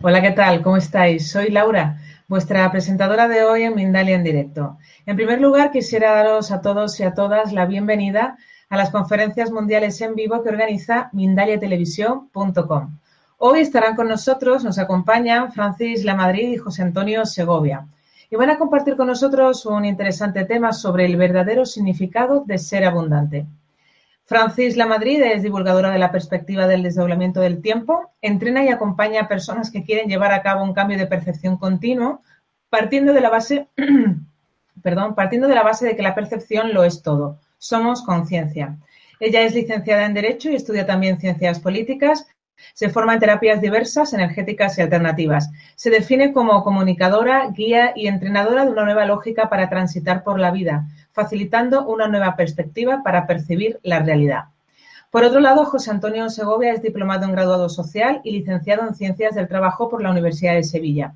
Hola, 0.00 0.22
¿qué 0.22 0.30
tal? 0.30 0.62
¿Cómo 0.62 0.76
estáis? 0.76 1.28
Soy 1.28 1.50
Laura, 1.50 1.98
vuestra 2.28 2.70
presentadora 2.70 3.26
de 3.26 3.42
hoy 3.42 3.64
en 3.64 3.74
Mindalia 3.74 4.14
en 4.14 4.22
directo. 4.22 4.78
En 5.06 5.16
primer 5.16 5.40
lugar, 5.40 5.72
quisiera 5.72 6.12
daros 6.12 6.52
a 6.52 6.60
todos 6.60 7.00
y 7.00 7.02
a 7.02 7.14
todas 7.14 7.52
la 7.52 7.66
bienvenida 7.66 8.38
a 8.68 8.76
las 8.76 8.90
conferencias 8.90 9.50
mundiales 9.50 10.00
en 10.00 10.14
vivo 10.14 10.40
que 10.44 10.50
organiza 10.50 11.10
mindaliatelevisión.com. 11.12 12.98
Hoy 13.38 13.58
estarán 13.58 13.96
con 13.96 14.06
nosotros, 14.06 14.62
nos 14.62 14.78
acompañan 14.78 15.50
Francis 15.50 16.04
Lamadrid 16.04 16.52
y 16.52 16.58
José 16.58 16.82
Antonio 16.82 17.26
Segovia. 17.26 17.84
Y 18.30 18.36
van 18.36 18.50
a 18.50 18.58
compartir 18.58 18.96
con 18.96 19.08
nosotros 19.08 19.66
un 19.66 19.84
interesante 19.84 20.44
tema 20.44 20.72
sobre 20.72 21.06
el 21.06 21.16
verdadero 21.16 21.66
significado 21.66 22.44
de 22.46 22.58
ser 22.58 22.84
abundante. 22.84 23.46
Francis 24.28 24.76
Lamadrid 24.76 25.22
es 25.22 25.42
divulgadora 25.42 25.90
de 25.90 25.98
la 25.98 26.12
perspectiva 26.12 26.66
del 26.66 26.82
desdoblamiento 26.82 27.40
del 27.40 27.62
tiempo, 27.62 28.12
entrena 28.20 28.62
y 28.62 28.68
acompaña 28.68 29.22
a 29.22 29.28
personas 29.28 29.70
que 29.70 29.84
quieren 29.84 30.06
llevar 30.06 30.32
a 30.32 30.42
cabo 30.42 30.62
un 30.62 30.74
cambio 30.74 30.98
de 30.98 31.06
percepción 31.06 31.56
continuo, 31.56 32.20
partiendo 32.68 33.14
de 33.14 33.22
la 33.22 33.30
base, 33.30 33.68
perdón, 34.82 35.14
partiendo 35.14 35.48
de 35.48 35.54
la 35.54 35.62
base 35.62 35.86
de 35.86 35.96
que 35.96 36.02
la 36.02 36.14
percepción 36.14 36.74
lo 36.74 36.84
es 36.84 37.02
todo. 37.02 37.38
Somos 37.56 38.02
conciencia. 38.02 38.76
Ella 39.18 39.40
es 39.40 39.54
licenciada 39.54 40.04
en 40.04 40.12
Derecho 40.12 40.50
y 40.50 40.56
estudia 40.56 40.84
también 40.84 41.18
Ciencias 41.18 41.58
Políticas. 41.58 42.26
Se 42.74 42.90
forma 42.90 43.14
en 43.14 43.20
terapias 43.20 43.62
diversas, 43.62 44.12
energéticas 44.12 44.76
y 44.76 44.82
alternativas. 44.82 45.50
Se 45.74 45.88
define 45.88 46.34
como 46.34 46.62
comunicadora, 46.64 47.48
guía 47.48 47.94
y 47.96 48.08
entrenadora 48.08 48.66
de 48.66 48.72
una 48.72 48.84
nueva 48.84 49.06
lógica 49.06 49.48
para 49.48 49.70
transitar 49.70 50.22
por 50.22 50.38
la 50.38 50.50
vida 50.50 50.86
facilitando 51.12 51.86
una 51.86 52.08
nueva 52.08 52.36
perspectiva 52.36 53.02
para 53.02 53.26
percibir 53.26 53.80
la 53.82 54.00
realidad. 54.00 54.44
Por 55.10 55.24
otro 55.24 55.40
lado, 55.40 55.64
José 55.64 55.90
Antonio 55.90 56.28
Segovia 56.28 56.72
es 56.72 56.82
diplomado 56.82 57.24
en 57.24 57.32
graduado 57.32 57.70
social 57.70 58.20
y 58.24 58.32
licenciado 58.32 58.86
en 58.86 58.94
Ciencias 58.94 59.34
del 59.34 59.48
Trabajo 59.48 59.88
por 59.88 60.02
la 60.02 60.10
Universidad 60.10 60.54
de 60.54 60.64
Sevilla. 60.64 61.14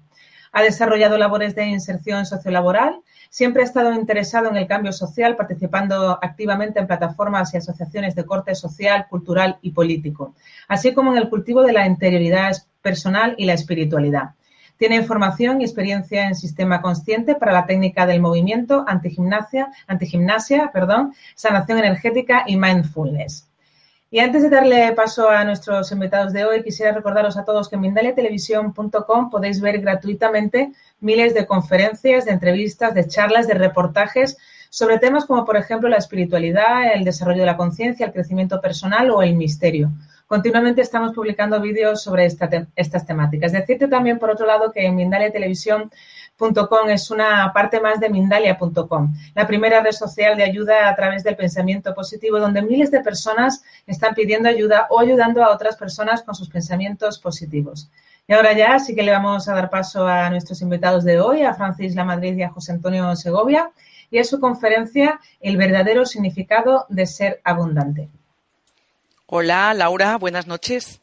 Ha 0.51 0.63
desarrollado 0.63 1.19
labores 1.19 1.55
de 1.55 1.67
inserción 1.67 2.25
sociolaboral, 2.25 3.01
siempre 3.29 3.63
ha 3.63 3.65
estado 3.67 3.93
interesado 3.93 4.49
en 4.49 4.57
el 4.57 4.67
cambio 4.67 4.93
social, 4.93 5.37
participando 5.37 6.19
activamente 6.23 6.79
en 6.79 6.87
plataformas 6.87 7.53
y 7.53 7.59
asociaciones 7.59 8.15
de 8.15 8.25
corte 8.25 8.55
social, 8.55 9.07
cultural 9.09 9.59
y 9.63 9.73
político, 9.73 10.35
así 10.69 10.93
como 10.95 11.13
en 11.13 11.19
el 11.19 11.29
cultivo 11.29 11.63
de 11.63 11.73
la 11.73 11.87
interioridad 11.87 12.53
personal 12.83 13.35
y 13.39 13.45
la 13.45 13.55
espiritualidad. 13.55 14.35
Tiene 14.77 15.03
formación 15.03 15.61
y 15.61 15.65
experiencia 15.65 16.27
en 16.27 16.35
sistema 16.35 16.83
consciente 16.83 17.35
para 17.35 17.53
la 17.53 17.67
técnica 17.67 18.07
del 18.07 18.21
movimiento, 18.21 18.85
antigimnasia, 18.87 20.71
perdón, 20.73 21.15
sanación 21.35 21.79
energética 21.79 22.45
y 22.47 22.57
mindfulness. 22.57 23.49
Y 24.11 24.19
antes 24.19 24.43
de 24.43 24.51
darle 24.51 24.93
paso 24.93 25.31
a 25.31 25.43
nuestros 25.43 25.91
invitados 25.91 26.35
de 26.35 26.45
hoy, 26.45 26.63
quisiera 26.63 26.93
recordaros 26.93 27.39
a 27.39 27.47
todos 27.47 27.71
que 27.71 27.77
en 27.77 27.81
mindaliatelevisión.com 27.81 29.31
podéis 29.31 29.61
ver 29.63 29.81
gratuitamente 29.81 30.73
miles 31.01 31.33
de 31.33 31.47
conferencias, 31.47 32.27
de 32.27 32.33
entrevistas, 32.33 32.93
de 32.93 33.09
charlas, 33.09 33.47
de 33.47 33.55
reportajes 33.55 34.37
sobre 34.69 34.99
temas 34.99 35.25
como, 35.25 35.47
por 35.47 35.57
ejemplo, 35.57 35.89
la 35.89 35.97
espiritualidad, 35.97 36.93
el 36.95 37.05
desarrollo 37.05 37.41
de 37.41 37.47
la 37.47 37.57
conciencia, 37.57 38.05
el 38.05 38.13
crecimiento 38.13 38.61
personal 38.61 39.11
o 39.11 39.23
el 39.23 39.35
misterio. 39.35 39.91
Continuamente 40.33 40.81
estamos 40.81 41.13
publicando 41.13 41.61
vídeos 41.61 42.03
sobre 42.03 42.25
estas 42.25 43.07
temáticas. 43.07 43.53
Decirte 43.53 43.87
también, 43.87 44.19
por 44.19 44.31
otro 44.31 44.47
lado, 44.47 44.73
que 44.73 44.91
mindaliatelevisión.com 44.91 46.89
es 46.89 47.11
una 47.11 47.53
parte 47.53 47.83
más 47.83 48.01
de 48.01 48.09
Mindalia.com, 48.09 49.13
la 49.35 49.47
primera 49.47 49.83
red 49.83 49.93
social 49.93 50.35
de 50.39 50.45
ayuda 50.45 50.89
a 50.89 50.97
través 50.97 51.23
del 51.23 51.37
pensamiento 51.37 51.95
positivo, 51.95 52.41
donde 52.41 52.63
miles 52.63 52.91
de 52.91 53.03
personas 53.03 53.63
están 53.87 54.15
pidiendo 54.15 54.49
ayuda 54.49 54.87
o 54.89 55.01
ayudando 55.01 55.45
a 55.45 55.53
otras 55.53 55.77
personas 55.77 56.23
con 56.23 56.35
sus 56.35 56.49
pensamientos 56.49 57.19
positivos. 57.19 57.91
Y 58.27 58.33
ahora 58.33 58.55
ya 58.55 58.79
sí 58.79 58.95
que 58.95 59.03
le 59.03 59.13
vamos 59.13 59.51
a 59.51 59.55
dar 59.55 59.69
paso 59.69 60.07
a 60.07 60.31
nuestros 60.31 60.63
invitados 60.63 61.05
de 61.05 61.21
hoy, 61.21 61.43
a 61.43 61.53
Francis 61.53 61.95
Lamadrid 61.95 62.39
y 62.39 62.43
a 62.43 62.49
José 62.49 62.73
Antonio 62.73 63.15
Segovia, 63.17 63.71
y 64.11 64.19
a 64.19 64.25
su 64.25 64.41
conferencia 64.41 65.21
El 65.41 65.59
verdadero 65.59 66.07
significado 66.07 66.87
de 66.89 67.05
ser 67.05 67.43
abundante. 67.45 68.09
Hola, 69.35 69.73
Laura, 69.73 70.19
buenas 70.19 70.47
noches. 70.47 71.01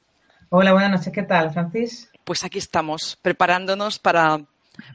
Hola, 0.50 0.72
buenas 0.72 0.92
noches. 0.92 1.12
¿Qué 1.12 1.24
tal, 1.24 1.52
Francis? 1.52 2.12
Pues 2.24 2.44
aquí 2.44 2.60
estamos, 2.60 3.18
preparándonos 3.24 3.98
para, 3.98 4.42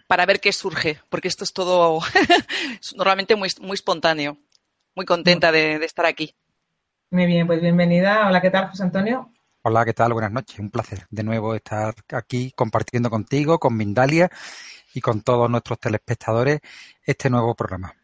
para 0.07 0.25
ver 0.25 0.39
qué 0.39 0.53
surge, 0.53 1.01
porque 1.09 1.27
esto 1.27 1.43
es 1.43 1.53
todo 1.53 1.99
normalmente 2.97 3.35
muy, 3.35 3.49
muy 3.61 3.75
espontáneo. 3.75 4.39
Muy 4.95 5.05
contenta 5.05 5.51
de, 5.51 5.81
de, 5.81 5.85
estar 5.85 6.07
aquí. 6.07 6.37
Muy 7.11 7.27
bien, 7.27 7.49
pues 7.49 7.61
bienvenida. 7.61 8.29
Hola, 8.29 8.41
¿qué 8.41 8.51
tal, 8.51 8.69
José 8.69 8.85
Antonio? 8.85 9.33
Hola, 9.63 9.85
¿qué 9.85 9.95
tal? 9.95 10.13
Buenas 10.13 10.31
noches. 10.31 10.61
Un 10.61 10.71
placer 10.71 11.05
de 11.11 11.25
nuevo 11.25 11.57
estar 11.57 11.93
aquí 12.13 12.53
compartiendo 12.55 13.11
contigo, 13.11 13.59
con 13.59 13.77
Mindalia 13.77 14.31
y 14.95 15.01
con 15.01 15.23
todos 15.23 15.51
nuestros 15.51 15.81
telespectadores 15.81 16.61
este 17.03 17.31
nuevo 17.31 17.57
programa. 17.57 17.97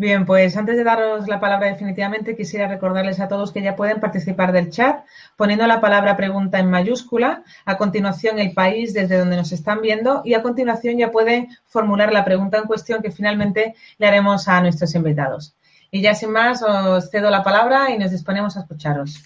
Bien, 0.00 0.24
pues 0.26 0.56
antes 0.56 0.76
de 0.76 0.84
daros 0.84 1.26
la 1.26 1.40
palabra 1.40 1.66
definitivamente, 1.66 2.36
quisiera 2.36 2.68
recordarles 2.68 3.18
a 3.18 3.26
todos 3.26 3.50
que 3.50 3.62
ya 3.62 3.74
pueden 3.74 3.98
participar 3.98 4.52
del 4.52 4.70
chat 4.70 5.04
poniendo 5.34 5.66
la 5.66 5.80
palabra 5.80 6.16
pregunta 6.16 6.60
en 6.60 6.70
mayúscula, 6.70 7.42
a 7.64 7.76
continuación 7.76 8.38
el 8.38 8.52
país 8.52 8.94
desde 8.94 9.18
donde 9.18 9.34
nos 9.34 9.50
están 9.50 9.80
viendo 9.80 10.22
y 10.24 10.34
a 10.34 10.42
continuación 10.42 10.98
ya 10.98 11.10
pueden 11.10 11.48
formular 11.66 12.12
la 12.12 12.24
pregunta 12.24 12.58
en 12.58 12.68
cuestión 12.68 13.02
que 13.02 13.10
finalmente 13.10 13.74
le 13.98 14.06
haremos 14.06 14.46
a 14.46 14.60
nuestros 14.60 14.94
invitados. 14.94 15.56
Y 15.90 16.00
ya 16.00 16.14
sin 16.14 16.30
más, 16.30 16.62
os 16.62 17.10
cedo 17.10 17.28
la 17.28 17.42
palabra 17.42 17.90
y 17.90 17.98
nos 17.98 18.12
disponemos 18.12 18.56
a 18.56 18.60
escucharos. 18.60 19.24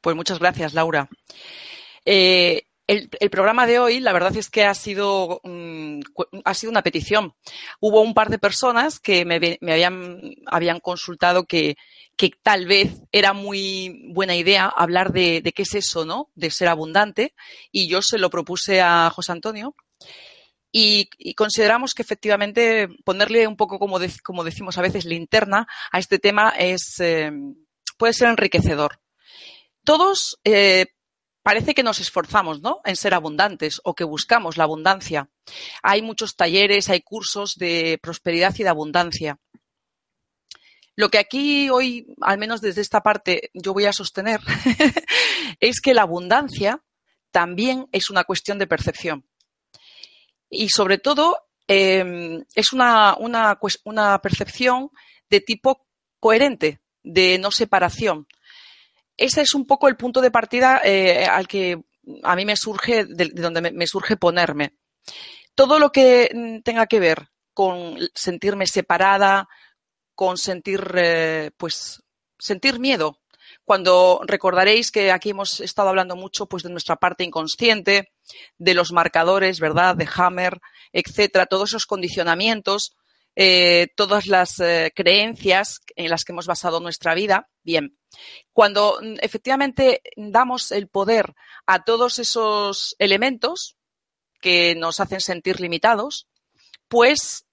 Pues 0.00 0.16
muchas 0.16 0.38
gracias, 0.38 0.72
Laura. 0.72 1.06
Eh, 2.06 2.62
el, 2.86 3.30
programa 3.30 3.66
de 3.66 3.78
hoy, 3.80 4.00
la 4.00 4.12
verdad 4.12 4.36
es 4.36 4.48
que 4.48 4.64
ha 4.64 4.74
sido, 4.74 5.40
mm, 5.42 6.00
ha 6.44 6.54
sido 6.54 6.70
una 6.70 6.82
petición. 6.82 7.34
Hubo 7.80 8.00
un 8.00 8.14
par 8.14 8.30
de 8.30 8.38
personas 8.38 9.00
que 9.00 9.24
me, 9.24 9.36
habían, 9.72 10.20
habían 10.46 10.78
consultado 10.80 11.44
que, 11.46 11.76
que, 12.16 12.30
tal 12.42 12.66
vez 12.66 13.02
era 13.10 13.32
muy 13.32 14.10
buena 14.12 14.36
idea 14.36 14.66
hablar 14.66 15.12
de, 15.12 15.42
qué 15.54 15.62
es 15.62 15.74
eso, 15.74 16.04
¿no? 16.04 16.30
De 16.34 16.50
ser 16.50 16.68
abundante. 16.68 17.34
Y 17.72 17.88
yo 17.88 18.02
se 18.02 18.18
lo 18.18 18.30
propuse 18.30 18.80
a 18.80 19.10
José 19.10 19.32
Antonio. 19.32 19.74
Y, 20.70 21.08
consideramos 21.34 21.92
que 21.94 22.02
efectivamente 22.02 22.88
ponerle 23.04 23.48
un 23.48 23.56
poco, 23.56 23.78
como, 23.78 23.98
como 24.22 24.44
decimos 24.44 24.78
a 24.78 24.82
veces, 24.82 25.06
linterna 25.06 25.66
a 25.90 25.98
este 25.98 26.18
tema 26.18 26.50
es, 26.50 27.00
eh, 27.00 27.32
puede 27.96 28.12
ser 28.12 28.28
enriquecedor. 28.28 29.00
Todos 29.84 30.38
eh, 30.44 30.86
parece 31.46 31.74
que 31.74 31.84
nos 31.84 32.00
esforzamos, 32.00 32.60
¿no? 32.60 32.80
En 32.84 32.96
ser 32.96 33.14
abundantes 33.14 33.80
o 33.84 33.94
que 33.94 34.02
buscamos 34.02 34.56
la 34.56 34.64
abundancia. 34.64 35.30
Hay 35.80 36.02
muchos 36.02 36.34
talleres, 36.34 36.90
hay 36.90 37.02
cursos 37.02 37.54
de 37.54 38.00
prosperidad 38.02 38.52
y 38.58 38.64
de 38.64 38.68
abundancia. 38.68 39.38
Lo 40.96 41.08
que 41.08 41.18
aquí 41.18 41.70
hoy, 41.70 42.12
al 42.20 42.38
menos 42.38 42.60
desde 42.60 42.80
esta 42.80 43.00
parte, 43.00 43.52
yo 43.54 43.72
voy 43.72 43.84
a 43.84 43.92
sostener 43.92 44.40
es 45.60 45.80
que 45.80 45.94
la 45.94 46.02
abundancia 46.02 46.82
también 47.30 47.86
es 47.92 48.10
una 48.10 48.24
cuestión 48.24 48.58
de 48.58 48.66
percepción. 48.66 49.24
Y 50.50 50.70
sobre 50.70 50.98
todo 50.98 51.38
em, 51.68 52.44
es 52.56 52.72
una, 52.72 53.16
percepción 54.20 54.90
de 55.30 55.40
tipo 55.40 55.86
coherente, 56.18 56.80
de 57.04 57.38
no 57.38 57.52
separación. 57.52 58.26
Ese 59.16 59.42
es 59.42 59.54
un 59.54 59.66
poco 59.66 59.88
el 59.88 59.96
punto 59.96 60.20
de 60.20 60.30
partida 60.30 60.80
eh, 60.84 61.24
al 61.24 61.48
que 61.48 61.82
a 62.22 62.36
mí 62.36 62.44
me 62.44 62.56
surge, 62.56 63.04
de, 63.04 63.30
donde 63.34 63.72
me, 63.72 63.86
surge 63.86 64.16
ponerme. 64.16 64.76
Todo 65.54 65.78
lo 65.78 65.90
que 65.90 66.30
mm, 66.32 66.62
tenga 66.62 66.86
que 66.86 67.00
ver 67.00 67.28
con 67.52 67.98
sentirme 68.14 68.66
separada, 68.66 69.48
con 70.14 70.36
sentir, 70.36 70.92
eh, 70.96 71.50
pues, 71.56 72.02
sentir 72.38 72.78
miedo. 72.78 73.20
Cuando 73.64 74.20
recordaréis 74.24 74.90
que 74.90 75.10
aquí 75.10 75.30
hemos 75.30 75.60
estado 75.60 75.88
hablando 75.88 76.14
mucho, 76.16 76.46
pues, 76.46 76.62
de 76.62 76.70
nuestra 76.70 76.96
parte 76.96 77.24
inconsciente, 77.24 78.12
de 78.58 78.74
los 78.74 78.92
marcadores, 78.92 79.58
¿verdad? 79.58 79.96
De 79.96 80.08
Hammer, 80.16 80.60
etcétera, 80.92 81.46
todos 81.46 81.70
esos 81.70 81.86
condicionamientos, 81.86 82.96
eh, 83.36 83.88
todas 83.94 84.26
las 84.26 84.62
creencias 84.94 85.80
en 85.94 86.10
las 86.10 86.24
que 86.24 86.32
hemos 86.32 86.46
basado 86.46 86.80
nuestra 86.80 87.14
vida. 87.14 87.48
Bien, 87.62 87.96
cuando 88.52 88.98
mm, 89.00 89.16
efectivamente 89.20 90.02
damos 90.16 90.72
el 90.72 90.88
poder 90.88 91.34
a 91.66 91.84
todos 91.84 92.18
esos 92.18 92.96
elementos 92.98 93.76
que 94.40 94.74
nos 94.76 95.00
hacen 95.00 95.20
sentir 95.20 95.60
limitados, 95.60 96.28
pues 96.88 97.46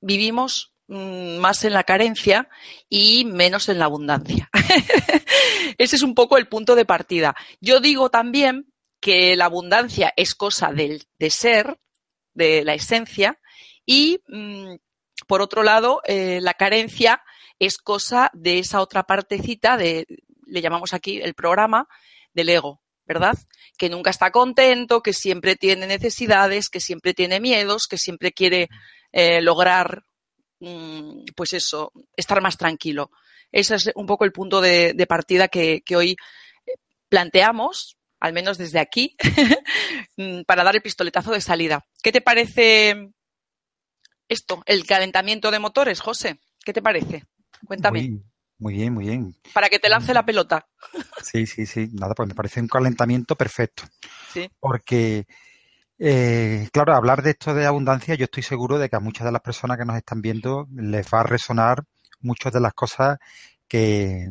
vivimos 0.00 0.72
mm, 0.88 1.36
más 1.38 1.64
en 1.64 1.72
la 1.72 1.84
carencia 1.84 2.48
y 2.88 3.24
menos 3.24 3.68
en 3.68 3.78
la 3.78 3.86
abundancia. 3.86 4.50
Ese 5.78 5.96
es 5.96 6.02
un 6.02 6.14
poco 6.14 6.36
el 6.36 6.48
punto 6.48 6.74
de 6.74 6.84
partida. 6.84 7.34
Yo 7.60 7.80
digo 7.80 8.10
también 8.10 8.72
que 9.00 9.36
la 9.36 9.46
abundancia 9.46 10.12
es 10.16 10.34
cosa 10.34 10.72
del, 10.72 11.04
de 11.18 11.30
ser, 11.30 11.78
de 12.34 12.64
la 12.64 12.74
esencia, 12.74 13.40
y 13.84 14.20
mm, 14.28 14.74
por 15.26 15.40
otro 15.40 15.62
lado, 15.62 16.02
eh, 16.04 16.40
la 16.42 16.54
carencia 16.54 17.22
es 17.58 17.78
cosa 17.78 18.30
de 18.34 18.58
esa 18.58 18.80
otra 18.80 19.04
partecita 19.04 19.76
de, 19.76 20.06
le 20.46 20.60
llamamos 20.60 20.92
aquí 20.92 21.20
el 21.20 21.34
programa 21.34 21.88
del 22.34 22.50
ego, 22.50 22.82
¿verdad? 23.06 23.36
Que 23.78 23.88
nunca 23.88 24.10
está 24.10 24.30
contento, 24.30 25.02
que 25.02 25.12
siempre 25.12 25.56
tiene 25.56 25.86
necesidades, 25.86 26.68
que 26.68 26.80
siempre 26.80 27.14
tiene 27.14 27.40
miedos, 27.40 27.86
que 27.86 27.98
siempre 27.98 28.32
quiere 28.32 28.68
eh, 29.12 29.40
lograr, 29.40 30.04
mm, 30.60 31.24
pues 31.34 31.54
eso, 31.54 31.92
estar 32.16 32.40
más 32.42 32.58
tranquilo. 32.58 33.10
Ese 33.52 33.76
es 33.76 33.90
un 33.94 34.06
poco 34.06 34.24
el 34.24 34.32
punto 34.32 34.60
de, 34.60 35.06
partida 35.08 35.48
que, 35.48 35.82
hoy 35.96 36.16
planteamos, 37.08 37.96
al 38.20 38.32
menos 38.32 38.58
desde 38.58 38.80
aquí, 38.80 39.16
mm, 40.16 40.42
para 40.42 40.64
dar 40.64 40.76
el 40.76 40.82
pistoletazo 40.82 41.32
de 41.32 41.40
salida. 41.40 41.86
¿Qué 42.02 42.12
te 42.12 42.20
parece 42.20 43.12
esto, 44.28 44.62
el 44.66 44.86
calentamiento 44.86 45.50
de 45.50 45.58
motores, 45.58 46.00
José? 46.00 46.38
¿Qué 46.64 46.72
te 46.72 46.82
parece? 46.82 47.24
Cuéntame. 47.66 48.20
Muy, 48.58 48.74
bien, 48.74 48.92
muy 48.92 49.06
bien. 49.06 49.36
Para 49.52 49.68
que 49.68 49.78
te 49.78 49.88
lance 49.88 50.14
la 50.14 50.24
pelota. 50.24 50.66
Sí, 51.22 51.46
sí, 51.46 51.66
sí. 51.66 51.88
Nada, 51.92 52.14
pues 52.14 52.28
me 52.28 52.34
parece 52.34 52.60
un 52.60 52.68
calentamiento 52.68 53.36
perfecto. 53.36 53.84
Sí. 54.32 54.50
Porque, 54.58 55.26
eh, 55.98 56.68
claro, 56.72 56.94
hablar 56.94 57.22
de 57.22 57.30
esto 57.30 57.54
de 57.54 57.66
abundancia, 57.66 58.14
yo 58.14 58.24
estoy 58.24 58.42
seguro 58.42 58.78
de 58.78 58.88
que 58.88 58.96
a 58.96 59.00
muchas 59.00 59.26
de 59.26 59.32
las 59.32 59.42
personas 59.42 59.76
que 59.76 59.84
nos 59.84 59.96
están 59.96 60.22
viendo 60.22 60.66
les 60.74 61.06
va 61.12 61.20
a 61.20 61.24
resonar 61.24 61.84
muchas 62.20 62.52
de 62.52 62.60
las 62.60 62.72
cosas 62.74 63.18
que 63.68 64.28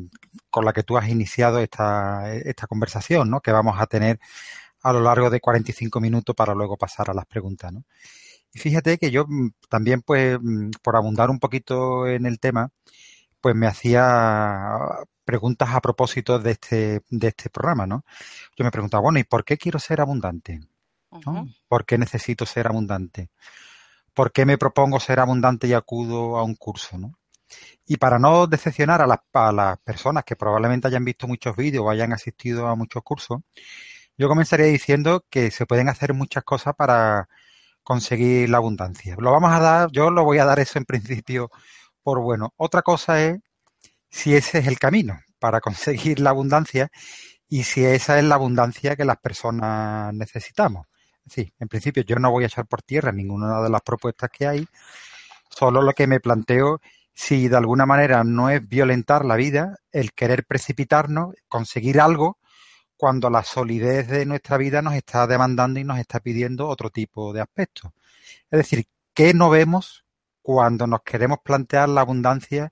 con 0.49 0.65
las 0.65 0.73
que 0.73 0.83
tú 0.83 0.97
has 0.97 1.09
iniciado 1.09 1.59
esta, 1.59 2.33
esta 2.33 2.67
conversación, 2.67 3.29
¿no? 3.29 3.41
Que 3.41 3.51
vamos 3.51 3.79
a 3.79 3.85
tener 3.87 4.19
a 4.81 4.93
lo 4.93 5.01
largo 5.01 5.29
de 5.29 5.41
45 5.41 5.99
minutos 5.99 6.35
para 6.35 6.53
luego 6.53 6.77
pasar 6.77 7.09
a 7.09 7.13
las 7.13 7.25
preguntas, 7.25 7.73
¿no? 7.73 7.83
Y 8.55 8.59
fíjate 8.59 8.97
que 8.97 9.11
yo 9.11 9.25
mm, 9.27 9.51
también, 9.69 10.01
pues, 10.01 10.39
mm, 10.41 10.71
por 10.81 10.95
abundar 10.95 11.29
un 11.29 11.39
poquito 11.39 12.07
en 12.07 12.25
el 12.25 12.39
tema, 12.39 12.71
pues 13.41 13.55
me 13.55 13.67
hacía 13.67 14.79
preguntas 15.25 15.69
a 15.73 15.81
propósito 15.81 16.39
de 16.39 16.51
este, 16.51 17.01
de 17.09 17.27
este 17.27 17.49
programa, 17.49 17.85
¿no? 17.85 18.05
Yo 18.57 18.63
me 18.63 18.71
preguntaba, 18.71 19.01
bueno, 19.01 19.19
¿y 19.19 19.25
por 19.25 19.43
qué 19.43 19.57
quiero 19.57 19.79
ser 19.79 20.01
abundante? 20.01 20.61
¿Por 21.67 21.85
qué 21.85 21.97
necesito 21.97 22.45
ser 22.45 22.67
abundante? 22.67 23.29
¿Por 24.13 24.31
qué 24.31 24.45
me 24.45 24.57
propongo 24.57 24.99
ser 24.99 25.19
abundante 25.19 25.67
y 25.67 25.73
acudo 25.73 26.37
a 26.37 26.43
un 26.43 26.55
curso, 26.55 26.97
¿no? 26.97 27.19
Y 27.85 27.97
para 27.97 28.19
no 28.19 28.47
decepcionar 28.47 29.01
a 29.01 29.07
las, 29.07 29.19
a 29.33 29.51
las 29.51 29.77
personas 29.79 30.23
que 30.23 30.35
probablemente 30.35 30.87
hayan 30.87 31.05
visto 31.05 31.27
muchos 31.27 31.55
vídeos 31.57 31.85
o 31.85 31.89
hayan 31.89 32.13
asistido 32.13 32.67
a 32.67 32.75
muchos 32.75 33.03
cursos, 33.03 33.41
yo 34.17 34.29
comenzaría 34.29 34.67
diciendo 34.67 35.25
que 35.29 35.51
se 35.51 35.65
pueden 35.65 35.89
hacer 35.89 36.13
muchas 36.13 36.43
cosas 36.43 36.73
para 36.75 37.27
conseguir 37.85 38.49
la 38.49 38.57
abundancia. 38.57 39.15
Lo 39.19 39.31
vamos 39.31 39.53
a 39.53 39.59
dar, 39.59 39.91
yo 39.91 40.09
lo 40.09 40.25
voy 40.25 40.39
a 40.39 40.45
dar 40.45 40.59
eso 40.59 40.79
en 40.79 40.85
principio 40.85 41.51
por 42.03 42.19
bueno. 42.19 42.51
Otra 42.57 42.81
cosa 42.81 43.21
es 43.23 43.37
si 44.09 44.35
ese 44.35 44.59
es 44.59 44.67
el 44.67 44.79
camino 44.79 45.21
para 45.39 45.61
conseguir 45.61 46.19
la 46.19 46.31
abundancia 46.31 46.89
y 47.47 47.63
si 47.63 47.85
esa 47.85 48.17
es 48.17 48.25
la 48.25 48.35
abundancia 48.35 48.95
que 48.95 49.05
las 49.05 49.17
personas 49.17 50.13
necesitamos. 50.15 50.87
Sí, 51.27 51.53
en 51.59 51.67
principio 51.67 52.03
yo 52.03 52.15
no 52.17 52.31
voy 52.31 52.43
a 52.43 52.47
echar 52.47 52.65
por 52.65 52.81
tierra 52.81 53.11
ninguna 53.11 53.61
de 53.61 53.69
las 53.69 53.81
propuestas 53.81 54.31
que 54.31 54.47
hay, 54.47 54.67
solo 55.49 55.81
lo 55.83 55.93
que 55.93 56.07
me 56.07 56.19
planteo 56.19 56.81
si 57.13 57.47
de 57.47 57.57
alguna 57.57 57.85
manera 57.85 58.23
no 58.23 58.49
es 58.49 58.67
violentar 58.67 59.25
la 59.25 59.35
vida 59.35 59.77
el 59.91 60.13
querer 60.13 60.45
precipitarnos, 60.45 61.35
conseguir 61.47 62.01
algo 62.01 62.39
cuando 62.97 63.29
la 63.29 63.43
solidez 63.43 64.07
de 64.07 64.25
nuestra 64.25 64.57
vida 64.57 64.81
nos 64.81 64.93
está 64.95 65.27
demandando 65.27 65.79
y 65.79 65.83
nos 65.83 65.99
está 65.99 66.19
pidiendo 66.19 66.67
otro 66.67 66.89
tipo 66.89 67.33
de 67.33 67.41
aspectos. 67.41 67.91
Es 68.49 68.57
decir, 68.59 68.87
¿qué 69.13 69.33
no 69.33 69.49
vemos 69.49 70.05
cuando 70.41 70.87
nos 70.87 71.01
queremos 71.03 71.39
plantear 71.43 71.89
la 71.89 72.01
abundancia 72.01 72.71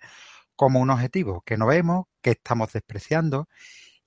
como 0.55 0.79
un 0.79 0.89
objetivo? 0.89 1.43
¿Qué 1.45 1.57
no 1.57 1.67
vemos? 1.67 2.05
¿Qué 2.21 2.31
estamos 2.31 2.71
despreciando? 2.71 3.47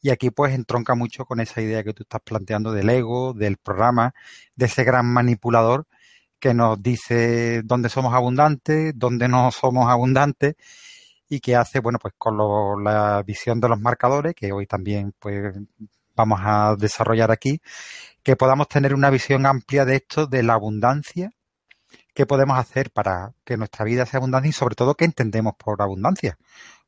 Y 0.00 0.10
aquí 0.10 0.30
pues 0.30 0.54
entronca 0.54 0.94
mucho 0.94 1.24
con 1.24 1.40
esa 1.40 1.60
idea 1.60 1.82
que 1.82 1.92
tú 1.92 2.04
estás 2.04 2.20
planteando 2.22 2.72
del 2.72 2.88
ego, 2.90 3.34
del 3.34 3.56
programa, 3.56 4.14
de 4.54 4.66
ese 4.66 4.84
gran 4.84 5.06
manipulador 5.06 5.86
que 6.38 6.54
nos 6.54 6.82
dice 6.82 7.62
dónde 7.64 7.88
somos 7.88 8.14
abundantes, 8.14 8.92
dónde 8.96 9.28
no 9.28 9.50
somos 9.50 9.88
abundantes 9.88 10.54
y 11.28 11.40
que 11.40 11.56
hace, 11.56 11.80
bueno, 11.80 11.98
pues 12.00 12.14
con 12.16 12.84
la 12.84 13.22
visión 13.24 13.60
de 13.60 13.68
los 13.68 13.80
marcadores, 13.80 14.34
que 14.34 14.52
hoy 14.52 14.66
también 14.66 15.12
pues 15.18 15.56
vamos 16.16 16.40
a 16.42 16.74
desarrollar 16.76 17.30
aquí, 17.30 17.60
que 18.22 18.36
podamos 18.36 18.68
tener 18.68 18.94
una 18.94 19.10
visión 19.10 19.46
amplia 19.46 19.84
de 19.84 19.96
esto, 19.96 20.26
de 20.26 20.42
la 20.42 20.54
abundancia, 20.54 21.30
qué 22.14 22.26
podemos 22.26 22.58
hacer 22.58 22.90
para 22.90 23.34
que 23.44 23.56
nuestra 23.56 23.84
vida 23.84 24.06
sea 24.06 24.18
abundante 24.18 24.48
y 24.48 24.52
sobre 24.52 24.74
todo 24.74 24.94
qué 24.94 25.04
entendemos 25.04 25.54
por 25.56 25.80
abundancia, 25.80 26.38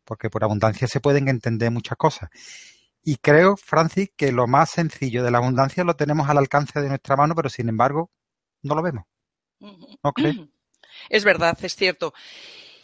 porque 0.04 0.30
por 0.30 0.42
abundancia 0.42 0.88
se 0.88 1.00
pueden 1.00 1.28
entender 1.28 1.70
muchas 1.70 1.98
cosas. 1.98 2.30
Y 3.04 3.16
creo, 3.16 3.56
Francis, 3.56 4.10
que 4.16 4.32
lo 4.32 4.46
más 4.46 4.70
sencillo 4.70 5.22
de 5.22 5.30
la 5.30 5.38
abundancia 5.38 5.84
lo 5.84 5.94
tenemos 5.94 6.28
al 6.28 6.38
alcance 6.38 6.80
de 6.80 6.88
nuestra 6.88 7.16
mano, 7.16 7.34
pero 7.34 7.48
sin 7.48 7.68
embargo 7.68 8.10
no 8.62 8.74
lo 8.74 8.82
vemos. 8.82 9.04
¿No 9.60 10.12
crees? 10.12 10.36
Es 11.10 11.22
verdad, 11.22 11.56
es 11.62 11.76
cierto. 11.76 12.12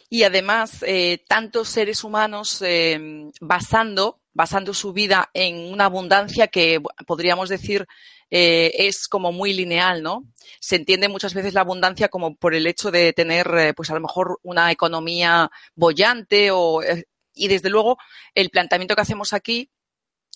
Y 0.09 0.23
además, 0.23 0.83
eh, 0.87 1.25
tantos 1.27 1.67
seres 1.67 2.03
humanos 2.03 2.61
eh, 2.61 3.29
basando 3.41 4.21
basando 4.35 4.73
su 4.73 4.93
vida 4.93 5.31
en 5.33 5.71
una 5.71 5.85
abundancia 5.85 6.47
que 6.47 6.81
podríamos 7.07 7.49
decir 7.49 7.87
eh, 8.29 8.87
es 8.87 9.07
como 9.07 9.31
muy 9.31 9.53
lineal, 9.53 10.03
¿no? 10.03 10.25
Se 10.59 10.75
entiende 10.75 11.07
muchas 11.07 11.33
veces 11.33 11.53
la 11.53 11.61
abundancia 11.61 12.09
como 12.09 12.35
por 12.35 12.53
el 12.53 12.67
hecho 12.67 12.91
de 12.91 13.13
tener, 13.13 13.47
eh, 13.57 13.73
pues 13.73 13.89
a 13.89 13.93
lo 13.93 14.01
mejor 14.01 14.39
una 14.43 14.71
economía 14.71 15.49
bollante 15.73 16.51
o, 16.51 16.83
eh, 16.83 17.05
y 17.33 17.47
desde 17.47 17.69
luego 17.69 17.97
el 18.33 18.49
planteamiento 18.49 18.93
que 18.93 19.01
hacemos 19.01 19.31
aquí, 19.31 19.71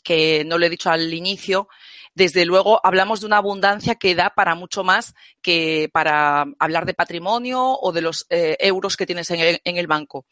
que 0.01 0.45
no 0.45 0.57
lo 0.57 0.65
he 0.65 0.69
dicho 0.69 0.89
al 0.89 1.13
inicio, 1.13 1.67
desde 2.15 2.45
luego 2.45 2.79
hablamos 2.85 3.19
de 3.19 3.25
una 3.25 3.37
abundancia 3.37 3.95
que 3.95 4.15
da 4.15 4.29
para 4.29 4.55
mucho 4.55 4.85
más 4.85 5.13
que 5.41 5.89
para 5.91 6.45
hablar 6.57 6.85
de 6.85 6.93
patrimonio 6.93 7.77
o 7.81 7.91
de 7.91 8.01
los 8.01 8.25
euros 8.29 8.95
que 8.95 9.05
tienes 9.05 9.29
en 9.31 9.41
el, 9.41 9.61
en 9.65 9.77
el 9.77 9.87
banco. 9.87 10.25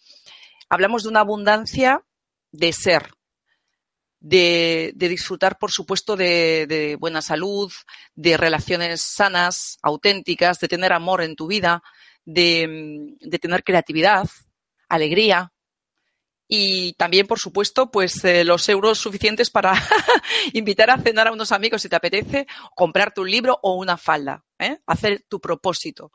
Hablamos 0.70 1.04
de 1.04 1.10
una 1.10 1.20
abundancia 1.20 2.04
de 2.52 2.74
ser, 2.74 3.12
de, 4.20 4.94
disfrutar, 4.96 5.58
por 5.58 5.72
supuesto, 5.72 6.16
de, 6.16 6.98
buena 7.00 7.22
salud, 7.22 7.72
de 8.16 8.38
relaciones 8.38 9.02
sanas, 9.02 9.78
auténticas, 9.82 10.60
de 10.60 10.68
tener 10.68 10.94
amor 10.94 11.22
en 11.22 11.36
tu 11.36 11.48
vida, 11.48 11.84
de, 12.26 13.16
tener 13.42 13.64
creatividad, 13.64 14.28
alegría, 14.90 15.52
y 16.50 16.94
también, 16.94 17.28
por 17.28 17.40
supuesto, 17.40 17.92
pues 17.92 18.24
eh, 18.24 18.46
los 18.46 18.70
euros 18.70 18.98
suficientes 19.00 19.50
para 19.50 19.74
invitar 20.54 20.90
a 20.90 20.98
cenar 20.98 21.28
a 21.28 21.34
unos 21.34 21.52
amigos 21.52 21.82
si 21.82 21.90
te 21.90 21.98
apetece, 21.98 22.48
comprarte 22.74 23.20
un 23.20 23.30
libro 23.30 23.60
o 23.62 23.74
una 23.74 23.98
falda, 23.98 24.46
¿eh? 24.58 24.80
hacer 24.86 25.26
tu 25.28 25.42
propósito. 25.42 26.14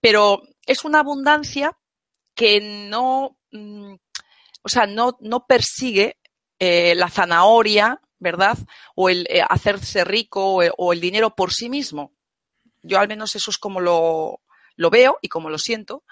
Pero 0.00 0.40
es 0.64 0.84
una 0.84 1.00
abundancia 1.00 1.76
que 2.34 2.88
no, 2.88 3.36
mm, 3.52 3.94
o 4.62 4.68
sea, 4.68 4.86
no, 4.86 5.18
no 5.20 5.46
persigue 5.46 6.16
eh, 6.58 6.94
la 6.94 7.10
zanahoria, 7.10 8.00
¿verdad? 8.18 8.58
O 8.94 9.08
el 9.08 9.26
eh, 9.28 9.42
hacerse 9.46 10.04
rico 10.04 10.56
o, 10.76 10.92
el 10.92 11.00
dinero 11.00 11.34
por 11.34 11.52
sí 11.52 11.68
mismo. 11.68 12.14
Yo 12.82 12.98
al 12.98 13.08
menos 13.08 13.34
eso 13.34 13.50
es 13.50 13.58
como 13.58 13.80
lo, 13.80 14.40
lo 14.76 14.90
veo 14.90 15.18
y 15.20 15.28
como 15.28 15.50
lo 15.50 15.58
siento. 15.58 16.04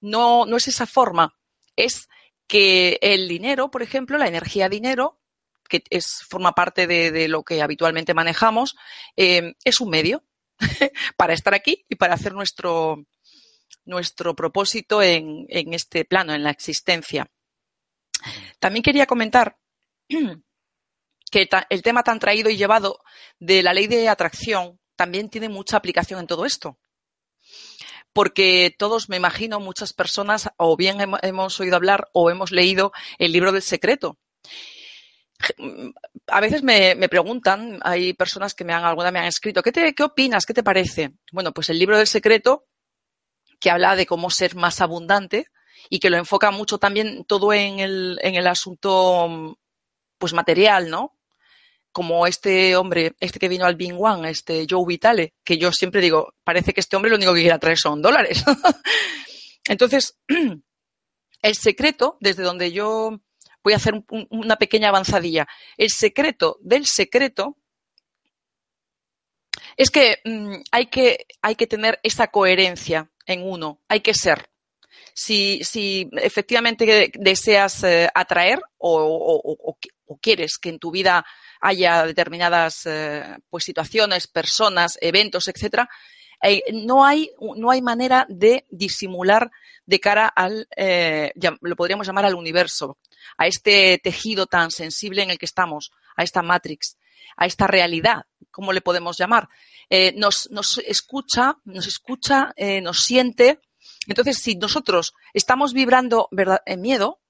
No, 0.00 0.46
no 0.46 0.56
es 0.56 0.68
esa 0.68 0.86
forma. 0.86 1.36
Es 1.76 2.08
que 2.46 2.98
el 3.02 3.28
dinero, 3.28 3.70
por 3.70 3.82
ejemplo, 3.82 4.16
la 4.16 4.28
energía 4.28 4.68
dinero, 4.68 5.20
que 5.68 5.84
es, 5.90 6.24
forma 6.28 6.52
parte 6.52 6.86
de, 6.86 7.28
lo 7.28 7.42
que 7.42 7.62
habitualmente 7.62 8.14
manejamos, 8.14 8.76
eh, 9.16 9.54
es 9.64 9.80
un 9.80 9.90
medio 9.90 10.24
para 11.16 11.34
estar 11.34 11.54
aquí 11.54 11.84
y 11.88 11.96
para 11.96 12.14
hacer 12.14 12.32
nuestro, 12.32 13.04
nuestro 13.84 14.34
propósito 14.34 15.02
en, 15.02 15.46
en 15.48 15.74
este 15.74 16.04
plano, 16.04 16.32
en 16.32 16.42
la 16.42 16.50
existencia. 16.50 17.30
También 18.58 18.82
quería 18.82 19.06
comentar 19.06 19.58
que 21.30 21.48
el 21.70 21.82
tema 21.82 22.02
tan 22.02 22.18
traído 22.18 22.50
y 22.50 22.56
llevado 22.56 22.98
de 23.38 23.62
la 23.62 23.72
ley 23.72 23.86
de 23.86 24.08
atracción 24.08 24.80
también 24.96 25.30
tiene 25.30 25.48
mucha 25.48 25.76
aplicación 25.76 26.20
en 26.20 26.26
todo 26.26 26.44
esto. 26.44 26.78
Porque 28.12 28.74
todos, 28.76 29.08
me 29.08 29.16
imagino, 29.16 29.60
muchas 29.60 29.92
personas 29.92 30.50
o 30.56 30.76
bien 30.76 30.98
hemos 31.22 31.60
oído 31.60 31.76
hablar 31.76 32.08
o 32.12 32.30
hemos 32.30 32.50
leído 32.50 32.92
el 33.18 33.32
libro 33.32 33.52
del 33.52 33.62
secreto. 33.62 34.18
A 36.26 36.40
veces 36.40 36.62
me, 36.62 37.08
preguntan, 37.08 37.78
hay 37.82 38.12
personas 38.12 38.52
que 38.52 38.64
me 38.64 38.74
han, 38.74 38.84
alguna 38.84 39.10
me 39.10 39.20
han 39.20 39.26
escrito, 39.26 39.62
¿qué, 39.62 39.72
te, 39.72 39.94
¿qué 39.94 40.02
opinas? 40.02 40.44
¿Qué 40.44 40.52
te 40.52 40.64
parece? 40.64 41.12
Bueno, 41.32 41.52
pues 41.52 41.70
el 41.70 41.78
libro 41.78 41.96
del 41.96 42.08
secreto, 42.08 42.66
que 43.58 43.70
habla 43.70 43.94
de 43.94 44.06
cómo 44.06 44.28
ser 44.28 44.56
más 44.56 44.80
abundante 44.80 45.46
y 45.88 46.00
que 46.00 46.10
lo 46.10 46.18
enfoca 46.18 46.50
mucho 46.50 46.78
también 46.78 47.24
todo 47.24 47.52
en 47.52 47.78
el, 47.78 48.18
en 48.22 48.34
el 48.34 48.46
asunto 48.48 49.56
pues 50.20 50.32
material, 50.32 50.90
¿no? 50.90 51.16
como 51.92 52.26
este 52.26 52.76
hombre, 52.76 53.16
este 53.20 53.38
que 53.38 53.48
vino 53.48 53.64
al 53.64 53.74
Bing 53.74 53.96
One, 53.98 54.30
este 54.30 54.66
Joe 54.68 54.84
Vitale, 54.86 55.34
que 55.44 55.58
yo 55.58 55.72
siempre 55.72 56.00
digo, 56.00 56.34
parece 56.44 56.72
que 56.72 56.80
este 56.80 56.96
hombre 56.96 57.10
lo 57.10 57.16
único 57.16 57.34
que 57.34 57.42
quiere 57.42 57.58
traer 57.58 57.78
son 57.78 58.00
dólares. 58.00 58.44
Entonces, 59.68 60.18
el 61.42 61.54
secreto, 61.54 62.16
desde 62.20 62.42
donde 62.42 62.72
yo 62.72 63.20
voy 63.62 63.72
a 63.72 63.76
hacer 63.76 63.94
una 64.30 64.56
pequeña 64.56 64.88
avanzadilla, 64.88 65.48
el 65.76 65.90
secreto 65.90 66.58
del 66.60 66.86
secreto 66.86 67.56
es 69.76 69.90
que, 69.90 70.18
mm, 70.24 70.62
hay 70.70 70.86
que 70.86 71.26
hay 71.42 71.56
que 71.56 71.66
tener 71.66 71.98
esa 72.02 72.28
coherencia 72.28 73.10
en 73.26 73.42
uno, 73.42 73.80
hay 73.88 74.00
que 74.00 74.14
ser. 74.14 74.48
Si, 75.14 75.62
si 75.64 76.08
efectivamente 76.12 77.10
deseas 77.14 77.84
eh, 77.84 78.08
atraer 78.14 78.60
o, 78.78 79.76
o 80.10 80.18
quieres 80.18 80.58
que 80.58 80.70
en 80.70 80.80
tu 80.80 80.90
vida 80.90 81.24
haya 81.60 82.04
determinadas 82.04 82.84
eh, 82.86 83.38
pues, 83.48 83.64
situaciones, 83.64 84.26
personas, 84.26 84.98
eventos, 85.00 85.46
etcétera, 85.46 85.88
eh, 86.42 86.64
no, 86.72 87.04
hay, 87.04 87.30
no 87.56 87.70
hay 87.70 87.80
manera 87.80 88.26
de 88.28 88.66
disimular 88.70 89.50
de 89.86 90.00
cara 90.00 90.26
al, 90.26 90.66
eh, 90.76 91.32
lo 91.60 91.76
podríamos 91.76 92.06
llamar 92.06 92.24
al 92.24 92.34
universo, 92.34 92.98
a 93.36 93.46
este 93.46 94.00
tejido 94.02 94.46
tan 94.46 94.72
sensible 94.72 95.22
en 95.22 95.30
el 95.30 95.38
que 95.38 95.46
estamos, 95.46 95.92
a 96.16 96.24
esta 96.24 96.42
matrix, 96.42 96.96
a 97.36 97.46
esta 97.46 97.68
realidad, 97.68 98.24
¿cómo 98.50 98.72
le 98.72 98.80
podemos 98.80 99.16
llamar? 99.16 99.48
nos, 100.14 100.48
nos, 100.50 100.78
escucha, 100.78 101.56
nos 101.64 101.86
escucha, 101.86 102.54
nos 102.82 103.00
siente. 103.00 103.60
Entonces, 104.06 104.38
si 104.38 104.54
nosotros 104.56 105.14
estamos 105.34 105.72
vibrando 105.72 106.28
en 106.64 106.80
miedo, 106.80 107.20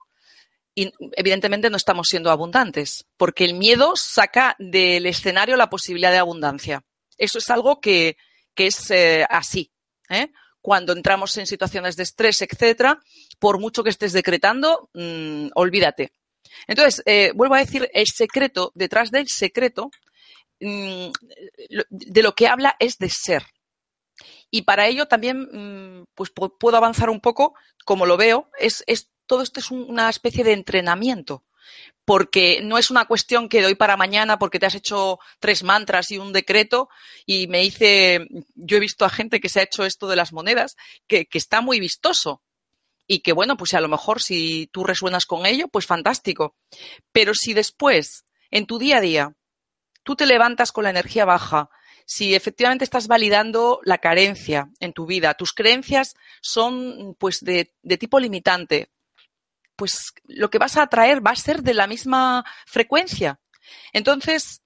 y 0.74 0.92
evidentemente 1.16 1.68
no 1.68 1.76
estamos 1.76 2.06
siendo 2.08 2.30
abundantes, 2.30 3.06
porque 3.16 3.44
el 3.44 3.54
miedo 3.54 3.96
saca 3.96 4.56
del 4.58 5.06
escenario 5.06 5.56
la 5.56 5.70
posibilidad 5.70 6.12
de 6.12 6.18
abundancia. 6.18 6.84
Eso 7.18 7.38
es 7.38 7.50
algo 7.50 7.80
que, 7.80 8.16
es 8.56 8.90
eh, 8.90 9.26
así. 9.28 9.72
¿eh? 10.08 10.30
Cuando 10.60 10.92
entramos 10.92 11.36
en 11.38 11.46
situaciones 11.46 11.96
de 11.96 12.04
estrés, 12.04 12.42
etcétera, 12.42 13.00
por 13.38 13.58
mucho 13.58 13.82
que 13.82 13.90
estés 13.90 14.12
decretando, 14.12 14.90
mm, 14.94 15.48
olvídate. 15.54 16.12
Entonces, 16.66 17.02
eh, 17.06 17.32
vuelvo 17.34 17.54
a 17.54 17.60
decir, 17.60 17.88
el 17.92 18.06
secreto, 18.06 18.70
detrás 18.74 19.10
del 19.10 19.28
secreto, 19.28 19.90
mm, 20.60 21.10
de 21.90 22.22
lo 22.22 22.34
que 22.34 22.46
habla 22.46 22.76
es 22.78 22.96
de 22.98 23.08
ser. 23.08 23.44
Y 24.50 24.62
para 24.62 24.86
ello 24.88 25.06
también 25.06 25.48
mm, 25.52 26.06
pues 26.14 26.30
puedo 26.30 26.76
avanzar 26.76 27.10
un 27.10 27.20
poco, 27.20 27.54
como 27.84 28.06
lo 28.06 28.16
veo, 28.16 28.50
es, 28.58 28.82
es 28.86 29.10
todo 29.26 29.42
esto 29.42 29.60
es 29.60 29.70
una 29.70 30.10
especie 30.10 30.42
de 30.42 30.52
entrenamiento 30.52 31.44
porque 32.04 32.60
no 32.62 32.78
es 32.78 32.90
una 32.90 33.04
cuestión 33.04 33.48
que 33.48 33.62
doy 33.62 33.76
para 33.76 33.96
mañana 33.96 34.38
porque 34.38 34.58
te 34.58 34.66
has 34.66 34.74
hecho 34.74 35.20
tres 35.38 35.62
mantras 35.62 36.10
y 36.10 36.18
un 36.18 36.32
decreto 36.32 36.88
y 37.26 37.46
me 37.46 37.60
dice, 37.60 38.26
yo 38.56 38.76
he 38.76 38.80
visto 38.80 39.04
a 39.04 39.10
gente 39.10 39.38
que 39.38 39.48
se 39.48 39.60
ha 39.60 39.62
hecho 39.62 39.84
esto 39.84 40.08
de 40.08 40.16
las 40.16 40.32
monedas, 40.32 40.76
que, 41.06 41.28
está 41.32 41.60
muy 41.60 41.78
vistoso 41.78 42.42
y 43.06 43.20
que 43.20 43.32
bueno, 43.32 43.56
pues 43.56 43.74
a 43.74 43.80
lo 43.80 43.86
mejor 43.86 44.20
si 44.20 44.68
tú 44.72 44.82
resuenas 44.82 45.24
con 45.26 45.46
ello, 45.46 45.68
pues 45.68 45.86
fantástico. 45.86 46.56
Pero 47.12 47.32
si 47.34 47.54
después, 47.54 48.24
en 48.50 48.66
tu 48.66 48.80
día 48.80 48.96
a 48.96 49.00
día, 49.00 49.36
tú 50.02 50.16
te 50.16 50.26
levantas 50.26 50.72
con 50.72 50.84
la 50.84 50.90
energía 50.90 51.24
baja, 51.24 51.70
si 52.10 52.34
efectivamente 52.34 52.82
estás 52.82 53.06
validando 53.06 53.80
la 53.84 53.98
carencia 53.98 54.68
en 54.80 54.92
tu 54.92 55.06
vida, 55.06 55.34
tus 55.34 55.52
creencias 55.52 56.16
son 56.40 57.14
pues 57.20 57.38
de, 57.38 57.72
tipo 58.00 58.18
limitante, 58.18 58.90
pues 59.76 60.12
lo 60.24 60.50
que 60.50 60.58
vas 60.58 60.76
a 60.76 60.82
atraer 60.82 61.24
va 61.24 61.30
a 61.30 61.36
ser 61.36 61.62
de 61.62 61.72
la 61.72 61.86
misma 61.86 62.44
frecuencia. 62.66 63.38
Entonces, 63.92 64.60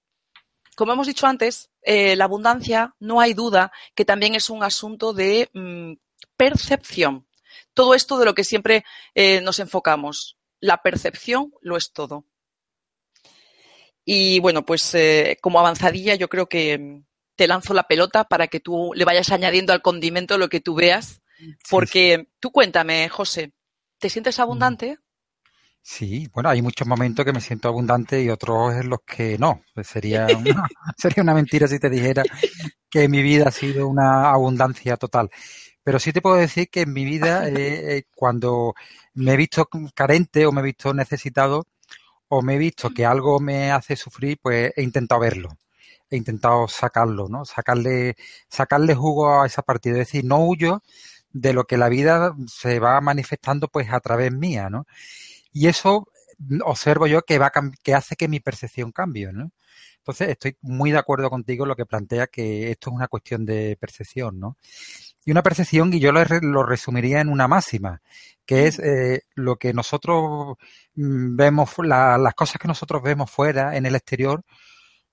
como 0.75 0.93
hemos 0.93 1.05
dicho 1.05 1.27
antes, 1.27 1.69
eh, 1.83 2.15
la 2.15 2.25
abundancia, 2.25 2.95
no 2.99 3.21
hay 3.21 3.35
duda 3.35 3.71
que 3.93 4.05
también 4.05 4.33
es 4.33 4.49
un 4.49 4.63
asunto 4.63 5.13
de 5.13 5.51
mm, 5.53 5.93
percepción. 6.35 7.27
Todo 7.75 7.93
esto 7.93 8.17
de 8.17 8.25
lo 8.25 8.33
que 8.33 8.43
siempre 8.43 8.85
eh, 9.13 9.39
nos 9.41 9.59
enfocamos. 9.59 10.35
La 10.61 10.81
percepción 10.81 11.53
lo 11.61 11.77
es 11.77 11.93
todo. 11.93 12.25
Y 14.03 14.39
bueno, 14.39 14.65
pues 14.65 14.95
eh, 14.95 15.37
como 15.41 15.59
avanzadilla 15.59 16.15
yo 16.15 16.27
creo 16.27 16.49
que 16.49 17.03
te 17.35 17.47
lanzo 17.47 17.73
la 17.73 17.83
pelota 17.83 18.23
para 18.23 18.47
que 18.47 18.59
tú 18.59 18.91
le 18.95 19.05
vayas 19.05 19.31
añadiendo 19.31 19.73
al 19.73 19.81
condimento 19.81 20.37
lo 20.37 20.49
que 20.49 20.61
tú 20.61 20.75
veas. 20.75 21.21
Porque 21.69 22.29
tú 22.39 22.51
cuéntame, 22.51 23.09
José, 23.09 23.53
¿te 23.99 24.09
sientes 24.09 24.39
abundante? 24.39 24.99
Sí, 25.81 26.27
bueno, 26.33 26.49
hay 26.49 26.63
muchos 26.63 26.87
momentos 26.87 27.23
que 27.23 27.33
me 27.33 27.41
siento 27.41 27.67
abundante 27.67 28.23
y 28.23 28.29
otros 28.29 28.73
en 28.73 28.89
los 28.89 28.99
que 29.05 29.37
no. 29.37 29.61
Pues 29.73 29.87
sería 29.87 30.25
una, 30.37 30.67
sería 30.97 31.21
una 31.21 31.33
mentira 31.33 31.67
si 31.67 31.77
te 31.77 31.89
dijera 31.89 32.23
que 32.89 33.07
mi 33.07 33.21
vida 33.21 33.49
ha 33.49 33.51
sido 33.51 33.87
una 33.87 34.31
abundancia 34.31 34.97
total. 34.97 35.29
Pero 35.83 35.99
sí 35.99 36.11
te 36.11 36.21
puedo 36.21 36.37
decir 36.37 36.69
que 36.69 36.81
en 36.81 36.93
mi 36.93 37.05
vida, 37.05 37.47
eh, 37.47 37.97
eh, 37.97 38.03
cuando 38.15 38.73
me 39.13 39.33
he 39.33 39.37
visto 39.37 39.69
carente 39.93 40.47
o 40.47 40.51
me 40.51 40.61
he 40.61 40.63
visto 40.63 40.93
necesitado 40.93 41.67
o 42.29 42.41
me 42.41 42.55
he 42.55 42.57
visto 42.57 42.89
que 42.89 43.05
algo 43.05 43.39
me 43.39 43.71
hace 43.71 43.95
sufrir, 43.95 44.39
pues 44.41 44.73
he 44.75 44.81
intentado 44.81 45.21
verlo. 45.21 45.49
He 46.09 46.17
intentado 46.17 46.67
sacarlo, 46.67 47.27
¿no? 47.29 47.45
Sacarle, 47.45 48.15
sacarle 48.49 48.95
jugo 48.95 49.41
a 49.41 49.45
esa 49.47 49.61
partida. 49.61 49.93
Es 49.93 50.07
decir, 50.07 50.25
no 50.25 50.45
huyo 50.45 50.81
de 51.31 51.53
lo 51.53 51.65
que 51.65 51.77
la 51.77 51.89
vida 51.89 52.35
se 52.47 52.79
va 52.79 53.01
manifestando 53.01 53.67
pues 53.67 53.91
a 53.91 53.99
través 53.99 54.31
mía, 54.31 54.69
¿no? 54.69 54.85
Y 55.51 55.67
eso 55.67 56.07
observo 56.63 57.07
yo 57.07 57.21
que 57.23 57.39
va 57.39 57.51
que 57.83 57.93
hace 57.95 58.15
que 58.15 58.27
mi 58.27 58.39
percepción 58.39 58.91
cambie, 58.91 59.31
¿no? 59.33 59.51
Entonces, 60.05 60.29
estoy 60.29 60.55
muy 60.61 60.91
de 60.91 60.99
acuerdo 60.99 61.31
contigo 61.31 61.65
en 61.65 61.69
lo 61.69 61.75
que 61.75 61.87
plantea 61.87 62.27
que 62.27 62.69
esto 62.71 62.91
es 62.91 62.95
una 62.95 63.07
cuestión 63.07 63.43
de 63.45 63.75
percepción, 63.79 64.39
¿no? 64.39 64.57
Y 65.25 65.31
una 65.31 65.41
percepción, 65.41 65.91
y 65.93 65.99
yo 65.99 66.11
lo, 66.11 66.23
lo 66.41 66.63
resumiría 66.63 67.21
en 67.21 67.29
una 67.29 67.47
máxima, 67.47 68.01
que 68.45 68.67
es 68.67 68.77
eh, 68.79 69.23
lo 69.33 69.55
que 69.55 69.73
nosotros 69.73 70.57
mm, 70.95 71.35
vemos, 71.35 71.71
las 71.79 72.33
cosas 72.35 72.61
que 72.61 72.67
nosotros 72.67 73.01
vemos 73.01 73.31
fuera, 73.31 73.75
en 73.75 73.87
el 73.87 73.95
exterior, 73.95 74.43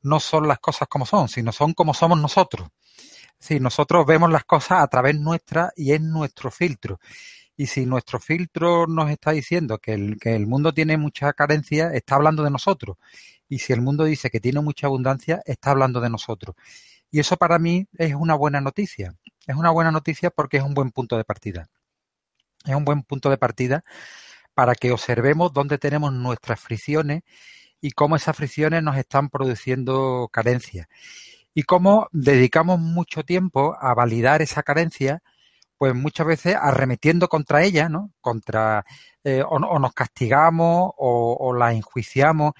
no 0.02 0.20
son 0.20 0.48
las 0.48 0.58
cosas 0.58 0.88
como 0.88 1.06
son, 1.06 1.28
sino 1.28 1.52
son 1.52 1.74
como 1.74 1.94
somos 1.94 2.20
nosotros. 2.20 2.68
Si 3.38 3.58
nosotros 3.60 4.06
vemos 4.06 4.30
las 4.30 4.44
cosas 4.44 4.82
a 4.82 4.86
través 4.86 5.18
nuestra 5.18 5.72
y 5.76 5.92
es 5.92 6.00
nuestro 6.00 6.50
filtro. 6.50 7.00
Y 7.56 7.66
si 7.66 7.86
nuestro 7.86 8.18
filtro 8.18 8.86
nos 8.86 9.10
está 9.10 9.32
diciendo 9.32 9.78
que 9.78 9.92
el, 9.94 10.18
que 10.18 10.34
el 10.34 10.46
mundo 10.46 10.72
tiene 10.72 10.96
mucha 10.96 11.32
carencia, 11.32 11.92
está 11.92 12.14
hablando 12.16 12.42
de 12.42 12.50
nosotros. 12.50 12.96
Y 13.48 13.58
si 13.58 13.72
el 13.72 13.82
mundo 13.82 14.04
dice 14.04 14.30
que 14.30 14.40
tiene 14.40 14.60
mucha 14.60 14.86
abundancia, 14.86 15.42
está 15.44 15.72
hablando 15.72 16.00
de 16.00 16.08
nosotros. 16.10 16.56
Y 17.10 17.20
eso 17.20 17.36
para 17.36 17.58
mí 17.58 17.86
es 17.98 18.14
una 18.14 18.34
buena 18.34 18.60
noticia. 18.60 19.14
Es 19.46 19.56
una 19.56 19.70
buena 19.70 19.90
noticia 19.90 20.30
porque 20.30 20.56
es 20.56 20.62
un 20.62 20.74
buen 20.74 20.90
punto 20.90 21.16
de 21.16 21.24
partida. 21.24 21.68
Es 22.64 22.74
un 22.74 22.84
buen 22.84 23.02
punto 23.02 23.28
de 23.28 23.38
partida 23.38 23.84
para 24.54 24.74
que 24.74 24.92
observemos 24.92 25.52
dónde 25.52 25.78
tenemos 25.78 26.12
nuestras 26.12 26.60
fricciones 26.60 27.22
y 27.82 27.90
cómo 27.90 28.16
esas 28.16 28.34
fricciones 28.34 28.82
nos 28.82 28.96
están 28.96 29.28
produciendo 29.28 30.30
carencias. 30.32 30.86
Y 31.52 31.64
cómo 31.64 32.08
dedicamos 32.12 32.78
mucho 32.78 33.24
tiempo 33.24 33.76
a 33.78 33.92
validar 33.92 34.40
esa 34.40 34.62
carencia 34.62 35.22
pues 35.82 35.96
muchas 35.96 36.28
veces 36.28 36.54
arremetiendo 36.54 37.26
contra 37.26 37.64
ella, 37.64 37.88
¿no? 37.88 38.12
Contra, 38.20 38.84
eh, 39.24 39.42
o, 39.44 39.58
nos 39.80 39.92
castigamos 39.92 40.92
o, 40.96 41.52
la 41.58 41.72
enjuiciamos 41.72 42.52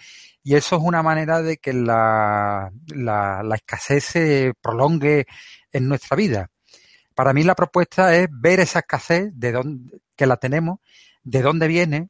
y 0.43 0.57
eso 0.57 0.75
es 0.75 0.83
una 0.83 1.05
manera 1.05 1.41
de 1.41 1.59
que 1.59 1.73
la, 1.73 2.73
la, 2.88 3.55
escasez 3.55 4.02
se 4.07 4.55
prolongue 4.61 5.26
en 5.71 5.87
nuestra 5.87 6.17
vida. 6.17 6.49
Para 7.14 7.33
mí 7.33 7.45
la 7.45 7.55
propuesta 7.55 8.12
es 8.17 8.26
ver 8.29 8.59
esa 8.59 8.81
escasez 8.81 9.31
de 9.35 9.52
dónde, 9.52 10.00
que 10.17 10.26
la 10.26 10.37
tenemos, 10.37 10.81
de 11.23 11.43
dónde 11.43 11.69
viene, 11.69 12.09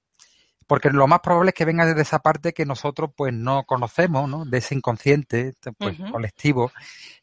porque 0.73 0.89
lo 0.89 1.07
más 1.07 1.21
probable 1.21 1.51
es 1.51 1.55
que 1.55 1.67
venga 1.67 1.85
desde 1.85 2.01
esa 2.01 2.21
parte 2.21 2.55
que 2.55 2.65
nosotros 2.65 3.11
pues 3.15 3.31
no 3.35 3.65
conocemos, 3.65 4.27
¿no? 4.27 4.47
De 4.47 4.57
ese 4.57 4.75
inconsciente 4.75 5.53
pues, 5.77 5.99
colectivo 6.11 6.73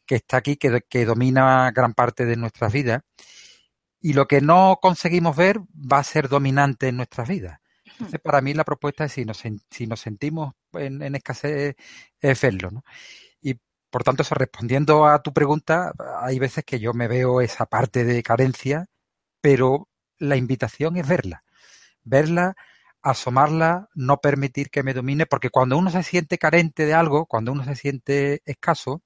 que 0.06 0.14
está 0.14 0.36
aquí, 0.36 0.54
que, 0.54 0.82
que 0.88 1.04
domina 1.04 1.72
gran 1.72 1.94
parte 1.94 2.26
de 2.26 2.36
nuestras 2.36 2.72
vidas. 2.72 3.02
Y 4.00 4.12
lo 4.12 4.28
que 4.28 4.40
no 4.40 4.78
conseguimos 4.80 5.34
ver 5.34 5.58
va 5.58 5.98
a 5.98 6.04
ser 6.04 6.28
dominante 6.28 6.86
en 6.86 6.98
nuestras 6.98 7.26
vidas. 7.26 7.58
Entonces, 7.86 8.20
para 8.20 8.40
mí 8.40 8.54
la 8.54 8.62
propuesta 8.62 9.06
es 9.06 9.12
si 9.14 9.24
nos, 9.24 9.42
si 9.68 9.86
nos 9.88 9.98
sentimos 9.98 10.54
en, 10.74 11.02
en 11.02 11.16
escasez, 11.16 11.74
es 12.20 12.40
verlo, 12.40 12.70
¿no? 12.70 12.84
Y 13.42 13.58
por 13.90 14.04
tanto, 14.04 14.22
eso, 14.22 14.36
respondiendo 14.36 15.06
a 15.06 15.24
tu 15.24 15.32
pregunta, 15.32 15.92
hay 16.22 16.38
veces 16.38 16.62
que 16.64 16.78
yo 16.78 16.94
me 16.94 17.08
veo 17.08 17.40
esa 17.40 17.66
parte 17.66 18.04
de 18.04 18.22
carencia, 18.22 18.86
pero 19.40 19.88
la 20.18 20.36
invitación 20.36 20.96
es 20.98 21.08
verla. 21.08 21.42
Verla, 22.04 22.54
asomarla, 23.02 23.88
no 23.94 24.18
permitir 24.20 24.70
que 24.70 24.82
me 24.82 24.94
domine, 24.94 25.26
porque 25.26 25.50
cuando 25.50 25.78
uno 25.78 25.90
se 25.90 26.02
siente 26.02 26.38
carente 26.38 26.86
de 26.86 26.94
algo, 26.94 27.26
cuando 27.26 27.52
uno 27.52 27.64
se 27.64 27.76
siente 27.76 28.42
escaso, 28.44 29.02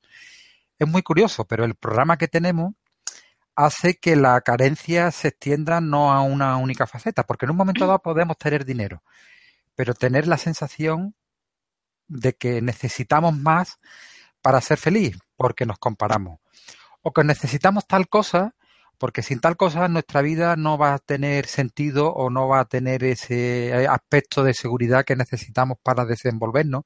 es 0.78 0.88
muy 0.88 1.02
curioso, 1.02 1.44
pero 1.44 1.64
el 1.64 1.74
programa 1.76 2.16
que 2.16 2.28
tenemos 2.28 2.74
hace 3.56 3.94
que 3.94 4.16
la 4.16 4.40
carencia 4.40 5.10
se 5.10 5.28
extienda 5.28 5.80
no 5.80 6.12
a 6.12 6.22
una 6.22 6.56
única 6.56 6.86
faceta, 6.86 7.24
porque 7.24 7.46
en 7.46 7.52
un 7.52 7.56
momento 7.56 7.86
dado 7.86 8.00
podemos 8.00 8.36
tener 8.36 8.64
dinero, 8.64 9.02
pero 9.74 9.94
tener 9.94 10.26
la 10.26 10.38
sensación 10.38 11.14
de 12.08 12.34
que 12.34 12.60
necesitamos 12.60 13.36
más 13.36 13.76
para 14.42 14.60
ser 14.60 14.78
feliz, 14.78 15.16
porque 15.36 15.66
nos 15.66 15.78
comparamos, 15.78 16.40
o 17.02 17.12
que 17.12 17.24
necesitamos 17.24 17.86
tal 17.86 18.08
cosa 18.08 18.54
porque 19.04 19.20
sin 19.20 19.38
tal 19.38 19.58
cosa 19.58 19.87
nuestra 19.88 20.23
vida 20.23 20.56
no 20.56 20.78
va 20.78 20.94
a 20.94 20.99
tener 20.99 21.44
sentido 21.44 22.11
o 22.14 22.30
no 22.30 22.49
va 22.49 22.61
a 22.61 22.64
tener 22.64 23.04
ese 23.04 23.68
eh, 23.68 23.87
aspecto 23.87 24.42
de 24.42 24.54
seguridad 24.54 25.04
que 25.04 25.14
necesitamos 25.14 25.76
para 25.82 26.06
desenvolvernos 26.06 26.84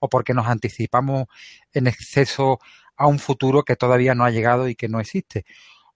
o 0.00 0.08
porque 0.08 0.34
nos 0.34 0.48
anticipamos 0.48 1.26
en 1.72 1.86
exceso 1.86 2.58
a 2.96 3.06
un 3.06 3.20
futuro 3.20 3.62
que 3.62 3.76
todavía 3.76 4.16
no 4.16 4.24
ha 4.24 4.32
llegado 4.32 4.68
y 4.68 4.74
que 4.74 4.88
no 4.88 4.98
existe 4.98 5.44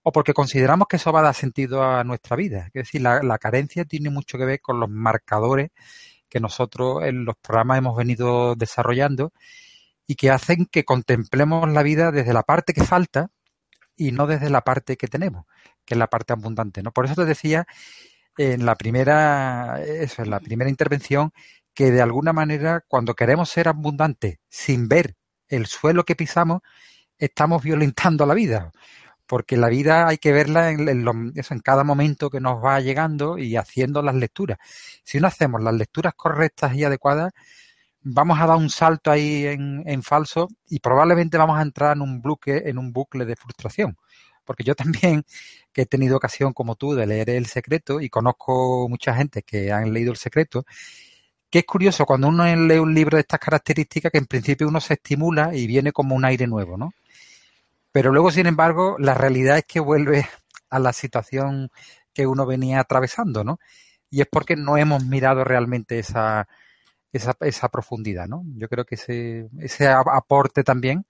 o 0.01 0.13
porque 0.13 0.33
consideramos 0.33 0.87
que 0.87 0.95
eso 0.95 1.11
va 1.11 1.19
a 1.19 1.23
dar 1.23 1.35
sentido 1.35 1.83
a 1.83 2.05
nuestra 2.05 2.37
vida. 2.37 2.67
Es 2.67 2.85
decir, 2.85 3.01
la, 3.01 3.21
la 3.21 3.37
carencia 3.37 3.83
tiene 3.83 4.09
mucho 4.09 4.37
que 4.37 4.45
ver 4.45 4.61
con 4.61 4.79
los 4.79 4.89
marcadores 4.89 5.71
que 6.29 6.39
nosotros 6.39 7.03
en 7.03 7.25
los 7.25 7.35
programas 7.35 7.79
hemos 7.79 7.97
venido 7.97 8.55
desarrollando 8.55 9.33
y 10.07 10.15
que 10.15 10.31
hacen 10.31 10.67
que 10.67 10.85
contemplemos 10.85 11.69
la 11.69 11.83
vida 11.83 12.13
desde 12.13 12.31
la 12.31 12.43
parte 12.43 12.71
que 12.71 12.85
falta 12.85 13.29
y 13.95 14.11
no 14.11 14.27
desde 14.27 14.49
la 14.49 14.61
parte 14.61 14.97
que 14.97 15.07
tenemos, 15.07 15.45
que 15.85 15.93
es 15.95 15.97
la 15.97 16.07
parte 16.07 16.33
abundante, 16.33 16.83
¿no? 16.83 16.91
Por 16.91 17.05
eso 17.05 17.15
te 17.15 17.25
decía 17.25 17.65
en 18.37 18.65
la 18.65 18.75
primera, 18.75 19.81
eso, 19.83 20.23
en 20.23 20.29
la 20.29 20.39
primera 20.39 20.69
intervención, 20.69 21.31
que 21.73 21.91
de 21.91 22.01
alguna 22.01 22.33
manera 22.33 22.83
cuando 22.87 23.15
queremos 23.15 23.49
ser 23.49 23.67
abundantes 23.67 24.37
sin 24.49 24.87
ver 24.87 25.15
el 25.47 25.67
suelo 25.67 26.05
que 26.05 26.15
pisamos, 26.15 26.61
estamos 27.17 27.63
violentando 27.63 28.25
la 28.25 28.33
vida. 28.33 28.71
Porque 29.27 29.57
la 29.57 29.69
vida 29.69 30.07
hay 30.07 30.17
que 30.19 30.31
verla 30.31 30.69
en, 30.71 30.87
en, 30.87 31.33
eso, 31.35 31.53
en 31.55 31.59
cada 31.61 31.83
momento 31.83 32.29
que 32.29 32.39
nos 32.39 32.63
va 32.63 32.79
llegando 32.79 33.37
y 33.39 33.55
haciendo 33.57 34.01
las 34.03 34.15
lecturas. 34.15 34.59
Si 35.03 35.19
no 35.19 35.27
hacemos 35.27 35.61
las 35.63 35.73
lecturas 35.73 36.13
correctas 36.15 36.75
y 36.75 36.83
adecuadas, 36.83 37.33
vamos 38.05 38.39
a 38.39 38.45
dar 38.45 38.57
un 38.57 38.69
salto 38.69 39.09
ahí 39.09 39.45
en, 39.47 40.03
falso 40.03 40.47
y 40.69 40.79
probablemente 40.79 41.37
vamos 41.39 41.57
a 41.57 41.63
entrar 41.63 41.95
en 41.95 42.03
un 42.03 42.21
bucle, 42.21 42.69
en 42.69 42.77
un 42.77 42.93
bucle 42.93 43.25
de 43.25 43.35
frustración. 43.35 43.97
Porque 44.45 44.63
yo 44.63 44.75
también, 44.75 45.25
que 45.73 45.81
he 45.83 45.85
tenido 45.87 46.15
ocasión 46.15 46.53
como 46.53 46.75
tú 46.75 46.93
de 46.93 47.07
leer 47.07 47.31
El 47.31 47.47
Secreto 47.47 47.99
y 47.99 48.09
conozco 48.09 48.87
mucha 48.87 49.15
gente 49.15 49.41
que 49.41 49.71
han 49.71 49.91
leído 49.91 50.11
El 50.11 50.17
Secreto, 50.17 50.65
que 51.49 51.59
es 51.59 51.65
curioso 51.65 52.05
cuando 52.05 52.27
uno 52.27 52.45
lee 52.45 52.77
un 52.77 52.93
libro 52.93 53.17
de 53.17 53.21
estas 53.21 53.39
características 53.39 54.11
que 54.11 54.19
en 54.19 54.27
principio 54.27 54.67
uno 54.67 54.79
se 54.79 54.93
estimula 54.95 55.55
y 55.55 55.65
viene 55.67 55.91
como 55.91 56.15
un 56.15 56.25
aire 56.25 56.47
nuevo, 56.47 56.77
¿no? 56.77 56.93
Pero 57.91 58.11
luego, 58.11 58.29
sin 58.29 58.45
embargo, 58.45 58.97
la 58.99 59.13
realidad 59.15 59.57
es 59.57 59.65
que 59.65 59.79
vuelve 59.79 60.27
a 60.69 60.79
la 60.79 60.93
situación 60.93 61.71
que 62.13 62.27
uno 62.27 62.45
venía 62.45 62.81
atravesando, 62.81 63.43
¿no? 63.43 63.59
Y 64.11 64.21
es 64.21 64.27
porque 64.27 64.55
no 64.55 64.77
hemos 64.77 65.05
mirado 65.05 65.43
realmente 65.43 65.99
esa, 65.99 66.47
esa, 67.15 67.35
esa 67.41 67.69
profundidad, 67.69 68.27
¿no? 68.27 68.43
Yo 68.55 68.67
creo 68.67 68.85
que 68.85 68.95
ese, 68.95 69.47
ese 69.59 69.87
aporte 69.87 70.63
también 70.63 71.05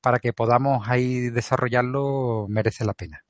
para 0.00 0.18
que 0.18 0.32
podamos 0.32 0.86
ahí 0.88 1.30
desarrollarlo 1.30 2.46
merece 2.48 2.84
la 2.84 2.94
pena. 2.94 3.24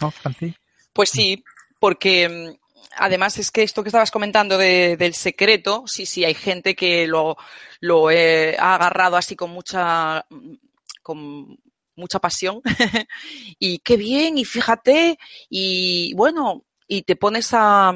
¿No, 0.00 0.10
Francis? 0.10 0.54
Pues 0.92 1.10
sí, 1.10 1.42
porque 1.78 2.28
mm, 2.28 2.58
además 2.98 3.38
es 3.38 3.50
que 3.50 3.62
esto 3.62 3.82
que 3.82 3.88
estabas 3.88 4.10
comentando 4.10 4.58
de, 4.58 4.96
del 4.96 5.14
secreto, 5.14 5.84
sí, 5.86 6.06
sí, 6.06 6.24
hay 6.24 6.34
gente 6.34 6.74
que 6.74 7.06
lo, 7.06 7.36
lo 7.80 8.10
eh, 8.10 8.56
ha 8.58 8.74
agarrado 8.74 9.16
así 9.16 9.34
con 9.34 9.50
mucha, 9.50 10.26
mm, 10.28 10.54
con 11.02 11.58
mucha 11.96 12.18
pasión 12.18 12.60
y 13.58 13.78
qué 13.80 13.96
bien, 13.96 14.38
y 14.38 14.44
fíjate, 14.44 15.18
y 15.48 16.14
bueno, 16.14 16.64
y 16.86 17.02
te 17.02 17.16
pones 17.16 17.48
a, 17.52 17.94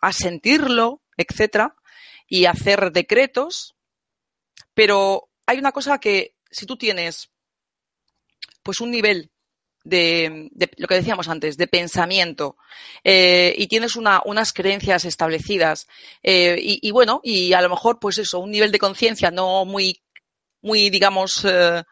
a 0.00 0.12
sentirlo, 0.12 1.02
etcétera, 1.16 1.74
y 2.30 2.46
hacer 2.46 2.92
decretos, 2.92 3.76
pero 4.72 5.28
hay 5.44 5.58
una 5.58 5.72
cosa 5.72 5.98
que 5.98 6.36
si 6.50 6.64
tú 6.64 6.78
tienes 6.78 7.28
pues 8.62 8.80
un 8.80 8.90
nivel 8.90 9.30
de, 9.82 10.48
de 10.52 10.70
lo 10.76 10.86
que 10.86 10.94
decíamos 10.94 11.28
antes, 11.28 11.56
de 11.56 11.66
pensamiento, 11.66 12.56
eh, 13.02 13.54
y 13.58 13.66
tienes 13.66 13.96
una, 13.96 14.22
unas 14.24 14.52
creencias 14.52 15.04
establecidas, 15.04 15.88
eh, 16.22 16.56
y, 16.60 16.90
bueno, 16.92 17.20
y 17.24 17.52
a 17.52 17.62
lo 17.62 17.68
mejor, 17.70 17.98
pues 17.98 18.18
eso, 18.18 18.38
un 18.38 18.52
nivel 18.52 18.70
de 18.70 18.78
conciencia 18.78 19.30
no 19.30 19.64
muy, 19.64 20.02
muy, 20.62 20.88
digamos, 20.90 21.44
eh, 21.44 21.82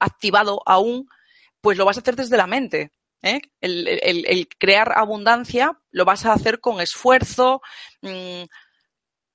activado 0.00 0.60
aún, 0.66 1.08
pues 1.60 1.78
lo 1.78 1.84
vas 1.84 1.96
a 1.96 2.00
hacer 2.00 2.16
desde 2.16 2.36
la 2.36 2.46
mente. 2.46 2.90
El, 3.60 4.48
crear 4.58 4.92
abundancia 4.98 5.78
lo 5.92 6.04
vas 6.04 6.26
a 6.26 6.32
hacer 6.32 6.58
con 6.58 6.80
esfuerzo, 6.80 7.62
mmm, 8.00 8.42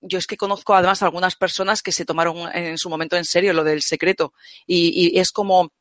yo 0.01 0.19
es 0.19 0.27
que 0.27 0.37
conozco 0.37 0.75
además 0.75 1.01
algunas 1.01 1.35
personas 1.35 1.81
que 1.81 1.91
se 1.91 2.05
tomaron 2.05 2.49
en 2.55 2.77
su 2.77 2.89
momento 2.89 3.17
en 3.17 3.25
serio 3.25 3.53
lo 3.53 3.63
del 3.63 3.81
secreto 3.81 4.33
y, 4.65 5.11
y 5.15 5.19
es 5.19 5.31
como 5.31 5.71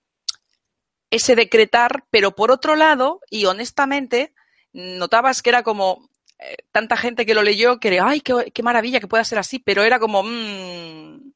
ese 1.10 1.36
decretar, 1.36 2.04
pero 2.10 2.34
por 2.34 2.50
otro 2.50 2.74
lado, 2.76 3.20
y 3.30 3.44
honestamente, 3.46 4.34
notabas 4.72 5.42
que 5.42 5.50
era 5.50 5.62
como 5.62 6.08
eh, 6.38 6.56
tanta 6.72 6.96
gente 6.96 7.24
que 7.24 7.34
lo 7.34 7.42
leyó 7.42 7.78
que 7.78 7.88
era, 7.88 8.08
ay, 8.08 8.20
qué, 8.20 8.52
qué 8.52 8.62
maravilla 8.62 9.00
que 9.00 9.08
pueda 9.08 9.24
ser 9.24 9.38
así, 9.38 9.58
pero 9.58 9.82
era 9.84 9.98
como, 9.98 10.22
mmm, 10.22 11.32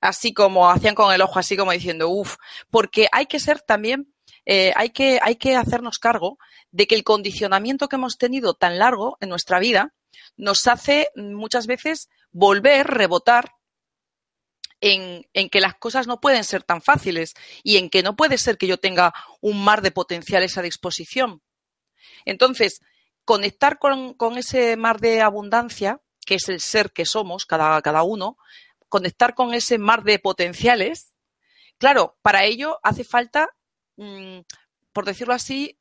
así 0.00 0.32
como 0.32 0.70
hacían 0.70 0.94
con 0.94 1.12
el 1.12 1.22
ojo, 1.22 1.38
así 1.38 1.56
como 1.56 1.72
diciendo, 1.72 2.08
uff, 2.08 2.36
porque 2.70 3.08
hay 3.12 3.26
que 3.26 3.40
ser 3.40 3.60
también, 3.60 4.12
eh, 4.44 4.72
hay, 4.76 4.90
que, 4.90 5.18
hay 5.22 5.36
que 5.36 5.56
hacernos 5.56 5.98
cargo 5.98 6.38
de 6.70 6.86
que 6.86 6.94
el 6.94 7.02
condicionamiento 7.04 7.88
que 7.88 7.96
hemos 7.96 8.18
tenido 8.18 8.54
tan 8.54 8.78
largo 8.78 9.16
en 9.20 9.30
nuestra 9.30 9.58
vida 9.58 9.94
nos 10.36 10.66
hace 10.66 11.08
muchas 11.16 11.66
veces 11.66 12.08
volver, 12.32 12.86
rebotar 12.86 13.52
en, 14.80 15.26
en, 15.32 15.48
que 15.48 15.60
las 15.60 15.74
cosas 15.74 16.06
no 16.06 16.20
pueden 16.20 16.44
ser 16.44 16.62
tan 16.62 16.82
fáciles 16.82 17.34
y 17.62 17.78
en 17.78 17.88
que 17.88 18.02
no 18.02 18.16
puede 18.16 18.38
ser 18.38 18.58
que 18.58 18.66
yo 18.66 18.78
tenga 18.78 19.14
un 19.40 19.64
mar 19.64 19.82
de 19.82 19.90
potenciales 19.90 20.58
a 20.58 20.62
disposición. 20.62 21.42
Entonces, 22.24 22.80
conectar 23.24 23.78
con, 23.78 24.14
con 24.14 24.38
ese 24.38 24.76
mar 24.76 25.00
de 25.00 25.22
abundancia, 25.22 26.00
que 26.24 26.36
es 26.36 26.48
el 26.48 26.60
ser 26.60 26.92
que 26.92 27.06
somos, 27.06 27.46
cada, 27.46 27.80
cada 27.82 28.02
uno, 28.02 28.36
conectar 28.88 29.34
con 29.34 29.54
ese 29.54 29.78
mar 29.78 30.02
de 30.02 30.18
potenciales, 30.18 31.14
claro, 31.78 32.18
para 32.22 32.44
ello 32.44 32.78
hace 32.82 33.04
falta, 33.04 33.48
mmm, 33.96 34.40
por 34.92 35.04
decirlo 35.04 35.34
así, 35.34 35.78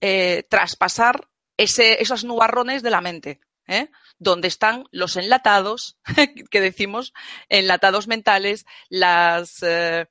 eh, 0.00 0.44
traspasar 0.48 1.28
ese, 1.56 2.02
esos 2.02 2.24
nubarrones 2.24 2.82
de 2.82 2.90
la 2.90 3.00
mente. 3.00 3.40
¿eh? 3.66 3.90
Donde 4.20 4.48
están 4.48 4.84
los 4.92 5.16
enlatados, 5.16 5.96
que 6.50 6.60
decimos, 6.60 7.12
enlatados 7.48 8.06
mentales, 8.06 8.66
las, 8.90 9.62
eh, 9.62 10.06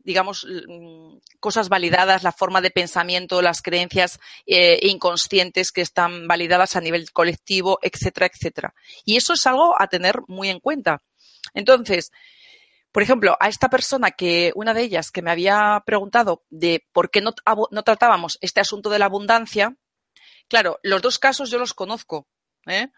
digamos, 0.00 0.46
mm, 0.46 1.18
cosas 1.38 1.68
validadas, 1.68 2.24
la 2.24 2.32
forma 2.32 2.60
de 2.60 2.72
pensamiento, 2.72 3.40
las 3.40 3.62
creencias 3.62 4.18
eh, 4.46 4.80
inconscientes 4.82 5.70
que 5.70 5.80
están 5.80 6.26
validadas 6.26 6.74
a 6.74 6.80
nivel 6.80 7.12
colectivo, 7.12 7.78
etcétera, 7.82 8.26
etcétera. 8.26 8.74
Y 9.04 9.16
eso 9.16 9.32
es 9.32 9.46
algo 9.46 9.80
a 9.80 9.86
tener 9.86 10.20
muy 10.26 10.48
en 10.50 10.58
cuenta. 10.58 11.00
Entonces, 11.54 12.10
por 12.90 13.04
ejemplo, 13.04 13.36
a 13.38 13.48
esta 13.48 13.70
persona 13.70 14.10
que, 14.10 14.52
una 14.56 14.74
de 14.74 14.82
ellas 14.82 15.12
que 15.12 15.22
me 15.22 15.30
había 15.30 15.82
preguntado 15.86 16.44
de 16.50 16.84
por 16.92 17.10
qué 17.10 17.20
no, 17.20 17.32
no 17.70 17.82
tratábamos 17.84 18.38
este 18.40 18.60
asunto 18.60 18.90
de 18.90 18.98
la 18.98 19.06
abundancia, 19.06 19.76
claro, 20.48 20.80
los 20.82 21.00
dos 21.00 21.20
casos 21.20 21.48
yo 21.48 21.58
los 21.58 21.74
conozco. 21.74 22.26
¿eh? 22.66 22.88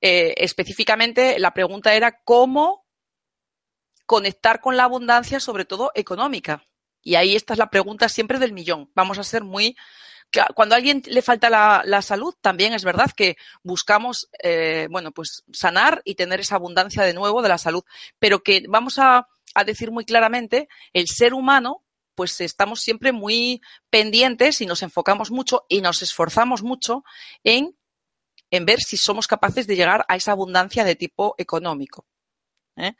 Eh, 0.00 0.34
específicamente 0.38 1.38
la 1.38 1.54
pregunta 1.54 1.94
era 1.94 2.20
cómo 2.24 2.86
conectar 4.06 4.60
con 4.60 4.76
la 4.76 4.84
abundancia, 4.84 5.40
sobre 5.40 5.64
todo 5.64 5.92
económica. 5.94 6.64
Y 7.02 7.16
ahí 7.16 7.36
esta 7.36 7.54
es 7.54 7.58
la 7.58 7.70
pregunta 7.70 8.08
siempre 8.08 8.38
del 8.38 8.52
millón. 8.52 8.90
Vamos 8.94 9.18
a 9.18 9.24
ser 9.24 9.44
muy 9.44 9.76
cuando 10.54 10.74
a 10.74 10.78
alguien 10.78 11.02
le 11.06 11.22
falta 11.22 11.50
la, 11.50 12.02
salud, 12.02 12.34
también 12.40 12.72
es 12.72 12.84
verdad 12.84 13.10
que 13.16 13.36
buscamos, 13.62 14.28
eh, 14.42 14.88
bueno, 14.90 15.12
pues 15.12 15.44
sanar 15.52 16.02
y 16.04 16.14
tener 16.14 16.40
esa 16.40 16.56
abundancia 16.56 17.02
de 17.02 17.14
nuevo 17.14 17.42
de 17.42 17.48
la 17.48 17.58
salud, 17.58 17.84
pero 18.18 18.42
que 18.42 18.64
vamos 18.68 18.98
a, 18.98 19.28
a 19.54 19.64
decir 19.64 19.90
muy 19.90 20.04
claramente, 20.04 20.68
el 20.92 21.06
ser 21.08 21.34
humano, 21.34 21.84
pues 22.14 22.40
estamos 22.40 22.80
siempre 22.80 23.12
muy 23.12 23.60
pendientes 23.90 24.60
y 24.60 24.66
nos 24.66 24.82
enfocamos 24.82 25.30
mucho 25.30 25.64
y 25.68 25.80
nos 25.80 26.02
esforzamos 26.02 26.62
mucho 26.62 27.04
en, 27.42 27.76
en 28.56 28.66
ver 28.66 28.80
si 28.80 28.96
somos 28.96 29.26
capaces 29.26 29.66
de 29.66 29.76
llegar 29.76 30.04
a 30.08 30.16
esa 30.16 30.32
abundancia 30.32 30.84
de 30.84 30.96
tipo 30.96 31.34
económico. 31.38 32.06
¿eh? 32.76 32.92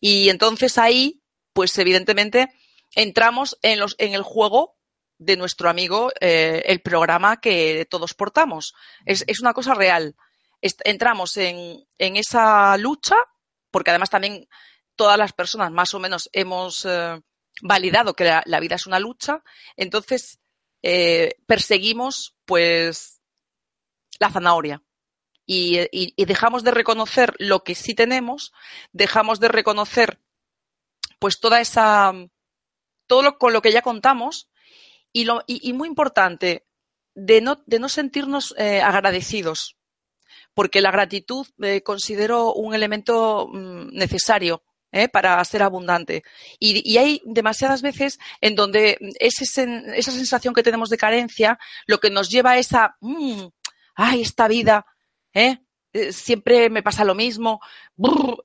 Y 0.00 0.28
entonces 0.28 0.78
ahí, 0.78 1.22
pues 1.52 1.76
evidentemente, 1.78 2.48
entramos 2.94 3.58
en, 3.62 3.80
los, 3.80 3.96
en 3.98 4.14
el 4.14 4.22
juego 4.22 4.76
de 5.18 5.36
nuestro 5.36 5.68
amigo 5.68 6.12
eh, 6.20 6.62
el 6.66 6.80
programa 6.80 7.40
que 7.40 7.86
todos 7.90 8.14
portamos. 8.14 8.74
Es, 9.04 9.24
es 9.26 9.40
una 9.40 9.52
cosa 9.52 9.74
real. 9.74 10.16
entramos 10.60 11.36
en, 11.36 11.84
en, 11.98 12.16
esa 12.16 12.76
lucha, 12.76 13.16
porque 13.70 13.90
además 13.90 14.10
también 14.10 14.48
todas 14.94 15.18
las 15.18 15.32
personas 15.32 15.72
más 15.72 15.92
o 15.94 15.98
menos 15.98 16.30
hemos 16.32 16.84
eh, 16.84 17.20
validado 17.62 18.14
que 18.14 18.24
la, 18.24 18.60
vida 18.60 18.76
es 18.76 18.86
una 18.86 19.00
lucha, 19.00 19.42
entonces 19.76 20.38
eh, 20.82 21.34
perseguimos 21.46 22.36
pues 22.44 23.20
la 24.18 24.30
zanahoria. 24.30 24.82
Y, 25.52 26.24
dejamos 26.24 26.62
de 26.62 26.70
reconocer 26.70 27.34
lo 27.38 27.64
que 27.64 27.74
sí 27.74 27.92
tenemos, 27.94 28.52
dejamos 28.92 29.40
de 29.40 29.48
reconocer 29.48 30.20
pues 31.18 31.40
toda 31.40 31.60
esa 31.60 32.12
todo 33.08 33.22
lo, 33.22 33.36
con 33.36 33.52
lo 33.52 33.60
que 33.60 33.72
ya 33.72 33.82
contamos 33.82 34.48
y, 35.12 35.24
lo, 35.24 35.42
y, 35.48 35.72
muy 35.72 35.88
importante, 35.88 36.66
de 37.16 37.40
no, 37.40 37.64
de 37.66 37.80
no 37.80 37.88
sentirnos 37.88 38.54
eh, 38.58 38.80
agradecidos, 38.80 39.76
porque 40.54 40.80
la 40.80 40.92
gratitud 40.92 41.44
eh, 41.60 41.82
considero 41.82 42.54
un 42.54 42.72
elemento 42.72 43.48
mm, 43.52 43.88
necesario 43.92 44.62
¿eh? 44.92 45.08
para 45.08 45.44
ser 45.44 45.64
abundante. 45.64 46.22
Y, 46.60 46.96
hay 46.96 47.22
demasiadas 47.24 47.82
veces 47.82 48.20
en 48.40 48.54
donde 48.54 48.98
ese 49.18 49.44
esa 49.96 50.12
sensación 50.12 50.54
que 50.54 50.62
tenemos 50.62 50.90
de 50.90 50.96
carencia 50.96 51.58
lo 51.86 51.98
que 51.98 52.10
nos 52.10 52.30
lleva 52.30 52.52
a 52.52 52.58
esa, 52.58 52.96
mm, 53.00 53.46
ay, 53.96 54.22
esta 54.22 54.46
vida, 54.46 54.86
¿eh? 55.34 55.58
Eh, 55.92 56.12
siempre 56.12 56.70
me 56.70 56.82
pasa 56.82 57.04
lo 57.04 57.16
mismo, 57.16 57.60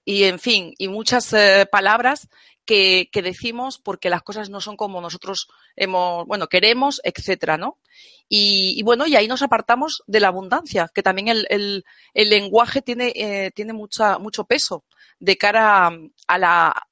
y 0.04 0.24
en 0.24 0.40
fin, 0.40 0.74
y 0.80 0.88
muchas 0.88 1.32
eh, 1.34 1.68
palabras 1.72 2.28
que, 2.66 3.08
decimos 3.14 3.78
porque 3.78 4.10
las 4.10 4.24
cosas 4.24 4.50
no 4.50 4.62
son 4.62 4.76
como 4.76 5.00
nosotros 5.00 5.48
hemos, 5.76 6.26
bueno, 6.26 6.48
queremos, 6.48 7.02
etcétera, 7.04 7.58
¿no? 7.58 7.78
Y, 8.28 8.82
bueno, 8.82 9.06
y 9.06 9.16
ahí 9.16 9.28
nos 9.28 9.44
apartamos 9.44 10.02
de 10.08 10.20
la 10.20 10.30
abundancia, 10.30 10.90
que 10.94 11.04
también 11.04 11.28
el, 11.28 11.46
el, 11.50 11.84
lenguaje 12.16 12.82
tiene, 12.82 13.52
tiene 13.54 13.74
mucha, 13.74 14.18
mucho 14.18 14.46
peso 14.46 14.84
de 15.20 15.38
cara 15.38 15.92
a 16.28 16.38
la, 16.40 16.88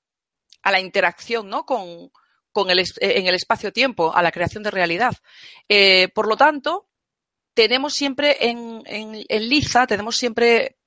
a 0.61 0.71
la 0.71 0.79
interacción, 0.79 1.49
¿no? 1.49 1.65
Con, 1.65 2.11
con 2.51 2.69
el, 2.69 2.83
en 2.99 3.25
el 3.25 3.33
espacio-tiempo, 3.33 4.15
a 4.15 4.21
la 4.21 4.31
creación 4.31 4.61
de 4.61 4.69
realidad. 4.69 5.15
Por 6.13 6.27
lo 6.27 6.37
tanto, 6.37 6.87
tenemos 7.53 7.93
siempre 7.93 8.37
en, 8.39 8.83
liza, 9.49 9.87
tenemos 9.87 10.17
siempre, 10.17 10.77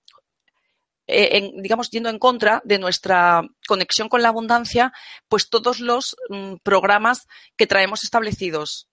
eh, 1.06 1.52
digamos, 1.56 1.90
yendo 1.90 2.08
en 2.08 2.18
contra 2.18 2.60
de 2.64 2.78
nuestra 2.78 3.42
conexión 3.66 4.08
con 4.08 4.22
la 4.22 4.28
abundancia, 4.28 4.92
pues 5.28 5.48
todos 5.48 5.80
los 5.80 6.16
mm, 6.28 6.56
programas 6.62 7.26
que 7.56 7.66
traemos 7.66 8.04
establecidos. 8.04 8.88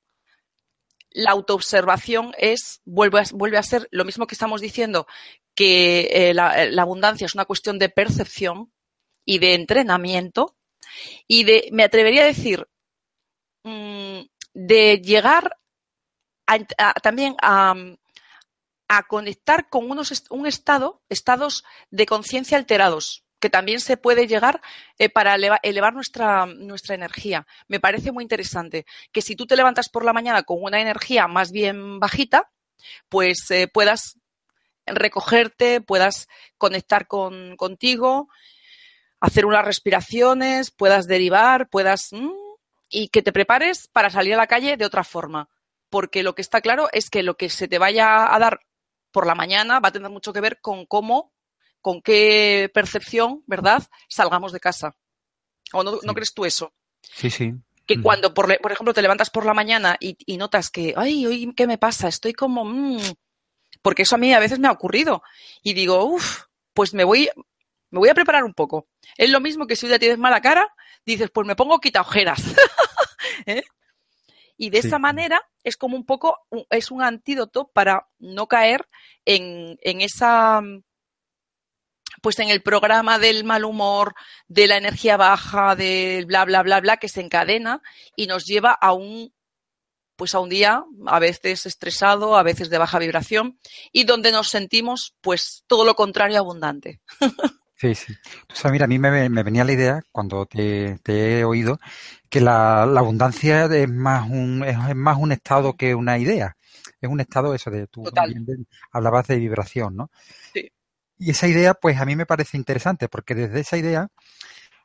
La 1.09 1.31
autoobservación 1.31 2.33
es, 2.37 2.81
vuelve 2.85 3.19
a, 3.57 3.63
ser 3.63 3.87
lo 3.91 4.05
mismo 4.05 4.25
que 4.27 4.35
estamos 4.35 4.61
diciendo, 4.61 5.07
que 5.55 6.09
eh, 6.11 6.33
la, 6.33 6.65
abundancia 6.79 7.25
es 7.25 7.35
una 7.35 7.45
cuestión 7.45 7.77
de 7.77 7.89
percepción 7.89 8.71
y 9.25 9.37
de 9.39 9.53
entrenamiento 9.53 10.55
y 11.27 11.43
de, 11.43 11.69
me 11.71 11.83
atrevería 11.83 12.23
a 12.23 12.27
decir, 12.27 12.67
mm, 13.63 14.21
de 14.53 15.01
llegar 15.03 15.57
también 17.01 17.35
a, 17.41 17.75
conectar 19.07 19.69
con 19.69 19.89
unos, 19.89 20.23
un 20.29 20.45
estado, 20.45 21.01
estados 21.09 21.63
de 21.89 22.05
conciencia 22.05 22.57
alterados, 22.57 23.23
que 23.39 23.49
también 23.49 23.79
se 23.79 23.97
puede 23.97 24.27
llegar 24.27 24.61
eh, 24.99 25.09
para 25.09 25.35
elevar, 25.35 25.93
nuestra, 25.93 26.45
nuestra 26.45 26.93
energía. 26.93 27.47
Me 27.67 27.79
parece 27.79 28.11
muy 28.11 28.23
interesante 28.23 28.85
que 29.11 29.21
si 29.21 29.35
tú 29.35 29.47
te 29.47 29.55
levantas 29.55 29.89
por 29.89 30.05
la 30.05 30.13
mañana 30.13 30.43
con 30.43 30.61
una 30.61 30.79
energía 30.79 31.27
más 31.27 31.51
bien 31.51 31.99
bajita, 31.99 32.51
pues 33.09 33.49
eh, 33.49 33.67
puedas 33.67 34.19
recogerte, 34.85 35.81
puedas 35.81 36.27
conectar 36.57 37.07
con, 37.07 37.55
contigo, 37.57 38.29
hacer 39.19 39.45
unas 39.45 39.65
respiraciones, 39.65 40.71
puedas 40.71 41.07
derivar, 41.07 41.67
puedas... 41.69 42.09
Mm, 42.11 42.31
y 42.95 43.07
que 43.07 43.23
te 43.23 43.33
prepares 43.33 43.87
para 43.87 44.11
salir 44.11 44.35
a 44.35 44.37
la 44.37 44.45
calle 44.45 44.77
de 44.77 44.85
otra 44.85 45.03
forma 45.03 45.49
porque 45.93 46.23
lo 46.23 46.33
que 46.33 46.41
está 46.41 46.59
claro 46.59 46.89
es 46.91 47.11
que 47.11 47.21
lo 47.21 47.37
que 47.37 47.49
se 47.49 47.67
te 47.67 47.77
vaya 47.77 48.33
a 48.33 48.39
dar 48.39 48.61
por 49.11 49.27
la 49.27 49.35
mañana 49.35 49.79
va 49.79 49.89
a 49.89 49.91
tener 49.91 50.09
mucho 50.09 50.33
que 50.33 50.41
ver 50.41 50.59
con 50.59 50.87
cómo, 50.87 51.31
con 51.81 52.01
qué 52.01 52.71
percepción, 52.73 53.43
¿verdad?, 53.45 53.83
salgamos 54.09 54.51
de 54.53 54.59
casa. 54.59 54.97
¿O 55.71 55.83
no, 55.83 56.13
crees 56.15 56.33
tú 56.33 56.45
eso? 56.45 56.73
Sí, 57.03 57.29
sí. 57.29 57.53
Que 57.85 58.01
cuando, 58.01 58.33
por, 58.33 58.51
ejemplo, 58.51 58.91
te 58.91 59.03
levantas 59.03 59.29
por 59.29 59.45
la 59.45 59.53
mañana 59.53 59.95
y, 59.99 60.35
notas 60.35 60.71
que, 60.71 60.95
ay, 60.97 61.27
hoy, 61.27 61.53
¿qué 61.55 61.67
me 61.67 61.77
pasa? 61.77 62.07
Estoy 62.07 62.33
como, 62.33 62.65
mmm, 62.65 62.97
porque 63.83 64.01
eso 64.01 64.15
a 64.15 64.17
mí 64.17 64.33
a 64.33 64.39
veces 64.39 64.57
me 64.57 64.69
ha 64.69 64.71
ocurrido. 64.71 65.21
Y 65.61 65.73
digo, 65.73 66.05
uff, 66.05 66.45
pues 66.73 66.95
me 66.95 67.03
voy, 67.03 67.29
me 67.91 67.99
voy 67.99 68.09
a 68.09 68.15
preparar 68.15 68.45
un 68.45 68.55
poco. 68.55 68.87
Es 69.15 69.29
lo 69.29 69.39
mismo 69.39 69.67
que 69.67 69.75
si 69.75 69.85
un 69.85 69.91
día 69.91 69.99
tienes 69.99 70.17
mala 70.17 70.41
cara, 70.41 70.73
dices, 71.05 71.29
pues 71.31 71.45
me 71.45 71.55
pongo 71.55 71.79
quita 71.79 72.01
ojeras. 72.01 72.41
¿Eh? 73.45 73.61
Y 74.57 74.69
de 74.69 74.79
esa 74.79 74.99
manera 74.99 75.41
es 75.63 75.77
como 75.77 75.97
un 75.97 76.05
poco, 76.05 76.37
es 76.69 76.91
un 76.91 77.01
antídoto 77.01 77.69
para 77.73 78.07
no 78.19 78.47
caer 78.47 78.87
en, 79.25 79.77
en 79.81 80.01
esa, 80.01 80.61
pues 82.21 82.39
en 82.39 82.49
el 82.49 82.61
programa 82.61 83.19
del 83.19 83.43
mal 83.43 83.65
humor, 83.65 84.13
de 84.47 84.67
la 84.67 84.77
energía 84.77 85.17
baja, 85.17 85.75
del 85.75 86.25
bla, 86.25 86.45
bla, 86.45 86.63
bla, 86.63 86.79
bla, 86.81 86.97
que 86.97 87.09
se 87.09 87.21
encadena 87.21 87.81
y 88.15 88.27
nos 88.27 88.45
lleva 88.45 88.71
a 88.71 88.93
un, 88.93 89.33
pues 90.15 90.35
a 90.35 90.39
un 90.39 90.49
día, 90.49 90.83
a 91.07 91.19
veces 91.19 91.65
estresado, 91.65 92.37
a 92.37 92.43
veces 92.43 92.69
de 92.69 92.77
baja 92.77 92.99
vibración, 92.99 93.59
y 93.91 94.03
donde 94.03 94.31
nos 94.31 94.49
sentimos, 94.49 95.15
pues, 95.21 95.63
todo 95.67 95.85
lo 95.85 95.95
contrario 95.95 96.37
abundante. 96.37 97.01
Sí, 97.83 97.95
sí. 97.95 98.13
mira, 98.71 98.85
a 98.85 98.87
mí 98.87 98.97
me, 98.97 99.27
venía 99.43 99.65
la 99.65 99.73
idea 99.73 100.01
cuando 100.13 100.45
te, 100.45 100.97
he 101.05 101.43
oído 101.43 101.79
que 102.29 102.39
la, 102.39 102.83
abundancia 102.83 103.65
es 103.65 103.89
más 103.89 104.29
un 104.29 104.63
es, 104.63 104.95
más 104.95 105.17
un 105.17 105.33
estado 105.33 105.75
que 105.75 105.93
una 105.93 106.17
idea. 106.17 106.55
Es 107.01 107.09
un 107.09 107.19
estado 107.19 107.53
eso 107.53 107.69
de 107.71 107.87
tú 107.87 108.05
hablabas 108.91 109.27
de 109.27 109.35
vibración, 109.35 109.97
¿no? 109.97 110.11
Sí. 110.53 110.71
Y 111.17 111.31
esa 111.31 111.47
idea, 111.47 111.73
pues 111.73 111.99
a 111.99 112.05
mí 112.05 112.15
me 112.15 112.25
parece 112.25 112.55
interesante 112.55 113.09
porque 113.09 113.35
desde 113.35 113.59
esa 113.59 113.75
idea 113.75 114.07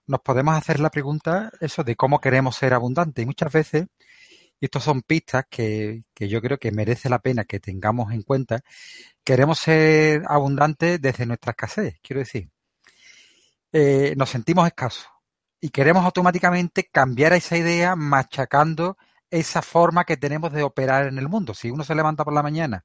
nos 0.08 0.20
podemos 0.20 0.56
hacer 0.56 0.80
la 0.80 0.90
pregunta 0.90 1.52
eso 1.60 1.84
de 1.84 1.94
cómo 1.94 2.20
queremos 2.20 2.56
ser 2.56 2.74
abundantes. 2.74 3.22
Y 3.22 3.26
muchas 3.26 3.52
veces, 3.52 3.86
y 4.60 4.64
estos 4.66 4.82
son 4.82 5.02
pistas 5.02 5.44
que, 5.48 6.02
que 6.14 6.28
yo 6.28 6.42
creo 6.42 6.58
que 6.58 6.72
merece 6.72 7.08
la 7.08 7.20
pena 7.20 7.44
que 7.44 7.60
tengamos 7.60 8.12
en 8.12 8.22
cuenta, 8.22 8.60
queremos 9.22 9.60
ser 9.60 10.22
abundantes 10.26 11.00
desde 11.00 11.26
nuestra 11.26 11.52
escasez. 11.52 11.98
Quiero 12.02 12.20
decir, 12.20 12.50
eh, 13.72 14.14
nos 14.16 14.30
sentimos 14.30 14.66
escasos 14.66 15.06
y 15.60 15.70
queremos 15.70 16.04
automáticamente 16.04 16.88
cambiar 16.90 17.32
esa 17.32 17.56
idea 17.56 17.96
machacando 17.96 18.96
esa 19.30 19.62
forma 19.62 20.04
que 20.04 20.16
tenemos 20.16 20.52
de 20.52 20.62
operar 20.62 21.06
en 21.06 21.18
el 21.18 21.28
mundo. 21.28 21.54
Si 21.54 21.70
uno 21.70 21.84
se 21.84 21.94
levanta 21.94 22.24
por 22.24 22.32
la 22.32 22.42
mañana 22.42 22.84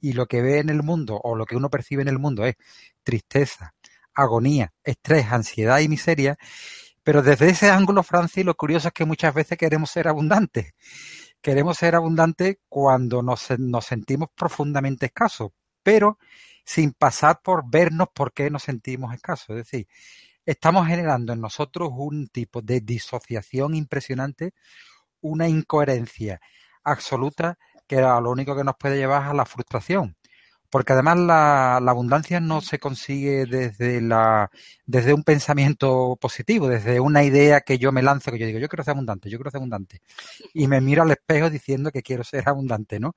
y 0.00 0.12
lo 0.12 0.26
que 0.26 0.42
ve 0.42 0.58
en 0.58 0.70
el 0.70 0.82
mundo 0.82 1.20
o 1.22 1.34
lo 1.36 1.46
que 1.46 1.56
uno 1.56 1.70
percibe 1.70 2.02
en 2.02 2.08
el 2.08 2.18
mundo 2.18 2.44
es 2.44 2.54
tristeza, 3.02 3.74
agonía, 4.14 4.72
estrés, 4.84 5.26
ansiedad 5.32 5.80
y 5.80 5.88
miseria, 5.88 6.36
pero 7.02 7.22
desde 7.22 7.50
ese 7.50 7.70
ángulo, 7.70 8.02
Francis, 8.02 8.44
lo 8.44 8.54
curioso 8.54 8.88
es 8.88 8.94
que 8.94 9.04
muchas 9.04 9.34
veces 9.34 9.58
queremos 9.58 9.90
ser 9.90 10.06
abundantes. 10.06 10.72
Queremos 11.40 11.78
ser 11.78 11.96
abundantes 11.96 12.58
cuando 12.68 13.22
nos, 13.22 13.48
nos 13.58 13.86
sentimos 13.86 14.28
profundamente 14.36 15.06
escasos, 15.06 15.50
pero 15.82 16.18
sin 16.64 16.92
pasar 16.92 17.40
por 17.42 17.64
vernos 17.68 18.08
por 18.14 18.32
qué 18.32 18.50
nos 18.50 18.64
sentimos 18.64 19.14
escasos. 19.14 19.50
Es 19.50 19.56
decir, 19.56 19.88
estamos 20.46 20.86
generando 20.86 21.32
en 21.32 21.40
nosotros 21.40 21.90
un 21.92 22.28
tipo 22.28 22.62
de 22.62 22.80
disociación 22.80 23.74
impresionante, 23.74 24.54
una 25.20 25.48
incoherencia 25.48 26.40
absoluta 26.84 27.58
que 27.86 27.98
a 27.98 28.20
lo 28.20 28.30
único 28.30 28.56
que 28.56 28.64
nos 28.64 28.76
puede 28.78 28.96
llevar 28.96 29.24
a 29.24 29.34
la 29.34 29.46
frustración. 29.46 30.16
porque 30.70 30.94
además 30.94 31.18
la, 31.18 31.76
abundancia 31.76 32.40
no 32.40 32.62
se 32.62 32.78
consigue 32.78 33.46
desde 33.46 34.00
la 34.00 34.50
desde 34.86 35.12
un 35.14 35.22
pensamiento 35.24 36.16
positivo, 36.20 36.68
desde 36.68 37.00
una 37.00 37.24
idea 37.24 37.60
que 37.60 37.78
yo 37.78 37.92
me 37.92 38.02
lanzo, 38.02 38.30
que 38.32 38.38
yo 38.38 38.46
digo, 38.46 38.58
yo 38.58 38.68
quiero 38.68 38.84
ser 38.84 38.92
abundante, 38.92 39.30
yo 39.30 39.38
quiero 39.38 39.50
ser 39.50 39.58
abundante, 39.58 40.00
y 40.54 40.68
me 40.68 40.80
miro 40.80 41.02
al 41.02 41.10
espejo 41.10 41.50
diciendo 41.50 41.90
que 41.92 42.02
quiero 42.02 42.24
ser 42.24 42.48
abundante, 42.48 42.98
¿no? 43.00 43.14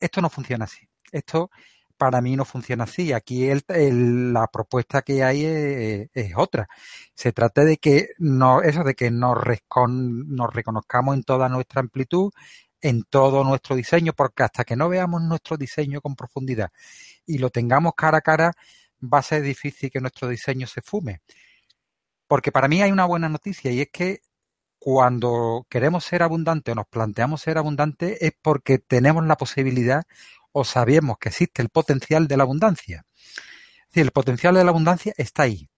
Esto 0.00 0.20
no 0.22 0.30
funciona 0.30 0.64
así. 0.64 0.88
Esto 1.12 1.50
para 1.96 2.20
mí 2.20 2.36
no 2.36 2.44
funciona 2.44 2.84
así. 2.84 3.12
Aquí 3.12 3.48
la 3.68 4.46
propuesta 4.48 5.02
que 5.02 5.22
hay 5.24 5.44
es, 6.14 6.32
otra. 6.36 6.68
Se 7.14 7.32
trata 7.32 7.64
de 7.64 7.78
que 7.78 8.10
no, 8.18 8.62
eso 8.62 8.84
de 8.84 8.94
que 8.94 9.10
nos, 9.10 9.36
nos 10.26 10.54
reconozcamos 10.54 11.16
en 11.16 11.22
toda 11.24 11.48
nuestra 11.48 11.80
amplitud, 11.80 12.32
en 12.80 13.04
todo 13.04 13.44
nuestro 13.44 13.76
diseño, 13.76 14.12
porque 14.12 14.42
hasta 14.44 14.64
que 14.64 14.76
no 14.76 14.88
veamos 14.88 15.22
nuestro 15.22 15.56
diseño 15.56 16.00
con 16.00 16.14
profundidad 16.16 16.70
y 17.26 17.38
lo 17.38 17.50
tengamos 17.50 17.94
cara 17.96 18.18
a 18.18 18.22
cara, 18.22 18.52
va 19.02 19.18
a 19.18 19.22
ser 19.22 19.42
difícil 19.42 19.90
que 19.90 20.00
nuestro 20.00 20.28
diseño 20.28 20.66
se 20.66 20.82
fume. 20.82 21.20
Porque 22.28 22.52
para 22.52 22.68
mí 22.68 22.82
hay 22.82 22.92
una 22.92 23.04
buena 23.06 23.28
noticia 23.28 23.70
y 23.70 23.80
es 23.80 23.88
que 23.92 24.20
cuando 24.78 25.66
queremos 25.68 26.04
ser 26.04 26.22
abundantes 26.22 26.72
o 26.72 26.76
nos 26.76 26.86
planteamos 26.86 27.40
ser 27.40 27.58
abundantes 27.58 28.18
es 28.20 28.32
porque 28.40 28.78
tenemos 28.78 29.26
la 29.26 29.36
posibilidad 29.36 30.04
o 30.58 30.64
sabemos 30.64 31.18
que 31.18 31.28
existe 31.28 31.60
el 31.60 31.68
potencial 31.68 32.26
de 32.26 32.36
la 32.38 32.44
abundancia. 32.44 33.04
Es 33.12 33.88
decir, 33.88 34.04
el 34.04 34.10
potencial 34.10 34.54
de 34.54 34.64
la 34.64 34.70
abundancia 34.70 35.12
está 35.18 35.42
ahí, 35.42 35.68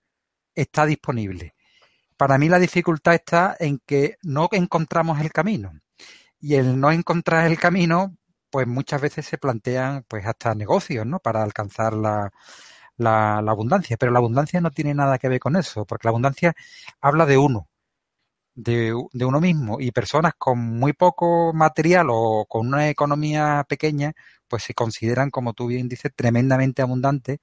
está 0.54 0.86
disponible. 0.86 1.56
Para 2.16 2.38
mí 2.38 2.48
la 2.48 2.60
dificultad 2.60 3.14
está 3.14 3.56
en 3.58 3.80
que 3.84 4.18
no 4.22 4.48
encontramos 4.52 5.20
el 5.20 5.32
camino 5.32 5.72
y 6.38 6.54
el 6.54 6.78
no 6.78 6.92
encontrar 6.92 7.48
el 7.48 7.58
camino, 7.58 8.16
pues 8.50 8.68
muchas 8.68 9.00
veces 9.00 9.26
se 9.26 9.36
plantean 9.36 10.04
pues 10.06 10.24
hasta 10.26 10.54
negocios, 10.54 11.04
¿no? 11.04 11.18
Para 11.18 11.42
alcanzar 11.42 11.94
la, 11.94 12.30
la, 12.98 13.38
abundancia. 13.38 13.96
Pero 13.96 14.12
la 14.12 14.20
abundancia 14.20 14.60
no 14.60 14.70
tiene 14.70 14.94
nada 14.94 15.18
que 15.18 15.28
ver 15.28 15.40
con 15.40 15.56
eso, 15.56 15.86
porque 15.86 16.06
la 16.06 16.10
abundancia 16.10 16.54
habla 17.00 17.26
de 17.26 17.36
uno, 17.36 17.68
de, 18.58 18.92
uno 18.92 19.40
mismo. 19.40 19.78
Y 19.80 19.92
personas 19.92 20.32
con 20.36 20.58
muy 20.58 20.92
poco 20.92 21.52
material 21.54 22.08
o 22.10 22.46
con 22.48 22.66
una 22.68 22.88
economía 22.88 23.64
pequeña, 23.68 24.12
pues 24.48 24.64
se 24.64 24.74
consideran, 24.74 25.30
como 25.30 25.52
tú 25.54 25.66
bien 25.68 25.88
dices, 25.88 26.12
tremendamente 26.14 26.82
abundantes. 26.82 27.38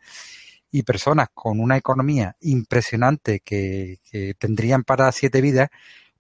Y 0.71 0.83
personas 0.83 1.29
con 1.33 1.59
una 1.61 1.77
economía 1.77 2.35
impresionante 2.41 3.39
que, 3.39 3.99
que 4.03 4.33
tendrían 4.35 4.83
para 4.83 5.11
siete 5.11 5.41
vidas, 5.41 5.69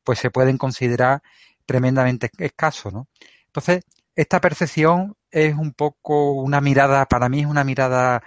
pues 0.03 0.19
se 0.19 0.31
pueden 0.31 0.57
considerar 0.57 1.21
tremendamente 1.65 2.29
escaso, 2.37 2.91
¿no? 2.91 3.07
Entonces, 3.47 3.83
esta 4.15 4.39
percepción 4.39 5.15
es 5.31 5.55
un 5.55 5.73
poco 5.73 6.33
una 6.33 6.61
mirada, 6.61 7.05
para 7.05 7.27
mí 7.29 7.41
es 7.41 7.47
una 7.47 7.63
mirada 7.65 8.23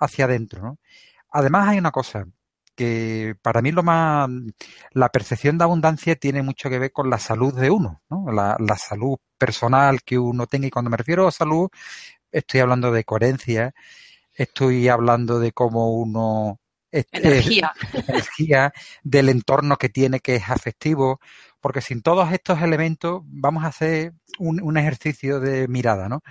hacia 0.00 0.24
adentro, 0.24 0.62
¿no? 0.62 0.78
Además 1.30 1.68
hay 1.68 1.78
una 1.78 1.92
cosa 1.92 2.26
que 2.74 3.34
para 3.42 3.62
mí 3.62 3.72
lo 3.72 3.82
más, 3.82 4.28
la 4.92 5.08
percepción 5.10 5.58
de 5.58 5.64
abundancia 5.64 6.16
tiene 6.16 6.42
mucho 6.42 6.70
que 6.70 6.78
ver 6.78 6.92
con 6.92 7.10
la 7.10 7.18
salud 7.18 7.54
de 7.58 7.70
uno, 7.70 8.02
¿no? 8.10 8.30
La, 8.32 8.56
la 8.58 8.76
salud 8.76 9.16
personal 9.38 10.02
que 10.02 10.18
uno 10.18 10.46
tenga 10.46 10.66
y 10.68 10.70
cuando 10.70 10.90
me 10.90 10.96
refiero 10.96 11.26
a 11.26 11.32
salud 11.32 11.68
estoy 12.30 12.60
hablando 12.60 12.92
de 12.92 13.04
coherencia, 13.04 13.74
estoy 14.34 14.88
hablando 14.88 15.38
de 15.38 15.52
cómo 15.52 15.92
uno 15.92 16.60
energía. 16.92 17.72
energía, 18.08 18.72
del 19.02 19.28
entorno 19.28 19.76
que 19.76 19.88
tiene 19.88 20.20
que 20.20 20.36
es 20.36 20.48
afectivo, 20.48 21.20
porque 21.60 21.80
sin 21.80 22.02
todos 22.02 22.32
estos 22.32 22.60
elementos 22.62 23.22
vamos 23.24 23.64
a 23.64 23.68
hacer 23.68 24.12
un, 24.38 24.76
ejercicio 24.76 25.40
de 25.40 25.68
mirada, 25.68 26.08
¿no? 26.08 26.22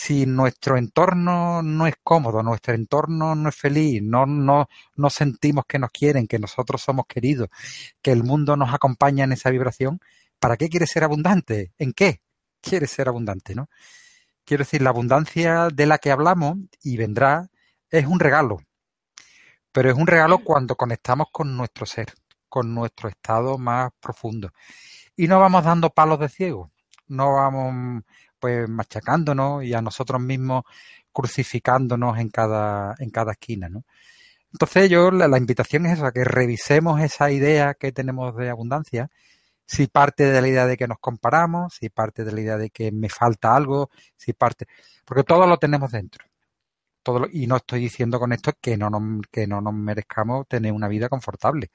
Si 0.00 0.26
nuestro 0.26 0.76
entorno 0.76 1.60
no 1.60 1.88
es 1.88 1.96
cómodo, 2.04 2.40
nuestro 2.44 2.72
entorno 2.72 3.34
no 3.34 3.48
es 3.48 3.56
feliz, 3.56 4.00
no, 4.00 4.26
no, 4.26 4.68
no 4.94 5.10
sentimos 5.10 5.64
que 5.66 5.80
nos 5.80 5.90
quieren, 5.90 6.28
que 6.28 6.38
nosotros 6.38 6.80
somos 6.82 7.06
queridos, 7.08 7.48
que 8.00 8.12
el 8.12 8.22
mundo 8.22 8.56
nos 8.56 8.72
acompaña 8.72 9.24
en 9.24 9.32
esa 9.32 9.50
vibración, 9.50 9.98
¿para 10.38 10.56
qué 10.56 10.68
quiere 10.68 10.86
ser 10.86 11.02
abundante? 11.02 11.72
¿En 11.78 11.92
qué 11.92 12.22
quiere 12.60 12.86
ser 12.86 13.08
abundante, 13.08 13.56
no? 13.56 13.68
Quiero 14.44 14.62
decir, 14.62 14.82
la 14.82 14.90
abundancia 14.90 15.66
de 15.74 15.86
la 15.86 15.98
que 15.98 16.12
hablamos 16.12 16.58
y 16.80 16.96
vendrá 16.96 17.50
es 17.90 18.06
un 18.06 18.20
regalo, 18.20 18.58
pero 19.72 19.90
es 19.90 19.96
un 19.96 20.06
regalo 20.06 20.38
cuando 20.44 20.76
conectamos 20.76 21.26
con 21.32 21.56
nuestro 21.56 21.86
ser, 21.86 22.14
con 22.48 22.72
nuestro 22.72 23.08
estado 23.08 23.58
más 23.58 23.90
profundo. 23.98 24.52
Y 25.16 25.26
no 25.26 25.40
vamos 25.40 25.64
dando 25.64 25.90
palos 25.90 26.20
de 26.20 26.28
ciego, 26.28 26.70
no 27.08 27.32
vamos 27.32 28.04
pues 28.38 28.68
machacándonos 28.68 29.64
y 29.64 29.74
a 29.74 29.82
nosotros 29.82 30.20
mismos 30.20 30.64
crucificándonos 31.12 32.18
en 32.18 32.28
cada, 32.30 32.94
en 32.98 33.10
cada 33.10 33.32
esquina, 33.32 33.68
¿no? 33.68 33.84
Entonces 34.52 34.90
yo 34.90 35.10
la, 35.10 35.28
la 35.28 35.38
invitación 35.38 35.86
es 35.86 35.98
esa, 35.98 36.12
que 36.12 36.24
revisemos 36.24 37.00
esa 37.00 37.30
idea 37.30 37.74
que 37.74 37.92
tenemos 37.92 38.34
de 38.36 38.50
abundancia, 38.50 39.10
si 39.66 39.86
parte 39.88 40.24
de 40.24 40.40
la 40.40 40.48
idea 40.48 40.66
de 40.66 40.76
que 40.76 40.88
nos 40.88 40.98
comparamos, 40.98 41.74
si 41.74 41.90
parte 41.90 42.24
de 42.24 42.32
la 42.32 42.40
idea 42.40 42.58
de 42.58 42.70
que 42.70 42.92
me 42.92 43.08
falta 43.10 43.54
algo, 43.54 43.90
si 44.16 44.32
parte, 44.32 44.66
porque 45.04 45.24
todo 45.24 45.46
lo 45.46 45.58
tenemos 45.58 45.92
dentro 45.92 46.28
y 47.32 47.46
no 47.46 47.56
estoy 47.56 47.80
diciendo 47.80 48.18
con 48.18 48.32
esto 48.32 48.52
que 48.60 48.76
no 48.76 48.90
nos, 48.90 49.26
que 49.30 49.46
no 49.46 49.60
nos 49.60 49.74
merezcamos 49.74 50.46
tener 50.46 50.72
una 50.72 50.88
vida 50.88 51.08
confortable, 51.08 51.70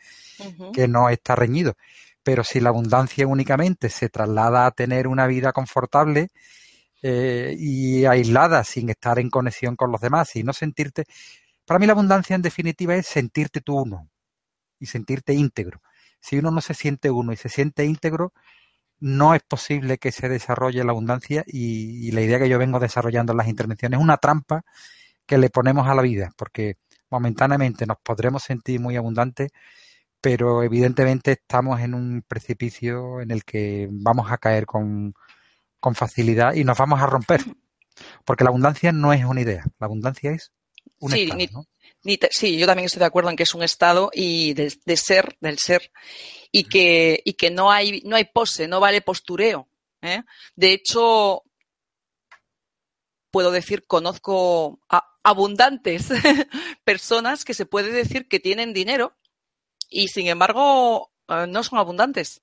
que 0.74 0.88
no 0.88 1.10
está 1.10 1.36
reñido. 1.36 1.76
Pero 2.24 2.44
si 2.44 2.60
la 2.60 2.70
abundancia 2.70 3.28
únicamente 3.28 3.90
se 3.90 4.10
traslada 4.10 4.66
a 4.66 4.72
tener 4.72 5.08
una 5.08 5.28
vida 5.28 5.52
confortable 5.52 6.30
eh, 7.02 7.56
y 7.60 8.06
aislada, 8.06 8.64
sin 8.64 8.90
estar 8.90 9.20
en 9.20 9.30
conexión 9.30 9.76
con 9.76 9.92
los 9.92 10.02
demás 10.02 10.36
y 10.38 10.44
no 10.44 10.54
sentirte. 10.54 11.04
Para 11.66 11.80
mí 11.80 11.86
la 11.86 11.94
abundancia 11.94 12.36
en 12.36 12.42
definitiva 12.42 12.96
es 12.96 13.08
sentirte 13.08 13.62
tú 13.62 13.78
uno 13.82 14.10
y 14.80 14.86
sentirte 14.86 15.34
íntegro. 15.34 15.82
Si 16.22 16.38
uno 16.40 16.52
no 16.52 16.62
se 16.62 16.74
siente 16.74 17.12
uno 17.12 17.34
y 17.34 17.38
se 17.38 17.50
siente 17.50 17.86
íntegro, 17.86 18.34
no 19.00 19.36
es 19.36 19.44
posible 19.44 19.98
que 19.98 20.14
se 20.14 20.30
desarrolle 20.30 20.84
la 20.86 20.92
abundancia 20.92 21.44
y, 21.46 22.08
y, 22.08 22.12
la 22.12 22.22
idea 22.22 22.40
que 22.40 22.48
yo 22.48 22.58
vengo 22.58 22.80
desarrollando 22.80 23.34
en 23.34 23.38
las 23.38 23.50
intervenciones 23.50 24.00
es 24.00 24.04
una 24.04 24.18
trampa 24.18 24.64
que 25.26 25.38
le 25.38 25.50
ponemos 25.50 25.88
a 25.88 25.96
la 25.96 26.02
vida, 26.02 26.32
porque 26.38 26.76
momentáneamente 27.10 27.86
nos 27.86 27.98
podremos 28.04 28.44
sentir 28.44 28.80
muy 28.80 28.96
abundantes, 28.96 29.52
pero 30.24 30.64
evidentemente 30.64 31.34
estamos 31.34 31.82
en 31.82 31.94
un 31.94 32.24
precipicio 32.26 33.20
en 33.20 33.30
el 33.30 33.44
que 33.44 33.90
vamos 33.92 34.32
a 34.32 34.38
caer 34.38 34.66
con, 34.66 35.14
con 35.82 35.96
facilidad 35.96 36.54
y 36.54 36.64
nos 36.64 36.78
vamos 36.78 37.02
a 37.02 37.08
romper. 37.08 37.42
Porque 38.24 38.46
la 38.46 38.50
abundancia 38.50 38.94
no 38.94 39.12
es 39.12 39.26
una 39.26 39.42
idea, 39.42 39.66
la 39.80 39.86
abundancia 39.86 40.32
es 40.32 40.54
un 41.00 41.12
sí, 41.12 41.30
estado. 41.30 41.68
sí, 42.32 42.58
yo 42.58 42.66
también 42.66 42.86
estoy 42.86 43.02
de 43.02 43.06
acuerdo 43.06 43.32
en 43.32 43.36
que 43.36 43.44
es 43.44 43.54
un 43.54 43.64
estado 43.64 44.12
y 44.14 44.54
de, 44.54 44.70
ser, 44.96 45.36
del 45.42 45.60
ser, 45.60 45.92
y 46.54 46.64
que, 46.70 47.22
y 47.26 47.34
que 47.34 47.52
no 47.52 47.70
hay, 47.70 48.02
no 48.06 48.16
hay 48.16 48.24
pose, 48.24 48.70
no 48.70 48.80
vale 48.80 49.02
postureo. 49.02 49.68
¿eh? 50.02 50.22
De 50.56 50.72
hecho, 50.72 51.44
puedo 53.30 53.52
decir, 53.52 53.86
conozco 53.88 54.80
a 54.88 55.04
abundantes 55.22 56.08
personas 56.86 57.44
que 57.44 57.54
se 57.54 57.66
puede 57.66 57.92
decir 57.92 58.30
que 58.30 58.40
tienen 58.40 58.72
dinero 58.72 59.18
y 59.90 60.08
sin 60.08 60.28
embargo 60.28 61.12
eh, 61.28 61.46
no 61.48 61.64
son 61.64 61.80
abundantes. 61.80 62.42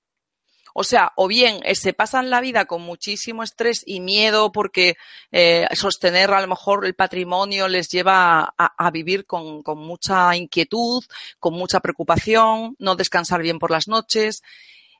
O 0.72 0.84
sea, 0.84 1.12
o 1.16 1.26
bien 1.26 1.60
eh, 1.64 1.74
se 1.74 1.92
pasan 1.92 2.30
la 2.30 2.40
vida 2.40 2.64
con 2.66 2.82
muchísimo 2.82 3.42
estrés 3.42 3.82
y 3.84 4.00
miedo 4.00 4.52
porque 4.52 4.96
eh, 5.32 5.66
sostener 5.74 6.30
a 6.30 6.40
lo 6.40 6.46
mejor 6.46 6.86
el 6.86 6.94
patrimonio 6.94 7.66
les 7.66 7.88
lleva 7.88 8.54
a, 8.56 8.90
vivir 8.92 9.26
con, 9.26 9.62
mucha 9.76 10.36
inquietud, 10.36 11.02
con 11.40 11.54
mucha 11.54 11.80
preocupación, 11.80 12.76
no 12.78 12.94
descansar 12.94 13.42
bien 13.42 13.58
por 13.58 13.72
las 13.72 13.88
noches, 13.88 14.42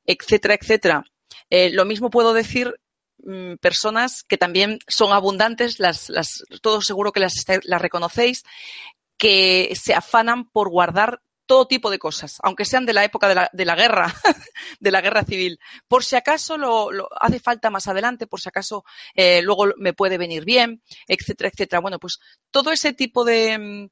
etcétera, 0.04 0.54
etcétera. 0.54 1.04
lo 1.50 1.84
mismo 1.84 2.10
puedo 2.10 2.32
decir 2.32 2.74
Mm, 3.24 3.56
personas 3.56 4.22
que 4.22 4.38
también 4.38 4.78
son 4.88 5.12
abundantes, 5.12 5.78
las, 5.78 6.08
las, 6.08 6.44
todos 6.62 6.86
seguro 6.86 7.12
que 7.12 7.20
las, 7.20 7.34
las 7.64 7.82
reconocéis, 7.82 8.44
que 9.18 9.74
se 9.78 9.94
afanan 9.94 10.48
por 10.48 10.70
guardar 10.70 11.20
todo 11.50 11.66
tipo 11.66 11.90
de 11.90 11.98
cosas, 11.98 12.38
aunque 12.44 12.64
sean 12.64 12.86
de 12.86 12.92
la 12.92 13.02
época 13.02 13.26
de 13.26 13.34
la, 13.34 13.50
de 13.52 13.64
la 13.64 13.74
guerra, 13.74 14.14
de 14.78 14.90
la 14.92 15.00
guerra 15.00 15.24
civil. 15.24 15.58
Por 15.88 16.04
si 16.04 16.14
acaso 16.14 16.56
lo, 16.56 17.08
hace 17.20 17.40
falta 17.40 17.70
más 17.70 17.88
adelante, 17.88 18.28
por 18.28 18.40
si 18.40 18.48
acaso 18.48 18.84
eh, 19.16 19.42
luego 19.42 19.66
me 19.76 19.92
puede 19.92 20.16
venir 20.16 20.44
bien, 20.44 20.80
etcétera, 21.08 21.50
etcétera. 21.52 21.80
Bueno, 21.80 21.98
pues 21.98 22.20
todo 22.52 22.70
ese 22.70 22.92
tipo 22.92 23.24
de, 23.24 23.58
mm, 23.58 23.88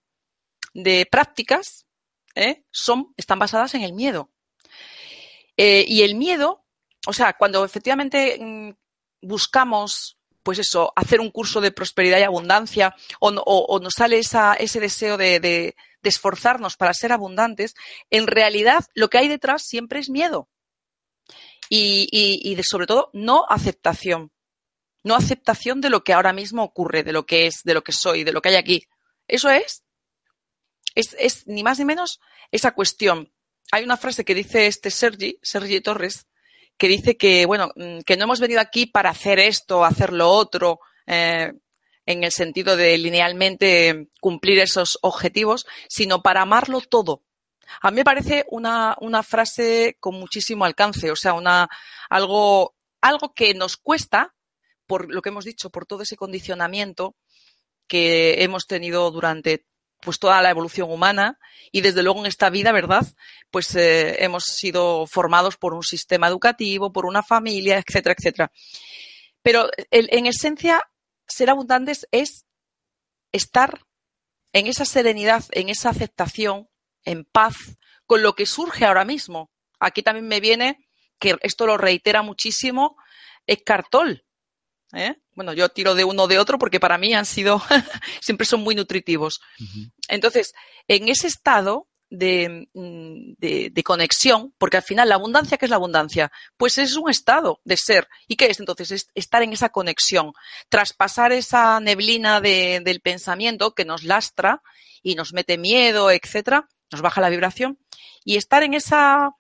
de 0.74 1.08
prácticas 1.10 1.84
¿eh? 2.36 2.62
son, 2.70 3.12
están 3.16 3.40
basadas 3.40 3.74
en 3.74 3.82
el 3.82 3.92
miedo. 3.92 4.30
Eh, 5.56 5.84
y 5.88 6.02
el 6.02 6.14
miedo, 6.14 6.64
o 7.08 7.12
sea, 7.12 7.32
cuando 7.32 7.64
efectivamente 7.64 8.38
mm, 8.40 8.70
buscamos, 9.22 10.16
pues 10.44 10.60
eso, 10.60 10.92
hacer 10.94 11.20
un 11.20 11.32
curso 11.32 11.60
de 11.60 11.72
prosperidad 11.72 12.20
y 12.20 12.22
abundancia, 12.22 12.94
o, 13.18 13.80
nos 13.80 13.94
sale 13.94 14.20
ese 14.20 14.78
deseo 14.78 15.16
de, 15.16 15.74
esforzarnos 16.08 16.76
para 16.76 16.94
ser 16.94 17.12
abundantes, 17.12 17.74
en 18.10 18.26
realidad 18.26 18.84
lo 18.94 19.08
que 19.08 19.18
hay 19.18 19.28
detrás 19.28 19.62
siempre 19.62 20.00
es 20.00 20.10
miedo. 20.10 20.48
Y, 21.70 22.08
y, 22.10 22.62
sobre 22.62 22.86
todo, 22.86 23.10
no 23.12 23.44
aceptación. 23.48 24.32
no 25.04 25.14
aceptación 25.14 25.80
de 25.80 25.90
lo 25.90 26.02
que 26.02 26.12
ahora 26.12 26.32
mismo 26.32 26.62
ocurre, 26.62 27.02
de 27.02 27.12
lo 27.12 27.26
que 27.26 27.46
es, 27.46 27.62
de 27.64 27.74
lo 27.74 27.82
que 27.84 27.92
soy, 27.92 28.24
de 28.24 28.32
lo 28.32 28.42
que 28.42 28.50
hay 28.50 28.56
aquí. 28.56 28.84
Eso 29.26 29.50
es, 29.50 29.84
es, 30.94 31.14
es 31.18 31.46
ni 31.46 31.62
más 31.62 31.78
ni 31.78 31.84
menos 31.84 32.20
esa 32.50 32.72
cuestión. 32.72 33.32
Hay 33.70 33.84
una 33.84 33.96
frase 33.96 34.24
que 34.24 34.34
dice 34.34 34.66
este 34.66 34.90
Sergi, 34.90 35.38
Sergi 35.42 35.80
Torres, 35.80 36.26
que 36.78 36.88
dice 36.88 37.16
que, 37.16 37.44
bueno, 37.44 37.72
mm, 37.76 38.00
que 38.00 38.16
no 38.16 38.24
hemos 38.24 38.40
venido 38.40 38.60
aquí 38.60 38.86
para 38.86 39.10
hacer 39.10 39.38
esto, 39.38 39.84
hacer 39.84 40.12
lo 40.12 40.30
otro, 40.30 40.80
eh, 41.06 41.52
en 42.08 42.24
el 42.24 42.32
sentido 42.32 42.74
de 42.74 42.96
linealmente 42.96 44.08
cumplir 44.18 44.60
esos 44.60 44.98
objetivos, 45.02 45.66
sino 45.90 46.22
para 46.22 46.40
amarlo 46.40 46.80
todo. 46.80 47.22
A 47.82 47.90
mí 47.90 47.96
me 47.96 48.04
parece 48.04 48.46
una, 48.48 48.96
una 49.02 49.22
frase 49.22 49.98
con 50.00 50.14
muchísimo 50.14 50.64
alcance, 50.64 51.10
o 51.10 51.16
sea, 51.16 51.34
una, 51.34 51.68
algo, 52.08 52.74
algo 53.02 53.34
que 53.34 53.52
nos 53.52 53.76
cuesta, 53.76 54.34
por 54.86 55.12
lo 55.12 55.20
que 55.20 55.28
hemos 55.28 55.44
dicho, 55.44 55.68
por 55.68 55.84
todo 55.84 56.00
ese 56.02 56.16
condicionamiento 56.16 57.14
que 57.86 58.42
hemos 58.42 58.66
tenido 58.66 59.10
durante 59.10 59.66
pues 60.00 60.18
toda 60.18 60.40
la 60.40 60.48
evolución 60.48 60.90
humana 60.90 61.38
y 61.72 61.82
desde 61.82 62.02
luego 62.02 62.20
en 62.20 62.26
esta 62.26 62.48
vida, 62.48 62.72
¿verdad? 62.72 63.06
Pues 63.50 63.74
eh, 63.74 64.24
hemos 64.24 64.44
sido 64.44 65.06
formados 65.06 65.58
por 65.58 65.74
un 65.74 65.82
sistema 65.82 66.28
educativo, 66.28 66.90
por 66.90 67.04
una 67.04 67.22
familia, 67.22 67.84
etcétera, 67.86 68.14
etcétera. 68.16 68.52
Pero 69.42 69.68
en 69.90 70.26
esencia, 70.26 70.82
ser 71.28 71.50
abundantes 71.50 72.06
es 72.10 72.46
estar 73.32 73.80
en 74.52 74.66
esa 74.66 74.84
serenidad, 74.84 75.44
en 75.52 75.68
esa 75.68 75.90
aceptación, 75.90 76.68
en 77.04 77.24
paz 77.24 77.78
con 78.06 78.22
lo 78.22 78.34
que 78.34 78.46
surge 78.46 78.84
ahora 78.84 79.04
mismo. 79.04 79.50
Aquí 79.78 80.02
también 80.02 80.26
me 80.26 80.40
viene, 80.40 80.88
que 81.18 81.36
esto 81.42 81.66
lo 81.66 81.76
reitera 81.76 82.22
muchísimo, 82.22 82.96
es 83.46 83.62
Cartol. 83.64 84.24
¿eh? 84.92 85.16
Bueno, 85.34 85.52
yo 85.52 85.68
tiro 85.68 85.94
de 85.94 86.04
uno 86.04 86.24
o 86.24 86.28
de 86.28 86.38
otro 86.38 86.58
porque 86.58 86.80
para 86.80 86.98
mí 86.98 87.14
han 87.14 87.26
sido, 87.26 87.62
siempre 88.20 88.46
son 88.46 88.60
muy 88.60 88.74
nutritivos. 88.74 89.40
Entonces, 90.08 90.52
en 90.88 91.08
ese 91.08 91.26
estado 91.26 91.88
mm, 92.10 93.32
de, 93.38 93.70
de, 93.72 93.82
conexión, 93.82 94.54
porque 94.58 94.78
al 94.78 94.82
final 94.82 95.08
la 95.08 95.16
abundancia, 95.16 95.58
¿qué 95.58 95.66
es 95.66 95.70
la 95.70 95.76
abundancia? 95.76 96.30
Pues 96.56 96.78
es 96.78 96.96
un 96.96 97.10
estado 97.10 97.60
de 97.64 97.76
ser. 97.76 98.08
¿Y 98.26 98.36
qué 98.36 98.46
es 98.46 98.60
entonces? 98.60 98.90
Es 98.90 99.08
estar 99.14 99.42
en 99.42 99.52
esa 99.52 99.68
conexión, 99.70 100.32
traspasar 100.68 101.32
esa 101.32 101.80
neblina 101.80 102.40
de, 102.40 102.80
del 102.84 103.00
pensamiento 103.00 103.74
que 103.74 103.84
nos 103.84 104.04
lastra 104.04 104.62
y 105.02 105.14
nos 105.14 105.32
mete 105.32 105.58
miedo, 105.58 106.10
etcétera, 106.10 106.68
nos 106.90 107.02
baja 107.02 107.20
la 107.20 107.30
vibración, 107.30 107.78
y 108.24 108.36
estar 108.36 108.62
en 108.62 108.74
esa, 108.74 109.30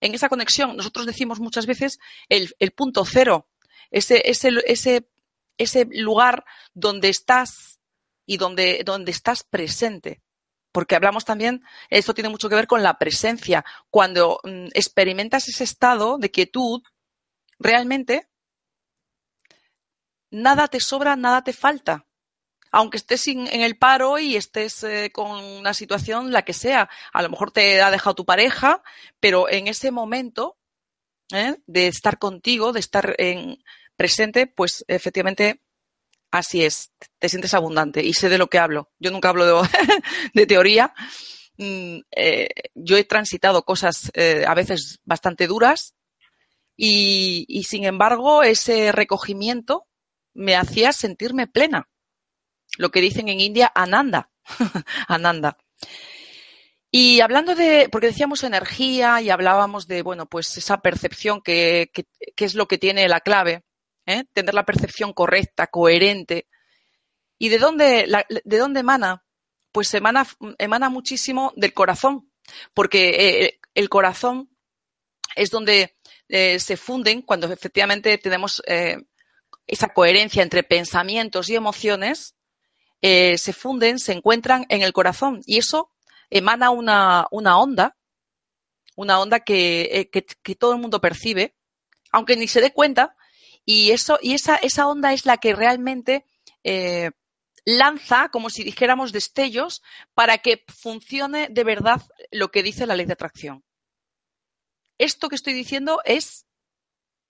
en 0.00 0.14
esa 0.14 0.28
conexión. 0.28 0.76
Nosotros 0.76 1.06
decimos 1.06 1.40
muchas 1.40 1.66
veces 1.66 1.98
el, 2.28 2.54
el 2.58 2.72
punto 2.72 3.04
cero, 3.04 3.48
ese, 3.90 4.22
ese, 4.24 4.50
ese 4.66 5.06
ese 5.58 5.86
lugar 5.90 6.44
donde 6.74 7.08
estás 7.08 7.80
y 8.26 8.36
donde, 8.36 8.82
donde 8.84 9.10
estás 9.10 9.44
presente. 9.44 10.21
Porque 10.72 10.96
hablamos 10.96 11.24
también, 11.24 11.62
esto 11.90 12.14
tiene 12.14 12.30
mucho 12.30 12.48
que 12.48 12.54
ver 12.54 12.66
con 12.66 12.82
la 12.82 12.98
presencia. 12.98 13.64
Cuando 13.90 14.40
mm, 14.42 14.68
experimentas 14.74 15.48
ese 15.48 15.64
estado 15.64 16.18
de 16.18 16.30
quietud, 16.30 16.82
realmente 17.58 18.28
nada 20.30 20.68
te 20.68 20.80
sobra, 20.80 21.14
nada 21.14 21.44
te 21.44 21.52
falta. 21.52 22.06
Aunque 22.70 22.96
estés 22.96 23.28
en 23.28 23.48
el 23.48 23.76
paro 23.76 24.18
y 24.18 24.34
estés 24.34 24.82
eh, 24.82 25.10
con 25.12 25.30
una 25.44 25.74
situación, 25.74 26.32
la 26.32 26.42
que 26.42 26.54
sea, 26.54 26.88
a 27.12 27.22
lo 27.22 27.28
mejor 27.28 27.50
te 27.50 27.82
ha 27.82 27.90
dejado 27.90 28.14
tu 28.14 28.24
pareja, 28.24 28.82
pero 29.20 29.50
en 29.50 29.68
ese 29.68 29.90
momento 29.90 30.56
¿eh? 31.34 31.56
de 31.66 31.86
estar 31.88 32.18
contigo, 32.18 32.72
de 32.72 32.80
estar 32.80 33.14
en, 33.18 33.62
presente, 33.96 34.46
pues 34.46 34.84
efectivamente 34.88 35.60
así 36.32 36.64
es, 36.64 36.90
te 37.18 37.28
sientes 37.28 37.54
abundante 37.54 38.02
y 38.02 38.14
sé 38.14 38.28
de 38.28 38.38
lo 38.38 38.48
que 38.48 38.58
hablo. 38.58 38.90
Yo 38.98 39.12
nunca 39.12 39.28
hablo 39.28 39.62
de, 40.34 40.46
teoría. 40.46 40.92
Mm, 41.58 41.98
eh, 42.10 42.48
yo 42.74 42.96
he 42.96 43.04
transitado 43.04 43.62
cosas 43.62 44.10
eh, 44.14 44.44
a 44.48 44.54
veces 44.54 44.98
bastante 45.04 45.46
duras 45.46 45.94
y, 46.74 47.62
sin 47.68 47.84
embargo 47.84 48.42
ese 48.42 48.90
recogimiento 48.90 49.86
me 50.34 50.56
hacía 50.56 50.92
sentirme 50.92 51.46
plena. 51.46 51.88
Lo 52.78 52.90
que 52.90 53.02
dicen 53.02 53.28
en 53.28 53.38
India, 53.38 53.70
ananda. 53.74 54.30
ananda. 55.08 55.58
Y 56.90 57.20
hablando 57.20 57.54
de, 57.54 57.88
porque 57.92 58.08
decíamos 58.08 58.42
energía 58.42 59.20
y 59.20 59.28
hablábamos 59.30 59.86
de, 59.86 60.02
bueno, 60.02 60.26
pues 60.26 60.56
esa 60.56 60.78
percepción 60.80 61.42
que 61.42 61.90
es 62.36 62.54
lo 62.54 62.66
que 62.66 62.78
tiene 62.78 63.08
la 63.08 63.20
clave. 63.20 63.62
¿Eh? 64.06 64.24
tener 64.32 64.54
la 64.54 64.64
percepción 64.64 65.12
correcta, 65.12 65.66
coherente. 65.66 66.46
¿Y 67.38 67.48
de 67.48 67.58
dónde, 67.58 68.24
de 68.44 68.58
dónde 68.58 68.80
emana? 68.80 69.24
Pues 69.72 69.92
emana, 69.94 70.26
emana 70.58 70.88
muchísimo 70.90 71.52
del 71.56 71.72
corazón, 71.72 72.30
porque 72.74 73.44
eh, 73.46 73.60
el 73.74 73.88
corazón 73.88 74.50
es 75.34 75.50
donde 75.50 75.96
eh, 76.28 76.58
se 76.60 76.76
funden 76.76 77.22
cuando 77.22 77.50
efectivamente 77.50 78.18
tenemos 78.18 78.62
esa 79.66 79.88
coherencia 79.88 80.42
entre 80.42 80.62
pensamientos 80.62 81.48
y 81.48 81.56
emociones, 81.56 82.34
se 83.00 83.52
funden, 83.52 83.98
se 83.98 84.12
encuentran 84.12 84.66
en 84.68 84.82
el 84.82 84.92
corazón 84.92 85.40
y 85.46 85.58
eso 85.58 85.90
emana 86.30 86.70
una, 86.70 87.26
una 87.30 87.58
onda, 87.58 87.96
una 88.94 89.18
onda 89.20 89.40
que, 89.40 90.08
que, 90.12 90.24
que, 90.24 90.54
todo 90.54 90.74
el 90.74 90.80
mundo 90.80 91.00
percibe, 91.00 91.56
aunque 92.12 92.36
ni 92.36 92.46
se 92.46 92.60
dé 92.60 92.72
cuenta, 92.72 93.16
y 93.64 93.90
eso, 93.90 94.18
y 94.20 94.34
esa, 94.34 94.56
esa 94.56 94.86
onda 94.86 95.12
es 95.12 95.26
la 95.26 95.38
que 95.38 95.54
realmente 95.54 96.24
eh, 96.64 97.10
lanza, 97.64 98.28
como 98.30 98.50
si 98.50 98.64
dijéramos, 98.64 99.12
destellos 99.12 99.82
para 100.14 100.38
que 100.38 100.64
funcione 100.68 101.48
de 101.48 101.64
verdad 101.64 102.02
lo 102.30 102.50
que 102.50 102.62
dice 102.62 102.86
la 102.86 102.96
ley 102.96 103.06
de 103.06 103.12
atracción. 103.12 103.64
Esto 104.98 105.28
que 105.28 105.36
estoy 105.36 105.52
diciendo 105.52 106.00
es, 106.04 106.46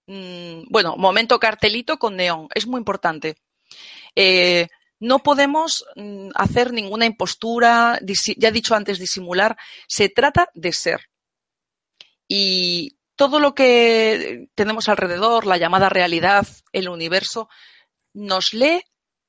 mm, 0.06 0.64
bueno, 0.70 0.96
momento 0.96 1.38
cartelito 1.38 1.98
con 1.98 2.16
neón, 2.16 2.48
es 2.54 2.66
muy 2.66 2.78
importante. 2.78 3.36
Eh, 4.14 4.68
no 5.00 5.18
podemos 5.18 5.84
mm, 5.96 6.30
hacer 6.34 6.72
ninguna 6.72 7.06
impostura, 7.06 7.98
ya 8.36 8.48
he 8.48 8.52
dicho 8.52 8.74
antes, 8.74 8.98
disimular. 8.98 9.56
Se 9.88 10.08
trata 10.08 10.48
de 10.54 10.72
ser. 10.72 11.00
Y 12.28 12.96
todo 13.22 13.38
lo 13.38 13.54
que 13.54 14.48
tenemos 14.56 14.88
alrededor, 14.88 15.46
la 15.46 15.56
llamada 15.56 15.88
realidad, 15.88 16.44
el 16.72 16.88
universo, 16.88 17.48
nos 18.12 18.52
lee 18.52 18.82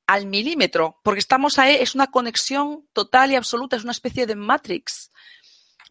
al 0.08 0.26
milímetro, 0.26 1.00
porque 1.04 1.20
estamos 1.20 1.60
ahí, 1.60 1.76
es 1.80 1.94
una 1.94 2.10
conexión 2.10 2.90
total 2.92 3.32
y 3.32 3.36
absoluta, 3.36 3.76
es 3.76 3.84
una 3.84 3.92
especie 3.92 4.26
de 4.26 4.36
matrix. 4.36 5.12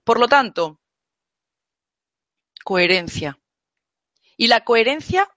Por 0.02 0.18
lo 0.18 0.26
tanto, 0.26 0.80
coherencia. 2.64 3.38
Y 4.36 4.48
la 4.48 4.64
coherencia 4.64 5.28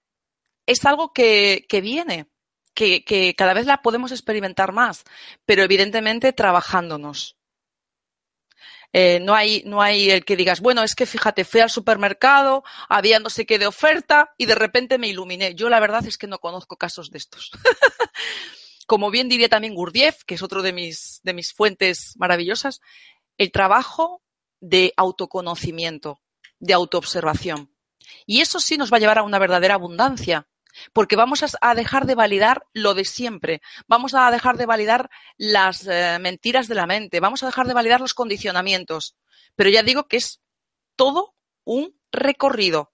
es 0.65 0.86
algo 0.86 1.13
que, 1.13 1.67
viene, 1.84 2.32
que, 2.73 3.04
que, 3.04 3.36
cada 3.36 3.54
vez 3.54 3.67
la 3.67 3.84
podemos 3.84 4.12
experimentar 4.12 4.71
más, 4.71 5.04
pero 5.45 5.62
evidentemente 5.62 6.34
trabajándonos. 6.34 7.38
Eh, 8.97 9.19
no, 9.19 9.36
hay, 9.36 9.62
no 9.65 9.81
hay 9.81 10.10
el 10.10 10.23
que 10.23 10.38
digas, 10.38 10.62
bueno, 10.62 10.81
es 10.81 10.95
que 10.95 11.05
fíjate, 11.05 11.43
fui 11.43 11.60
al 11.60 11.69
supermercado, 11.69 12.63
había 12.88 13.19
no 13.19 13.29
sé 13.29 13.45
qué 13.45 13.60
de 13.60 13.67
oferta 13.67 14.34
y 14.38 14.45
de 14.45 14.55
repente 14.55 14.97
me 14.97 15.10
iluminé. 15.10 15.53
Yo 15.53 15.67
la 15.67 15.81
verdad 15.81 16.08
es 16.08 16.17
que 16.17 16.27
no 16.27 16.39
conozco 16.39 16.77
casos 16.77 17.12
de 17.12 17.17
estos. 17.17 17.51
Como 18.88 19.12
bien 19.12 19.27
diría 19.27 19.49
también 19.49 19.75
Gurdjieff, 19.75 20.23
que 20.23 20.36
es 20.36 20.41
otro 20.41 20.62
de 20.62 20.71
mis, 20.71 21.19
de 21.23 21.34
mis 21.34 21.51
fuentes 21.51 22.13
maravillosas, 22.15 22.79
el 23.38 23.51
trabajo 23.51 24.21
de 24.62 24.93
autoconocimiento, 24.95 26.21
de 26.60 26.71
autoobservación. 26.71 27.75
Y 28.25 28.39
eso 28.39 28.62
sí 28.62 28.77
nos 28.77 28.93
va 28.93 28.95
a 28.95 29.01
llevar 29.01 29.17
a 29.17 29.23
una 29.23 29.39
verdadera 29.39 29.73
abundancia, 29.73 30.47
porque 30.93 31.15
vamos 31.15 31.43
a 31.61 31.75
dejar 31.75 32.05
de 32.05 32.15
validar 32.15 32.65
lo 32.73 32.93
de 32.93 33.05
siempre, 33.05 33.61
vamos 33.88 34.13
a 34.13 34.29
dejar 34.31 34.57
de 34.57 34.65
validar 34.65 35.09
las 35.38 35.88
eh, 35.88 36.17
mentiras 36.19 36.67
de 36.67 36.75
la 36.75 36.88
mente, 36.88 37.19
vamos 37.19 37.43
a 37.43 37.47
dejar 37.47 37.67
de 37.67 37.73
validar 37.73 38.01
los 38.01 38.13
condicionamientos. 38.13 39.15
Pero 39.55 39.69
ya 39.69 39.83
digo 39.83 40.07
que 40.07 40.17
es 40.17 40.41
todo 40.95 41.35
un 41.63 41.97
recorrido, 42.11 42.93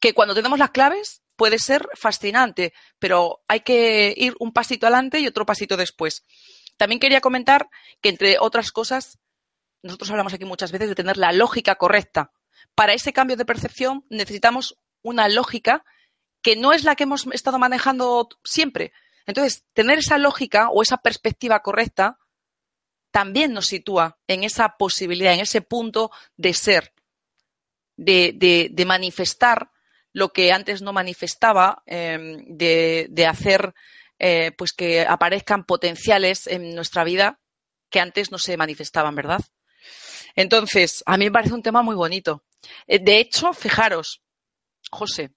que 0.00 0.14
cuando 0.14 0.34
tenemos 0.34 0.58
las 0.58 0.70
claves 0.70 1.22
puede 1.36 1.58
ser 1.58 1.88
fascinante, 1.94 2.72
pero 2.98 3.42
hay 3.48 3.60
que 3.60 4.14
ir 4.16 4.34
un 4.38 4.52
pasito 4.52 4.86
adelante 4.86 5.18
y 5.18 5.26
otro 5.26 5.46
pasito 5.46 5.76
después. 5.76 6.24
También 6.76 7.00
quería 7.00 7.20
comentar 7.20 7.68
que, 8.00 8.08
entre 8.08 8.38
otras 8.38 8.72
cosas, 8.72 9.18
nosotros 9.82 10.10
hablamos 10.10 10.32
aquí 10.32 10.44
muchas 10.44 10.72
veces 10.72 10.88
de 10.88 10.94
tener 10.94 11.16
la 11.16 11.32
lógica 11.32 11.76
correcta. 11.76 12.32
Para 12.74 12.92
ese 12.92 13.12
cambio 13.12 13.36
de 13.36 13.44
percepción 13.44 14.04
necesitamos 14.08 14.78
una 15.02 15.28
lógica 15.28 15.84
que 16.42 16.56
no 16.56 16.72
es 16.72 16.84
la 16.84 16.96
que 16.96 17.04
hemos 17.04 17.26
estado 17.32 17.58
manejando 17.58 18.28
siempre. 18.44 18.92
Entonces, 19.26 19.64
tener 19.72 19.98
esa 19.98 20.18
lógica 20.18 20.68
o 20.70 20.82
esa 20.82 20.98
perspectiva 20.98 21.60
correcta 21.60 22.18
también 23.10 23.52
nos 23.52 23.66
sitúa 23.66 24.18
en 24.26 24.42
esa 24.42 24.76
posibilidad, 24.76 25.34
en 25.34 25.40
ese 25.40 25.60
punto 25.60 26.10
de 26.36 26.54
ser, 26.54 26.92
de, 27.96 28.84
manifestar 28.86 29.70
lo 30.12 30.32
que 30.32 30.52
antes 30.52 30.82
no 30.82 30.92
manifestaba, 30.92 31.82
em, 31.86 32.44
de, 32.48 33.26
hacer 33.28 33.74
eh, 34.18 34.52
pues 34.56 34.72
que 34.72 35.02
aparezcan 35.02 35.64
potenciales 35.64 36.46
en 36.46 36.74
nuestra 36.74 37.04
vida 37.04 37.40
que 37.90 38.00
antes 38.00 38.32
no 38.32 38.38
se 38.38 38.56
manifestaban, 38.56 39.14
¿verdad? 39.14 39.40
Entonces, 40.34 41.02
a 41.06 41.18
mí 41.18 41.26
me 41.26 41.32
parece 41.32 41.54
un 41.54 41.62
tema 41.62 41.82
muy 41.82 41.94
bonito. 41.94 42.44
Eh, 42.86 42.98
de 42.98 43.18
hecho, 43.18 43.52
fijaros, 43.52 44.22
José, 44.90 45.32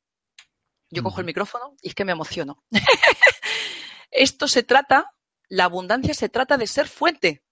yo 0.95 1.03
cojo 1.03 1.19
el 1.19 1.25
micrófono 1.25 1.75
y 1.81 1.89
es 1.89 1.95
que 1.95 2.05
me 2.05 2.13
emociono. 2.13 2.63
Esto 4.11 4.47
se 4.47 4.63
trata, 4.63 5.11
la 5.49 5.65
abundancia 5.65 6.13
se 6.13 6.29
trata 6.29 6.57
de 6.57 6.67
ser 6.67 6.87
fuente. 6.87 7.43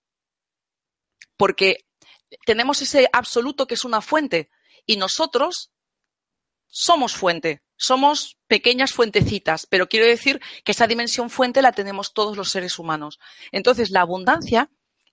Porque 1.35 1.85
tenemos 2.45 2.81
ese 2.81 3.09
absoluto 3.11 3.67
que 3.67 3.73
es 3.75 3.83
una 3.83 4.01
fuente 4.01 4.49
y 4.85 4.97
nosotros 4.97 5.71
somos 6.67 7.15
fuente, 7.15 7.63
somos 7.75 8.37
pequeñas 8.47 8.93
fuentecitas, 8.93 9.67
pero 9.67 9.87
quiero 9.87 10.05
decir 10.05 10.41
que 10.63 10.71
esa 10.71 10.87
dimensión 10.87 11.29
fuente 11.29 11.61
la 11.61 11.73
tenemos 11.73 12.13
todos 12.13 12.37
los 12.37 12.49
seres 12.49 12.79
humanos. 12.79 13.19
Entonces, 13.51 13.91
la 13.91 14.01
abundancia 14.01 14.71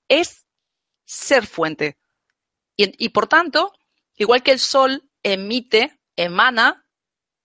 es 0.09 0.47
ser 1.05 1.47
fuente. 1.47 1.99
Y, 2.76 3.05
y 3.05 3.11
por 3.11 3.26
tanto, 3.26 3.72
igual 4.16 4.43
que 4.43 4.53
el 4.53 4.61
sol 4.61 5.11
emite, 5.22 6.01
emana 6.16 6.87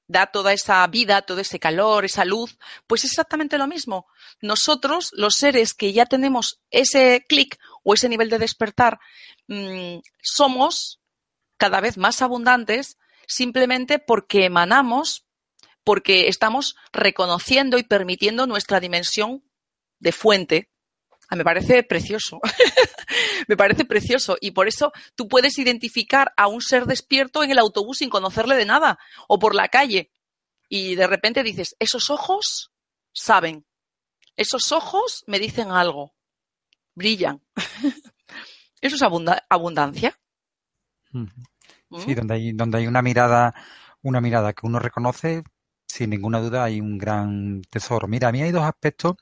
da 0.08 0.28
toda 0.28 0.53
esa 0.53 0.86
vida, 0.88 1.24
todo 1.24 1.39
ese 1.39 1.60
calor, 1.60 2.06
esa 2.06 2.26
luz, 2.26 2.58
pues 2.88 3.03
es 3.03 3.12
exactamente 3.12 3.58
lo 3.58 3.68
mismo. 3.68 4.08
Nosotros, 4.41 5.12
los 5.14 5.36
seres 5.36 5.74
que 5.74 5.93
ya 5.93 6.06
tenemos 6.06 6.62
ese 6.70 7.26
clic 7.28 7.60
o 7.84 7.93
ese 7.93 8.10
nivel 8.10 8.30
de 8.30 8.39
despertar, 8.39 8.99
mm, 9.47 9.99
somos 10.22 11.01
cada 11.58 11.82
vez 11.82 11.97
más 11.97 12.22
abundantes 12.22 12.97
simplemente 13.28 13.99
porque 13.99 14.45
emanamos, 14.45 15.26
porque 15.84 16.28
estamos 16.28 16.76
reconociendo 16.91 17.78
y 17.78 17.84
permitiendo 17.84 18.47
nuestra 18.47 18.80
dimensión 18.80 19.43
de 19.99 20.12
fuente. 20.12 20.70
Me 21.32 21.43
parece 21.43 21.84
precioso. 21.84 22.39
me 23.47 23.57
parece 23.57 23.86
precioso. 23.86 24.38
Y 24.39 24.51
por 24.51 24.67
eso 24.67 24.91
tú 25.15 25.28
puedes 25.28 25.57
identificar 25.57 26.34
a 26.38 26.47
un 26.47 26.61
ser 26.61 26.86
despierto 26.86 27.43
en 27.43 27.51
el 27.51 27.59
autobús 27.59 27.99
sin 27.99 28.09
conocerle 28.09 28.55
de 28.55 28.65
nada 28.65 28.99
o 29.28 29.39
por 29.39 29.55
la 29.55 29.69
calle. 29.69 30.11
Y 30.69 30.95
de 30.95 31.07
repente 31.07 31.43
dices, 31.43 31.76
esos 31.80 32.09
ojos 32.09 32.71
saben. 33.13 33.65
Esos 34.36 34.71
ojos 34.71 35.23
me 35.28 35.39
dicen 35.39 35.71
algo. 35.71 36.13
Brillan. 36.93 37.41
eso 38.82 38.95
es 38.95 39.01
abundancia. 39.49 40.19
Sí, 41.99 42.13
donde 42.13 42.34
hay, 42.34 42.51
donde 42.51 42.80
hay 42.80 42.88
una 42.88 43.01
mirada, 43.01 43.53
una 44.01 44.19
mirada 44.19 44.53
que 44.53 44.65
uno 44.67 44.80
reconoce, 44.80 45.43
sin 45.88 46.09
ninguna 46.09 46.41
duda 46.41 46.65
hay 46.65 46.82
un 46.82 46.97
gran 46.97 47.61
tesoro. 47.69 48.07
Mira, 48.07 48.28
a 48.28 48.32
mí 48.32 48.41
hay 48.41 48.51
dos 48.51 48.63
aspectos 48.63 49.15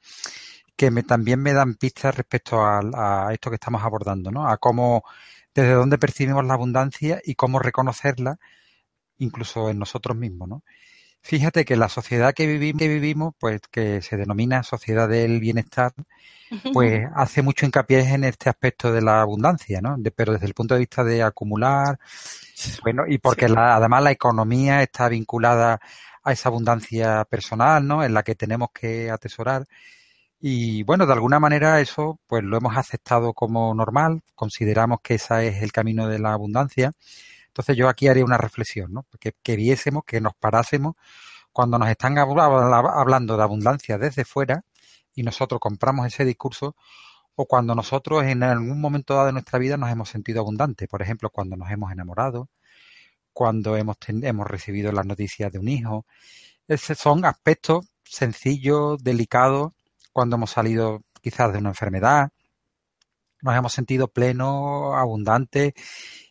que 0.76 0.92
me, 0.92 1.04
también 1.04 1.42
me 1.42 1.54
dan 1.54 1.76
pistas 1.76 2.16
respecto 2.16 2.64
a, 2.66 3.30
esto 3.32 3.50
que 3.50 3.56
estamos 3.56 3.84
abordando, 3.84 4.32
¿no? 4.32 4.48
A 4.48 4.58
cómo, 4.58 5.04
desde 5.54 5.74
dónde 5.74 5.98
percibimos 5.98 6.46
la 6.46 6.54
abundancia 6.56 7.22
y 7.24 7.36
cómo 7.36 7.60
reconocerla, 7.60 8.38
incluso 9.18 9.70
en 9.70 9.80
nosotros 9.80 10.18
mismos, 10.18 10.50
¿no? 10.50 10.64
Fíjate 11.22 11.64
que 11.64 11.78
la 11.78 11.88
sociedad 11.88 12.34
que 12.34 12.46
vivimos, 12.46 12.80
que 12.80 12.88
vivimos, 12.90 13.34
pues 13.40 13.62
que 13.72 14.02
se 14.02 14.18
denomina 14.18 14.62
sociedad 14.62 15.08
del 15.08 15.40
bienestar, 15.40 15.94
pues 16.74 17.08
hace 17.16 17.42
mucho 17.42 17.66
hincapié 17.66 18.02
en 18.14 18.26
este 18.26 18.50
aspecto 18.50 18.92
de 18.92 19.02
la 19.02 19.22
abundancia, 19.22 19.80
¿no? 19.80 19.96
pero 20.14 20.34
desde 20.34 20.48
el 20.48 20.54
punto 20.54 20.74
de 20.74 20.82
vista 20.82 21.02
de 21.06 21.24
acumular, 21.24 21.98
bueno, 22.84 23.04
y 23.08 23.20
porque 23.20 23.48
la, 23.48 23.76
además 23.76 24.04
la 24.04 24.12
economía 24.12 24.84
está 24.84 25.08
vinculada 25.08 25.80
a 26.24 26.32
esa 26.32 26.50
abundancia 26.50 27.26
personal, 27.26 27.86
¿no? 27.86 28.04
En 28.04 28.14
la 28.14 28.24
que 28.24 28.36
tenemos 28.36 28.70
que 28.74 29.12
atesorar. 29.12 29.66
Y 30.46 30.84
bueno, 30.84 31.06
de 31.06 31.14
alguna 31.14 31.40
manera 31.40 31.80
eso 31.80 32.20
pues 32.28 32.44
lo 32.44 32.58
hemos 32.58 32.76
aceptado 32.76 33.34
como 33.34 33.74
normal, 33.74 34.24
consideramos 34.36 35.00
que 35.02 35.14
ese 35.16 35.48
es 35.48 35.64
el 35.64 35.72
camino 35.72 36.10
de 36.10 36.20
la 36.20 36.34
abundancia. 36.34 36.92
Entonces 37.48 37.78
yo 37.78 37.88
aquí 37.88 38.10
haría 38.10 38.26
una 38.26 38.38
reflexión, 38.38 38.92
¿no? 38.92 39.06
Que, 39.22 39.34
que 39.42 39.56
viésemos, 39.56 40.04
que 40.06 40.20
nos 40.20 40.34
parásemos 40.36 40.96
cuando 41.54 41.80
nos 41.80 41.90
están 41.90 42.18
hablando 42.18 43.38
de 43.38 43.44
abundancia 43.44 43.98
desde 43.98 44.26
fuera 44.26 44.64
y 45.16 45.24
nosotros 45.24 45.62
compramos 45.62 46.08
ese 46.08 46.26
discurso 46.26 46.76
o 47.36 47.46
cuando 47.46 47.74
nosotros 47.76 48.26
en 48.26 48.44
algún 48.44 48.82
momento 48.82 49.14
dado 49.14 49.28
de 49.28 49.34
nuestra 49.34 49.60
vida 49.60 49.78
nos 49.78 49.92
hemos 49.92 50.10
sentido 50.10 50.42
abundantes, 50.42 50.90
por 50.90 51.02
ejemplo, 51.02 51.30
cuando 51.30 51.56
nos 51.56 51.72
hemos 51.72 51.92
enamorado, 51.92 52.50
cuando 53.34 53.78
hemos, 53.78 53.98
hemos 54.08 54.48
recibido 54.48 54.92
las 54.92 55.06
noticias 55.06 55.54
de 55.54 55.60
un 55.60 55.70
hijo. 55.70 56.06
Esos 56.68 56.98
son 56.98 57.24
aspectos 57.26 57.88
sencillos, 58.04 59.02
delicados, 59.04 59.74
cuando 60.14 60.38
hemos 60.38 60.52
salido 60.52 61.02
quizás 61.22 61.52
de 61.52 61.60
una 61.60 61.70
enfermedad, 61.70 62.30
nos 63.42 63.56
hemos 63.56 63.74
sentido 63.74 64.08
plenos, 64.08 64.96
abundantes 64.96 65.74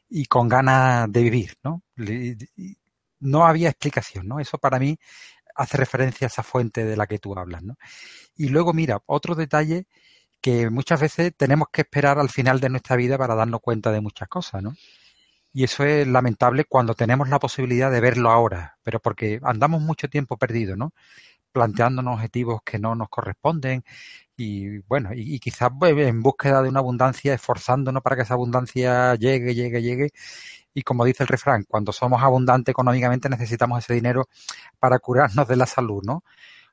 y 0.09 0.27
con 0.27 0.49
ganas 0.49 1.11
de 1.13 1.23
vivir, 1.23 1.55
¿no? 1.63 1.83
No 3.21 3.47
había 3.47 3.69
explicación, 3.69 4.27
¿no? 4.29 4.41
Eso 4.41 4.59
para 4.59 4.79
mí 4.79 4.99
hace 5.55 5.77
referencia 5.77 6.27
a 6.27 6.29
esa 6.29 6.43
fuente 6.43 6.85
de 6.85 6.97
la 6.97 7.07
que 7.07 7.19
tú 7.19 7.39
hablas, 7.39 7.63
¿no? 7.63 7.77
Y 8.37 8.49
luego, 8.49 8.73
mira, 8.73 9.01
otro 9.07 9.35
detalle 9.35 9.87
que 10.41 10.71
muchas 10.71 11.01
veces 11.01 11.33
tenemos 11.37 11.69
que 11.73 11.83
esperar 11.83 12.19
al 12.19 12.31
final 12.31 12.61
de 12.61 12.71
nuestra 12.71 12.97
vida 12.97 13.19
para 13.19 13.35
darnos 13.35 13.61
cuenta 13.61 13.93
de 13.93 14.01
muchas 14.01 14.29
cosas, 14.29 14.63
¿no? 14.63 14.75
Y 15.53 15.65
eso 15.65 15.85
es 15.85 16.07
lamentable 16.07 16.65
cuando 16.65 16.95
tenemos 16.95 17.29
la 17.29 17.39
posibilidad 17.39 17.91
de 17.91 18.01
verlo 18.01 18.31
ahora, 18.31 18.79
pero 18.83 19.01
porque 19.01 19.39
andamos 19.43 19.83
mucho 19.83 20.09
tiempo 20.09 20.39
perdido, 20.39 20.77
¿no? 20.77 20.93
Planteándonos 21.53 22.15
objetivos 22.15 22.61
que 22.65 22.79
no 22.79 22.95
nos 22.95 23.09
corresponden 23.09 23.85
y 24.37 24.79
bueno, 24.81 25.11
y, 25.15 25.39
quizás 25.39 25.71
pues, 25.79 25.97
en 25.97 26.23
búsqueda 26.23 26.63
de 26.63 26.69
una 26.69 26.81
abundancia, 26.81 27.35
esforzándonos 27.35 28.03
para 28.03 28.17
que 28.17 28.23
esa 28.23 28.35
abundancia 28.35 29.15
llegue, 29.15 29.55
llegue, 29.55 29.83
llegue. 29.83 30.11
Y 30.75 30.83
como 30.83 31.05
dice 31.05 31.23
el 31.25 31.29
refrán, 31.29 31.65
cuando 31.69 31.93
somos 31.93 32.23
abundantes 32.23 32.73
económicamente 32.73 33.29
necesitamos 33.29 33.85
ese 33.85 33.95
dinero 33.95 34.29
para 34.79 34.99
curarnos 34.99 35.47
de 35.47 35.57
la 35.57 35.67
salud, 35.67 36.03
¿no? 36.05 36.25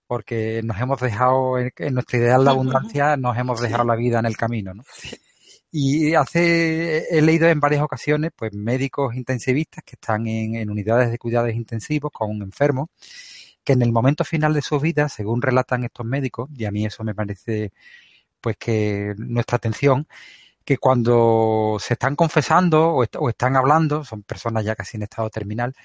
Porque 0.08 0.62
nos 0.64 0.80
hemos 0.80 1.00
dejado, 1.00 1.60
en, 1.60 1.94
nuestra 1.94 2.18
ideal 2.20 2.44
de 2.44 2.50
abundancia, 2.50 3.18
nos 3.18 3.38
hemos 3.38 3.62
dejado 3.62 3.84
la 3.84 3.96
vida 3.96 4.20
en 4.20 4.26
el 4.26 4.38
camino, 4.38 4.74
¿no? 4.74 4.84
Y 5.72 6.16
hace, 6.16 7.16
he 7.16 7.22
leído 7.22 7.48
en 7.48 7.60
varias 7.60 7.84
ocasiones, 7.84 8.32
pues 8.36 8.54
médicos 8.54 9.16
intensivistas 9.16 9.84
que 9.84 9.96
están 9.96 10.26
en, 10.28 10.56
en 10.56 10.70
unidades 10.72 11.12
de 11.12 11.20
cuidados 11.20 11.54
intensivos 11.54 12.12
con 12.12 12.32
un 12.32 12.42
enfermo 12.42 12.90
que 13.70 13.74
en 13.74 13.84
el 13.84 13.92
momento 13.92 14.26
final 14.26 14.52
de 14.56 14.64
su 14.64 14.80
vida, 14.80 15.10
según 15.10 15.44
relatan 15.44 15.84
estos 15.84 16.04
médicos, 16.04 16.50
y 16.58 16.66
a 16.66 16.72
mí 16.72 16.88
eso 16.88 17.04
me 17.04 17.14
parece 17.14 17.72
pues 18.42 18.58
que 18.58 19.14
nuestra 19.16 19.58
atención, 19.58 20.08
que 20.66 20.80
cuando 20.80 21.78
se 21.80 21.94
están 21.94 22.16
confesando 22.16 22.96
o, 22.96 23.30
están 23.30 23.56
hablando, 23.56 24.04
son 24.04 24.24
personas 24.24 24.66
ya 24.66 24.76
casi 24.76 24.98
en 24.98 25.04
estado 25.04 25.30
terminal, 25.30 25.76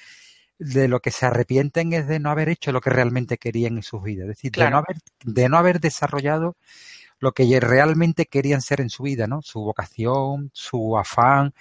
de 0.59 0.89
lo 0.89 1.01
que 1.01 1.11
se 1.11 1.26
arrepienten 1.26 1.93
es 1.93 2.09
de 2.09 2.20
no 2.20 2.30
haber 2.30 2.49
hecho 2.49 2.72
lo 2.72 2.80
que 2.80 2.89
realmente 2.89 3.37
querían 3.37 3.76
en 3.76 3.82
sus 3.82 4.03
vidas, 4.03 4.22
es 4.22 4.28
decir, 4.28 4.53
de, 4.53 4.70
no 4.70 4.78
haber, 4.78 4.97
de 5.22 5.49
no 5.51 5.59
haber 5.59 5.78
desarrollado 5.78 6.57
lo 7.18 7.32
que 7.32 7.61
realmente 7.61 8.24
querían 8.24 8.62
ser 8.62 8.80
en 8.80 8.89
su 8.89 9.03
vida, 9.03 9.26
¿no? 9.26 9.43
Su 9.43 9.61
vocación, 9.61 10.49
su 10.55 10.97
afán, 10.97 11.53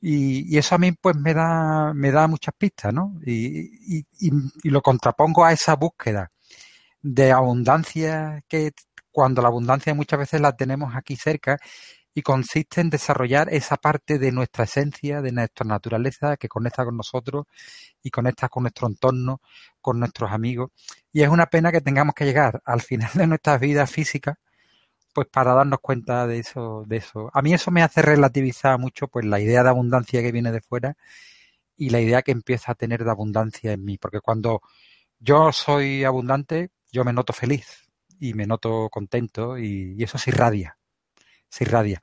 y, 0.00 0.56
eso 0.58 0.74
a 0.74 0.78
mí 0.78 0.92
pues 0.92 1.16
me 1.16 1.34
da, 1.34 1.92
me 1.94 2.10
da 2.10 2.26
muchas 2.26 2.54
pistas, 2.56 2.92
¿no? 2.92 3.18
Y, 3.24 4.06
y, 4.20 4.70
lo 4.70 4.82
contrapongo 4.82 5.44
a 5.44 5.52
esa 5.52 5.76
búsqueda 5.76 6.30
de 7.02 7.32
abundancia 7.32 8.42
que 8.48 8.72
cuando 9.10 9.42
la 9.42 9.48
abundancia 9.48 9.94
muchas 9.94 10.18
veces 10.18 10.40
la 10.40 10.56
tenemos 10.56 10.94
aquí 10.94 11.16
cerca 11.16 11.58
y 12.14 12.22
consiste 12.22 12.80
en 12.80 12.90
desarrollar 12.90 13.48
esa 13.52 13.76
parte 13.76 14.18
de 14.18 14.32
nuestra 14.32 14.64
esencia, 14.64 15.20
de 15.22 15.32
nuestra 15.32 15.66
naturaleza 15.66 16.36
que 16.38 16.48
conecta 16.48 16.84
con 16.84 16.96
nosotros 16.96 17.46
y 18.02 18.10
conecta 18.10 18.48
con 18.48 18.64
nuestro 18.64 18.88
entorno, 18.88 19.40
con 19.80 19.98
nuestros 20.00 20.32
amigos. 20.32 20.70
Y 21.12 21.22
es 21.22 21.28
una 21.28 21.46
pena 21.46 21.72
que 21.72 21.82
tengamos 21.82 22.14
que 22.14 22.24
llegar 22.24 22.62
al 22.64 22.80
final 22.82 23.10
de 23.14 23.26
nuestras 23.26 23.60
vidas 23.60 23.90
físicas 23.90 24.36
pues 25.16 25.28
para 25.28 25.54
darnos 25.54 25.80
cuenta 25.80 26.26
de 26.26 26.40
eso, 26.40 26.84
de 26.86 26.98
eso. 26.98 27.30
A 27.32 27.40
mí 27.40 27.54
eso 27.54 27.70
me 27.70 27.82
hace 27.82 28.02
relativizar 28.02 28.78
mucho 28.78 29.08
pues 29.08 29.24
la 29.24 29.40
idea 29.40 29.62
de 29.62 29.70
abundancia 29.70 30.20
que 30.20 30.30
viene 30.30 30.52
de 30.52 30.60
fuera 30.60 30.94
y 31.76 31.88
la 31.90 32.00
idea 32.00 32.20
que 32.20 32.32
empieza 32.32 32.72
a 32.72 32.74
tener 32.74 33.02
de 33.02 33.10
abundancia 33.10 33.72
en 33.72 33.82
mí, 33.82 33.96
porque 33.96 34.20
cuando 34.20 34.60
yo 35.18 35.52
soy 35.52 36.04
abundante, 36.04 36.70
yo 36.92 37.02
me 37.04 37.14
noto 37.14 37.32
feliz 37.32 37.88
y 38.20 38.34
me 38.34 38.46
noto 38.46 38.90
contento 38.90 39.58
y, 39.58 39.96
eso 40.02 40.18
se 40.18 40.30
irradia, 40.30 40.78
se 41.48 41.64
irradia. 41.64 42.02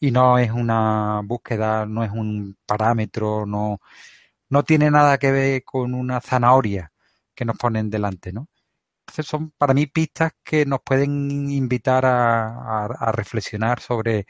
Y 0.00 0.10
no 0.12 0.38
es 0.38 0.50
una 0.50 1.22
búsqueda, 1.24 1.86
no 1.86 2.04
es 2.04 2.10
un 2.10 2.58
parámetro, 2.66 3.46
no, 3.46 3.80
no 4.48 4.64
tiene 4.64 4.90
nada 4.90 5.18
que 5.18 5.32
ver 5.32 5.64
con 5.64 5.94
una 5.94 6.20
zanahoria 6.20 6.92
que 7.34 7.44
nos 7.44 7.56
ponen 7.58 7.90
delante, 7.90 8.32
¿no? 8.32 8.48
Son 9.10 9.50
para 9.50 9.74
mí 9.74 9.86
pistas 9.86 10.32
que 10.42 10.64
nos 10.66 10.80
pueden 10.84 11.50
invitar 11.50 12.04
a, 12.06 13.12
reflexionar 13.12 13.80
sobre 13.80 14.26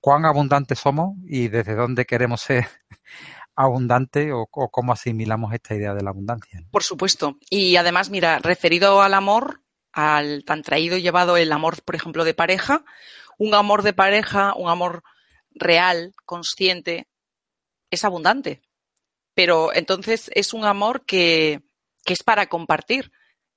cuán 0.00 0.24
abundantes 0.24 0.78
somos 0.78 1.16
y 1.24 1.48
desde 1.48 1.74
dónde 1.74 2.06
queremos 2.06 2.40
ser 2.40 2.66
abundante 3.54 4.32
o, 4.32 4.46
cómo 4.46 4.92
asimilamos 4.92 5.52
esta 5.52 5.74
idea 5.74 5.94
de 5.94 6.02
la 6.02 6.10
abundancia. 6.10 6.62
Por 6.70 6.82
supuesto. 6.82 7.38
Y 7.50 7.76
además, 7.76 8.10
mira, 8.10 8.38
referido 8.38 9.02
al 9.02 9.14
amor, 9.14 9.62
al 9.92 10.44
tan 10.44 10.62
traído 10.62 10.96
y 10.96 11.02
llevado 11.02 11.36
el 11.36 11.52
amor, 11.52 11.82
por 11.82 11.94
ejemplo, 11.94 12.24
de 12.24 12.34
pareja, 12.34 12.84
un 13.38 13.54
amor 13.54 13.82
de 13.82 13.92
pareja, 13.92 14.54
un 14.54 14.68
amor 14.68 15.02
real, 15.50 16.14
consciente, 16.24 17.08
es 17.90 18.04
abundante. 18.04 18.62
Pero 19.34 19.74
entonces 19.74 20.30
es 20.34 20.54
un 20.54 20.64
amor 20.64 21.04
que, 21.04 21.62
que 22.04 22.12
es 22.12 22.22
para 22.22 22.46
compartir. 22.46 23.12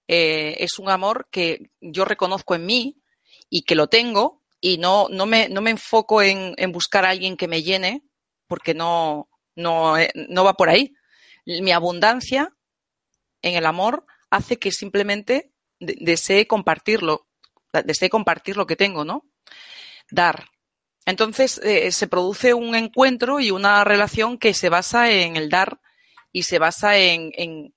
Eh, 0.08 0.58
es 0.60 0.80
un 0.80 0.90
amor 0.90 1.28
que 1.32 1.72
yo 1.80 2.06
reconozco 2.06 2.56
en 2.56 2.66
mí 2.66 3.02
y 3.50 3.64
que 3.64 3.76
lo 3.76 3.88
tengo 3.88 4.42
y 4.60 4.78
no, 4.78 5.08
no, 5.10 5.26
me, 5.26 5.50
no 5.50 5.62
me 5.62 5.72
enfoco 5.72 6.22
en, 6.22 6.54
en 6.58 6.72
buscar 6.72 7.06
a 7.06 7.10
alguien 7.10 7.38
que 7.38 7.48
me 7.48 7.64
llene 7.64 8.04
porque 8.48 8.74
no, 8.74 9.30
no, 9.56 9.98
eh, 9.98 10.12
no 10.16 10.44
va 10.44 10.54
por 10.54 10.70
ahí. 10.70 10.94
Mi 11.46 11.72
abundancia 11.72 12.54
en 13.42 13.56
el 13.56 13.66
amor 13.66 14.06
hace 14.30 14.58
que 14.58 14.72
simplemente 14.72 15.52
desee 15.80 16.48
compartirlo, 16.48 17.28
desee 17.86 18.10
compartir 18.10 18.58
lo 18.58 18.66
que 18.66 18.76
tengo, 18.76 19.04
¿no? 19.04 19.26
Dar. 20.10 20.50
Entonces 21.06 21.60
eh, 21.64 21.92
se 21.92 22.08
produce 22.08 22.54
un 22.54 22.76
encuentro 22.76 23.40
y 23.40 23.52
una 23.52 23.84
relación 23.84 24.38
que 24.38 24.54
se 24.54 24.70
basa 24.70 25.12
en 25.12 25.36
el 25.36 25.50
dar 25.50 25.82
y 26.32 26.44
se 26.44 26.60
basa 26.60 26.98
en, 26.98 27.32
en, 27.36 27.76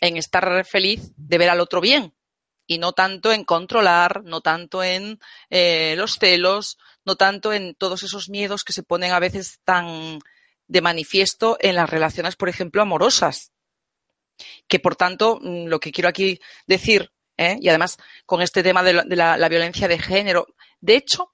en 0.00 0.16
estar 0.16 0.64
feliz 0.64 1.12
de 1.16 1.38
ver 1.38 1.50
al 1.50 1.60
otro 1.60 1.80
bien 1.80 2.12
y 2.66 2.78
no 2.78 2.92
tanto 2.92 3.32
en 3.32 3.44
controlar, 3.44 4.24
no 4.24 4.40
tanto 4.40 4.82
en 4.82 5.20
eh, 5.50 5.94
los 5.96 6.18
celos, 6.18 6.78
no 7.04 7.16
tanto 7.16 7.52
en 7.52 7.74
todos 7.74 8.02
esos 8.02 8.28
miedos 8.28 8.64
que 8.64 8.72
se 8.72 8.82
ponen 8.82 9.12
a 9.12 9.20
veces 9.20 9.60
tan 9.64 10.18
de 10.66 10.80
manifiesto 10.80 11.56
en 11.60 11.76
las 11.76 11.88
relaciones, 11.88 12.34
por 12.34 12.48
ejemplo, 12.48 12.82
amorosas. 12.82 13.52
Que 14.66 14.80
por 14.80 14.96
tanto, 14.96 15.38
mm, 15.40 15.66
lo 15.66 15.78
que 15.78 15.92
quiero 15.92 16.08
aquí 16.08 16.40
decir, 16.66 17.12
¿eh? 17.36 17.56
y 17.60 17.68
además 17.68 17.98
con 18.26 18.42
este 18.42 18.62
tema 18.62 18.82
de, 18.82 18.92
la, 18.94 19.48
violencia 19.48 19.86
de 19.86 19.98
género, 19.98 20.48
de 20.80 20.96
hecho, 20.96 21.32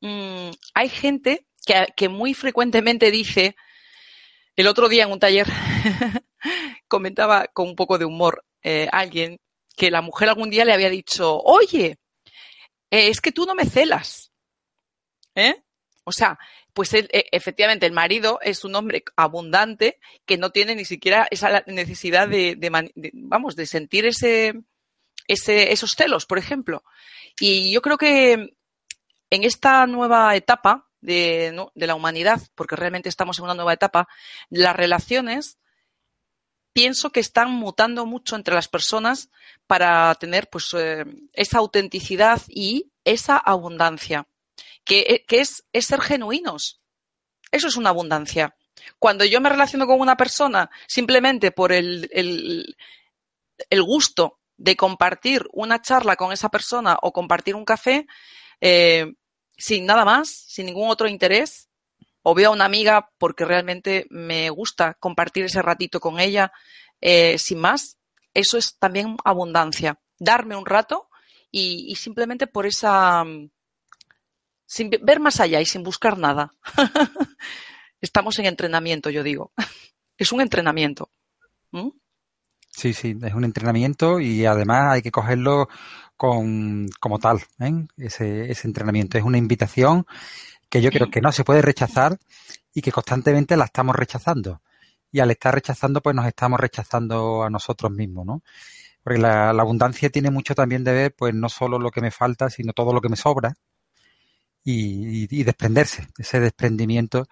mm, 0.00 0.50
hay 0.74 0.88
gente 0.90 1.46
que, 1.64 1.86
que 1.96 2.08
muy 2.08 2.34
frecuentemente 2.34 3.10
dice, 3.10 3.56
el 4.54 4.66
otro 4.66 4.88
día 4.88 5.04
en 5.04 5.12
un 5.12 5.18
taller 5.18 5.46
comentaba 6.88 7.46
con 7.48 7.68
un 7.68 7.76
poco 7.76 7.98
de 7.98 8.04
humor 8.04 8.44
eh, 8.62 8.88
alguien 8.92 9.38
que 9.76 9.90
la 9.90 10.02
mujer 10.02 10.28
algún 10.28 10.50
día 10.50 10.64
le 10.64 10.72
había 10.72 10.90
dicho, 10.90 11.38
oye, 11.38 11.98
eh, 12.90 13.08
es 13.08 13.20
que 13.20 13.32
tú 13.32 13.46
no 13.46 13.54
me 13.54 13.66
celas. 13.66 14.32
¿Eh? 15.34 15.62
O 16.04 16.12
sea, 16.12 16.38
pues 16.72 16.94
él, 16.94 17.08
efectivamente 17.12 17.86
el 17.86 17.92
marido 17.92 18.40
es 18.42 18.64
un 18.64 18.74
hombre 18.74 19.04
abundante 19.16 19.98
que 20.26 20.38
no 20.38 20.50
tiene 20.50 20.74
ni 20.74 20.84
siquiera 20.84 21.28
esa 21.30 21.62
necesidad 21.66 22.28
de, 22.28 22.56
vamos, 23.12 23.56
de 23.56 23.66
sentir 23.66 24.06
ese, 24.06 24.54
ese, 25.26 25.72
esos 25.72 25.94
celos, 25.94 26.26
por 26.26 26.38
ejemplo. 26.38 26.82
Y 27.38 27.72
yo 27.72 27.82
creo 27.82 27.98
que 27.98 28.56
en 29.30 29.44
esta 29.44 29.86
nueva 29.86 30.34
etapa 30.34 30.88
de, 31.00 31.54
la 31.74 31.94
humanidad, 31.94 32.40
porque 32.54 32.76
realmente 32.76 33.08
estamos 33.08 33.38
en 33.38 33.44
una 33.44 33.54
nueva 33.54 33.72
etapa, 33.72 34.08
las 34.50 34.74
relaciones 34.74 35.58
pienso 36.72 37.10
que 37.10 37.20
están 37.20 37.50
mutando 37.50 38.06
mucho 38.06 38.36
entre 38.36 38.54
las 38.54 38.68
personas 38.68 39.30
para 39.66 40.14
tener 40.14 40.48
pues 40.48 40.74
eh, 40.74 41.04
esa 41.32 41.58
autenticidad 41.58 42.42
y 42.48 42.90
esa 43.04 43.36
abundancia, 43.36 44.26
que, 44.84 45.00
eh, 45.00 45.24
es, 45.28 45.64
ser 45.80 46.00
genuinos. 46.00 46.80
Eso 47.50 47.68
es 47.68 47.76
una 47.76 47.90
abundancia. 47.90 48.56
Cuando 48.98 49.24
yo 49.24 49.40
me 49.40 49.48
relaciono 49.48 49.86
con 49.86 50.00
una 50.00 50.16
persona 50.16 50.70
simplemente 50.86 51.50
por 51.50 51.72
el, 51.72 52.08
el, 52.12 53.82
gusto 53.82 54.38
de 54.56 54.76
compartir 54.76 55.46
una 55.52 55.82
charla 55.82 56.16
con 56.16 56.32
esa 56.32 56.48
persona 56.48 56.96
o 57.02 57.12
compartir 57.12 57.54
un 57.54 57.64
café, 57.64 58.06
eh, 58.60 59.14
sin 59.56 59.86
nada 59.86 60.04
más, 60.04 60.28
sin 60.28 60.66
ningún 60.66 60.88
otro 60.90 61.08
interés, 61.08 61.67
o 62.22 62.34
veo 62.34 62.50
a 62.50 62.52
una 62.52 62.64
amiga 62.64 63.10
porque 63.18 63.44
realmente 63.44 64.06
me 64.10 64.50
gusta 64.50 64.94
compartir 64.94 65.44
ese 65.44 65.62
ratito 65.62 66.00
con 66.00 66.20
ella, 66.20 66.52
eh, 67.00 67.38
sin 67.38 67.58
más, 67.58 67.98
eso 68.34 68.58
es 68.58 68.76
también 68.78 69.16
abundancia. 69.24 69.98
Darme 70.18 70.56
un 70.56 70.66
rato 70.66 71.08
y, 71.50 71.94
simplemente 71.96 72.46
por 72.46 72.66
esa... 72.66 73.24
sin 74.66 74.90
ver 74.90 75.20
más 75.20 75.40
allá 75.40 75.60
y 75.60 75.66
sin 75.66 75.82
buscar 75.82 76.18
nada. 76.18 76.52
Estamos 78.00 78.38
en 78.38 78.46
entrenamiento, 78.46 79.10
yo 79.10 79.22
digo. 79.22 79.52
es 80.16 80.32
un 80.32 80.40
entrenamiento. 80.40 81.10
¿Mm? 81.70 81.90
Sí, 82.70 82.92
sí, 82.92 83.16
es 83.22 83.34
un 83.34 83.44
entrenamiento 83.44 84.20
y 84.20 84.46
además 84.46 84.92
hay 84.92 85.02
que 85.02 85.10
cogerlo 85.10 85.68
con, 86.16 86.88
como 87.00 87.18
tal, 87.18 87.40
¿eh? 87.58 87.86
ese, 87.96 88.50
ese 88.50 88.68
entrenamiento. 88.68 89.18
Es 89.18 89.24
una 89.24 89.38
invitación 89.38 90.06
que 90.68 90.80
yo 90.82 90.90
creo 90.90 91.10
que 91.10 91.20
no 91.20 91.32
se 91.32 91.44
puede 91.44 91.62
rechazar 91.62 92.18
y 92.74 92.82
que 92.82 92.92
constantemente 92.92 93.56
la 93.56 93.66
estamos 93.66 93.96
rechazando. 93.96 94.62
Y 95.10 95.20
al 95.20 95.30
estar 95.30 95.54
rechazando, 95.54 96.02
pues 96.02 96.14
nos 96.14 96.26
estamos 96.26 96.60
rechazando 96.60 97.42
a 97.42 97.50
nosotros 97.50 97.90
mismos, 97.92 98.26
¿no? 98.26 98.42
Porque 99.02 99.18
la, 99.18 99.50
abundancia 99.50 100.10
tiene 100.10 100.30
mucho 100.30 100.54
también 100.54 100.84
de 100.84 100.92
ver, 100.92 101.14
pues 101.16 101.34
no 101.34 101.48
solo 101.48 101.78
lo 101.78 101.90
que 101.90 102.00
me 102.02 102.10
falta, 102.10 102.50
sino 102.50 102.72
todo 102.72 102.92
lo 102.92 103.00
que 103.00 103.08
me 103.08 103.16
sobra. 103.16 103.54
Y, 104.64 105.26
y, 105.34 105.44
desprenderse, 105.44 106.08
ese 106.18 106.40
desprendimiento, 106.40 107.26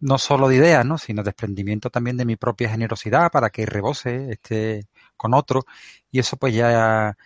no 0.00 0.18
solo 0.18 0.48
de 0.48 0.56
ideas, 0.56 0.84
¿no? 0.84 0.98
sino 0.98 1.22
desprendimiento 1.22 1.88
también 1.88 2.18
de 2.18 2.26
mi 2.26 2.36
propia 2.36 2.68
generosidad 2.68 3.30
para 3.30 3.48
que 3.50 3.64
rebose 3.64 4.32
esté 4.32 4.86
con 5.16 5.32
otro. 5.34 5.64
Y 6.10 6.18
eso 6.18 6.36
pues 6.36 6.54
ya 6.54 7.16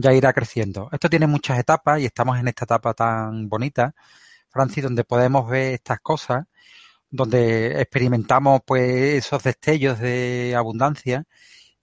ya 0.00 0.12
irá 0.12 0.32
creciendo. 0.32 0.88
Esto 0.92 1.10
tiene 1.10 1.26
muchas 1.26 1.58
etapas 1.58 2.00
y 2.00 2.06
estamos 2.06 2.38
en 2.38 2.48
esta 2.48 2.64
etapa 2.64 2.94
tan 2.94 3.48
bonita, 3.48 3.94
Francis, 4.48 4.84
donde 4.84 5.04
podemos 5.04 5.48
ver 5.48 5.74
estas 5.74 6.00
cosas, 6.00 6.44
donde 7.10 7.80
experimentamos 7.80 8.60
pues 8.66 9.24
esos 9.24 9.42
destellos 9.42 9.98
de 9.98 10.54
abundancia 10.56 11.24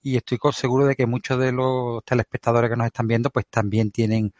y 0.01 0.17
estoy 0.17 0.37
seguro 0.53 0.85
de 0.85 0.95
que 0.95 1.07
muchos 1.07 1.39
de 1.39 1.51
los 1.51 2.03
telespectadores 2.05 2.69
que 2.69 2.75
nos 2.75 2.85
están 2.85 3.07
viendo 3.07 3.29
pues 3.31 3.45
también 3.49 3.91
tienen 3.91 4.33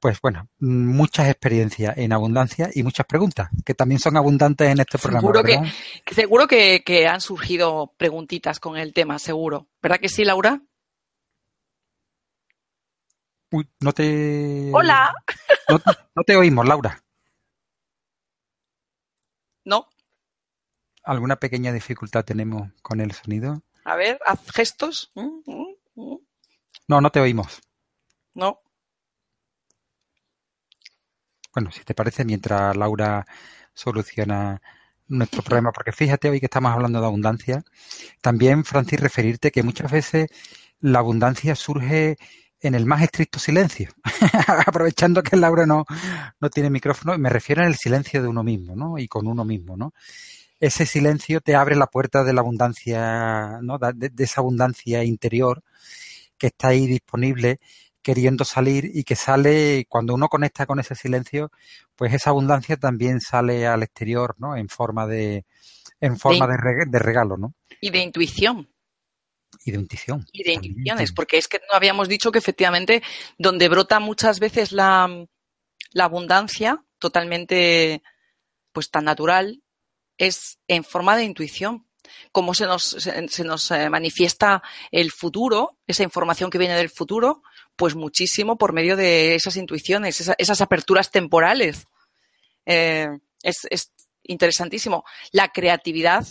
pues 0.00 0.20
bueno, 0.20 0.48
muchas 0.58 1.28
experiencias 1.28 1.96
en 1.96 2.12
abundancia 2.12 2.70
y 2.72 2.82
muchas 2.82 3.06
preguntas, 3.06 3.48
que 3.64 3.74
también 3.74 3.98
son 3.98 4.16
abundantes 4.16 4.68
en 4.68 4.80
este 4.80 4.98
programa. 4.98 5.20
Seguro, 5.20 5.42
que, 5.42 6.14
seguro 6.14 6.46
que, 6.46 6.82
que, 6.84 7.08
han 7.08 7.20
surgido 7.20 7.94
preguntitas 7.96 8.60
con 8.60 8.76
el 8.76 8.92
tema, 8.92 9.18
seguro. 9.18 9.68
¿Verdad 9.82 9.98
que 9.98 10.08
sí, 10.08 10.24
Laura? 10.24 10.60
Uy, 13.50 13.68
no 13.80 13.92
te. 13.92 14.70
Hola. 14.72 15.14
No, 16.14 16.22
te 16.24 16.36
oímos, 16.36 16.66
Laura. 16.66 17.02
No. 19.66 19.88
¿Alguna 21.02 21.36
pequeña 21.36 21.72
dificultad 21.72 22.24
tenemos 22.24 22.70
con 22.82 23.00
el 23.00 23.10
sonido? 23.10 23.62
A 23.84 23.96
ver, 23.96 24.20
haz 24.24 24.40
gestos. 24.52 25.10
Mm, 25.16 25.40
mm, 25.44 25.74
mm. 25.96 26.18
No, 26.86 27.00
no 27.00 27.10
te 27.10 27.18
oímos. 27.20 27.60
No. 28.34 28.60
Bueno, 31.52 31.72
si 31.72 31.82
te 31.82 31.94
parece, 31.94 32.24
mientras 32.24 32.76
Laura 32.76 33.26
soluciona 33.74 34.62
nuestro 35.08 35.42
problema, 35.42 35.72
porque 35.72 35.90
fíjate 35.90 36.30
hoy 36.30 36.38
que 36.38 36.46
estamos 36.46 36.72
hablando 36.72 37.00
de 37.00 37.06
abundancia, 37.06 37.64
también, 38.20 38.64
Francis, 38.64 39.00
referirte 39.00 39.50
que 39.50 39.64
muchas 39.64 39.90
veces 39.90 40.28
la 40.78 41.00
abundancia 41.00 41.56
surge 41.56 42.18
en 42.60 42.74
el 42.74 42.86
más 42.86 43.02
estricto 43.02 43.38
silencio. 43.38 43.90
Aprovechando 44.66 45.22
que 45.22 45.36
Laura 45.36 45.66
no, 45.66 45.84
no 46.40 46.50
tiene 46.50 46.70
micrófono, 46.70 47.16
me 47.18 47.30
refiero 47.30 47.62
en 47.62 47.68
el 47.68 47.76
silencio 47.76 48.22
de 48.22 48.28
uno 48.28 48.42
mismo, 48.42 48.74
¿no? 48.74 48.98
Y 48.98 49.08
con 49.08 49.26
uno 49.26 49.44
mismo, 49.44 49.76
¿no? 49.76 49.92
Ese 50.58 50.86
silencio 50.86 51.40
te 51.40 51.54
abre 51.54 51.76
la 51.76 51.86
puerta 51.86 52.24
de 52.24 52.32
la 52.32 52.40
abundancia, 52.40 53.58
¿no? 53.62 53.78
De, 53.78 54.10
esa 54.18 54.40
abundancia 54.40 55.04
interior 55.04 55.62
que 56.38 56.48
está 56.48 56.68
ahí 56.68 56.86
disponible, 56.86 57.58
queriendo 58.02 58.44
salir 58.44 58.90
y 58.94 59.04
que 59.04 59.16
sale, 59.16 59.86
cuando 59.88 60.14
uno 60.14 60.28
conecta 60.28 60.66
con 60.66 60.80
ese 60.80 60.94
silencio, 60.94 61.50
pues 61.94 62.14
esa 62.14 62.30
abundancia 62.30 62.76
también 62.76 63.20
sale 63.20 63.66
al 63.66 63.82
exterior, 63.82 64.34
¿no? 64.38 64.56
En 64.56 64.68
forma 64.68 65.06
de, 65.06 65.44
en 66.00 66.18
forma 66.18 66.46
de, 66.46 66.56
de 66.86 66.98
regalo, 66.98 67.36
¿no? 67.36 67.54
Y 67.80 67.90
de 67.90 67.98
intuición. 67.98 68.68
Y 69.64 69.72
de 69.72 69.78
intuición. 69.78 70.26
Y 70.32 70.44
de 70.44 70.52
intuiciones, 70.52 71.12
porque 71.12 71.38
es 71.38 71.48
que 71.48 71.58
no 71.70 71.76
habíamos 71.76 72.08
dicho 72.08 72.30
que 72.30 72.38
efectivamente 72.38 73.02
donde 73.38 73.68
brota 73.68 74.00
muchas 74.00 74.38
veces 74.38 74.72
la, 74.72 75.26
la 75.92 76.04
abundancia 76.04 76.84
totalmente 76.98 78.02
pues 78.72 78.90
tan 78.90 79.04
natural 79.04 79.62
es 80.18 80.58
en 80.68 80.84
forma 80.84 81.16
de 81.16 81.24
intuición. 81.24 81.86
Cómo 82.30 82.54
se 82.54 82.66
nos, 82.66 82.84
se, 82.84 83.44
nos 83.44 83.70
eh, 83.72 83.90
manifiesta 83.90 84.62
el 84.92 85.10
futuro, 85.10 85.78
esa 85.86 86.04
información 86.04 86.50
que 86.50 86.58
viene 86.58 86.76
del 86.76 86.90
futuro, 86.90 87.42
pues 87.74 87.96
muchísimo 87.96 88.56
por 88.56 88.72
medio 88.72 88.96
de 88.96 89.34
esas 89.34 89.56
intuiciones, 89.56 90.20
esas, 90.38 90.60
aperturas 90.60 91.10
temporales. 91.10 91.86
Eh, 92.64 93.08
es, 93.42 93.66
es 93.70 93.90
interesantísimo. 94.22 95.04
La 95.32 95.48
creatividad 95.48 96.24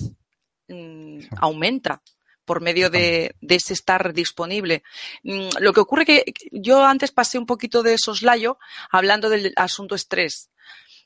mm, 0.69 1.19
aumenta 1.37 2.01
por 2.45 2.61
medio 2.61 2.89
de, 2.89 3.35
ese 3.41 3.73
estar 3.73 4.13
disponible. 4.13 4.83
Mm, 5.23 5.49
lo 5.59 5.73
que 5.73 5.79
ocurre 5.79 6.05
que 6.05 6.23
yo 6.51 6.85
antes 6.85 7.11
pasé 7.11 7.37
un 7.37 7.45
poquito 7.45 7.83
de 7.83 7.97
soslayo 7.97 8.57
hablando 8.91 9.29
del 9.29 9.53
asunto 9.55 9.95
estrés. 9.95 10.49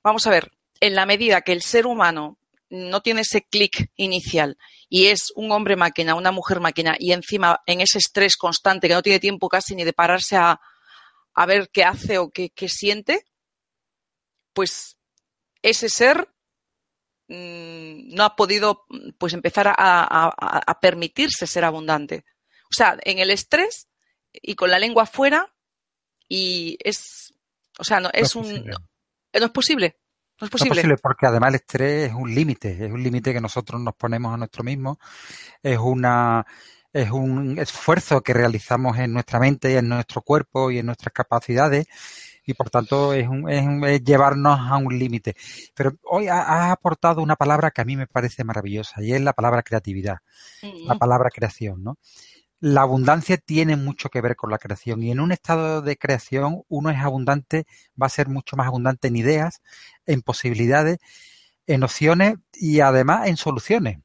Vamos 0.04 0.28
a 0.28 0.30
ver, 0.30 0.52
en 0.80 0.96
la 0.96 1.06
medida 1.06 1.42
que 1.42 1.54
el 1.54 1.62
ser 1.62 1.88
humano 1.88 2.38
no 2.70 3.02
tiene 3.02 3.22
ese 3.22 3.42
clic 3.42 3.92
inicial 3.96 4.58
y 4.90 5.08
es 5.08 5.32
un 5.36 5.52
hombre 5.52 5.76
máquina, 5.76 6.16
una 6.16 6.32
mujer 6.32 6.60
máquina 6.60 6.96
y 7.00 7.14
encima 7.14 7.62
en 7.66 7.82
ese 7.82 7.98
estrés 7.98 8.38
constante 8.38 8.88
que 8.88 8.94
no 8.94 9.02
tiene 9.02 9.20
tiempo 9.20 9.50
casi 9.50 9.76
ni 9.76 9.84
de 9.84 9.94
pararse 9.94 10.38
a, 10.38 10.60
ver 11.48 11.70
qué 11.72 11.86
hace 11.86 12.18
o 12.18 12.30
qué, 12.32 12.52
siente, 12.68 13.26
pues 14.54 14.98
ese 15.62 15.88
ser 15.88 16.28
no 17.30 18.24
ha 18.24 18.36
podido 18.36 18.86
pues 19.18 19.34
empezar 19.34 19.74
a, 19.78 20.80
permitirse 20.82 21.46
ser 21.46 21.64
abundante. 21.64 22.26
O 22.72 22.74
sea, 22.74 22.98
en 23.04 23.20
el 23.20 23.30
estrés 23.30 23.88
y 24.34 24.56
con 24.56 24.72
la 24.72 24.80
lengua 24.80 25.04
afuera 25.04 25.54
y 26.28 26.78
es, 26.84 27.34
o 27.78 27.84
sea, 27.84 28.00
no, 28.00 28.10
es, 28.14 28.36
un, 28.36 28.66
no 28.66 29.46
es 29.46 29.52
posible. 29.52 30.00
No 30.42 30.46
es 30.46 30.52
posible. 30.52 30.98
porque 30.98 31.26
además 31.28 31.50
el 31.50 31.56
estrés 31.56 32.10
es 32.10 32.14
un 32.16 32.34
límite, 32.34 32.86
es 32.86 32.92
un 32.92 33.04
límite 33.04 33.34
que 33.34 33.42
nosotros 33.42 33.82
nos 33.82 33.96
ponemos 33.96 34.34
a 34.34 34.38
nosotros 34.38 34.66
mismos, 34.66 34.98
es 35.62 35.78
una 35.78 36.46
es 36.92 37.12
un 37.12 37.60
esfuerzo 37.60 38.22
que 38.22 38.34
realizamos 38.34 38.98
en 38.98 39.14
nuestra 39.14 39.40
mente 39.40 39.72
y 39.72 39.76
en 39.76 39.90
nuestro 39.90 40.24
cuerpo 40.24 40.72
y 40.72 40.80
en 40.80 40.88
nuestras 40.88 41.14
capacidades 41.14 41.86
y 42.50 42.54
por 42.56 42.72
tanto 42.72 43.14
es, 43.14 43.28
un, 43.28 43.48
es, 43.48 44.04
llevarnos 44.04 44.60
a 44.60 44.78
un 44.78 44.98
límite. 44.98 45.36
Pero 45.76 45.94
hoy 46.04 46.28
has 46.28 46.72
aportado 46.72 47.22
una 47.22 47.36
palabra 47.36 47.70
que 47.70 47.82
a 47.82 47.86
mí 47.86 47.96
me 47.96 48.08
parece 48.08 48.44
maravillosa 48.44 49.04
y 49.04 49.14
es 49.14 49.22
la 49.22 49.34
palabra 49.34 49.62
creatividad, 49.62 50.18
la 50.86 50.96
palabra 50.96 51.30
creación, 51.30 51.84
¿no? 51.84 51.98
la 52.62 52.82
abundancia 52.82 53.38
tiene 53.38 53.78
mucho 53.78 54.10
que 54.10 54.20
ver 54.20 54.36
con 54.36 54.50
la 54.50 54.58
creación 54.58 55.02
y 55.02 55.12
en 55.12 55.22
un 55.22 55.32
estado 55.32 55.82
de 55.82 55.96
creación 55.96 56.64
uno 56.68 56.90
es 56.90 56.98
abundante, 56.98 57.66
va 58.02 58.08
a 58.08 58.10
ser 58.10 58.28
mucho 58.28 58.58
más 58.58 58.68
abundante 58.68 59.08
en 59.08 59.16
ideas, 59.16 59.62
en 60.06 60.22
posibilidades, 60.22 60.98
en 61.68 61.84
opciones 61.84 62.36
y 62.52 62.82
además 62.82 63.28
en 63.28 63.38
soluciones 63.38 64.00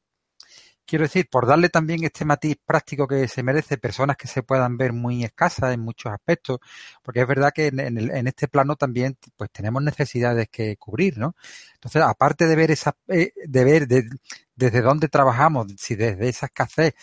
quiero 0.85 1.03
decir, 1.03 1.27
por 1.29 1.47
darle 1.47 1.69
también 1.69 2.03
este 2.03 2.25
matiz 2.25 2.57
práctico 2.65 3.07
que 3.07 3.27
se 3.27 3.43
merece, 3.43 3.77
personas 3.77 4.17
que 4.17 4.27
se 4.27 4.43
puedan 4.43 4.77
ver 4.77 4.93
muy 4.93 5.23
escasas 5.23 5.73
en 5.73 5.81
muchos 5.81 6.11
aspectos, 6.11 6.59
porque 7.03 7.21
es 7.21 7.27
verdad 7.27 7.51
que 7.53 7.67
en, 7.67 8.27
este 8.27 8.47
plano 8.47 8.75
también 8.75 9.17
pues 9.35 9.51
tenemos 9.51 9.83
necesidades 9.83 10.47
que 10.49 10.77
cubrir, 10.77 11.17
¿no? 11.17 11.35
Entonces, 11.75 12.01
aparte 12.01 12.47
de 12.47 12.55
ver 12.55 12.71
esa, 12.71 12.95
eh, 13.07 13.31
de 13.45 13.63
ver 13.63 13.87
desde 13.87 14.81
dónde 14.81 15.07
trabajamos, 15.09 15.67
si 15.77 15.95
desde 15.95 16.29
esa 16.29 16.47
escasez 16.47 16.93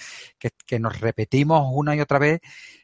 que 0.67 0.79
nos 0.79 1.01
repetimos 1.01 1.69
una 1.73 1.95
y 1.97 2.01
otra 2.01 2.19
vez, 2.19 2.41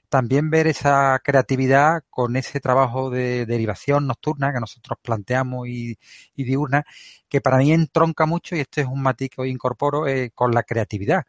también 0.09 0.51
ver 0.51 0.67
esa 0.67 1.21
creatividad 1.23 2.03
con 2.11 2.37
ese 2.37 2.61
trabajo 2.61 3.11
de 3.11 3.47
derivación 3.47 4.07
nocturna 4.07 4.53
que 4.53 4.61
nosotros 4.61 4.99
planteamos 5.03 5.69
y, 5.69 5.99
diurna, 6.37 6.85
que 7.29 7.41
para 7.41 7.59
mí 7.59 7.73
entronca 7.73 8.27
mucho, 8.27 8.57
y 8.57 8.61
este 8.61 8.83
es 8.83 8.87
un 8.87 9.03
matiz 9.03 9.31
que 9.31 9.43
hoy 9.43 9.51
incorporo, 9.51 10.07
eh, 10.07 10.31
con 10.35 10.53
la 10.53 10.63
creatividad. 10.63 11.25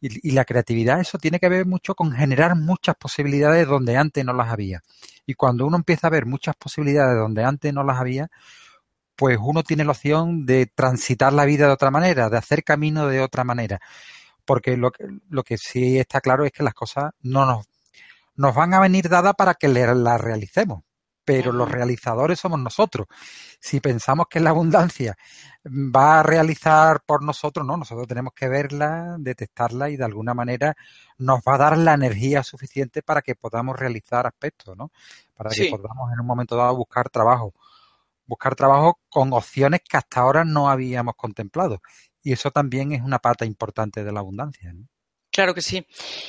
Y, 0.00 0.28
y, 0.30 0.32
la 0.32 0.44
creatividad, 0.44 1.00
eso 1.00 1.18
tiene 1.18 1.38
que 1.38 1.48
ver 1.48 1.66
mucho 1.66 1.94
con 1.94 2.12
generar 2.12 2.56
muchas 2.56 2.96
posibilidades 2.96 3.68
donde 3.68 3.96
antes 3.96 4.24
no 4.24 4.32
las 4.34 4.48
había. 4.50 4.82
Y 5.26 5.34
cuando 5.34 5.66
uno 5.66 5.76
empieza 5.76 6.08
a 6.08 6.10
ver 6.10 6.26
muchas 6.26 6.56
posibilidades 6.56 7.16
donde 7.16 7.44
antes 7.44 7.72
no 7.72 7.84
las 7.84 8.00
había, 8.00 8.28
pues 9.16 9.38
uno 9.40 9.62
tiene 9.62 9.84
la 9.84 9.92
opción 9.92 10.46
de 10.46 10.66
transitar 10.66 11.32
la 11.32 11.44
vida 11.44 11.66
de 11.66 11.72
otra 11.72 11.90
manera, 11.90 12.28
de 12.30 12.38
hacer 12.38 12.64
camino 12.64 13.06
de 13.06 13.20
otra 13.20 13.44
manera. 13.44 13.80
Porque 14.44 14.76
lo 14.76 14.90
que, 14.90 15.04
lo 15.28 15.44
que 15.44 15.58
sí 15.58 15.98
está 15.98 16.20
claro 16.20 16.44
es 16.44 16.52
que 16.52 16.64
las 16.64 16.74
cosas 16.74 17.12
no 17.22 17.46
nos 17.46 17.66
nos 18.34 18.54
van 18.54 18.74
a 18.74 18.80
venir 18.80 19.08
dadas 19.08 19.34
para 19.36 19.54
que 19.54 19.68
las 19.68 20.20
realicemos, 20.20 20.82
pero 21.24 21.52
los 21.52 21.70
realizadores 21.70 22.40
somos 22.40 22.60
nosotros. 22.60 23.06
Si 23.60 23.80
pensamos 23.80 24.26
que 24.28 24.40
la 24.40 24.50
abundancia 24.50 25.16
va 25.64 26.20
a 26.20 26.22
realizar 26.22 27.02
por 27.06 27.22
nosotros, 27.22 27.66
no, 27.66 27.76
nosotros 27.76 28.06
tenemos 28.08 28.32
que 28.34 28.48
verla, 28.48 29.16
detectarla 29.18 29.90
y 29.90 29.96
de 29.96 30.04
alguna 30.04 30.34
manera 30.34 30.74
nos 31.18 31.40
va 31.40 31.54
a 31.54 31.58
dar 31.58 31.78
la 31.78 31.94
energía 31.94 32.42
suficiente 32.42 33.02
para 33.02 33.22
que 33.22 33.34
podamos 33.34 33.78
realizar 33.78 34.26
aspectos, 34.26 34.76
¿no? 34.76 34.90
Para 35.34 35.50
que 35.50 35.70
podamos 35.70 36.12
en 36.12 36.20
un 36.20 36.26
momento 36.26 36.56
dado 36.56 36.76
buscar 36.76 37.08
trabajo. 37.08 37.54
Buscar 38.26 38.54
trabajo 38.54 39.00
con 39.08 39.32
opciones 39.32 39.80
que 39.88 39.96
hasta 39.96 40.20
ahora 40.20 40.44
no 40.44 40.70
habíamos 40.70 41.14
contemplado. 41.16 41.80
Y 42.22 42.32
eso 42.32 42.50
también 42.50 42.92
es 42.92 43.02
una 43.02 43.18
pata 43.18 43.44
importante 43.44 44.04
de 44.04 44.12
la 44.12 44.20
abundancia. 44.20 44.72
¿no? 44.72 44.86
Claro 45.32 45.54
que 45.54 45.62
sí. 45.62 45.86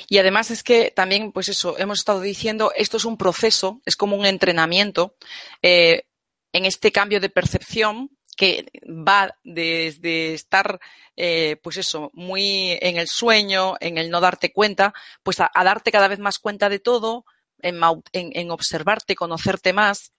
Y 0.08 0.18
además 0.18 0.50
es 0.50 0.64
que 0.64 0.90
también, 0.90 1.34
pues 1.34 1.50
eso, 1.50 1.78
hemos 1.78 2.00
estado 2.00 2.22
diciendo, 2.22 2.72
esto 2.76 2.96
es 2.96 3.04
un 3.04 3.18
proceso, 3.18 3.82
es 3.86 3.98
como 3.98 4.16
un 4.16 4.26
entrenamiento 4.26 5.18
eh, 5.62 6.06
en 6.54 6.66
este 6.66 6.94
cambio 6.94 7.20
de 7.20 7.30
percepción 7.30 8.12
que 8.38 8.66
va 8.88 9.36
desde 9.44 10.34
estar, 10.34 10.80
eh, 11.18 11.58
pues 11.62 11.78
eso, 11.78 12.12
muy 12.14 12.78
en 12.82 12.98
el 12.98 13.10
sueño, 13.10 13.76
en 13.82 13.98
el 13.98 14.10
no 14.10 14.22
darte 14.22 14.54
cuenta, 14.54 14.94
pues 15.22 15.42
a, 15.42 15.52
darte 15.54 15.92
cada 15.92 16.08
vez 16.08 16.20
más 16.20 16.40
cuenta 16.40 16.70
de 16.70 16.80
todo, 16.80 17.26
en, 17.60 17.82
en, 18.14 18.52
observarte, 18.52 19.16
conocerte 19.16 19.74
más. 19.74 20.14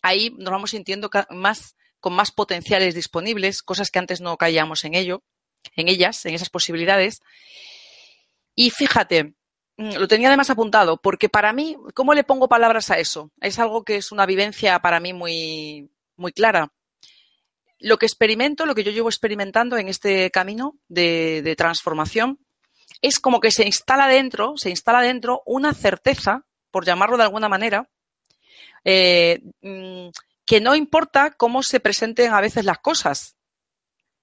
Ahí 0.00 0.34
nos 0.38 0.50
vamos 0.50 0.70
sintiendo 0.70 1.10
más, 1.28 1.76
con 2.00 2.14
más 2.14 2.30
potenciales 2.30 2.94
disponibles, 2.94 3.62
cosas 3.62 3.90
que 3.90 3.98
antes 3.98 4.22
no 4.22 4.38
caíamos 4.38 4.84
en 4.84 4.94
ello, 4.94 5.22
en 5.76 5.88
ellas, 5.88 6.24
en 6.24 6.34
esas 6.34 6.48
posibilidades. 6.48 7.20
Y 8.60 8.68
fíjate, 8.68 9.32
mm, 9.78 9.94
lo 9.94 10.06
tenía 10.06 10.28
además 10.28 10.50
apuntado, 10.50 10.98
porque 10.98 11.30
para 11.30 11.54
mí, 11.54 11.78
¿cómo 11.94 12.12
le 12.12 12.24
pongo 12.24 12.46
palabras 12.46 12.90
a 12.90 12.98
eso? 12.98 13.30
Es 13.40 13.58
algo 13.58 13.84
que 13.84 13.96
es 13.96 14.12
una 14.12 14.26
vivencia 14.26 14.78
para 14.80 15.00
mí 15.00 15.14
muy, 15.14 15.88
muy 16.16 16.30
clara. 16.32 16.70
Lo 17.78 17.96
que 17.96 18.04
experimento, 18.04 18.66
lo 18.66 18.74
que 18.74 18.84
yo 18.84 18.92
llevo 18.92 19.08
experimentando 19.08 19.78
en 19.78 19.88
este 19.88 20.30
camino 20.30 20.74
de, 20.88 21.54
transformación, 21.56 22.38
es 23.00 23.18
como 23.18 23.40
que 23.40 23.50
se 23.50 23.64
instala 23.64 24.08
dentro, 24.08 24.58
se 24.58 24.68
instala 24.68 25.00
dentro 25.00 25.40
una 25.46 25.72
certeza, 25.72 26.44
por 26.70 26.84
llamarlo 26.84 27.16
de 27.16 27.22
alguna 27.22 27.48
manera, 27.48 27.88
eh, 28.84 29.40
mm, 29.62 30.10
que 30.44 30.60
no 30.60 30.74
importa 30.74 31.30
cómo 31.30 31.62
se 31.62 31.80
presenten 31.80 32.34
a 32.34 32.42
veces 32.42 32.66
las 32.66 32.80
cosas. 32.80 33.36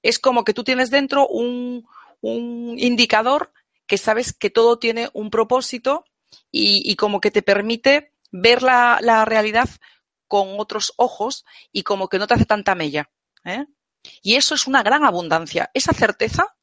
Es 0.03 0.19
como 0.19 0.43
que 0.43 0.53
tú 0.53 0.63
tienes 0.63 0.91
dentro 0.91 1.27
un, 1.27 1.87
un 2.21 2.75
indicador 2.77 3.51
que 3.87 3.97
sabes 3.97 4.33
que 4.33 4.49
todo 4.49 4.77
tiene 4.77 5.09
un 5.13 5.29
propósito 5.29 6.05
y, 6.51 6.95
como 6.95 7.19
que 7.19 7.31
te 7.31 7.41
permite 7.41 8.13
ver 8.31 8.61
la, 8.61 9.25
realidad 9.25 9.69
con 10.27 10.59
otros 10.59 10.93
ojos 10.97 11.45
y 11.71 11.83
como 11.83 12.09
que 12.09 12.19
no 12.19 12.27
te 12.27 12.33
hace 12.33 12.45
tanta 12.45 12.75
mella. 12.75 13.09
¿eh? 13.45 13.65
Y 14.21 14.35
eso 14.35 14.55
es 14.55 14.67
una 14.67 14.83
gran 14.83 15.05
abundancia. 15.05 15.71
Esa 15.73 15.93
certeza 15.93 16.57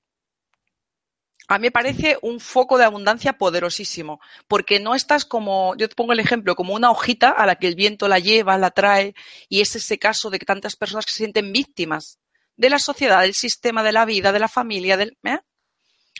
a 1.46 1.58
mí 1.58 1.66
me 1.66 1.70
parece 1.70 2.18
un 2.22 2.40
foco 2.40 2.78
de 2.78 2.84
abundancia 2.84 3.34
poderosísimo, 3.34 4.18
porque 4.48 4.80
no 4.80 4.94
estás 4.94 5.26
como, 5.26 5.76
yo 5.76 5.88
te 5.90 5.94
pongo 5.94 6.14
el 6.14 6.20
ejemplo, 6.20 6.54
como 6.56 6.74
una 6.74 6.90
hojita 6.90 7.30
a 7.30 7.44
la 7.44 7.56
que 7.56 7.66
el 7.66 7.74
viento 7.74 8.08
la 8.08 8.18
lleva, 8.18 8.56
la 8.56 8.70
trae, 8.70 9.14
y 9.50 9.60
es 9.60 9.76
ese 9.76 9.98
caso 9.98 10.30
de 10.30 10.38
que 10.38 10.46
tantas 10.46 10.76
personas 10.76 11.04
se 11.06 11.14
sienten 11.14 11.52
víctimas 11.52 12.18
de 12.56 12.70
la 12.70 12.78
sociedad, 12.78 13.20
del 13.20 13.34
sistema, 13.34 13.82
de 13.82 13.92
la 13.92 14.06
vida, 14.06 14.32
de 14.32 14.38
la 14.38 14.48
familia, 14.48 14.96
del, 14.96 15.18
¿eh? 15.24 15.40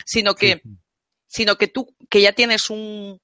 sino 0.05 0.35
que 0.35 0.61
sino 1.27 1.57
que 1.57 1.67
tú, 1.67 1.95
que 2.09 2.21
ya 2.21 2.33
tienes 2.33 2.69
un, 2.69 3.19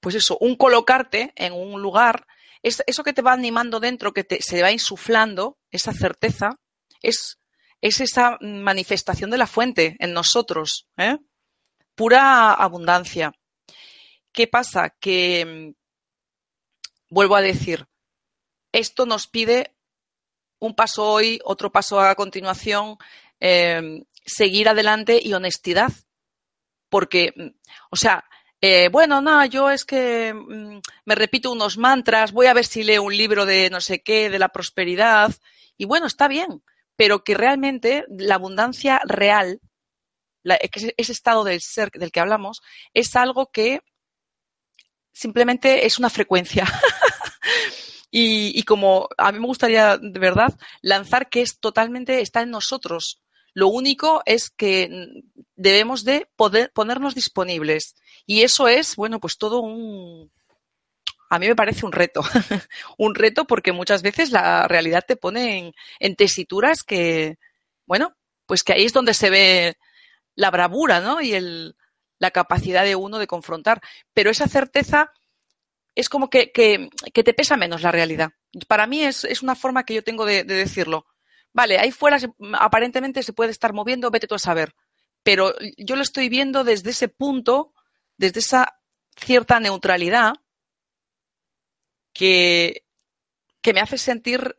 pues 0.00 0.14
eso, 0.14 0.36
un 0.40 0.56
colocarte 0.56 1.32
en 1.36 1.52
un 1.52 1.80
lugar, 1.82 2.26
es, 2.62 2.82
eso 2.86 3.04
que 3.04 3.12
te 3.12 3.22
va 3.22 3.32
animando 3.32 3.80
dentro, 3.80 4.12
que 4.12 4.24
te, 4.24 4.42
se 4.42 4.62
va 4.62 4.72
insuflando, 4.72 5.58
esa 5.70 5.92
certeza, 5.92 6.56
es, 7.02 7.38
es 7.80 8.00
esa 8.00 8.38
manifestación 8.40 9.30
de 9.30 9.38
la 9.38 9.46
fuente 9.46 9.96
en 9.98 10.12
nosotros, 10.12 10.86
¿eh? 10.96 11.16
pura 11.94 12.52
abundancia. 12.52 13.32
¿Qué 14.32 14.46
pasa? 14.46 14.94
Que, 15.00 15.74
vuelvo 17.08 17.36
a 17.36 17.42
decir, 17.42 17.86
esto 18.72 19.06
nos 19.06 19.26
pide 19.26 19.74
un 20.60 20.74
paso 20.74 21.04
hoy, 21.04 21.40
otro 21.44 21.72
paso 21.72 22.00
a 22.00 22.14
continuación, 22.14 22.96
eh, 23.40 24.02
seguir 24.24 24.68
adelante 24.68 25.20
y 25.22 25.32
honestidad 25.32 25.92
porque, 26.90 27.32
mm, 27.34 27.48
o 27.90 27.96
sea, 27.96 28.24
eh, 28.60 28.88
bueno, 28.90 29.22
no, 29.22 29.44
yo 29.46 29.70
es 29.70 29.84
que 29.86 30.34
mm, 30.34 30.80
me 31.06 31.14
repito 31.14 31.50
unos 31.50 31.78
mantras, 31.78 32.32
voy 32.32 32.46
a 32.46 32.54
ver 32.54 32.66
si 32.66 32.82
leo 32.82 33.02
un 33.02 33.16
libro 33.16 33.46
de 33.46 33.70
no 33.70 33.80
sé 33.80 34.02
qué, 34.02 34.28
de 34.28 34.38
la 34.38 34.50
prosperidad, 34.50 35.32
y 35.78 35.86
bueno, 35.86 36.06
está 36.06 36.28
bien, 36.28 36.62
pero 36.96 37.24
que 37.24 37.34
realmente 37.34 38.04
la 38.10 38.34
abundancia 38.34 39.00
real, 39.06 39.60
ese 40.44 41.12
estado 41.12 41.44
del 41.44 41.60
ser 41.62 41.90
del 41.92 42.12
que 42.12 42.20
hablamos, 42.20 42.60
es 42.92 43.16
algo 43.16 43.50
que 43.50 43.80
simplemente 45.12 45.86
es 45.86 45.98
una 45.98 46.10
frecuencia. 46.10 46.66
y, 48.10 48.58
y 48.58 48.62
como 48.64 49.08
a 49.16 49.32
mí 49.32 49.40
me 49.40 49.46
gustaría, 49.46 49.96
de 49.96 50.18
verdad, 50.18 50.54
lanzar 50.82 51.30
que 51.30 51.42
es 51.42 51.60
totalmente, 51.60 52.20
está 52.20 52.42
en 52.42 52.50
nosotros 52.50 53.22
Lo 53.54 53.68
único 53.68 54.22
es 54.26 54.50
que 54.50 54.88
debemos 55.56 56.04
de 56.04 56.28
poder 56.36 56.70
ponernos 56.72 57.14
disponibles. 57.14 57.94
Y 58.26 58.42
eso 58.42 58.68
es, 58.68 58.96
bueno, 58.96 59.20
pues 59.20 59.38
todo 59.38 59.60
un, 59.60 60.30
a 61.30 61.38
mí 61.38 61.46
me 61.46 61.56
parece 61.56 61.86
un 61.86 61.92
reto. 61.92 62.22
un 62.98 63.14
reto 63.14 63.46
porque 63.46 63.72
muchas 63.72 64.02
veces 64.02 64.32
la 64.32 64.66
realidad 64.66 65.04
te 65.06 65.16
pone 65.16 65.72
en, 66.00 66.16
tesituras 66.16 66.82
que, 66.82 67.38
bueno, 67.86 68.16
pues 68.46 68.64
que 68.64 68.72
ahí 68.72 68.84
es 68.84 68.92
donde 68.92 69.14
se 69.14 69.30
ve 69.30 69.76
la 70.34 70.50
bravura, 70.50 71.00
¿no? 71.00 71.20
Y 71.20 71.34
el, 71.34 71.76
la 72.18 72.32
capacidad 72.32 72.84
de 72.84 72.96
uno 72.96 73.20
de 73.20 73.28
confrontar. 73.28 73.80
Pero 74.12 74.30
esa 74.30 74.48
certeza 74.48 75.12
es 75.94 76.08
como 76.08 76.30
que, 76.30 76.50
que, 76.50 76.90
te 77.22 77.34
pesa 77.34 77.56
menos 77.56 77.82
la 77.82 77.92
realidad. 77.92 78.30
Para 78.66 78.88
mí 78.88 79.02
es, 79.04 79.24
es 79.24 79.40
una 79.40 79.54
forma 79.54 79.84
que 79.84 79.94
yo 79.94 80.02
tengo 80.02 80.26
de, 80.26 80.42
decirlo. 80.42 81.06
Vale, 81.52 81.78
ahí 81.78 81.90
fuera 81.90 82.18
aparentemente 82.54 83.22
se 83.22 83.32
puede 83.32 83.50
estar 83.50 83.72
moviendo, 83.72 84.10
vete 84.10 84.26
tú 84.26 84.34
a 84.34 84.38
saber. 84.38 84.74
Pero 85.22 85.54
yo 85.76 85.96
lo 85.96 86.02
estoy 86.02 86.28
viendo 86.28 86.64
desde 86.64 86.90
ese 86.90 87.08
punto, 87.08 87.74
desde 88.16 88.40
esa 88.40 88.80
cierta 89.16 89.60
neutralidad 89.60 90.34
que, 92.12 92.84
que 93.60 93.72
me 93.72 93.80
hace 93.80 93.98
sentir 93.98 94.56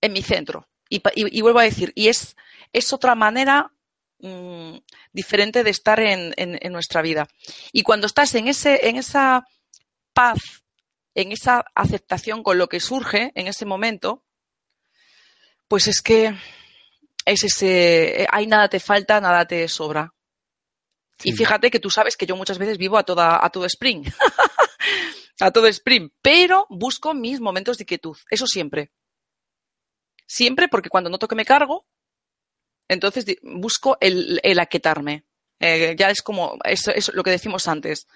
en 0.00 0.12
mi 0.12 0.22
centro. 0.22 0.68
Y, 0.88 1.40
vuelvo 1.40 1.58
a 1.58 1.64
decir, 1.64 1.92
y 1.96 2.08
es, 2.08 2.36
es 2.72 2.92
otra 2.92 3.14
manera 3.14 3.72
mmm, 4.20 4.76
diferente 5.12 5.64
de 5.64 5.70
estar 5.70 5.98
en, 5.98 6.34
en, 6.36 6.58
en, 6.60 6.72
nuestra 6.72 7.02
vida. 7.02 7.26
Y 7.72 7.82
cuando 7.82 8.06
estás 8.06 8.34
en, 8.34 8.46
ese, 8.46 8.88
en 8.88 8.96
esa 8.96 9.44
paz, 10.12 10.38
en 11.14 11.32
esa 11.32 11.64
aceptación 11.74 12.42
con 12.42 12.58
lo 12.58 12.68
que 12.68 12.80
surge 12.80 13.32
en 13.34 13.48
ese 13.48 13.64
momento, 13.64 14.24
pues 15.68 15.88
es 15.88 16.00
que 16.02 16.34
es 17.24 17.44
ese, 17.44 18.26
hay 18.30 18.46
nada 18.46 18.68
te 18.68 18.80
falta, 18.80 19.20
nada 19.20 19.46
te 19.46 19.66
sobra. 19.68 20.14
Sí. 21.18 21.30
Y 21.30 21.32
fíjate 21.32 21.70
que 21.70 21.80
tú 21.80 21.90
sabes 21.90 22.16
que 22.16 22.26
yo 22.26 22.36
muchas 22.36 22.58
veces 22.58 22.76
vivo 22.76 22.98
a 22.98 23.04
toda, 23.04 23.44
a 23.44 23.50
todo 23.50 23.64
spring. 23.66 24.04
a 25.40 25.50
todo 25.50 25.66
sprint, 25.66 26.12
pero 26.22 26.66
busco 26.68 27.14
mis 27.14 27.40
momentos 27.40 27.78
de 27.78 27.86
quietud, 27.86 28.16
eso 28.30 28.46
siempre. 28.46 28.92
Siempre 30.26 30.68
porque 30.68 30.88
cuando 30.88 31.10
noto 31.10 31.28
que 31.28 31.34
me 31.34 31.44
cargo, 31.44 31.86
entonces 32.88 33.24
busco 33.42 33.96
el, 34.00 34.40
el 34.42 34.58
aquietarme. 34.58 35.24
Eh, 35.60 35.94
ya 35.98 36.10
es 36.10 36.22
como 36.22 36.58
es, 36.64 36.88
es 36.88 37.12
lo 37.14 37.22
que 37.22 37.30
decimos 37.30 37.68
antes. 37.68 38.06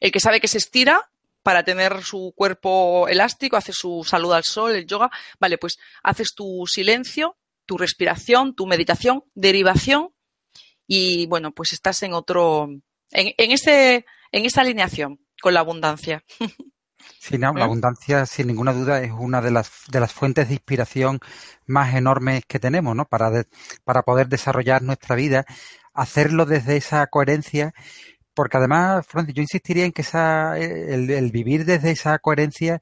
El 0.00 0.12
que 0.12 0.20
sabe 0.20 0.40
que 0.40 0.48
se 0.48 0.58
estira 0.58 1.10
para 1.46 1.62
tener 1.62 2.02
su 2.02 2.34
cuerpo 2.34 3.06
elástico, 3.06 3.56
hace 3.56 3.72
su 3.72 4.02
salud 4.04 4.32
al 4.32 4.42
sol, 4.42 4.72
el 4.72 4.84
yoga, 4.84 5.12
vale, 5.38 5.58
pues 5.58 5.78
haces 6.02 6.34
tu 6.34 6.64
silencio, 6.66 7.36
tu 7.66 7.78
respiración, 7.78 8.56
tu 8.56 8.66
meditación, 8.66 9.22
derivación 9.32 10.08
y 10.88 11.26
bueno, 11.26 11.52
pues 11.52 11.72
estás 11.72 12.02
en 12.02 12.14
otro, 12.14 12.64
en, 13.12 13.32
en 13.38 13.52
ese, 13.52 14.06
en 14.32 14.44
esa 14.44 14.62
alineación 14.62 15.20
con 15.40 15.54
la 15.54 15.60
abundancia. 15.60 16.24
Sí, 17.20 17.38
no, 17.38 17.52
la 17.52 17.60
¿Eh? 17.60 17.64
abundancia, 17.64 18.26
sin 18.26 18.48
ninguna 18.48 18.72
duda, 18.72 19.00
es 19.00 19.12
una 19.12 19.40
de 19.40 19.52
las, 19.52 19.70
de 19.92 20.00
las 20.00 20.12
fuentes 20.12 20.48
de 20.48 20.54
inspiración 20.54 21.20
más 21.64 21.94
enormes 21.94 22.44
que 22.46 22.58
tenemos, 22.58 22.96
¿no? 22.96 23.04
Para, 23.04 23.30
de, 23.30 23.46
para 23.84 24.02
poder 24.02 24.26
desarrollar 24.26 24.82
nuestra 24.82 25.14
vida, 25.14 25.46
hacerlo 25.94 26.46
desde 26.46 26.76
esa 26.76 27.06
coherencia, 27.06 27.74
porque 28.36 28.58
además, 28.58 29.06
Francis, 29.08 29.34
yo 29.34 29.40
insistiría 29.40 29.86
en 29.86 29.92
que 29.92 30.02
esa, 30.02 30.58
el, 30.58 31.10
el 31.10 31.32
vivir 31.32 31.64
desde 31.64 31.90
esa 31.90 32.18
coherencia 32.18 32.80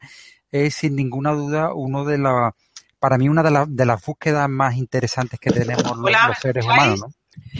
es 0.50 0.74
sin 0.74 0.96
ninguna 0.96 1.30
duda 1.30 1.72
uno 1.72 2.04
de 2.04 2.18
los, 2.18 2.52
para 2.98 3.18
mí, 3.18 3.28
una 3.28 3.44
de, 3.44 3.52
la, 3.52 3.64
de 3.68 3.86
las 3.86 4.04
búsquedas 4.04 4.48
más 4.48 4.76
interesantes 4.76 5.38
que 5.38 5.50
tenemos 5.50 5.96
los, 5.96 6.10
los 6.10 6.38
seres 6.42 6.64
humanos, 6.64 7.00
¿no? 7.00 7.06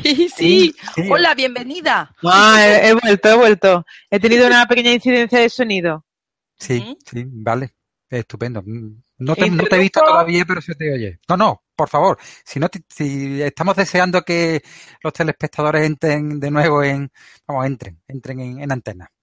Sí, 0.03 0.29
sí. 0.37 0.75
sí. 0.95 1.09
Hola, 1.11 1.35
bienvenida. 1.35 2.15
Ah, 2.25 2.57
he, 2.61 2.89
he, 2.89 2.95
vuelto, 2.95 3.29
he 3.29 3.37
vuelto. 3.37 3.87
He 4.11 4.21
tenido 4.21 4.47
una 4.47 4.67
pequeña 4.67 4.93
incidencia 4.93 5.41
de 5.41 5.49
sonido. 5.49 6.05
Sí, 6.59 6.81
¿Mm? 6.81 6.97
sí, 7.05 7.25
vale. 7.27 7.75
Estupendo. 8.09 8.63
No 9.19 9.35
te, 9.35 9.51
no 9.51 9.65
te, 9.65 9.77
he 9.77 9.81
visto 9.81 10.01
todavía, 10.01 10.45
pero 10.45 10.61
se 10.61 10.75
te 10.75 10.93
oye. 10.93 11.19
No, 11.29 11.37
no, 11.37 11.64
por 11.77 11.89
favor. 11.89 12.19
Si 12.45 12.59
no, 12.61 12.69
si 12.89 13.43
estamos 13.43 13.77
deseando 13.77 14.23
que 14.23 14.63
los 15.03 15.13
telespectadores 15.13 15.85
entren 15.87 16.41
de 16.41 16.51
nuevo 16.51 16.83
en, 16.83 17.11
vamos, 17.47 17.67
entren, 17.67 18.03
entren 18.09 18.41
en, 18.41 18.61
en 18.61 18.73
antena. 18.73 19.14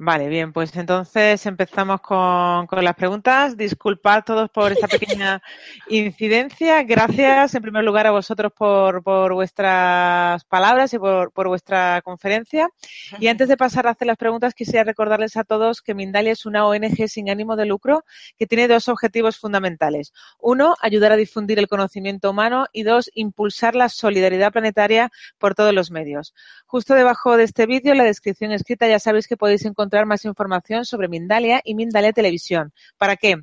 Vale, 0.00 0.28
bien, 0.28 0.52
pues 0.52 0.76
entonces 0.76 1.44
empezamos 1.44 2.00
con, 2.00 2.68
con, 2.68 2.84
las 2.84 2.94
preguntas. 2.94 3.56
Disculpad 3.56 4.22
todos 4.22 4.48
por 4.48 4.70
esta 4.70 4.86
pequeña 4.86 5.42
incidencia. 5.88 6.84
Gracias 6.84 7.56
en 7.56 7.62
primer 7.62 7.82
lugar 7.82 8.06
a 8.06 8.12
vosotros 8.12 8.52
por, 8.56 9.02
por 9.02 9.34
vuestras 9.34 10.44
palabras 10.44 10.94
y 10.94 11.00
por, 11.00 11.32
por, 11.32 11.48
vuestra 11.48 12.00
conferencia. 12.02 12.68
Y 13.18 13.26
antes 13.26 13.48
de 13.48 13.56
pasar 13.56 13.88
a 13.88 13.90
hacer 13.90 14.06
las 14.06 14.16
preguntas, 14.16 14.54
quisiera 14.54 14.84
recordarles 14.84 15.36
a 15.36 15.42
todos 15.42 15.82
que 15.82 15.94
Mindalia 15.94 16.30
es 16.30 16.46
una 16.46 16.64
ONG 16.64 17.08
sin 17.08 17.28
ánimo 17.28 17.56
de 17.56 17.66
lucro 17.66 18.04
que 18.38 18.46
tiene 18.46 18.68
dos 18.68 18.88
objetivos 18.88 19.36
fundamentales. 19.36 20.12
Uno, 20.38 20.76
ayudar 20.80 21.10
a 21.10 21.16
difundir 21.16 21.58
el 21.58 21.66
conocimiento 21.66 22.30
humano 22.30 22.66
y 22.72 22.84
dos, 22.84 23.10
impulsar 23.14 23.74
la 23.74 23.88
solidaridad 23.88 24.52
planetaria 24.52 25.10
por 25.38 25.56
todos 25.56 25.74
los 25.74 25.90
medios. 25.90 26.34
Justo 26.66 26.94
debajo 26.94 27.36
de 27.36 27.42
este 27.42 27.66
vídeo, 27.66 27.90
en 27.90 27.98
la 27.98 28.04
descripción 28.04 28.52
escrita, 28.52 28.86
ya 28.86 29.00
sabéis 29.00 29.26
que 29.26 29.36
podéis 29.36 29.64
encontrar 29.64 29.87
encontrar 29.88 30.04
más 30.04 30.26
información 30.26 30.84
sobre 30.84 31.08
Mindalia 31.08 31.62
y 31.64 31.74
Mindalia 31.74 32.12
Televisión. 32.12 32.74
¿Para 32.98 33.16
qué? 33.16 33.36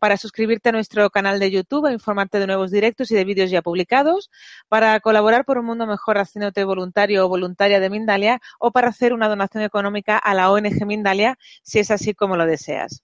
Para 0.00 0.16
suscribirte 0.16 0.68
a 0.68 0.72
nuestro 0.72 1.10
canal 1.10 1.40
de 1.40 1.50
YouTube 1.50 1.88
e 1.88 1.92
informarte 1.92 2.38
de 2.38 2.46
nuevos 2.46 2.70
directos 2.70 3.10
y 3.10 3.16
de 3.16 3.24
vídeos 3.24 3.50
ya 3.50 3.62
publicados, 3.62 4.30
para 4.68 5.00
colaborar 5.00 5.44
por 5.44 5.58
un 5.58 5.66
mundo 5.66 5.86
mejor 5.88 6.18
haciéndote 6.18 6.62
voluntario 6.62 7.26
o 7.26 7.28
voluntaria 7.28 7.80
de 7.80 7.90
Mindalia 7.90 8.40
o 8.60 8.70
para 8.70 8.88
hacer 8.88 9.12
una 9.12 9.28
donación 9.28 9.64
económica 9.64 10.16
a 10.16 10.34
la 10.34 10.52
ONG 10.52 10.86
Mindalia 10.86 11.36
si 11.64 11.80
es 11.80 11.90
así 11.90 12.14
como 12.14 12.36
lo 12.36 12.46
deseas. 12.46 13.02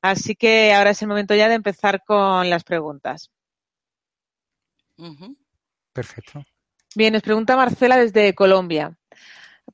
Así 0.00 0.34
que 0.34 0.72
ahora 0.72 0.90
es 0.90 1.02
el 1.02 1.08
momento 1.08 1.34
ya 1.34 1.48
de 1.48 1.54
empezar 1.54 2.02
con 2.06 2.48
las 2.48 2.64
preguntas. 2.64 3.30
Uh 4.96 5.08
-huh. 5.08 5.36
Perfecto. 5.92 6.42
Bien, 6.96 7.12
nos 7.12 7.22
pregunta 7.22 7.56
Marcela 7.56 7.98
desde 7.98 8.34
Colombia. 8.34 8.96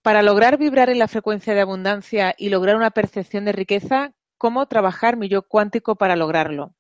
Para 0.03 0.22
lograr 0.22 0.57
vibrar 0.57 0.88
en 0.88 0.98
la 0.98 1.09
frecuencia 1.09 1.55
de 1.55 1.61
abundancia 1.61 2.34
y 2.38 2.48
lograr 2.48 2.76
una 2.76 2.90
percepción 2.90 3.44
de 3.44 3.53
riqueza, 3.53 4.14
¿cómo 4.38 4.66
trabajar 4.66 5.16
mi 5.16 5.28
yo 5.28 5.42
cuántico 5.42 5.96
para 5.96 6.16
lograrlo? 6.16 6.74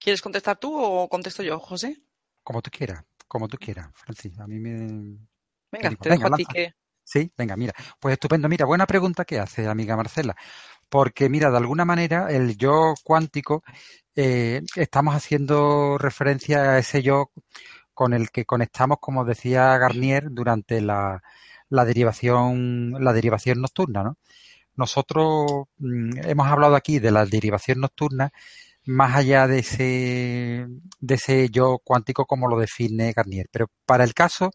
¿Quieres 0.00 0.22
contestar 0.22 0.58
tú 0.58 0.76
o 0.76 1.08
contesto 1.08 1.42
yo, 1.42 1.58
José? 1.60 2.02
Como 2.42 2.62
tú 2.62 2.70
quieras, 2.70 3.04
como 3.26 3.46
tú 3.46 3.56
quieras, 3.56 3.90
Francis. 3.94 4.38
A 4.38 4.46
mí 4.46 4.58
me. 4.58 5.18
Venga, 5.70 5.90
digo, 5.90 6.02
te 6.02 6.08
dejo 6.10 6.22
venga, 6.22 6.34
a 6.34 6.36
ti 6.36 6.44
que. 6.46 6.74
Sí, 7.04 7.32
venga, 7.36 7.56
mira. 7.56 7.72
Pues 8.00 8.12
estupendo. 8.12 8.48
Mira, 8.48 8.66
buena 8.66 8.86
pregunta 8.86 9.24
que 9.24 9.38
hace, 9.38 9.66
amiga 9.66 9.96
Marcela. 9.96 10.36
Porque, 10.88 11.28
mira, 11.28 11.50
de 11.50 11.56
alguna 11.56 11.84
manera, 11.84 12.30
el 12.30 12.56
yo 12.56 12.94
cuántico, 13.04 13.62
eh, 14.14 14.62
estamos 14.76 15.14
haciendo 15.14 15.98
referencia 15.98 16.72
a 16.72 16.78
ese 16.78 17.02
yo 17.02 17.30
con 17.98 18.14
el 18.14 18.30
que 18.30 18.44
conectamos, 18.44 18.98
como 19.00 19.24
decía 19.24 19.76
Garnier, 19.76 20.28
durante 20.30 20.80
la, 20.80 21.20
la 21.68 21.84
derivación, 21.84 22.92
la 23.02 23.12
derivación 23.12 23.60
nocturna, 23.60 24.04
¿no? 24.04 24.18
Nosotros 24.76 25.66
mmm, 25.78 26.10
hemos 26.24 26.46
hablado 26.46 26.76
aquí 26.76 27.00
de 27.00 27.10
la 27.10 27.26
derivación 27.26 27.80
nocturna 27.80 28.30
más 28.86 29.16
allá 29.16 29.48
de 29.48 29.58
ese, 29.58 30.68
de 31.00 31.14
ese 31.16 31.48
yo 31.50 31.80
cuántico 31.82 32.24
como 32.24 32.46
lo 32.48 32.60
define 32.60 33.12
Garnier. 33.12 33.48
Pero 33.50 33.66
para 33.84 34.04
el 34.04 34.14
caso 34.14 34.52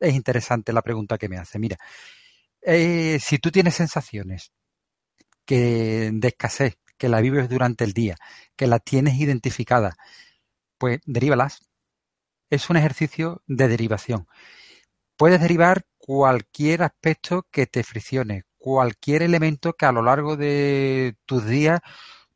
es 0.00 0.14
interesante 0.14 0.72
la 0.72 0.80
pregunta 0.80 1.18
que 1.18 1.28
me 1.28 1.36
hace. 1.36 1.58
Mira, 1.58 1.76
eh, 2.62 3.18
si 3.20 3.38
tú 3.38 3.50
tienes 3.50 3.74
sensaciones 3.74 4.52
que 5.44 6.10
de 6.14 6.28
escasez, 6.28 6.78
que 6.96 7.10
la 7.10 7.20
vives 7.20 7.50
durante 7.50 7.84
el 7.84 7.92
día, 7.92 8.16
que 8.56 8.66
la 8.66 8.78
tienes 8.78 9.20
identificada, 9.20 9.96
pues 10.78 11.00
derívalas, 11.04 11.60
es 12.50 12.70
un 12.70 12.76
ejercicio 12.76 13.42
de 13.46 13.68
derivación. 13.68 14.26
Puedes 15.16 15.40
derivar 15.40 15.86
cualquier 15.98 16.82
aspecto 16.82 17.46
que 17.50 17.66
te 17.66 17.82
friccione, 17.82 18.44
cualquier 18.58 19.22
elemento 19.22 19.72
que 19.72 19.86
a 19.86 19.92
lo 19.92 20.02
largo 20.02 20.36
de 20.36 21.16
tus 21.26 21.46
días 21.46 21.80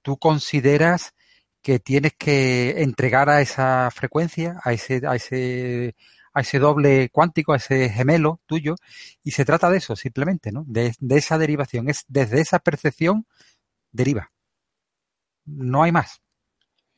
tú 0.03 0.19
consideras 0.19 1.15
que 1.63 1.79
tienes 1.79 2.15
que 2.19 2.83
entregar 2.83 3.29
a 3.29 3.41
esa 3.43 3.91
frecuencia, 3.91 4.59
a 4.65 4.73
ese, 4.73 5.03
a 5.07 5.15
ese, 5.15 5.95
a 6.33 6.41
ese 6.41 6.59
doble 6.59 7.11
cuántico, 7.11 7.53
a 7.53 7.57
ese 7.57 7.91
gemelo 7.91 8.41
tuyo, 8.47 8.77
y 9.23 9.33
se 9.33 9.45
trata 9.45 9.71
de 9.71 9.79
eso 9.79 9.97
simplemente, 9.97 10.53
¿no? 10.53 10.65
De, 10.67 10.95
de 10.99 11.17
esa 11.19 11.39
derivación. 11.39 11.89
Es 11.89 12.05
desde 12.09 12.41
esa 12.41 12.59
percepción 12.61 13.27
deriva. 13.93 14.33
No 15.45 15.83
hay 15.83 15.93
más. 15.93 16.23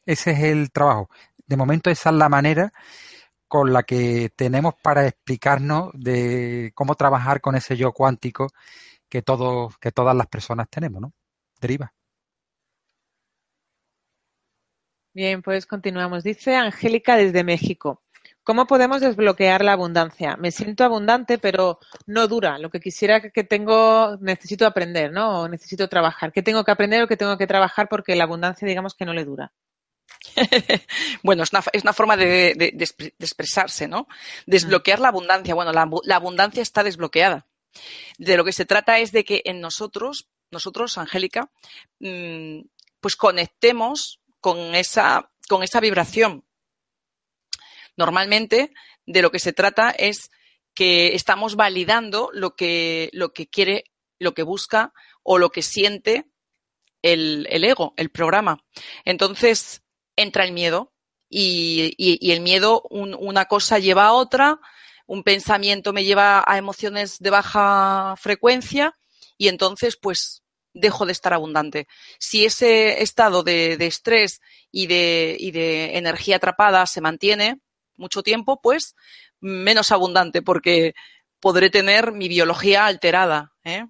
Ese 0.06 0.32
es 0.32 0.40
el 0.40 0.72
trabajo 0.72 1.08
de 1.46 1.56
momento 1.56 1.90
esa 1.90 2.10
es 2.10 2.16
la 2.16 2.28
manera 2.28 2.72
con 3.48 3.72
la 3.72 3.82
que 3.82 4.30
tenemos 4.34 4.74
para 4.82 5.06
explicarnos 5.06 5.90
de 5.94 6.72
cómo 6.74 6.94
trabajar 6.94 7.40
con 7.40 7.54
ese 7.54 7.76
yo 7.76 7.92
cuántico 7.92 8.48
que 9.08 9.22
todos, 9.22 9.76
que 9.78 9.92
todas 9.92 10.16
las 10.16 10.26
personas 10.26 10.68
tenemos, 10.70 11.02
¿no? 11.02 11.12
Deriva. 11.60 11.92
Bien, 15.14 15.42
pues 15.42 15.66
continuamos. 15.66 16.24
Dice 16.24 16.56
Angélica 16.56 17.16
desde 17.16 17.44
México. 17.44 18.02
¿Cómo 18.42 18.66
podemos 18.66 19.00
desbloquear 19.00 19.62
la 19.62 19.72
abundancia? 19.74 20.36
Me 20.36 20.50
siento 20.50 20.84
abundante, 20.84 21.38
pero 21.38 21.78
no 22.06 22.26
dura. 22.28 22.58
Lo 22.58 22.70
que 22.70 22.80
quisiera 22.80 23.20
que 23.20 23.44
tengo, 23.44 24.16
necesito 24.20 24.66
aprender, 24.66 25.12
¿no? 25.12 25.42
O 25.42 25.48
necesito 25.48 25.88
trabajar. 25.88 26.32
¿Qué 26.32 26.42
tengo 26.42 26.64
que 26.64 26.72
aprender 26.72 27.02
o 27.02 27.06
qué 27.06 27.16
tengo 27.16 27.36
que 27.36 27.46
trabajar 27.46 27.88
porque 27.88 28.16
la 28.16 28.24
abundancia, 28.24 28.66
digamos, 28.66 28.94
que 28.94 29.04
no 29.04 29.12
le 29.12 29.24
dura? 29.24 29.52
bueno, 31.22 31.42
es 31.42 31.52
una, 31.52 31.92
forma 31.92 32.16
de, 32.16 32.74
expresarse, 33.18 33.88
¿no? 33.88 34.08
Desbloquear 34.46 35.00
la 35.00 35.08
abundancia. 35.08 35.54
Bueno, 35.54 35.72
la, 35.72 36.16
abundancia 36.16 36.62
está 36.62 36.82
desbloqueada. 36.82 37.46
De 38.18 38.36
lo 38.36 38.44
que 38.44 38.52
se 38.52 38.66
trata 38.66 38.98
es 38.98 39.12
de 39.12 39.24
que 39.24 39.42
en 39.44 39.60
nosotros, 39.60 40.28
nosotros, 40.50 40.98
Angélica, 40.98 41.50
mm, 42.00 42.60
pues 43.00 43.16
conectemos 43.16 44.20
con 44.40 44.74
esa, 44.74 45.30
con 45.48 45.62
esa 45.62 45.80
vibración. 45.80 46.44
Normalmente, 47.96 48.72
de 49.06 49.22
lo 49.22 49.30
que 49.30 49.38
se 49.38 49.52
trata 49.52 49.90
es 49.90 50.30
que 50.74 51.14
estamos 51.14 51.56
validando 51.56 52.30
lo 52.32 52.54
que, 52.54 53.10
lo 53.12 53.32
que 53.32 53.48
quiere, 53.48 53.84
lo 54.18 54.34
que 54.34 54.42
busca 54.42 54.92
o 55.22 55.38
lo 55.38 55.50
que 55.50 55.62
siente 55.62 56.26
el, 57.02 57.46
el 57.50 57.64
ego, 57.64 57.92
el 57.96 58.10
programa. 58.10 58.64
Entonces, 59.04 59.81
entra 60.16 60.44
el 60.44 60.52
miedo 60.52 60.92
y, 61.28 62.30
el 62.30 62.40
miedo, 62.40 62.82
una 62.90 63.46
cosa 63.46 63.78
lleva 63.78 64.06
a 64.06 64.12
otra, 64.12 64.60
un 65.06 65.22
pensamiento 65.22 65.92
me 65.92 66.04
lleva 66.04 66.44
a 66.46 66.58
emociones 66.58 67.18
de 67.18 67.30
baja 67.30 68.14
frecuencia 68.18 68.98
y 69.36 69.48
entonces 69.48 69.96
pues 69.96 70.42
dejo 70.74 71.06
de 71.06 71.12
estar 71.12 71.32
abundante. 71.34 71.86
Si 72.18 72.44
ese 72.44 73.02
estado 73.02 73.42
de, 73.42 73.76
de 73.76 73.86
estrés 73.86 74.40
y 74.70 74.86
de, 74.86 75.36
y 75.38 75.50
de 75.50 75.96
energía 75.96 76.36
atrapada 76.36 76.86
se 76.86 77.00
mantiene 77.00 77.60
mucho 77.96 78.22
tiempo, 78.22 78.60
pues 78.62 78.94
menos 79.40 79.92
abundante 79.92 80.42
porque 80.42 80.94
podré 81.40 81.70
tener 81.70 82.12
mi 82.12 82.28
biología 82.28 82.86
alterada. 82.86 83.52
¿eh? 83.64 83.86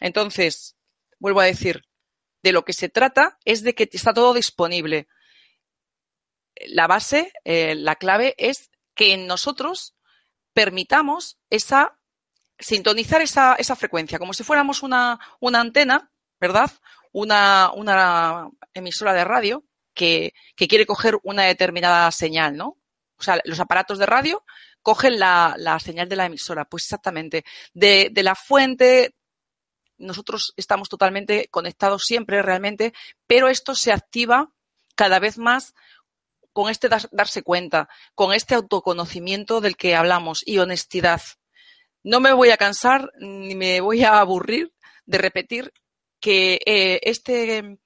Entonces, 0.00 0.76
vuelvo 1.18 1.40
a 1.40 1.46
decir, 1.46 1.84
de 2.42 2.52
lo 2.52 2.64
que 2.64 2.72
se 2.72 2.88
trata 2.88 3.38
es 3.44 3.62
de 3.62 3.74
que 3.74 3.88
está 3.90 4.12
todo 4.12 4.34
disponible 4.34 5.08
la 6.66 6.86
base, 6.86 7.32
eh, 7.44 7.74
la 7.74 7.96
clave 7.96 8.34
es 8.38 8.70
que 8.94 9.16
nosotros 9.16 9.94
permitamos 10.52 11.38
esa, 11.50 11.98
sintonizar 12.58 13.20
esa, 13.22 13.54
esa 13.56 13.76
frecuencia, 13.76 14.18
como 14.18 14.32
si 14.32 14.44
fuéramos 14.44 14.82
una, 14.82 15.18
una 15.40 15.60
antena, 15.60 16.10
¿verdad? 16.40 16.70
Una, 17.12 17.70
una 17.74 18.50
emisora 18.72 19.12
de 19.12 19.24
radio 19.24 19.64
que, 19.94 20.32
que, 20.56 20.68
quiere 20.68 20.86
coger 20.86 21.18
una 21.22 21.44
determinada 21.44 22.10
señal, 22.10 22.56
¿no? 22.56 22.78
O 23.16 23.22
sea, 23.22 23.40
los 23.44 23.60
aparatos 23.60 23.98
de 23.98 24.06
radio 24.06 24.44
cogen 24.82 25.18
la, 25.18 25.54
la 25.58 25.78
señal 25.80 26.08
de 26.08 26.16
la 26.16 26.26
emisora. 26.26 26.64
Pues 26.64 26.84
exactamente. 26.84 27.44
De, 27.72 28.10
de 28.12 28.22
la 28.22 28.34
fuente, 28.34 29.14
nosotros 29.96 30.52
estamos 30.56 30.88
totalmente 30.88 31.48
conectados 31.50 32.02
siempre 32.04 32.42
realmente, 32.42 32.92
pero 33.26 33.48
esto 33.48 33.74
se 33.74 33.92
activa 33.92 34.50
cada 34.94 35.18
vez 35.18 35.38
más 35.38 35.74
con 36.54 36.70
este 36.70 36.88
darse 36.88 37.42
cuenta, 37.42 37.88
con 38.14 38.32
este 38.32 38.54
autoconocimiento 38.54 39.60
del 39.60 39.76
que 39.76 39.96
hablamos 39.96 40.42
y 40.46 40.58
honestidad. 40.58 41.20
No 42.04 42.20
me 42.20 42.32
voy 42.32 42.50
a 42.50 42.56
cansar 42.56 43.10
ni 43.18 43.54
me 43.56 43.80
voy 43.80 44.04
a 44.04 44.20
aburrir 44.20 44.72
de 45.04 45.18
repetir 45.18 45.72
que 46.20 46.60
eh, 46.64 47.00
este, 47.02 47.78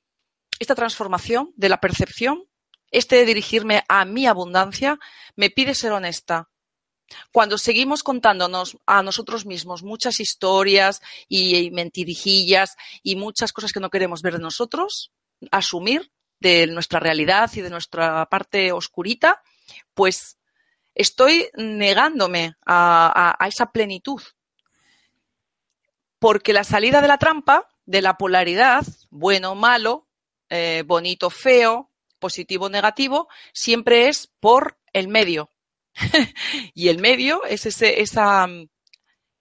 esta 0.60 0.74
transformación 0.74 1.52
de 1.56 1.70
la 1.70 1.80
percepción, 1.80 2.44
este 2.90 3.24
dirigirme 3.24 3.84
a 3.88 4.04
mi 4.04 4.26
abundancia, 4.26 4.98
me 5.34 5.48
pide 5.48 5.74
ser 5.74 5.92
honesta. 5.92 6.50
Cuando 7.32 7.56
seguimos 7.56 8.02
contándonos 8.02 8.76
a 8.84 9.02
nosotros 9.02 9.46
mismos 9.46 9.82
muchas 9.82 10.20
historias 10.20 11.00
y 11.26 11.70
mentirijillas 11.70 12.76
y 13.02 13.16
muchas 13.16 13.54
cosas 13.54 13.72
que 13.72 13.80
no 13.80 13.88
queremos 13.88 14.20
ver 14.20 14.34
de 14.34 14.40
nosotros, 14.40 15.10
asumir 15.50 16.12
de 16.40 16.66
nuestra 16.66 17.00
realidad 17.00 17.50
y 17.54 17.60
de 17.60 17.70
nuestra 17.70 18.26
parte 18.26 18.72
oscurita, 18.72 19.42
pues 19.94 20.38
estoy 20.94 21.48
negándome 21.54 22.56
a, 22.66 23.36
esa 23.46 23.72
plenitud. 23.72 24.22
Porque 26.18 26.52
la 26.52 26.64
salida 26.64 27.00
de 27.00 27.08
la 27.08 27.18
trampa, 27.18 27.68
de 27.86 28.02
la 28.02 28.18
polaridad, 28.18 28.84
bueno, 29.10 29.54
malo, 29.54 30.08
eh, 30.50 30.82
bonito, 30.86 31.30
feo, 31.30 31.90
positivo, 32.18 32.68
negativo, 32.68 33.28
siempre 33.52 34.08
es 34.08 34.26
por 34.40 34.78
el 34.92 35.08
medio. 35.08 35.52
y 36.74 36.88
el 36.88 36.98
medio 36.98 37.44
es 37.44 37.66
ese, 37.66 38.00
esa, 38.00 38.48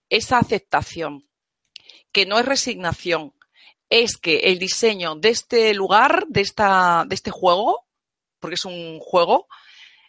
esa 0.09 0.37
aceptación, 0.37 1.27
que 2.11 2.25
no 2.25 2.39
es 2.39 2.45
resignación, 2.45 3.33
es 3.89 4.17
que 4.17 4.38
el 4.39 4.59
diseño 4.59 5.15
de 5.15 5.29
este 5.29 5.73
lugar, 5.73 6.25
de, 6.27 6.41
esta, 6.41 7.05
de 7.07 7.15
este 7.15 7.31
juego, 7.31 7.85
porque 8.39 8.55
es 8.55 8.65
un 8.65 8.99
juego, 8.99 9.47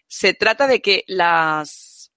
se 0.07 0.35
trata 0.35 0.67
de 0.67 0.81
que 0.81 1.05
las, 1.07 2.13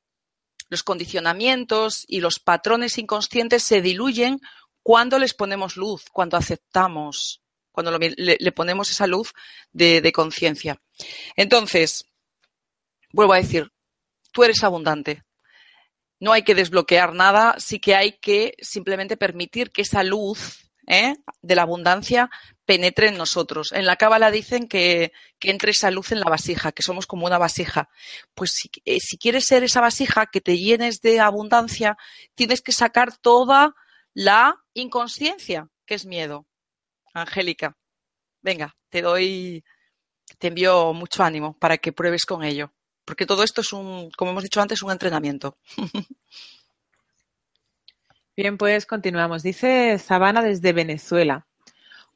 los 0.70 0.84
condicionamientos 0.84 2.06
y 2.08 2.22
los 2.22 2.40
patrones 2.40 2.98
inconscientes 2.98 3.64
se 3.64 3.82
diluyen 3.82 4.40
cuando 4.82 5.20
les 5.20 5.34
ponemos 5.34 5.78
luz, 5.78 6.06
cuando 6.12 6.38
aceptamos, 6.38 7.42
cuando 7.72 7.98
le, 7.98 8.52
ponemos 8.52 8.90
esa 8.90 9.08
luz 9.08 9.34
de, 9.72 10.02
de 10.02 10.12
conciencia. 10.12 10.82
Entonces, 11.36 12.06
vuelvo 13.12 13.34
a 13.34 13.38
decir, 13.38 13.72
tú 14.32 14.44
eres 14.44 14.64
abundante. 14.64 15.24
No 16.20 16.34
hay 16.34 16.44
que 16.44 16.56
desbloquear 16.56 17.14
nada, 17.14 17.56
sí 17.58 17.80
que 17.80 17.96
hay 17.96 18.14
que 18.20 18.56
simplemente 18.60 19.18
permitir 19.18 19.72
que 19.72 19.82
esa 19.82 20.04
luz 20.04 20.71
¿eh? 20.88 21.16
de 21.42 21.56
la 21.56 21.64
abundancia 21.64 22.30
penetre 22.66 23.08
en 23.08 23.18
nosotros. 23.18 23.72
En 23.72 23.86
la 23.86 23.96
cábala 23.96 24.32
dicen 24.32 24.68
que, 24.68 25.12
entre 25.42 25.72
esa 25.72 25.92
luz 25.92 26.12
en 26.12 26.20
la 26.20 26.30
vasija, 26.30 26.72
que 26.72 26.84
somos 26.84 27.08
como 27.08 27.26
una 27.26 27.38
vasija. 27.38 27.90
Pues 28.34 28.52
si, 28.52 28.70
eh, 28.86 29.00
si, 29.00 29.18
quieres 29.18 29.46
ser 29.46 29.64
esa 29.64 29.82
vasija, 29.82 30.28
que 30.28 30.42
te 30.42 30.58
llenes 30.58 31.02
de 31.02 31.20
abundancia, 31.20 31.98
tienes 32.36 32.62
que 32.62 32.72
sacar 32.72 33.18
toda 33.18 33.76
la 34.14 34.56
inconsciencia, 34.74 35.68
que 35.86 35.96
es 35.96 36.06
miedo. 36.06 36.48
Angélica, 37.14 37.78
venga, 38.42 38.76
te 38.90 39.02
doy, 39.02 39.64
te 40.38 40.48
envío 40.48 40.94
mucho 40.94 41.24
ánimo 41.24 41.58
para 41.58 41.78
que 41.78 41.92
pruebes 41.92 42.26
con 42.26 42.44
ello. 42.44 42.74
Porque 43.04 43.26
todo 43.26 43.44
esto 43.44 43.62
es 43.62 43.74
un, 43.74 44.10
como 44.12 44.32
hemos 44.32 44.44
dicho 44.44 44.62
antes, 44.62 44.82
un 44.82 44.92
entrenamiento. 44.92 45.58
Bien, 48.42 48.58
pues 48.58 48.88
continuamos. 48.88 49.44
Dice 49.44 50.00
Sabana 50.00 50.42
desde 50.42 50.74
Venezuela. 50.74 51.46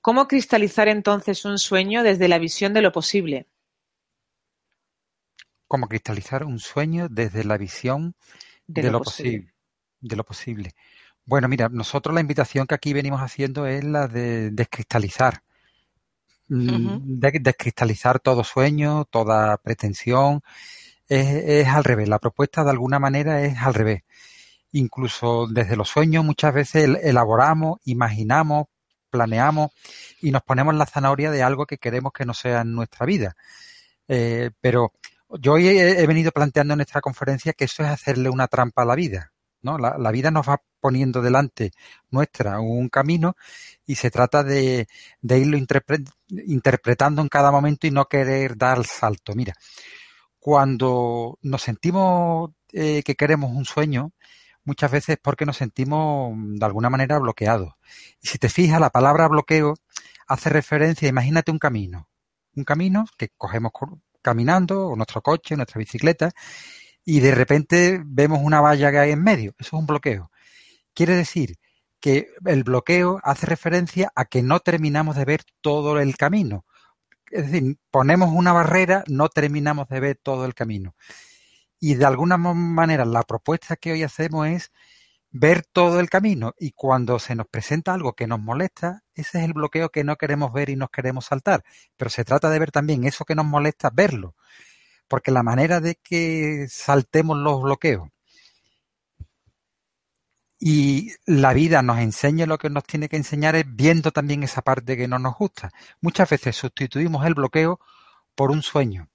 ¿Cómo 0.02 0.28
cristalizar 0.28 0.88
entonces 0.88 1.46
un 1.46 1.60
sueño 1.60 2.02
desde 2.02 2.28
la 2.28 2.40
visión 2.40 2.74
de 2.74 2.82
lo 2.82 2.92
posible? 2.92 3.46
¿Cómo 5.68 5.88
cristalizar 5.88 6.44
un 6.44 6.58
sueño 6.58 7.10
desde 7.12 7.44
la 7.44 7.60
visión 7.60 8.16
de, 8.66 8.90
lo, 8.90 9.04
posible. 9.04 9.54
De 10.00 10.16
lo 10.16 10.24
posible. 10.24 10.74
Bueno, 11.26 11.48
mira, 11.48 11.70
nosotros 11.70 12.16
la 12.16 12.22
invitación 12.22 12.66
que 12.66 12.74
aquí 12.74 12.92
venimos 12.92 13.22
haciendo 13.22 13.68
es 13.68 13.84
la 13.84 14.08
de 14.08 14.50
descristalizar. 14.50 15.44
Mm, 16.48 17.02
descristalizar 17.04 18.20
todo 18.20 18.44
sueño, 18.44 19.06
toda 19.12 19.58
pretensión. 19.58 20.42
es, 21.08 21.68
al 21.68 21.84
revés. 21.84 22.10
La 22.10 22.18
propuesta 22.18 22.64
de 22.64 22.72
alguna 22.72 22.98
manera 22.98 23.44
es 23.44 23.60
al 23.60 23.76
revés 23.76 24.02
incluso 24.76 25.48
desde 25.48 25.78
los 25.78 25.90
sueños 25.90 26.26
muchas 26.26 26.54
veces 26.54 26.90
elaboramos, 27.02 27.80
imaginamos, 27.86 28.66
planeamos 29.10 29.72
y 30.22 30.32
nos 30.32 30.44
ponemos 30.44 30.76
la 30.76 30.86
zanahoria 30.86 31.32
de 31.32 31.44
algo 31.44 31.66
que 31.66 31.78
queremos 31.78 32.12
que 32.12 32.26
no 32.26 32.34
sea 32.34 32.62
en 32.62 32.74
nuestra 32.74 33.06
vida. 33.06 33.36
Eh, 34.08 34.52
pero 34.60 34.92
yo 35.40 35.54
hoy 35.54 35.68
he, 35.68 36.06
venido 36.06 36.32
planteando 36.32 36.74
en 36.74 36.82
esta 36.82 37.02
conferencia 37.02 37.54
que 37.54 37.66
eso 37.66 37.84
es 37.84 37.90
hacerle 37.90 38.30
una 38.30 38.48
trampa 38.48 38.82
a 38.84 38.86
la 38.86 38.96
vida. 38.96 39.32
¿no? 39.62 39.78
La, 39.78 40.12
vida 40.12 40.30
nos 40.30 40.48
va 40.48 40.62
poniendo 40.80 41.22
delante 41.22 41.72
nuestra 42.12 42.60
un 42.60 42.90
camino 42.90 43.36
y 43.88 43.96
se 43.96 44.12
trata 44.12 44.44
de, 44.44 44.88
irlo 45.24 45.58
interpretando 46.30 47.22
en 47.22 47.30
cada 47.30 47.50
momento 47.50 47.88
y 47.88 47.92
no 47.92 48.06
querer 48.06 48.58
dar 48.58 48.78
el 48.78 48.86
salto. 48.86 49.34
Mira, 49.34 49.56
cuando 50.38 51.40
nos 51.42 51.64
sentimos 51.64 52.52
eh, 52.74 53.02
que 53.04 53.16
queremos 53.16 53.52
un 53.52 53.66
sueño, 53.66 54.12
muchas 54.66 54.92
veces 54.92 55.18
porque 55.22 55.46
nos 55.46 55.58
sentimos 55.58 56.34
de 56.36 56.66
alguna 56.66 56.90
manera 56.90 57.20
bloqueados. 57.20 57.74
Y 58.22 58.28
si 58.28 58.38
te 58.38 58.50
fijas, 58.50 58.80
la 58.80 58.90
palabra 58.90 59.28
bloqueo 59.28 59.76
hace 60.28 60.50
referencia, 60.50 61.08
imagínate 61.08 61.52
un 61.52 61.60
camino, 61.60 62.10
un 62.56 62.64
camino 62.64 63.06
que 63.18 63.30
cogemos 63.38 63.72
caminando, 64.22 64.88
o 64.88 64.96
nuestro 64.96 65.22
coche, 65.22 65.56
nuestra 65.56 65.80
bicicleta, 65.80 66.32
y 67.06 67.20
de 67.20 67.36
repente 67.36 68.02
vemos 68.04 68.40
una 68.42 68.60
valla 68.60 68.92
que 68.92 68.98
hay 68.98 69.12
en 69.12 69.24
medio. 69.24 69.54
Eso 69.60 69.76
es 69.76 69.80
un 69.80 69.86
bloqueo. 69.86 70.32
Quiere 70.96 71.16
decir 71.16 71.58
que 72.00 72.30
el 72.46 72.64
bloqueo 72.64 73.20
hace 73.24 73.46
referencia 73.46 74.12
a 74.16 74.26
que 74.26 74.42
no 74.42 74.60
terminamos 74.60 75.16
de 75.16 75.26
ver 75.26 75.44
todo 75.62 76.00
el 76.00 76.18
camino. 76.18 76.66
es 77.32 77.52
decir, 77.52 77.78
ponemos 77.92 78.30
una 78.32 78.54
barrera, 78.54 79.04
no 79.08 79.30
terminamos 79.30 79.88
de 79.90 80.00
ver 80.00 80.20
todo 80.22 80.46
el 80.46 80.54
camino. 80.56 80.96
Y 81.88 81.94
de 81.94 82.06
alguna 82.06 82.38
manera 82.38 83.06
la 83.06 83.22
propuesta 83.22 83.76
que 83.76 83.92
hoy 83.92 84.02
hacemos 84.02 84.48
es 84.48 84.72
ver 85.30 85.64
todo 85.64 86.00
el 86.00 86.10
camino 86.10 86.56
y 86.58 86.72
cuando 86.72 87.20
se 87.20 87.36
nos 87.36 87.46
presenta 87.46 87.94
algo 87.94 88.14
que 88.14 88.26
nos 88.26 88.40
molesta, 88.40 89.04
ese 89.14 89.38
es 89.38 89.44
el 89.44 89.54
bloqueo 89.54 89.90
que 89.90 90.04
no 90.04 90.16
queremos 90.16 90.52
ver 90.52 90.72
y 90.72 90.76
nos 90.76 90.90
queremos 90.90 91.26
saltar. 91.26 91.64
Pero 91.96 92.10
se 92.10 92.26
trata 92.26 92.50
de 92.50 92.58
ver 92.58 92.72
también 92.72 93.04
eso 93.04 93.24
que 93.24 93.36
nos 93.36 93.46
molesta, 93.46 93.92
verlo. 93.94 94.34
Porque 95.08 95.30
la 95.30 95.44
manera 95.44 95.80
de 95.80 95.94
que 96.02 96.66
saltemos 96.72 97.38
los 97.38 97.62
bloqueos 97.62 98.10
y 100.60 101.12
la 101.28 101.54
vida 101.54 101.84
nos 101.84 102.00
enseña 102.00 102.48
lo 102.48 102.58
que 102.58 102.72
nos 102.72 102.86
tiene 102.86 103.10
que 103.10 103.18
enseñar 103.18 103.56
es 103.56 103.66
viendo 103.68 104.10
también 104.10 104.42
esa 104.42 104.64
parte 104.64 104.98
que 104.98 105.08
no 105.08 105.20
nos 105.20 105.36
gusta. 105.36 105.70
Muchas 106.02 106.32
veces 106.32 106.56
sustituimos 106.56 107.28
el 107.28 107.36
bloqueo 107.36 107.80
por 108.34 108.50
un 108.50 108.64
sueño, 108.64 109.08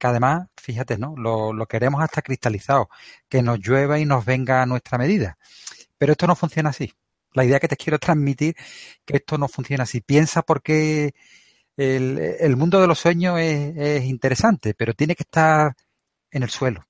que 0.00 0.06
además, 0.08 0.48
fíjate, 0.56 0.98
¿no? 0.98 1.14
Lo, 1.16 1.66
queremos 1.66 2.02
hasta 2.02 2.22
cristalizado, 2.22 2.88
que 3.28 3.42
nos 3.42 3.60
llueva 3.60 4.00
y 4.00 4.06
nos 4.06 4.24
venga 4.24 4.62
a 4.62 4.66
nuestra 4.66 4.98
medida. 4.98 5.38
Pero 5.98 6.12
esto 6.12 6.26
no 6.26 6.34
funciona 6.34 6.70
así. 6.70 6.92
La 7.34 7.44
idea 7.44 7.60
que 7.60 7.68
te 7.68 7.76
quiero 7.76 7.98
transmitir 7.98 8.56
que 9.04 9.18
esto 9.18 9.38
no 9.38 9.46
funciona 9.46 9.84
así. 9.84 10.00
Piensa 10.00 10.42
porque 10.42 11.14
el, 11.76 12.18
el 12.40 12.56
mundo 12.56 12.80
de 12.80 12.86
los 12.88 12.98
sueños 12.98 13.38
es, 13.38 13.76
es, 13.76 14.04
interesante, 14.04 14.74
pero 14.74 14.94
tiene 14.94 15.14
que 15.14 15.24
estar 15.24 15.76
en 16.30 16.42
el 16.42 16.50
suelo. 16.50 16.86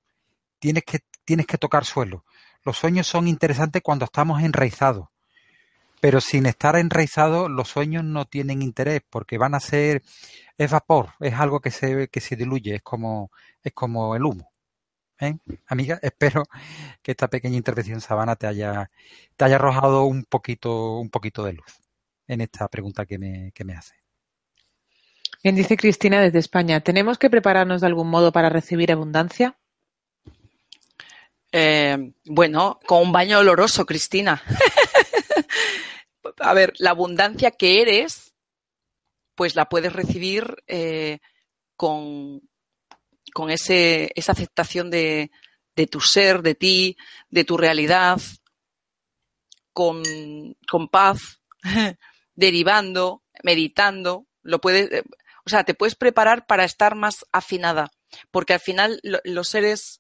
Tienes 0.61 0.85
que, 0.85 1.01
tienes 1.25 1.47
que 1.47 1.59
tocar 1.59 1.85
suelo. 1.85 2.25
Los 2.65 2.79
sueños 2.79 3.07
son 3.09 3.27
interesantes 3.27 3.83
cuando 3.83 4.05
estamos 4.05 4.43
enraizados, 4.43 5.09
pero 6.01 6.21
sin 6.21 6.47
estar 6.47 6.77
enraizados 6.77 7.51
los 7.51 7.69
sueños 7.69 8.05
no 8.05 8.27
tienen 8.27 8.63
interés 8.63 9.03
porque 9.09 9.39
van 9.39 9.55
a 9.55 9.61
ser 9.61 10.03
es 10.59 10.71
vapor, 10.71 11.11
es 11.21 11.35
algo 11.35 11.61
que 11.61 11.71
se 11.71 12.09
que 12.09 12.21
se 12.21 12.37
diluye, 12.37 12.77
es 12.77 12.83
como 12.83 13.31
es 13.63 13.73
como 13.73 14.17
el 14.17 14.25
humo. 14.25 14.51
¿Eh? 15.21 15.37
Amiga, 15.67 15.99
espero 16.03 16.45
que 17.03 17.13
esta 17.13 17.29
pequeña 17.29 17.57
intervención 17.57 18.01
Sabana 18.01 18.37
te 18.37 18.47
haya 18.47 18.91
te 19.37 19.45
haya 19.45 19.57
arrojado 19.57 20.05
un 20.05 20.25
poquito 20.25 20.99
un 20.99 21.11
poquito 21.11 21.45
de 21.45 21.55
luz 21.55 21.81
en 22.27 22.41
esta 22.41 22.69
pregunta 22.69 23.07
que 23.07 23.19
me, 23.19 23.53
que 23.53 23.65
me 23.65 23.75
hace. 23.75 23.95
Bien, 25.43 25.57
dice 25.57 25.77
Cristina 25.77 26.21
desde 26.21 26.39
España, 26.39 26.81
¿tenemos 26.81 27.19
que 27.19 27.31
prepararnos 27.31 27.81
de 27.81 27.87
algún 27.87 28.09
modo 28.09 28.31
para 28.31 28.51
recibir 28.51 28.93
abundancia? 28.93 29.57
Eh, 31.51 32.13
bueno, 32.27 32.79
con 32.87 33.03
un 33.03 33.13
baño 33.13 33.39
oloroso, 33.39 33.87
Cristina. 33.87 34.43
A 36.41 36.55
ver, 36.55 36.73
la 36.79 36.91
abundancia 36.91 37.51
que 37.51 37.83
eres, 37.83 38.35
pues 39.35 39.55
la 39.55 39.69
puedes 39.69 39.93
recibir 39.93 40.63
eh, 40.67 41.19
con, 41.77 42.43
con 43.33 43.51
ese, 43.51 44.11
esa 44.15 44.33
aceptación 44.33 44.91
de, 44.91 45.31
de, 45.77 45.87
tu 45.87 46.01
ser, 46.01 46.43
de 46.43 46.55
ti, 46.55 46.97
de 47.29 47.45
tu 47.45 47.57
realidad, 47.57 48.21
con, 49.73 50.03
con 50.69 50.89
paz, 50.89 51.41
derivando, 52.35 53.23
meditando. 53.43 54.27
Lo 54.43 54.61
puedes, 54.61 54.91
eh, 54.93 55.05
o 55.45 55.51
sea, 55.51 55.65
te 55.65 55.75
puedes 55.75 55.95
preparar 55.95 56.47
para 56.47 56.65
estar 56.65 56.95
más 56.95 57.25
afinada, 57.33 57.91
porque 58.31 58.55
al 58.55 58.61
final 58.61 59.01
lo, 59.03 59.21
los 59.25 59.49
seres 59.49 60.00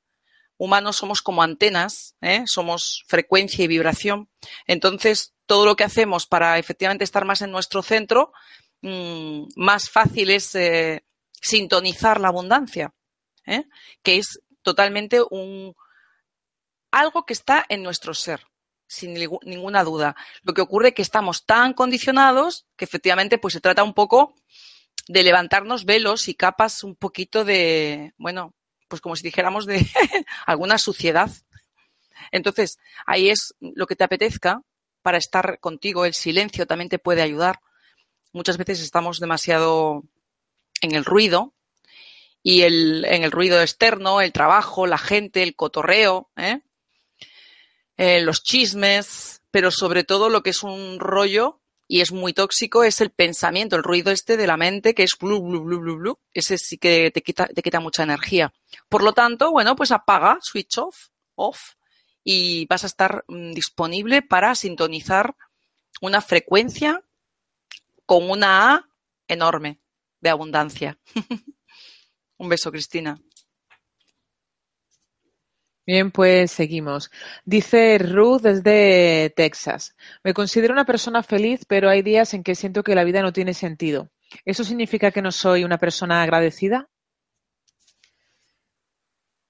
humanos 0.61 0.97
somos 0.97 1.23
como 1.23 1.43
antenas, 1.43 2.17
¿eh? 2.21 2.43
somos 2.45 3.03
frecuencia 3.09 3.65
y 3.65 3.67
vibración. 3.67 4.29
Entonces, 4.67 5.33
todo 5.47 5.65
lo 5.65 5.75
que 5.75 5.85
hacemos 5.85 6.27
para 6.27 6.59
efectivamente 6.59 7.03
estar 7.03 7.25
más 7.25 7.41
en 7.41 7.51
nuestro 7.51 7.83
centro, 7.83 8.33
mmm, 8.83 9.45
más 9.57 9.89
fácil 9.89 10.29
es 10.29 10.55
eh, 10.55 11.03
sintonizar 11.33 12.21
la 12.21 12.29
abundancia, 12.29 12.93
¿eh? 13.47 13.65
que 14.03 14.19
es 14.19 14.39
totalmente 14.61 15.23
un 15.31 15.75
algo 16.91 17.25
que 17.25 17.33
está 17.33 17.65
en 17.71 17.83
nuestro 17.83 18.13
ser, 18.13 18.47
sin 18.87 19.15
ninguna 19.15 19.83
duda. 19.83 20.15
Lo 20.43 20.53
que 20.53 20.61
ocurre 20.61 20.89
es 20.89 20.95
que 20.95 21.03
estamos 21.03 21.47
tan 21.47 21.73
condicionados 21.73 22.67
que 22.77 22.85
efectivamente 22.85 23.39
pues 23.39 23.55
se 23.55 23.63
trata 23.63 23.83
un 23.83 23.95
poco 23.95 24.35
de 25.09 25.23
levantarnos 25.23 25.87
velos 25.87 26.29
y 26.29 26.35
capas 26.35 26.85
un 26.85 26.97
poquito 26.97 27.47
de, 27.47 28.13
bueno, 28.19 28.55
pues 28.91 29.01
como 29.01 29.16
si 29.16 29.22
dijéramos 29.22 29.64
de 29.64 29.86
alguna 30.47 30.76
suciedad. 30.76 31.30
Entonces, 32.32 32.78
ahí 33.07 33.30
es 33.30 33.55
lo 33.61 33.86
que 33.86 33.97
te 33.97 34.05
apetezca 34.05 34.62
para 35.01 35.16
estar 35.16 35.61
contigo. 35.61 36.05
El 36.05 36.12
silencio 36.12 36.66
también 36.66 36.91
te 36.91 36.99
puede 36.99 37.22
ayudar. 37.22 37.61
Muchas 38.32 38.59
veces 38.59 38.80
estamos 38.80 39.20
demasiado 39.20 40.03
en 40.82 40.95
el 40.95 41.05
ruido 41.05 41.55
y 42.43 42.62
el, 42.62 43.05
en 43.07 43.22
el 43.22 43.30
ruido 43.30 43.61
externo, 43.61 44.20
el 44.20 44.32
trabajo, 44.32 44.86
la 44.86 44.99
gente, 44.99 45.43
el 45.43 45.57
cotorreo, 45.57 46.30
¿eh? 46.36 46.61
Eh, 47.97 48.22
los 48.22 48.43
chismes, 48.43 49.43
pero 49.51 49.70
sobre 49.70 50.05
todo 50.05 50.30
lo 50.30 50.43
que 50.43 50.51
es 50.51 50.62
un 50.62 50.99
rollo 50.99 51.60
y 51.93 52.03
es 52.03 52.12
muy 52.12 52.32
tóxico 52.32 52.84
es 52.84 53.01
el 53.01 53.11
pensamiento, 53.11 53.74
el 53.74 53.82
ruido 53.82 54.12
este 54.12 54.36
de 54.36 54.47
la 54.47 54.57
mente 54.57 54.95
que 54.95 55.03
es 55.03 55.16
blu, 55.20 55.43
blu, 55.43 55.64
blu, 55.64 55.80
blu, 55.80 55.97
blu. 55.97 56.18
Ese 56.32 56.57
sí 56.57 56.78
que 56.78 57.11
te 57.11 57.20
quita, 57.20 57.49
te 57.49 57.62
quita 57.62 57.80
mucha 57.80 58.05
energía. 58.05 58.53
Por 58.88 59.03
lo 59.03 59.12
tanto, 59.12 59.51
bueno, 59.51 59.74
pues 59.74 59.91
apaga, 59.91 60.38
switch 60.41 60.78
off, 60.78 61.09
off, 61.34 61.74
y 62.22 62.64
vas 62.66 62.84
a 62.84 62.86
estar 62.86 63.24
mm, 63.26 63.55
disponible 63.55 64.22
para 64.22 64.55
sintonizar 64.55 65.34
una 66.01 66.20
frecuencia 66.20 67.03
con 68.07 68.30
una 68.30 68.72
A 68.72 68.88
enorme 69.26 69.80
de 70.20 70.30
abundancia. 70.30 70.97
Un 72.38 72.49
beso, 72.49 72.70
Cristina. 72.70 73.20
Bien, 75.91 76.12
pues 76.12 76.53
seguimos. 76.53 77.11
Dice 77.45 77.99
Ruth 77.99 78.43
desde 78.43 79.30
Texas. 79.34 79.97
Me 80.22 80.32
considero 80.32 80.72
una 80.72 80.84
persona 80.84 81.24
feliz, 81.24 81.64
pero 81.66 81.91
hay 81.91 82.03
días 82.03 82.32
en 82.32 82.45
que 82.45 82.55
siento 82.55 82.84
que 82.84 82.95
la 82.95 83.03
vida 83.03 83.22
no 83.22 83.32
tiene 83.32 83.55
sentido. 83.55 84.09
¿Eso 84.45 84.62
significa 84.62 85.11
que 85.11 85.20
no 85.20 85.32
soy 85.32 85.64
una 85.64 85.78
persona 85.78 86.22
agradecida? 86.22 86.88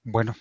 Bueno, 0.03 0.33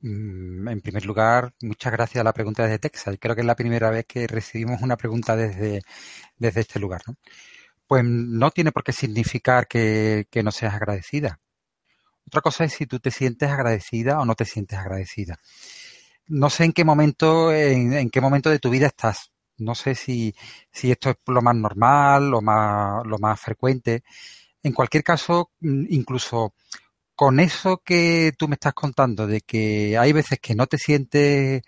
mm, 0.00 0.66
en 0.66 0.80
primer 0.80 1.06
lugar, 1.06 1.54
muchas 1.62 1.92
gracias 1.92 2.20
a 2.22 2.24
la 2.24 2.32
pregunta 2.32 2.64
desde 2.64 2.80
Texas. 2.80 3.16
Creo 3.20 3.36
que 3.36 3.42
es 3.42 3.46
la 3.46 3.54
primera 3.54 3.88
vez 3.90 4.04
que 4.04 4.26
recibimos 4.26 4.82
una 4.82 4.96
pregunta 4.96 5.36
desde, 5.36 5.82
desde 6.36 6.62
este 6.62 6.80
lugar. 6.80 7.02
¿no? 7.06 7.14
Pues 7.86 8.02
no 8.04 8.50
tiene 8.50 8.72
por 8.72 8.82
qué 8.82 8.92
significar 8.92 9.68
que, 9.68 10.26
que 10.28 10.42
no 10.42 10.50
seas 10.50 10.74
agradecida. 10.74 11.38
Otra 12.26 12.40
cosa 12.40 12.64
es 12.64 12.72
si 12.72 12.86
tú 12.86 12.98
te 12.98 13.10
sientes 13.10 13.50
agradecida 13.50 14.20
o 14.20 14.24
no 14.24 14.34
te 14.34 14.44
sientes 14.44 14.78
agradecida. 14.78 15.38
No 16.28 16.50
sé 16.50 16.64
en 16.64 16.72
qué 16.72 16.84
momento, 16.84 17.52
en, 17.52 18.10
qué 18.10 18.20
momento 18.20 18.50
de 18.50 18.58
tu 18.58 18.70
vida 18.70 18.88
estás. 18.88 19.30
No 19.58 19.74
sé 19.74 19.94
si, 19.94 20.34
si 20.72 20.90
esto 20.90 21.10
es 21.10 21.16
lo 21.26 21.40
más 21.42 21.54
normal, 21.56 22.30
lo 22.30 22.42
más, 22.42 23.06
lo 23.06 23.18
más 23.18 23.40
frecuente. 23.40 24.02
En 24.62 24.72
cualquier 24.72 25.04
caso, 25.04 25.52
mm, 25.60 25.86
incluso 25.90 26.54
con 27.14 27.40
eso 27.40 27.82
que 27.84 28.32
tú 28.38 28.48
me 28.48 28.54
estás 28.54 28.74
contando, 28.74 29.26
de 29.26 29.42
que 29.42 29.98
hay 29.98 30.12
veces 30.12 30.40
que 30.40 30.54
no 30.54 30.66
te 30.66 30.78
sientes 30.78 31.62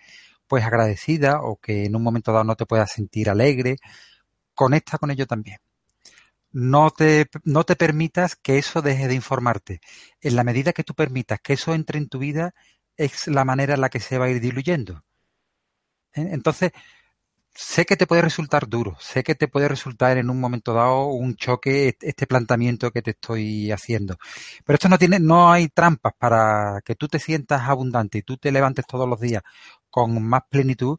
pues 0.48 0.64
agradecida 0.64 1.40
o 1.42 1.56
que 1.60 1.86
en 1.86 1.96
un 1.96 2.02
momento 2.02 2.32
dado 2.32 2.44
no 2.44 2.56
te 2.56 2.66
puedas 2.66 2.92
sentir 2.92 3.30
alegre, 3.30 3.76
conecta 4.54 4.98
con 4.98 5.10
ello 5.10 5.26
también 5.26 5.58
no 6.52 6.90
te, 6.90 7.26
no 7.44 7.64
te 7.64 7.76
permitas 7.76 8.36
que 8.36 8.58
eso 8.58 8.82
deje 8.82 9.08
de 9.08 9.14
informarte. 9.14 9.80
En 10.20 10.36
la 10.36 10.44
medida 10.44 10.72
que 10.72 10.84
tú 10.84 10.94
permitas 10.94 11.40
que 11.40 11.54
eso 11.54 11.74
entre 11.74 11.98
en 11.98 12.08
tu 12.08 12.18
vida, 12.18 12.54
es 12.96 13.28
la 13.28 13.44
manera 13.44 13.74
en 13.74 13.80
la 13.80 13.90
que 13.90 14.00
se 14.00 14.18
va 14.18 14.26
a 14.26 14.30
ir 14.30 14.40
diluyendo. 14.40 15.04
¿Eh? 16.14 16.28
Entonces, 16.32 16.72
sé 17.54 17.84
que 17.86 17.96
te 17.96 18.06
puede 18.06 18.22
resultar 18.22 18.68
duro, 18.68 18.96
sé 19.00 19.24
que 19.24 19.34
te 19.34 19.48
puede 19.48 19.68
resultar 19.68 20.18
en 20.18 20.30
un 20.30 20.40
momento 20.40 20.74
dado 20.74 21.06
un 21.06 21.36
choque 21.36 21.96
este 22.00 22.26
planteamiento 22.26 22.90
que 22.92 23.02
te 23.02 23.12
estoy 23.12 23.72
haciendo. 23.72 24.16
Pero 24.64 24.74
esto 24.76 24.88
no 24.88 24.98
tiene, 24.98 25.18
no 25.20 25.50
hay 25.50 25.68
trampas 25.68 26.12
para 26.18 26.80
que 26.84 26.94
tú 26.94 27.08
te 27.08 27.18
sientas 27.18 27.62
abundante 27.68 28.18
y 28.18 28.22
tú 28.22 28.36
te 28.36 28.52
levantes 28.52 28.86
todos 28.86 29.08
los 29.08 29.20
días 29.20 29.42
con 29.90 30.22
más 30.22 30.42
plenitud. 30.50 30.98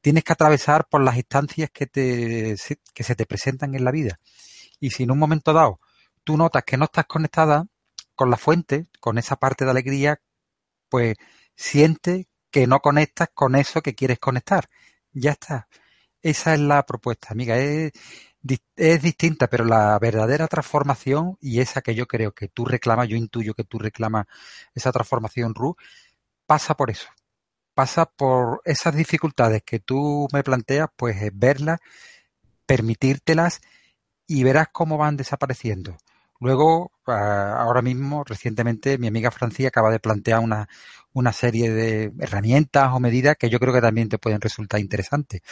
Tienes 0.00 0.24
que 0.24 0.32
atravesar 0.32 0.88
por 0.88 1.02
las 1.02 1.16
instancias 1.16 1.70
que, 1.70 1.86
te, 1.86 2.56
que 2.94 3.04
se 3.04 3.14
te 3.14 3.26
presentan 3.26 3.74
en 3.74 3.84
la 3.84 3.92
vida. 3.92 4.18
Y 4.82 4.90
si 4.90 5.04
en 5.04 5.12
un 5.12 5.18
momento 5.20 5.52
dado 5.52 5.78
tú 6.24 6.36
notas 6.36 6.64
que 6.64 6.76
no 6.76 6.86
estás 6.86 7.06
conectada 7.06 7.66
con 8.16 8.30
la 8.30 8.36
fuente, 8.36 8.88
con 8.98 9.16
esa 9.16 9.36
parte 9.36 9.64
de 9.64 9.70
alegría, 9.70 10.20
pues 10.88 11.14
siente 11.54 12.26
que 12.50 12.66
no 12.66 12.80
conectas 12.80 13.28
con 13.32 13.54
eso 13.54 13.80
que 13.80 13.94
quieres 13.94 14.18
conectar. 14.18 14.68
Ya 15.12 15.30
está. 15.30 15.68
Esa 16.20 16.54
es 16.54 16.60
la 16.60 16.84
propuesta, 16.84 17.28
amiga. 17.30 17.58
Es, 17.58 17.92
es 18.74 19.02
distinta, 19.02 19.46
pero 19.46 19.64
la 19.64 19.96
verdadera 20.00 20.48
transformación 20.48 21.38
y 21.40 21.60
esa 21.60 21.80
que 21.80 21.94
yo 21.94 22.08
creo 22.08 22.32
que 22.32 22.48
tú 22.48 22.64
reclamas, 22.64 23.06
yo 23.08 23.16
intuyo 23.16 23.54
que 23.54 23.62
tú 23.62 23.78
reclamas 23.78 24.26
esa 24.74 24.90
transformación, 24.90 25.54
Ru, 25.54 25.76
pasa 26.44 26.74
por 26.76 26.90
eso. 26.90 27.08
Pasa 27.74 28.06
por 28.06 28.62
esas 28.64 28.96
dificultades 28.96 29.62
que 29.62 29.78
tú 29.78 30.26
me 30.32 30.42
planteas, 30.42 30.88
pues 30.96 31.16
verlas, 31.32 31.78
permitírtelas 32.66 33.60
y 34.32 34.44
verás 34.44 34.68
cómo 34.72 34.96
van 34.96 35.18
desapareciendo. 35.18 35.98
Luego, 36.40 36.90
ah, 37.06 37.56
ahora 37.58 37.82
mismo, 37.82 38.24
recientemente, 38.24 38.96
mi 38.96 39.06
amiga 39.06 39.30
Francia 39.30 39.68
acaba 39.68 39.90
de 39.90 40.00
plantear 40.00 40.40
una, 40.40 40.68
una 41.12 41.32
serie 41.34 41.70
de 41.70 42.12
herramientas 42.18 42.92
o 42.94 42.98
medidas 42.98 43.36
que 43.36 43.50
yo 43.50 43.60
creo 43.60 43.74
que 43.74 43.82
también 43.82 44.08
te 44.08 44.18
pueden 44.18 44.40
resultar 44.40 44.80
interesantes. 44.80 45.42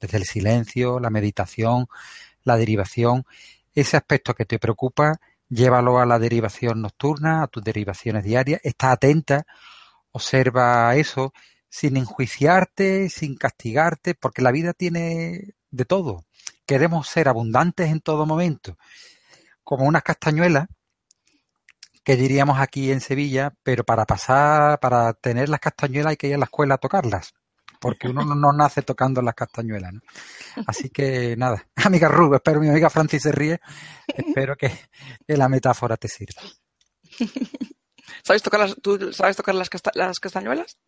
Desde 0.00 0.16
el 0.16 0.24
silencio, 0.24 0.98
la 0.98 1.10
meditación, 1.10 1.86
la 2.42 2.56
derivación. 2.56 3.24
Ese 3.74 3.98
aspecto 3.98 4.34
que 4.34 4.46
te 4.46 4.58
preocupa, 4.58 5.20
llévalo 5.50 5.98
a 5.98 6.06
la 6.06 6.18
derivación 6.18 6.80
nocturna, 6.80 7.42
a 7.42 7.48
tus 7.48 7.62
derivaciones 7.62 8.24
diarias. 8.24 8.60
Está 8.64 8.92
atenta, 8.92 9.44
observa 10.10 10.96
eso, 10.96 11.34
sin 11.68 11.98
enjuiciarte, 11.98 13.10
sin 13.10 13.36
castigarte, 13.36 14.14
porque 14.14 14.42
la 14.42 14.52
vida 14.52 14.72
tiene 14.72 15.54
de 15.70 15.84
todo. 15.84 16.24
Queremos 16.66 17.08
ser 17.08 17.28
abundantes 17.28 17.90
en 17.90 18.00
todo 18.00 18.26
momento, 18.26 18.76
como 19.64 19.84
unas 19.84 20.02
castañuelas, 20.02 20.68
que 22.04 22.16
diríamos 22.16 22.58
aquí 22.58 22.90
en 22.90 23.00
Sevilla, 23.00 23.54
pero 23.62 23.84
para 23.84 24.04
pasar, 24.04 24.80
para 24.80 25.12
tener 25.14 25.48
las 25.48 25.60
castañuelas 25.60 26.10
hay 26.10 26.16
que 26.16 26.28
ir 26.28 26.34
a 26.34 26.38
la 26.38 26.46
escuela 26.46 26.74
a 26.74 26.78
tocarlas, 26.78 27.32
porque 27.80 28.08
uno 28.08 28.24
no, 28.24 28.52
nace 28.52 28.82
tocando 28.82 29.22
las 29.22 29.34
castañuelas. 29.34 29.92
¿no? 29.92 30.00
Así 30.66 30.90
que 30.90 31.36
nada, 31.36 31.68
amiga 31.76 32.08
Rubén, 32.08 32.36
espero 32.36 32.60
mi 32.60 32.68
amiga 32.68 32.90
Francis 32.90 33.22
se 33.22 33.32
ríe, 33.32 33.60
espero 34.08 34.56
que, 34.56 34.72
la 35.28 35.48
metáfora 35.48 35.96
te 35.96 36.08
sirva. 36.08 36.42
¿Sabes 38.24 38.42
tocar 38.42 38.60
las, 38.60 38.76
¿Tú 38.80 39.12
sabes 39.12 39.36
tocar 39.36 39.54
las, 39.54 39.68
las 39.94 40.20
castañuelas? 40.20 40.78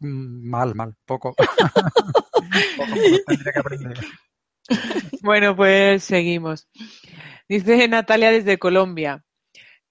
Mm, 0.00 0.48
mal, 0.48 0.74
mal, 0.74 0.96
poco. 1.04 1.34
poco, 2.76 2.94
tendría 3.26 3.52
que 3.52 3.58
aprender. 3.58 3.98
Bueno, 5.22 5.54
pues 5.54 6.04
seguimos. 6.04 6.68
Dice 7.48 7.88
Natalia 7.88 8.30
desde 8.30 8.58
Colombia. 8.58 9.24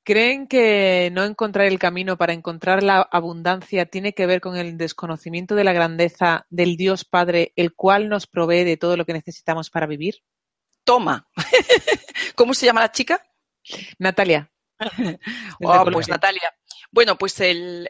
¿Creen 0.03 0.47
que 0.47 1.09
no 1.11 1.23
encontrar 1.23 1.67
el 1.67 1.77
camino 1.77 2.17
para 2.17 2.34
encontrar 2.34 2.82
la 2.82 3.07
abundancia 3.11 3.86
tiene 3.86 4.13
que 4.13 4.25
ver 4.25 4.41
con 4.41 4.57
el 4.57 4.75
desconocimiento 4.77 5.53
de 5.53 5.63
la 5.63 5.73
grandeza 5.73 6.47
del 6.49 6.77
Dios 6.77 7.05
Padre, 7.05 7.53
el 7.55 7.75
cual 7.75 8.09
nos 8.09 8.25
provee 8.25 8.63
de 8.63 8.77
todo 8.77 8.97
lo 8.97 9.05
que 9.05 9.13
necesitamos 9.13 9.69
para 9.69 9.86
vivir? 9.86 10.23
Toma. 10.84 11.27
¿Cómo 12.36 12.55
se 12.55 12.65
llama 12.65 12.82
la 12.82 12.91
chica? 12.91 13.23
Natalia. 13.99 14.51
oh, 15.61 15.86
pues 15.93 16.07
Natalia. 16.07 16.55
Bueno, 16.91 17.17
pues 17.17 17.39
el, 17.41 17.88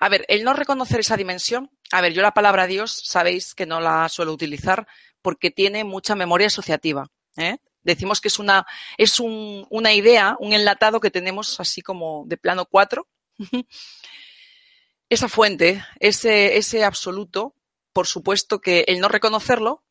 a 0.00 0.08
ver, 0.08 0.24
el 0.28 0.44
no 0.44 0.54
reconocer 0.54 1.00
esa 1.00 1.16
dimensión, 1.16 1.70
a 1.90 2.00
ver, 2.00 2.12
yo 2.12 2.22
la 2.22 2.32
palabra 2.32 2.66
Dios 2.66 3.02
sabéis 3.04 3.54
que 3.54 3.66
no 3.66 3.80
la 3.80 4.08
suelo 4.08 4.32
utilizar 4.32 4.86
porque 5.28 5.50
tiene 5.50 5.84
mucha 5.84 6.14
memoria 6.14 6.46
asociativa. 6.46 7.10
¿eh? 7.36 7.58
Decimos 7.82 8.18
que 8.22 8.28
es 8.28 8.38
una, 8.38 8.66
es 8.96 9.20
un, 9.20 9.66
una 9.68 9.92
idea, 9.92 10.38
un 10.40 10.54
enlatado 10.54 11.00
que 11.00 11.10
tenemos 11.10 11.60
así 11.60 11.82
como 11.82 12.24
de 12.26 12.38
plano 12.38 12.64
4. 12.64 13.06
Esa 15.10 15.28
fuente, 15.28 15.84
ese, 16.00 16.82
absoluto, 16.82 17.54
por 17.92 18.06
supuesto 18.06 18.62
que 18.62 18.86
el 18.88 19.00
no 19.00 19.08
reconocerlo, 19.08 19.84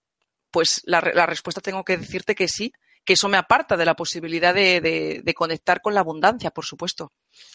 pues 0.50 0.82
la, 0.86 1.02
respuesta 1.02 1.62
tengo 1.62 1.86
que 1.86 1.98
decirte 1.98 2.34
que 2.34 2.48
sí, 2.48 2.74
que 3.06 3.14
eso 3.14 3.30
me 3.30 3.38
aparta 3.38 3.78
de 3.78 3.86
la 3.86 3.96
posibilidad 3.96 4.56
de, 4.56 5.34
conectar 5.36 5.84
con 5.84 5.94
la 5.94 6.00
abundancia, 6.00 6.50
por 6.50 6.66
supuesto. 6.66 7.14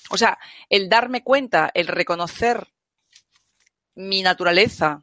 O 0.09 0.17
sea, 0.17 0.39
el 0.69 0.89
darme 0.89 1.25
cuenta, 1.25 1.69
el 1.75 1.89
reconocer 1.89 2.69
mi 3.97 4.23
naturaleza, 4.23 5.03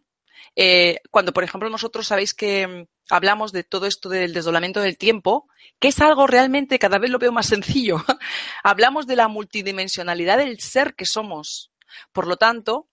eh, 0.56 1.00
cuando, 1.12 1.34
por 1.34 1.44
ejemplo, 1.44 1.70
nosotros 1.70 2.08
sabéis 2.08 2.34
que 2.34 2.68
mm, 2.68 2.86
hablamos 3.10 3.52
de 3.52 3.64
todo 3.64 3.86
esto 3.86 4.10
del 4.10 4.34
desdoblamiento 4.34 4.82
del 4.82 4.98
tiempo, 4.98 5.48
que 5.80 5.90
es 5.90 6.00
algo 6.00 6.28
realmente, 6.28 6.80
cada 6.80 7.00
vez 7.00 7.10
lo 7.10 7.20
veo 7.20 7.32
más 7.32 7.48
sencillo, 7.48 8.04
hablamos 8.64 9.08
de 9.08 9.16
la 9.16 9.28
multidimensionalidad 9.28 10.38
del 10.38 10.60
ser 10.60 10.96
que 10.96 11.06
somos. 11.06 11.72
Por 12.12 12.28
lo 12.28 12.38
tanto, 12.38 12.88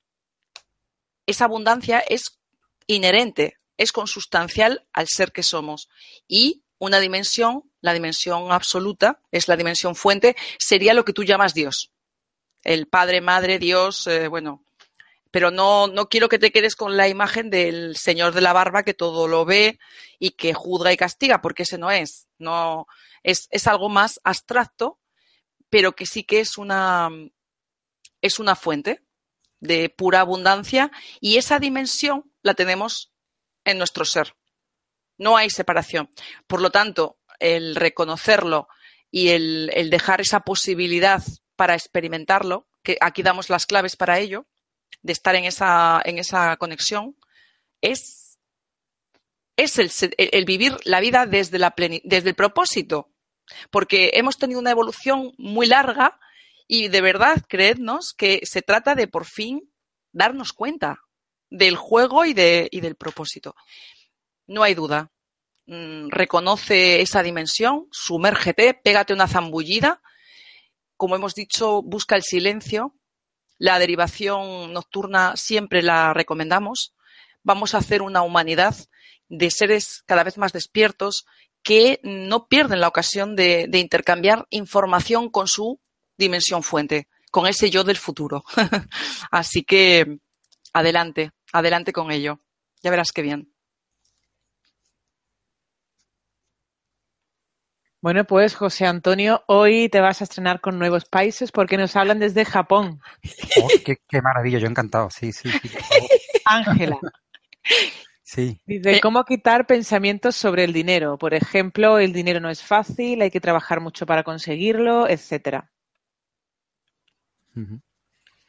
esa 1.27 1.45
abundancia 1.45 2.01
es 2.01 2.39
inherente, 2.87 3.59
es 3.77 3.93
consustancial 3.93 4.87
al 4.93 5.09
ser 5.09 5.33
que 5.33 5.43
somos. 5.43 5.89
Y 6.27 6.63
una 6.79 7.01
dimensión, 7.01 7.71
la 7.81 7.93
dimensión 7.93 8.53
absoluta, 8.53 9.21
es 9.31 9.49
la 9.49 9.57
dimensión 9.57 9.95
fuente, 9.95 10.37
sería 10.59 10.95
lo 10.95 11.05
que 11.05 11.13
tú 11.13 11.25
llamas 11.25 11.55
Dios. 11.55 11.93
El 12.63 12.87
Padre, 12.87 13.21
Madre, 13.21 13.59
Dios, 13.59 14.07
eh, 14.07 14.29
bueno, 14.29 14.66
pero 15.31 15.51
no, 15.51 15.87
no 15.87 16.09
quiero 16.09 16.29
que 16.29 16.39
te 16.39 16.53
quedes 16.53 16.77
con 16.77 16.97
la 16.97 17.09
imagen 17.09 17.51
del 17.51 17.97
Señor 17.97 18.33
de 18.33 18.41
la 18.41 18.53
barba 18.53 18.83
que 18.83 18.95
todo 18.95 19.29
lo 19.29 19.45
ve 19.45 19.79
y 20.19 20.31
que 20.31 20.55
juzga 20.55 20.93
y 20.93 20.97
castiga, 20.97 21.43
porque 21.43 21.65
ese 21.65 21.79
no 21.79 21.91
es. 21.91 22.29
No, 22.39 22.87
es, 23.23 23.49
es 23.51 23.67
algo 23.67 23.89
más 23.89 24.21
abstracto, 24.25 25.01
pero 25.69 25.93
que 25.93 26.07
sí 26.07 26.25
que 26.25 26.41
es 26.41 26.59
una, 26.59 27.11
es 28.21 28.39
una 28.39 28.57
fuente 28.57 29.03
de 29.61 29.89
pura 29.89 30.21
abundancia 30.21 30.91
y 31.21 31.37
esa 31.37 31.59
dimensión 31.59 32.33
la 32.43 32.55
tenemos 32.55 33.13
en 33.65 33.79
nuestro 33.79 34.05
ser. 34.05 34.35
No 35.19 35.37
hay 35.37 35.51
separación. 35.51 36.11
Por 36.47 36.61
lo 36.61 36.71
tanto, 36.71 37.19
el 37.39 37.75
reconocerlo 37.75 38.69
y 39.11 39.31
el, 39.31 39.89
dejar 39.91 40.21
esa 40.21 40.41
posibilidad 40.41 41.23
para 41.57 41.75
experimentarlo, 41.75 42.69
que 42.83 42.99
aquí 43.01 43.23
damos 43.23 43.51
las 43.51 43.67
claves 43.67 43.97
para 43.97 44.19
ello, 44.19 44.47
de 45.03 45.13
estar 45.13 45.35
en 45.37 45.45
esa, 45.45 46.01
en 46.05 46.19
esa 46.19 46.57
conexión, 46.57 47.17
es, 47.81 48.39
es 49.57 49.79
el, 49.79 50.45
vivir 50.45 50.77
la 50.85 51.01
vida 51.01 51.27
desde, 51.27 51.59
la 51.59 51.75
desde 51.77 52.29
el 52.29 52.35
propósito. 52.35 53.11
Porque 53.71 54.11
hemos 54.15 54.39
tenido 54.39 54.59
una 54.61 54.73
evolución 54.73 55.33
muy 55.39 55.67
larga 55.67 56.19
y 56.67 56.89
de 56.89 57.01
verdad, 57.01 57.45
creednos 57.49 58.13
que 58.13 58.41
se 58.45 58.63
trata 58.63 58.95
de 58.95 59.07
por 59.07 59.25
fin 59.25 59.73
darnos 60.13 60.53
cuenta 60.53 61.03
del 61.49 61.77
juego 61.77 62.25
y, 62.25 62.35
de, 62.35 62.69
y 62.71 62.81
del 62.81 62.97
propósito. 62.97 63.55
No 64.47 64.63
hay 64.63 64.75
duda. 64.75 65.13
Mm, 65.67 66.09
reconoce 66.11 67.01
esa 67.01 67.23
dimensión, 67.23 67.89
sumérgete, 67.91 68.75
pégate 68.75 69.13
una 69.13 69.29
zambullida. 69.29 70.01
Como 70.97 71.17
hemos 71.17 71.35
dicho, 71.35 71.83
busca 71.83 72.17
el 72.17 72.23
silencio. 72.23 72.95
La 73.59 73.79
derivación 73.79 74.73
nocturna 74.73 75.37
siempre 75.37 75.83
la 75.83 76.13
recomendamos. 76.13 76.95
Vamos 77.43 77.75
a 77.75 77.79
hacer 77.79 78.03
una 78.03 78.23
humanidad 78.23 78.75
de 79.29 79.51
seres 79.51 80.03
cada 80.07 80.25
vez 80.25 80.39
más 80.39 80.53
despiertos 80.53 81.27
que 81.63 81.99
no 82.05 82.47
pierden 82.47 82.81
la 82.81 82.89
ocasión 82.89 83.35
de, 83.35 83.69
intercambiar 83.73 84.47
información 84.51 85.31
con 85.31 85.49
su 85.49 85.81
dimensión 86.17 86.63
fuente, 86.63 87.09
con 87.31 87.47
ese 87.47 87.71
yo 87.71 87.83
del 87.83 87.97
futuro. 87.97 88.45
Así 89.31 89.65
que 89.65 90.19
adelante, 90.73 91.33
adelante 91.53 91.93
con 91.93 92.13
ello. 92.13 92.41
Ya 92.83 92.91
verás 92.91 93.11
qué 93.11 93.23
bien. 93.23 93.53
Bueno, 98.07 98.25
pues 98.25 98.55
José 98.55 98.87
Antonio, 98.87 99.43
hoy 99.49 99.89
te 99.89 99.99
vas 99.99 100.21
a 100.21 100.25
estrenar 100.25 100.61
con 100.61 100.79
nuevos 100.79 101.07
países 101.07 101.51
porque 101.51 101.77
nos 101.77 101.97
hablan 101.97 102.21
desde 102.21 102.45
Japón. 102.45 103.01
Oh, 103.61 103.69
qué, 103.85 104.23
maravilla, 104.23 104.61
yo 104.61 104.69
encantado, 104.69 105.11
sí, 105.11 105.33
sí. 105.33 105.51
sí 105.51 105.71
Ángela. 106.45 107.01
Sí. 108.23 108.61
Dice, 108.65 109.01
¿cómo 109.01 109.25
quitar 109.25 109.67
pensamientos 109.67 110.37
sobre 110.37 110.63
el 110.63 110.73
dinero? 110.73 111.19
Por 111.19 111.35
ejemplo, 111.35 111.99
el 111.99 112.13
dinero 112.13 112.39
no 112.39 112.49
es 112.49 112.63
fácil, 112.63 113.23
hay 113.23 113.33
que 113.33 113.41
trabajar 113.41 113.81
mucho 113.81 114.07
para 114.07 114.23
conseguirlo, 114.23 115.09
etcétera. 115.09 115.73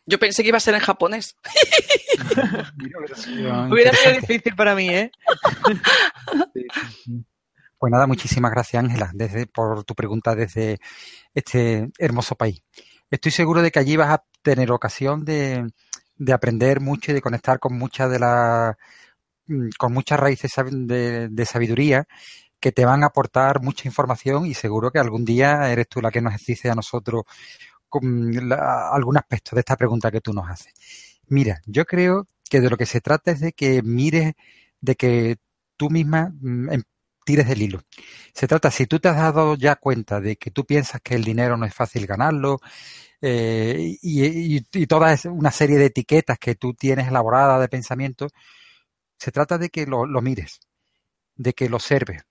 Yo 0.06 0.20
pensé 0.20 0.44
que 0.44 0.50
iba 0.50 0.58
a 0.58 0.62
ser 0.62 0.76
en 0.76 0.82
japonés. 0.82 1.36
Hubiera 3.72 3.92
sido 3.94 4.14
difícil 4.22 4.56
para 4.56 4.76
mí, 4.76 4.90
¿eh? 4.90 5.10
Pues 7.80 7.92
nada, 7.92 8.08
muchísimas 8.08 8.52
gracias 8.52 8.84
Ángela 8.84 9.12
desde, 9.14 9.46
por 9.46 9.84
tu 9.84 9.94
pregunta 9.94 10.34
desde 10.34 10.80
este 11.34 11.90
hermoso 12.00 12.36
país. 12.36 12.64
Estoy 13.12 13.32
seguro 13.32 13.62
de 13.62 13.70
que 13.72 13.80
allí 13.80 13.96
vas 13.96 14.10
a 14.10 14.24
tener 14.42 14.72
ocasión 14.72 15.24
de, 15.26 15.68
de 16.18 16.34
aprender 16.34 16.82
mucho 16.82 17.12
y 17.12 17.14
de 17.16 17.22
conectar 17.22 17.60
con 17.60 17.78
muchas 17.78 18.10
de 18.10 18.20
las 18.20 18.76
mm, 19.48 19.70
con 19.78 19.94
muchas 19.94 20.20
raíces 20.20 20.52
de, 20.72 21.30
de, 21.30 21.46
sabiduría 21.46 22.08
que 22.60 22.72
te 22.72 22.86
van 22.86 23.04
a 23.04 23.08
aportar 23.08 23.62
mucha 23.62 23.88
información 23.88 24.48
y 24.48 24.56
seguro 24.56 24.92
que 24.92 25.00
algún 25.00 25.26
día 25.26 25.72
eres 25.72 25.88
tú 25.88 26.02
la 26.02 26.12
que 26.12 26.22
nos 26.22 26.36
dice 26.46 26.72
a 26.72 26.76
nosotros 26.76 27.24
algún 27.90 29.18
aspecto 29.18 29.56
de 29.56 29.62
esta 29.62 29.78
pregunta 29.78 30.12
que 30.12 30.22
tú 30.22 30.34
nos 30.34 30.50
haces. 30.50 30.74
Mira, 31.28 31.62
yo 31.66 31.86
creo 31.86 32.28
que 32.50 32.62
de 32.62 32.70
lo 32.70 32.78
que 32.78 32.86
se 32.86 33.02
trata 33.02 33.32
es 33.32 33.40
de 33.40 33.54
que 33.54 33.82
mires, 33.84 34.34
de 34.82 34.96
que 34.96 35.38
tú 35.78 35.90
misma 35.90 36.34
mm, 36.42 36.70
tires 37.28 37.48
del 37.48 37.62
hilo. 37.62 37.82
Se 38.34 38.48
trata, 38.48 38.72
si 38.72 38.88
tú 38.88 39.00
te 39.00 39.10
has 39.10 39.18
dado 39.18 39.56
ya 39.56 39.76
cuenta 39.76 40.22
de 40.22 40.38
que 40.38 40.50
tú 40.50 40.66
piensas 40.66 41.02
que 41.02 41.16
el 41.16 41.26
dinero 41.26 41.58
no 41.58 41.66
es 41.66 41.74
fácil 41.74 42.08
ganarlo, 42.08 42.62
eh, 43.22 43.98
y, 44.02 44.62
toda 44.88 45.18
una 45.26 45.52
serie 45.52 45.78
de 45.78 45.88
etiquetas 45.88 46.40
que 46.40 46.56
tú 46.56 46.74
tienes 46.74 47.10
elaboradas 47.10 47.60
de 47.60 47.68
pensamiento, 47.68 48.30
se 49.18 49.32
trata 49.32 49.58
de 49.58 49.70
que 49.70 49.86
lo, 49.86 50.06
mires, 50.22 50.62
de 51.36 51.54
que 51.54 51.68
lo 51.70 51.78
observes, 51.78 52.24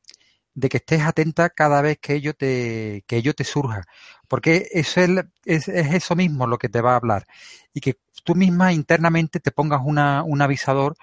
de 0.55 0.69
que 0.71 0.79
estés 0.79 1.03
atenta 1.03 1.51
cada 1.51 1.83
vez 1.83 1.99
que 2.01 2.15
ello 2.15 2.35
te, 2.35 3.05
que 3.07 3.17
ello 3.19 3.35
te 3.35 3.45
surja. 3.45 3.83
Porque 4.29 4.69
eso 4.73 5.01
es, 5.03 5.11
es, 5.45 5.69
eso 5.69 6.17
mismo 6.17 6.47
lo 6.47 6.59
que 6.59 6.71
te 6.71 6.81
va 6.81 6.93
a 6.95 6.97
hablar. 6.97 7.27
Y 7.75 7.81
que 7.81 7.99
tú 8.25 8.35
misma 8.35 8.73
internamente 8.73 9.41
te 9.41 9.53
pongas 9.53 9.83
una, 9.85 10.23
un 10.25 10.41
avisador 10.43 10.97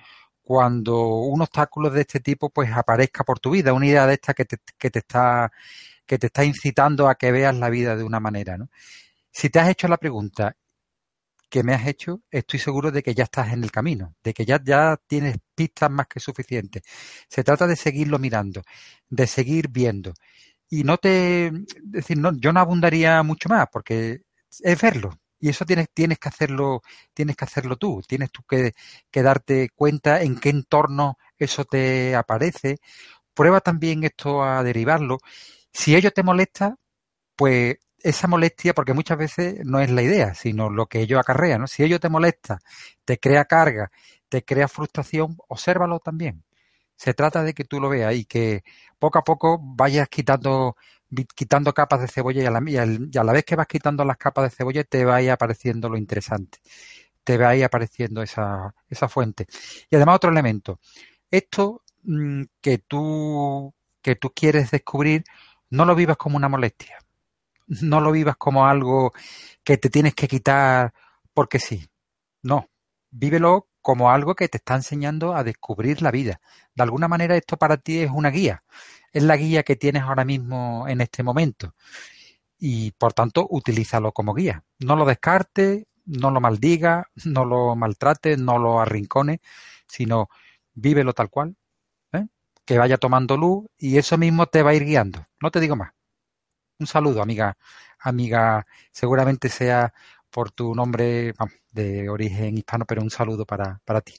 cuando 0.44 1.08
un 1.08 1.42
obstáculo 1.42 1.90
de 1.90 2.02
este 2.02 2.20
tipo 2.20 2.50
pues 2.50 2.72
aparezca 2.72 3.24
por 3.24 3.40
tu 3.40 3.52
vida, 3.52 3.74
una 3.74 3.88
idea 3.88 4.06
de 4.08 4.14
esta 4.16 4.34
que 4.34 4.46
te, 4.46 4.58
que 4.78 4.90
te 4.92 5.00
está 5.00 5.52
que 6.06 6.20
te 6.20 6.28
está 6.28 6.44
incitando 6.46 7.08
a 7.10 7.16
que 7.16 7.32
veas 7.32 7.56
la 7.56 7.70
vida 7.70 7.96
de 7.96 8.04
una 8.04 8.20
manera, 8.20 8.58
¿no? 8.58 8.70
Si 9.32 9.50
te 9.50 9.60
has 9.60 9.70
hecho 9.70 9.88
la 9.88 9.98
pregunta 9.98 10.56
que 11.50 11.64
me 11.64 11.74
has 11.76 11.88
hecho, 11.88 12.24
estoy 12.32 12.60
seguro 12.60 12.92
de 12.92 13.04
que 13.04 13.14
ya 13.14 13.26
estás 13.26 13.54
en 13.54 13.64
el 13.64 13.72
camino, 13.72 14.16
de 14.24 14.34
que 14.34 14.46
ya, 14.46 14.60
ya 14.64 14.98
tienes 15.08 15.38
pistas 15.56 15.92
más 15.92 16.08
que 16.08 16.20
suficientes. 16.20 16.84
Se 17.30 17.44
trata 17.44 17.68
de 17.68 17.76
seguirlo 17.76 18.20
mirando, 18.20 18.64
de 19.10 19.28
seguir 19.28 19.70
viendo. 19.70 20.14
Y 20.70 20.84
no 20.84 20.98
te, 20.98 21.52
decir, 21.84 22.18
no, 22.18 22.32
yo 22.40 22.52
no 22.54 22.60
abundaría 22.60 23.22
mucho 23.24 23.50
más, 23.50 23.68
porque 23.72 24.24
es 24.62 24.82
verlo. 24.82 25.20
Y 25.44 25.50
eso 25.50 25.66
tienes, 25.66 25.88
tienes 25.94 26.20
que 26.20 26.30
hacerlo, 26.30 26.82
tienes 27.14 27.36
que 27.36 27.44
hacerlo 27.44 27.76
tú. 27.76 28.02
Tienes 28.08 28.32
tú 28.32 28.44
que, 28.48 28.72
que 29.12 29.22
darte 29.24 29.70
cuenta 29.76 30.22
en 30.22 30.40
qué 30.40 30.50
entorno 30.50 31.18
eso 31.38 31.66
te 31.66 32.16
aparece. 32.16 32.78
Prueba 33.34 33.62
también 33.62 34.04
esto 34.04 34.44
a 34.44 34.64
derivarlo. 34.64 35.20
Si 35.74 35.96
ello 35.96 36.12
te 36.12 36.24
molesta, 36.24 36.78
pues 37.36 37.78
esa 38.00 38.28
molestia, 38.28 38.74
porque 38.74 38.94
muchas 38.94 39.18
veces 39.18 39.56
no 39.66 39.80
es 39.82 39.92
la 39.92 40.04
idea, 40.04 40.36
sino 40.36 40.70
lo 40.70 40.88
que 40.88 41.02
ello 41.02 41.20
acarrea, 41.20 41.58
¿no? 41.58 41.68
Si 41.68 41.84
ello 41.84 42.00
te 42.00 42.10
molesta, 42.10 42.60
te 43.06 43.18
crea 43.20 43.46
carga, 43.46 43.92
te 44.30 44.44
crea 44.46 44.68
frustración, 44.68 45.38
obsérvalo 45.50 46.00
también. 46.00 46.44
Se 47.04 47.14
trata 47.14 47.44
de 47.44 47.54
que 47.54 47.66
tú 47.66 47.82
lo 47.82 47.90
veas 47.90 48.16
y 48.16 48.24
que 48.24 48.64
poco 48.98 49.20
a 49.20 49.24
poco 49.26 49.60
vayas 49.62 50.08
quitando, 50.08 50.78
quitando 51.36 51.74
capas 51.74 52.00
de 52.00 52.08
cebolla 52.08 52.44
y 52.44 52.46
a, 52.46 52.52
la, 52.52 52.62
y 52.66 52.78
a 53.18 53.24
la 53.26 53.34
vez 53.34 53.44
que 53.44 53.58
vas 53.58 53.68
quitando 53.68 54.06
las 54.06 54.16
capas 54.16 54.46
de 54.46 54.56
cebolla 54.56 54.86
te 54.86 55.04
vaya 55.04 55.34
apareciendo 55.34 55.90
lo 55.90 55.98
interesante. 55.98 56.60
Te 57.26 57.38
vaya 57.38 57.66
apareciendo 57.66 58.22
esa, 58.22 58.74
esa 58.90 59.10
fuente. 59.10 59.48
Y 59.90 59.98
además 59.98 60.16
otro 60.16 60.32
elemento. 60.32 60.80
Esto 61.30 61.84
mm, 62.04 62.44
que 62.62 62.78
tú, 62.78 63.74
que 64.02 64.16
tú 64.16 64.32
quieres 64.34 64.72
descubrir, 64.72 65.26
no 65.72 65.84
lo 65.84 65.96
vivas 65.96 66.16
como 66.16 66.38
una 66.38 66.48
molestia 66.48 67.04
no 67.68 68.02
lo 68.02 68.12
vivas 68.12 68.38
como 68.38 68.66
algo 68.66 69.14
que 69.64 69.78
te 69.78 69.90
tienes 69.90 70.16
que 70.16 70.28
quitar 70.28 70.94
porque 71.34 71.60
sí. 71.60 71.88
No, 72.44 72.70
vívelo 73.12 73.68
como 73.84 74.10
algo 74.10 74.34
que 74.34 74.48
te 74.50 74.58
está 74.58 74.76
enseñando 74.76 75.36
a 75.36 75.44
descubrir 75.44 76.02
la 76.02 76.10
vida. 76.10 76.42
De 76.74 76.84
alguna 76.84 77.08
manera 77.08 77.36
esto 77.36 77.58
para 77.58 77.78
ti 77.78 78.00
es 78.00 78.10
una 78.10 78.32
guía, 78.32 78.64
es 79.12 79.24
la 79.24 79.38
guía 79.38 79.64
que 79.64 79.76
tienes 79.76 80.04
ahora 80.04 80.26
mismo 80.26 80.88
en 80.88 81.02
este 81.02 81.22
momento. 81.22 81.76
Y 82.58 82.92
por 82.92 83.14
tanto, 83.14 83.46
utilízalo 83.50 84.14
como 84.14 84.34
guía. 84.34 84.64
No 84.80 84.96
lo 84.96 85.06
descartes, 85.06 85.86
no 86.06 86.32
lo 86.32 86.42
maldiga, 86.42 87.10
no 87.26 87.46
lo 87.46 87.76
maltrates, 87.76 88.40
no 88.40 88.58
lo 88.58 88.80
arrincones, 88.80 89.40
sino 89.88 90.30
vívelo 90.74 91.14
tal 91.14 91.30
cual, 91.30 91.56
¿eh? 92.14 92.28
que 92.66 92.78
vaya 92.78 92.98
tomando 92.98 93.38
luz 93.38 93.66
y 93.78 93.98
eso 93.98 94.18
mismo 94.18 94.48
te 94.48 94.64
va 94.64 94.72
a 94.72 94.76
ir 94.76 94.86
guiando. 94.86 95.28
No 95.42 95.52
te 95.52 95.60
digo 95.60 95.76
más. 95.76 95.92
Un 96.80 96.88
saludo, 96.88 97.22
amiga, 97.22 97.58
amiga, 98.00 98.66
seguramente 98.92 99.50
sea 99.50 99.94
por 100.30 100.52
tu 100.52 100.74
nombre 100.74 101.34
de 101.74 102.10
origen 102.10 102.58
hispano, 102.58 102.86
pero 102.86 103.02
un 103.02 103.10
saludo 103.10 103.46
para, 103.46 103.82
para 103.84 104.02
ti, 104.02 104.14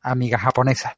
amiga 0.00 0.38
japonesa. 0.38 0.96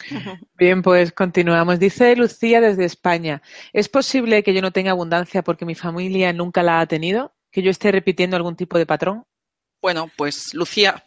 Bien, 0.58 0.82
pues 0.82 1.12
continuamos. 1.12 1.78
Dice 1.78 2.14
Lucía 2.16 2.60
desde 2.60 2.84
España. 2.84 3.42
¿Es 3.72 3.88
posible 3.88 4.42
que 4.42 4.54
yo 4.54 4.60
no 4.60 4.72
tenga 4.72 4.90
abundancia 4.90 5.42
porque 5.42 5.64
mi 5.64 5.74
familia 5.74 6.32
nunca 6.32 6.62
la 6.62 6.80
ha 6.80 6.86
tenido? 6.86 7.32
¿Que 7.50 7.62
yo 7.62 7.70
esté 7.70 7.92
repitiendo 7.92 8.36
algún 8.36 8.56
tipo 8.56 8.78
de 8.78 8.86
patrón? 8.86 9.24
Bueno, 9.80 10.10
pues 10.16 10.54
Lucía, 10.54 11.02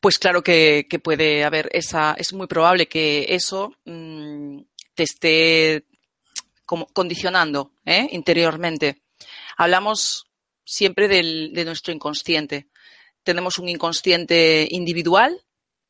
pues 0.00 0.18
claro 0.18 0.42
que, 0.42 0.86
puede 1.02 1.44
haber 1.44 1.68
esa, 1.72 2.14
es 2.18 2.32
muy 2.32 2.46
probable 2.46 2.86
que 2.86 3.26
eso 3.28 3.74
mm, 3.84 4.60
te 4.94 5.02
esté 5.02 5.84
como 6.64 6.86
condicionando 6.86 7.72
¿eh? 7.84 8.08
interiormente. 8.12 9.02
Hablamos 9.56 10.27
siempre 10.68 11.08
del, 11.08 11.52
de 11.54 11.64
nuestro 11.64 11.94
inconsciente. 11.94 12.68
Tenemos 13.22 13.58
un 13.58 13.70
inconsciente 13.70 14.68
individual 14.70 15.42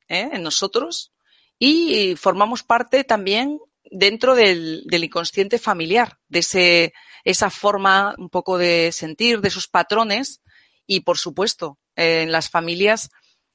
¿eh? 0.09 0.31
en 0.33 0.43
nosotros 0.43 1.13
y 1.59 2.15
formamos 2.15 2.63
parte 2.63 3.03
también 3.03 3.59
dentro 3.91 4.37
del, 4.37 4.85
del, 4.87 5.05
inconsciente 5.05 5.59
familiar, 5.59 6.19
de 6.29 6.39
ese, 6.39 6.93
esa 7.25 7.51
forma 7.51 8.15
un 8.19 8.31
poco 8.31 8.57
de 8.57 8.93
sentir, 8.93 9.41
de 9.41 9.49
esos 9.49 9.67
patrones 9.67 10.43
y, 10.87 11.01
por 11.01 11.19
supuesto, 11.19 11.79
en 11.97 12.31
las 12.31 12.49
familias 12.49 13.11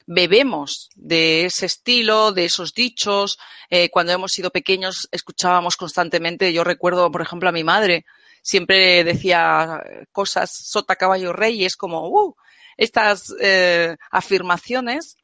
bebemos 0.06 0.90
de 0.96 1.46
ese 1.46 1.66
estilo, 1.66 2.32
de 2.32 2.46
esos 2.46 2.74
dichos. 2.74 3.38
Eh, 3.70 3.90
cuando 3.90 4.12
hemos 4.12 4.32
sido 4.32 4.52
pequeños 4.52 5.08
escuchábamos 5.12 5.78
constantemente, 5.78 6.54
yo 6.54 6.64
recuerdo, 6.64 7.12
por 7.12 7.22
ejemplo, 7.22 7.50
a 7.50 7.54
mi 7.54 7.64
madre, 7.64 8.06
siempre 8.42 9.04
decía 9.04 9.82
cosas 10.12 10.52
sota 10.54 10.96
caballo 10.96 11.34
rey 11.34 11.62
y 11.62 11.66
es 11.66 11.76
como, 11.76 12.08
uh, 12.10 12.36
estas 12.78 13.34
eh, 13.40 13.98
afirmaciones, 14.12 15.18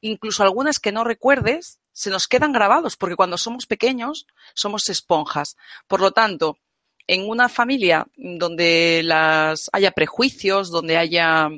incluso 0.00 0.42
algunas 0.42 0.78
que 0.78 0.92
no 0.92 1.04
recuerdes, 1.04 1.80
se 1.92 2.10
nos 2.10 2.28
quedan 2.28 2.52
grabados 2.52 2.96
porque 2.96 3.16
cuando 3.16 3.36
somos 3.38 3.66
pequeños 3.66 4.26
somos 4.54 4.88
esponjas. 4.88 5.56
Por 5.86 6.00
lo 6.00 6.12
tanto, 6.12 6.58
en 7.06 7.28
una 7.28 7.48
familia 7.48 8.06
donde 8.16 9.02
las 9.04 9.68
haya 9.72 9.90
prejuicios, 9.90 10.70
donde 10.70 10.96
haya 10.96 11.48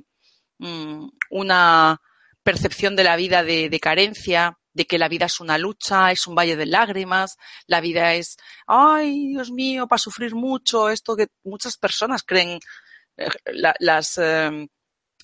mm, 0.58 1.08
una 1.30 2.00
percepción 2.42 2.96
de 2.96 3.04
la 3.04 3.16
vida 3.16 3.42
de, 3.42 3.80
carencia, 3.80 4.58
de 4.72 4.86
que 4.86 4.98
la 4.98 5.08
vida 5.08 5.26
es 5.26 5.40
una 5.40 5.58
lucha, 5.58 6.10
es 6.12 6.26
un 6.26 6.34
valle 6.34 6.56
de 6.56 6.66
lágrimas, 6.66 7.36
la 7.66 7.80
vida 7.80 8.14
es, 8.14 8.36
ay, 8.66 9.28
Dios 9.28 9.50
mío, 9.50 9.86
para 9.86 9.98
sufrir 9.98 10.34
mucho, 10.34 10.90
esto 10.90 11.16
que 11.16 11.28
muchas 11.44 11.76
personas 11.76 12.22
creen, 12.22 12.58
eh, 13.16 13.28
las 13.80 14.18
em, 14.18 14.68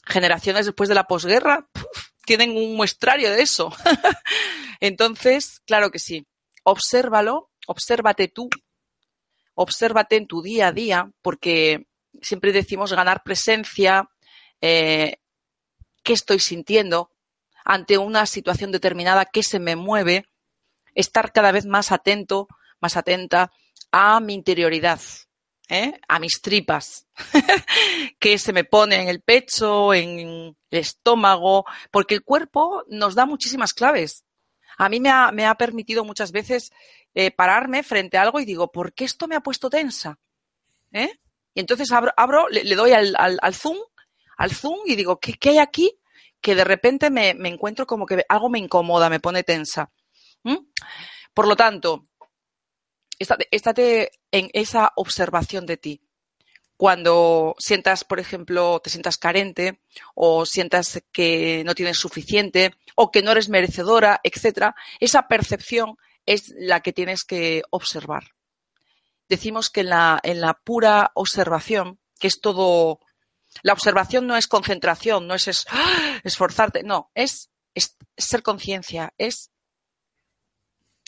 generaciones 0.07 0.66
después 0.66 0.89
de 0.89 0.95
la 0.95 1.05
posguerra 1.05 1.69
tienen 2.24 2.57
un 2.57 2.77
muestrario 2.77 3.31
de 3.31 3.43
eso. 3.43 3.73
Entonces, 4.81 5.61
claro 5.66 5.90
que 5.90 5.99
sí, 5.99 6.27
obsérvalo, 6.62 7.51
obsérvate 7.66 8.28
tú, 8.28 8.49
obsérvate 9.55 10.16
en 10.16 10.27
tu 10.27 10.43
día 10.43 10.69
a 10.69 10.73
día, 10.73 11.11
porque 11.23 11.86
siempre 12.20 12.53
decimos 12.53 12.93
ganar 12.93 13.23
presencia, 13.24 14.09
eh, 14.61 15.16
qué 16.09 16.14
estoy 16.14 16.39
sintiendo 16.39 17.10
ante 17.66 17.98
una 17.98 18.24
situación 18.24 18.72
determinada, 18.72 19.26
qué 19.26 19.43
se 19.43 19.59
me 19.59 19.76
mueve, 19.76 20.24
estar 20.94 21.32
cada 21.32 21.52
vez 21.52 21.66
más 21.66 21.93
atento, 21.93 22.48
más 22.80 22.97
atenta 22.97 23.52
a 23.93 24.18
mi 24.20 24.32
interioridad, 24.32 25.01
¿eh? 25.68 26.01
a 26.09 26.18
mis 26.18 26.40
tripas, 26.40 27.06
que 28.18 28.39
se 28.39 28.55
me 28.55 28.64
pone 28.64 29.02
en 29.02 29.09
el 29.09 29.20
pecho, 29.20 29.93
en 29.93 30.56
el 30.70 30.78
estómago, 30.78 31.66
porque 31.90 32.14
el 32.14 32.24
cuerpo 32.24 32.85
nos 32.89 33.14
da 33.14 33.26
muchísimas 33.26 33.74
claves. 33.74 34.24
A 34.78 34.89
mí 34.89 35.01
me 35.01 35.10
ha, 35.10 35.55
permitido 35.59 36.06
muchas 36.06 36.32
veces 36.32 36.70
eh, 37.12 37.32
pararme 37.32 37.82
frente 37.82 38.16
a 38.16 38.22
algo 38.22 38.40
y 38.40 38.47
digo, 38.47 38.72
¿por 38.72 38.94
qué 38.94 39.05
esto 39.05 39.28
me 39.28 39.36
ha 39.36 39.40
puesto 39.40 39.68
tensa? 39.68 40.18
¿Eh? 40.90 41.18
Y 41.52 41.60
entonces 41.60 41.93
abro, 41.93 42.48
le, 42.48 42.74
doy 42.74 42.93
al, 42.93 43.55
zoom, 43.55 43.76
al 44.39 44.52
zoom 44.52 44.81
y 44.86 44.97
digo, 44.97 45.20
¿qué, 45.20 45.35
¿qué, 45.35 45.51
hay 45.51 45.59
aquí? 45.59 45.98
que 46.40 46.55
de 46.55 46.65
repente 46.65 47.10
me, 47.10 47.31
encuentro 47.31 47.86
como 47.86 48.06
que 48.06 48.24
algo 48.28 48.48
me 48.48 48.59
incomoda, 48.59 49.10
me 49.10 49.20
pone 49.20 49.43
tensa. 49.43 49.90
Por 51.35 51.47
lo 51.47 51.56
tanto, 51.56 52.06
estate, 53.19 54.10
en 54.31 54.51
esa 54.52 54.93
observación 54.97 55.66
de 55.66 55.77
ti. 55.77 56.01
Cuando 56.77 57.56
sientas, 57.59 58.05
por 58.05 58.20
ejemplo, 58.20 58.81
te 58.81 58.89
sientas 58.90 59.19
carente 59.19 59.81
o 60.15 60.47
sientas 60.47 61.02
que 61.10 61.65
no 61.66 61.74
tienes 61.74 61.98
suficiente 61.98 62.77
o 62.94 63.10
que 63.10 63.23
no 63.23 63.32
eres 63.32 63.48
merecedora, 63.48 64.20
etcétera, 64.23 64.77
esa 65.01 65.27
percepción 65.27 65.97
es 66.24 66.55
la 66.56 66.81
que 66.81 66.93
tienes 66.93 67.24
que 67.24 67.62
observar. 67.70 68.28
Decimos 69.28 69.70
que 69.70 69.81
en 69.81 69.89
la, 69.89 70.20
en 70.23 70.40
la 70.40 70.55
pura 70.55 71.10
observación, 71.15 71.98
que 72.20 72.28
es 72.28 72.40
todo 72.40 73.01
la 73.62 73.72
observación 73.72 74.26
no 74.26 74.36
es 74.36 74.47
concentración, 74.47 75.26
no 75.26 75.35
es, 75.35 75.66
esforzarte, 76.24 76.82
no, 76.82 77.10
es, 77.14 77.51
ser 78.16 78.43
conciencia, 78.43 79.12
es, 79.18 79.51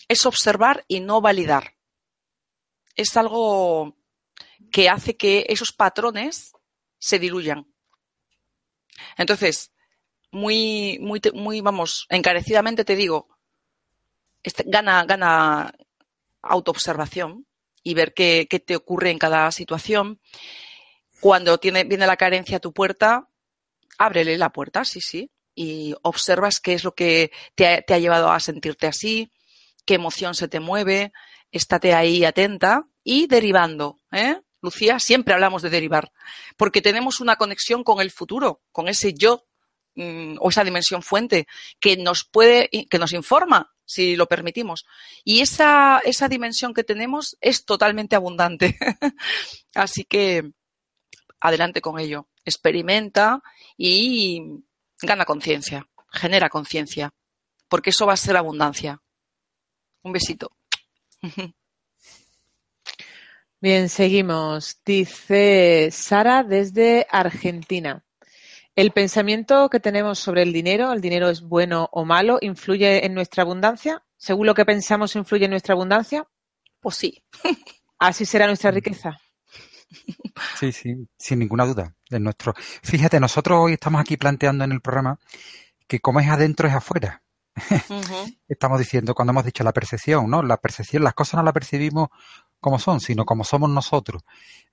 es 0.09 0.27
observar 0.27 0.85
y 0.89 1.01
no 1.01 1.21
validar. 1.21 1.77
Es 2.97 3.17
algo 3.17 3.97
que 4.73 4.89
hace 4.89 5.17
que 5.17 5.47
esos 5.49 5.73
patrones 5.73 6.53
se 6.99 7.19
diluyan. 7.19 7.67
Entonces, 9.17 9.73
muy, 10.31 10.99
muy, 11.01 11.21
muy, 11.35 11.61
vamos, 11.61 12.07
encarecidamente 12.09 12.85
te 12.85 12.97
digo, 12.97 13.29
este, 14.43 14.65
gana, 14.67 15.05
gana, 15.05 15.73
autoobservación 16.43 17.47
y 17.83 17.95
ver 17.95 18.15
qué, 18.15 18.47
qué, 18.49 18.61
te 18.61 18.77
ocurre 18.77 19.11
en 19.11 19.19
cada 19.19 19.51
situación. 19.53 20.21
Cuando 21.21 21.59
tiene, 21.59 21.85
viene 21.85 22.07
la 22.07 22.17
carencia 22.17 22.57
a 22.57 22.61
tu 22.61 22.73
puerta, 22.73 23.29
ábrele 23.99 24.39
la 24.39 24.51
puerta, 24.51 24.85
sí, 24.85 25.01
sí, 25.01 25.31
y 25.55 25.95
observas 26.03 26.61
qué 26.61 26.75
es 26.75 26.85
lo 26.85 26.95
que 26.95 27.31
te 27.55 27.69
ha, 27.69 27.83
te 27.83 27.95
ha 27.95 27.99
llevado 27.99 28.31
a 28.31 28.41
sentirte 28.41 28.87
así, 28.87 29.31
qué 29.85 29.95
emoción 29.95 30.35
se 30.35 30.49
te 30.49 30.61
mueve, 30.61 31.13
estate 31.51 31.95
ahí 31.95 32.25
atenta 32.25 32.87
y 33.05 33.27
derivando, 33.27 33.99
¿eh? 34.13 34.41
Lucía, 34.63 34.99
siempre 34.99 35.35
hablamos 35.35 35.63
de 35.63 35.71
derivar, 35.71 36.13
porque 36.57 36.83
tenemos 36.83 37.21
una 37.21 37.37
conexión 37.37 37.83
con 37.83 38.01
el 38.01 38.11
futuro, 38.11 38.63
con 38.73 38.89
ese 38.89 39.15
yo 39.15 39.47
mm, 39.95 40.37
o 40.39 40.51
esa 40.51 40.65
dimensión 40.65 41.03
fuente 41.03 41.47
que 41.79 41.97
nos 41.97 42.25
puede, 42.25 42.69
que 42.69 42.99
nos 42.99 43.13
informa 43.13 43.73
si 43.87 44.17
lo 44.17 44.27
permitimos. 44.27 44.85
Y 45.25 45.41
esa, 45.41 46.01
esa 46.05 46.29
dimensión 46.29 46.75
que 46.75 46.85
tenemos 46.85 47.37
es 47.41 47.65
totalmente 47.65 48.17
abundante. 48.17 48.79
Así 49.75 50.05
que 50.05 50.53
adelante 51.41 51.81
con 51.81 51.99
ello. 51.99 52.29
Experimenta 52.45 53.43
y 53.77 54.63
gana 55.03 55.25
conciencia, 55.25 55.87
genera 56.13 56.49
conciencia, 56.49 57.11
porque 57.69 57.91
eso 57.91 58.07
va 58.07 58.13
a 58.15 58.19
ser 58.19 58.37
abundancia. 58.37 59.01
Un 60.03 60.13
besito. 60.13 60.53
Bien, 63.61 63.91
seguimos. 63.91 64.81
Dice 64.85 65.91
Sara 65.93 66.43
desde 66.43 67.07
Argentina. 67.11 68.03
¿El 68.75 68.93
pensamiento 68.93 69.69
que 69.69 69.81
tenemos 69.81 70.19
sobre 70.19 70.43
el 70.43 70.53
dinero, 70.53 70.93
el 70.93 71.03
dinero 71.03 71.29
es 71.29 71.43
bueno 71.43 71.91
o 71.93 72.07
malo, 72.07 72.39
influye 72.41 73.05
en 73.05 73.13
nuestra 73.13 73.43
abundancia? 73.43 74.03
¿Según 74.17 74.47
lo 74.47 74.55
que 74.55 74.65
pensamos 74.65 75.17
influye 75.17 75.45
en 75.45 75.51
nuestra 75.51 75.75
abundancia? 75.75 76.27
Pues 76.81 76.97
sí. 76.97 77.23
¿Así 77.99 78.25
será 78.25 78.47
nuestra 78.47 78.71
riqueza? 78.71 79.19
Sí, 80.59 80.73
sí, 80.73 81.09
sin 81.19 81.39
ninguna 81.39 81.67
duda. 81.67 81.95
De 82.09 82.21
nuestro... 82.21 82.55
Fíjate, 82.83 83.21
nosotros 83.21 83.59
hoy 83.61 83.75
estamos 83.75 84.01
aquí 84.01 84.17
planteando 84.17 84.65
en 84.65 84.73
el 84.73 84.81
programa 84.81 85.19
que 85.87 86.01
como 86.01 86.21
es 86.21 86.29
adentro 86.29 86.69
es 86.69 86.75
afuera. 86.75 87.23
Estamos 88.49 88.79
diciendo 88.79 89.15
cuando 89.15 89.33
hemos 89.33 89.45
dicho 89.45 89.65
la 89.65 89.73
percepción, 89.73 90.31
¿no? 90.31 90.43
La 90.43 90.57
percepción, 90.57 91.05
las 91.05 91.15
cosas 91.15 91.35
no 91.35 91.43
las 91.43 91.53
percibimos 91.53 92.09
como 92.61 92.79
son, 92.79 93.01
sino 93.01 93.25
como 93.25 93.45
somos 93.45 93.71
nosotros. 93.71 94.23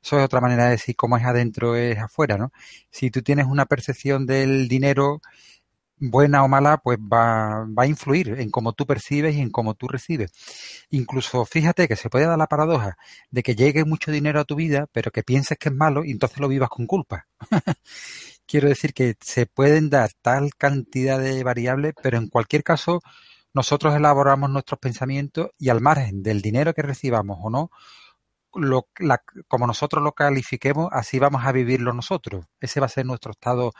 Eso 0.01 0.19
es 0.19 0.25
otra 0.25 0.41
manera 0.41 0.65
de 0.65 0.71
decir 0.71 0.95
cómo 0.95 1.17
es 1.17 1.23
adentro 1.23 1.75
es 1.75 1.97
afuera, 1.97 2.37
¿no? 2.37 2.51
Si 2.91 3.09
tú 3.09 3.21
tienes 3.21 3.47
una 3.47 3.65
percepción 3.65 4.25
del 4.25 4.67
dinero 4.67 5.21
buena 5.99 6.43
o 6.43 6.47
mala, 6.47 6.77
pues 6.77 6.97
va, 6.99 7.65
va 7.65 7.83
a 7.83 7.87
influir 7.87 8.39
en 8.39 8.51
cómo 8.51 8.73
tú 8.73 8.85
percibes 8.85 9.35
y 9.35 9.41
en 9.41 9.49
cómo 9.49 9.73
tú 9.75 9.87
recibes. 9.87 10.31
Incluso 10.89 11.45
fíjate 11.45 11.87
que 11.87 11.95
se 11.95 12.09
puede 12.09 12.25
dar 12.25 12.37
la 12.37 12.47
paradoja 12.47 12.97
de 13.31 13.43
que 13.43 13.55
llegue 13.55 13.85
mucho 13.85 14.11
dinero 14.11 14.39
a 14.39 14.45
tu 14.45 14.55
vida, 14.55 14.87
pero 14.91 15.11
que 15.11 15.23
pienses 15.23 15.57
que 15.57 15.69
es 15.69 15.75
malo 15.75 16.03
y 16.05 16.11
entonces 16.11 16.39
lo 16.39 16.47
vivas 16.47 16.69
con 16.69 16.85
culpa. 16.87 17.27
Quiero 18.47 18.69
decir 18.69 18.93
que 18.93 19.15
se 19.19 19.45
pueden 19.45 19.89
dar 19.89 20.11
tal 20.21 20.55
cantidad 20.55 21.19
de 21.19 21.43
variables, 21.43 21.93
pero 22.01 22.17
en 22.17 22.29
cualquier 22.29 22.63
caso 22.63 23.01
nosotros 23.53 23.95
elaboramos 23.95 24.49
nuestros 24.49 24.79
pensamientos 24.79 25.49
y 25.57 25.69
al 25.69 25.81
margen 25.81 26.23
del 26.23 26.41
dinero 26.41 26.73
que 26.73 26.83
recibamos 26.83 27.37
o 27.41 27.49
no, 27.49 27.71
lo, 28.53 28.87
la, 28.99 29.21
como 29.47 29.67
nosotros 29.67 30.03
lo 30.03 30.13
califiquemos, 30.13 30.89
así 30.91 31.19
vamos 31.19 31.45
a 31.45 31.51
vivirlo 31.51 31.93
nosotros. 31.93 32.45
Ese 32.59 32.79
va 32.79 32.85
a 32.87 32.89
ser 32.89 33.05
nuestro 33.05 33.31
estado 33.31 33.73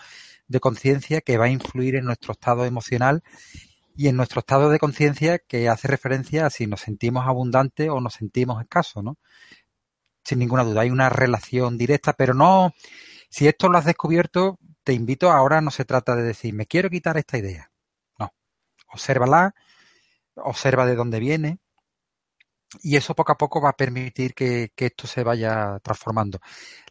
de 0.48 0.60
conciencia 0.60 1.22
que 1.22 1.38
va 1.38 1.46
a 1.46 1.50
influir 1.50 1.96
en 1.96 2.06
nuestro 2.06 2.34
estado 2.34 2.66
emocional 2.66 3.24
y 3.96 4.08
en 4.08 4.16
nuestro 4.16 4.40
estado 4.40 4.70
de 4.70 4.80
conciencia 4.80 5.40
que 5.40 5.70
hace 5.70 5.88
referencia 5.88 6.46
a 6.46 6.50
si 6.50 6.68
nos 6.68 6.82
sentimos 6.82 7.26
abundantes 7.28 7.90
o 7.90 8.00
nos 8.00 8.14
sentimos 8.14 8.62
escasos, 8.62 9.04
¿no? 9.04 9.18
Sin 10.24 10.40
ninguna 10.40 10.64
duda, 10.64 10.82
hay 10.82 10.92
una 10.92 11.10
relación 11.10 11.78
directa, 11.78 12.14
pero 12.14 12.34
no, 12.34 12.74
si 13.30 13.48
esto 13.48 13.70
lo 13.70 13.78
has 13.78 13.86
descubierto, 13.86 14.60
te 14.84 14.94
invito, 14.94 15.32
ahora 15.32 15.62
no 15.62 15.72
se 15.72 15.86
trata 15.86 16.16
de 16.16 16.24
decir, 16.24 16.54
me 16.54 16.66
quiero 16.66 16.90
quitar 16.90 17.18
esta 17.18 17.38
idea. 17.38 17.72
No, 18.20 18.32
obsérvala, 18.88 19.56
observa 20.36 20.86
de 20.86 20.96
dónde 20.96 21.20
viene, 21.20 21.60
y 22.82 22.96
eso 22.98 23.16
poco 23.16 23.32
a 23.32 23.38
poco 23.38 23.62
va 23.62 23.70
a 23.70 23.78
permitir 23.78 24.34
que, 24.34 24.72
esto 24.76 25.08
se 25.08 25.24
vaya 25.24 25.80
transformando. 25.82 26.40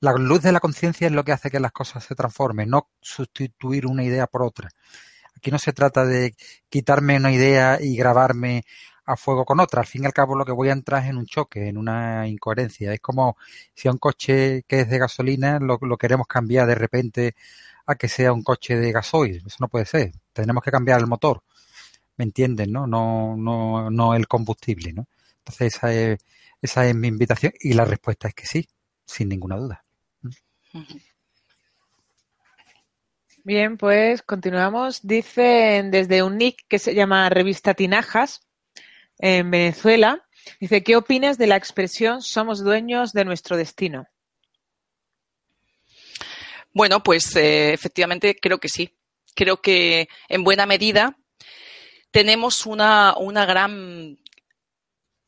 La 0.00 0.12
luz 0.14 0.42
de 0.42 0.52
la 0.52 0.60
conciencia 0.60 1.06
es 1.06 1.12
lo 1.12 1.24
que 1.24 1.32
hace 1.32 1.50
que 1.50 1.60
las 1.60 1.72
cosas 1.72 2.04
se 2.04 2.14
transformen, 2.14 2.70
no 2.70 2.90
sustituir 3.00 3.86
una 3.86 4.04
idea 4.04 4.26
por 4.26 4.42
otra. 4.42 4.70
Aquí 5.36 5.50
no 5.50 5.58
se 5.58 5.72
trata 5.72 6.04
de 6.06 6.34
quitarme 6.68 7.16
una 7.18 7.32
idea 7.32 7.78
y 7.80 7.96
grabarme 7.96 8.64
a 9.04 9.16
fuego 9.16 9.44
con 9.44 9.60
otra. 9.60 9.80
Al 9.82 9.86
fin 9.86 10.04
y 10.04 10.06
al 10.06 10.12
cabo 10.12 10.36
lo 10.36 10.44
que 10.44 10.52
voy 10.52 10.70
a 10.70 10.72
entrar 10.72 11.04
es 11.04 11.10
en 11.10 11.18
un 11.18 11.26
choque, 11.26 11.68
en 11.68 11.78
una 11.78 12.26
incoherencia. 12.28 12.92
Es 12.92 13.00
como 13.00 13.36
si 13.74 13.88
a 13.88 13.92
un 13.92 13.98
coche 13.98 14.64
que 14.66 14.80
es 14.80 14.90
de 14.90 14.98
gasolina 14.98 15.58
lo, 15.60 15.78
lo 15.82 15.96
queremos 15.98 16.26
cambiar 16.26 16.66
de 16.66 16.74
repente 16.74 17.34
a 17.86 17.94
que 17.96 18.08
sea 18.08 18.32
un 18.32 18.42
coche 18.42 18.76
de 18.76 18.92
gasoil. 18.92 19.42
Eso 19.46 19.56
no 19.60 19.68
puede 19.68 19.86
ser. 19.86 20.12
Tenemos 20.32 20.62
que 20.64 20.70
cambiar 20.70 21.00
el 21.00 21.06
motor. 21.06 21.42
¿Me 22.16 22.24
entienden? 22.24 22.72
No, 22.72 22.86
no, 22.86 23.36
no, 23.36 23.90
no 23.90 24.14
el 24.14 24.26
combustible, 24.28 24.92
¿no? 24.92 25.06
Entonces 25.46 25.76
esa 25.76 25.94
es, 25.94 26.18
esa 26.60 26.88
es 26.88 26.94
mi 26.96 27.06
invitación 27.06 27.52
y 27.60 27.74
la 27.74 27.84
respuesta 27.84 28.26
es 28.26 28.34
que 28.34 28.46
sí, 28.46 28.68
sin 29.06 29.28
ninguna 29.28 29.56
duda. 29.56 29.82
Bien, 33.44 33.76
pues 33.76 34.22
continuamos. 34.22 35.06
Dicen 35.06 35.92
desde 35.92 36.24
un 36.24 36.36
nick 36.36 36.66
que 36.66 36.80
se 36.80 36.96
llama 36.96 37.28
Revista 37.28 37.74
Tinajas 37.74 38.40
en 39.18 39.52
Venezuela. 39.52 40.26
Dice, 40.58 40.82
¿qué 40.82 40.96
opinas 40.96 41.38
de 41.38 41.46
la 41.46 41.56
expresión 41.56 42.22
somos 42.22 42.64
dueños 42.64 43.12
de 43.12 43.24
nuestro 43.24 43.56
destino? 43.56 44.08
Bueno, 46.72 47.04
pues 47.04 47.36
eh, 47.36 47.72
efectivamente 47.72 48.36
creo 48.40 48.58
que 48.58 48.68
sí. 48.68 48.98
Creo 49.36 49.60
que 49.60 50.08
en 50.28 50.42
buena 50.42 50.66
medida 50.66 51.16
tenemos 52.10 52.66
una, 52.66 53.14
una 53.16 53.46
gran 53.46 54.18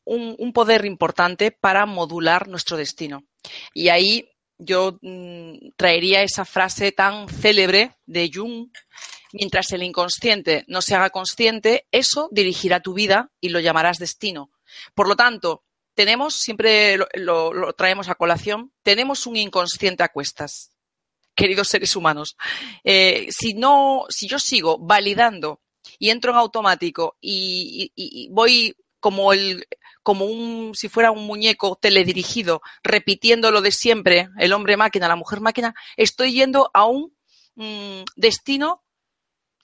un, 0.09 0.53
poder 0.53 0.85
importante 0.85 1.51
para 1.51 1.85
modular 1.85 2.47
nuestro 2.47 2.77
destino. 2.77 3.23
Y 3.73 3.89
ahí 3.89 4.29
yo 4.57 4.97
mm, 5.01 5.69
traería 5.77 6.23
esa 6.23 6.45
frase 6.45 6.91
tan 6.91 7.29
célebre 7.29 7.95
de 8.05 8.29
Jung, 8.33 8.69
mientras 9.31 9.71
el 9.71 9.83
inconsciente 9.83 10.65
no 10.67 10.81
se 10.81 10.95
haga 10.95 11.11
consciente, 11.11 11.87
eso 11.91 12.27
dirigirá 12.31 12.81
tu 12.81 12.93
vida 12.93 13.31
y 13.39 13.49
lo 13.49 13.59
llamarás 13.59 13.99
destino. 13.99 14.51
Por 14.95 15.07
lo 15.07 15.15
tanto, 15.15 15.63
tenemos, 15.93 16.33
siempre 16.33 16.97
lo, 17.13 17.73
traemos 17.73 18.09
a 18.09 18.15
colación, 18.15 18.73
tenemos 18.83 19.27
un 19.27 19.37
inconsciente 19.37 20.03
a 20.03 20.09
cuestas, 20.09 20.71
queridos 21.35 21.67
seres 21.67 21.95
humanos. 21.95 22.35
Eh, 22.83 23.27
si 23.29 23.53
no, 23.53 24.05
si 24.09 24.27
yo 24.27 24.39
sigo 24.39 24.79
validando 24.79 25.61
y 25.99 26.09
entro 26.09 26.31
en 26.31 26.37
automático 26.37 27.17
y 27.21 28.27
voy 28.31 28.75
como 28.99 29.33
el, 29.33 29.65
como 30.03 30.25
un, 30.25 30.73
si 30.75 30.89
fuera 30.89 31.11
un 31.11 31.25
muñeco 31.25 31.77
teledirigido, 31.81 32.61
repitiendo 32.83 33.51
lo 33.51 33.61
de 33.61 33.71
siempre, 33.71 34.29
el 34.37 34.53
hombre 34.53 34.77
máquina, 34.77 35.07
la 35.07 35.15
mujer 35.15 35.41
máquina, 35.41 35.75
estoy 35.97 36.33
yendo 36.33 36.71
a 36.73 36.85
un 36.85 37.15
mm, 37.55 38.03
destino 38.15 38.83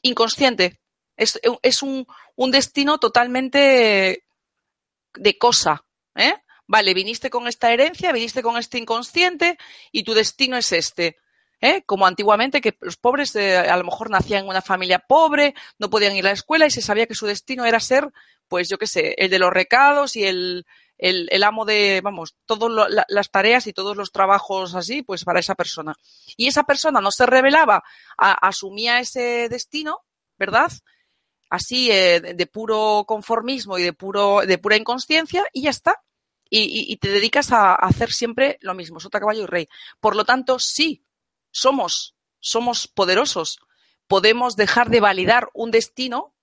inconsciente. 0.02 0.80
Es, 1.18 1.40
es 1.62 1.82
un, 1.82 2.06
un, 2.36 2.52
destino 2.52 3.00
totalmente 3.00 4.26
de 5.14 5.38
cosa. 5.38 5.86
¿eh? 6.16 6.34
Vale, 6.68 6.94
viniste 6.94 7.30
con 7.30 7.48
esta 7.48 7.72
herencia, 7.72 8.12
viniste 8.12 8.42
con 8.42 8.58
este 8.58 8.78
inconsciente 8.78 9.58
y 9.92 10.04
tu 10.04 10.14
destino 10.14 10.58
es 10.58 10.72
este. 10.72 11.18
¿Eh? 11.66 11.84
como 11.86 12.06
antiguamente 12.06 12.62
que 12.62 12.78
los 12.80 12.96
pobres 12.96 13.36
eh, 13.36 13.58
a 13.58 13.76
lo 13.76 13.86
mejor 13.86 14.12
nacían 14.12 14.44
en 14.44 14.50
una 14.50 14.62
familia 14.62 15.00
pobre, 15.00 15.56
no 15.80 15.90
podían 15.90 16.16
ir 16.16 16.26
a 16.26 16.30
la 16.30 16.34
escuela 16.34 16.68
y 16.68 16.70
se 16.72 16.82
sabía 16.82 17.08
que 17.08 17.16
su 17.16 17.26
destino 17.26 17.66
era 17.66 17.80
ser 17.80 18.12
pues 18.48 18.70
yo 18.70 18.78
qué 18.78 18.88
sé, 18.88 19.16
el 19.18 19.30
de 19.30 19.40
los 19.40 19.52
recados 19.52 20.16
y 20.16 20.26
el, 20.26 20.66
el, 20.98 21.44
amo 21.44 21.66
de, 21.66 22.02
vamos, 22.04 22.36
todas 22.46 22.90
las 23.08 23.32
tareas 23.32 23.68
y 23.68 23.74
todos 23.74 23.98
los 23.98 24.12
trabajos 24.12 24.76
así, 24.76 25.02
pues 25.02 25.24
para 25.24 25.40
esa 25.40 25.56
persona. 25.56 25.96
Y 26.38 26.48
esa 26.48 26.64
persona 26.64 27.02
no 27.02 27.12
se 27.12 27.26
revelaba, 27.26 27.84
asumía 28.18 29.00
ese 29.00 29.50
destino, 29.50 30.02
¿verdad? 30.38 30.72
Así, 31.50 31.92
eh, 31.92 32.22
de, 32.22 32.48
puro 32.48 33.06
conformismo 33.08 33.78
y 33.78 33.84
de, 33.84 33.94
puro, 33.94 34.42
de 34.46 34.58
pura 34.58 34.78
inconsciencia, 34.78 35.46
y 35.54 35.64
ya 35.64 35.70
está. 35.70 36.02
Y, 36.48 36.92
y, 36.92 36.98
te 36.98 37.10
dedicas 37.10 37.52
a, 37.52 37.74
hacer 37.74 38.14
siempre 38.14 38.60
lo 38.62 38.76
mismo, 38.76 39.00
sota, 39.00 39.20
caballo 39.20 39.44
y 39.44 39.48
rey. 39.48 39.68
Por 40.00 40.16
lo 40.16 40.26
tanto, 40.26 40.60
sí, 40.60 41.04
somos, 41.56 42.16
somos 42.42 42.88
poderosos. 42.88 43.60
Podemos 44.08 44.56
dejar 44.56 44.90
de 44.90 45.00
validar 45.00 45.48
un 45.54 45.72
destino 45.72 46.36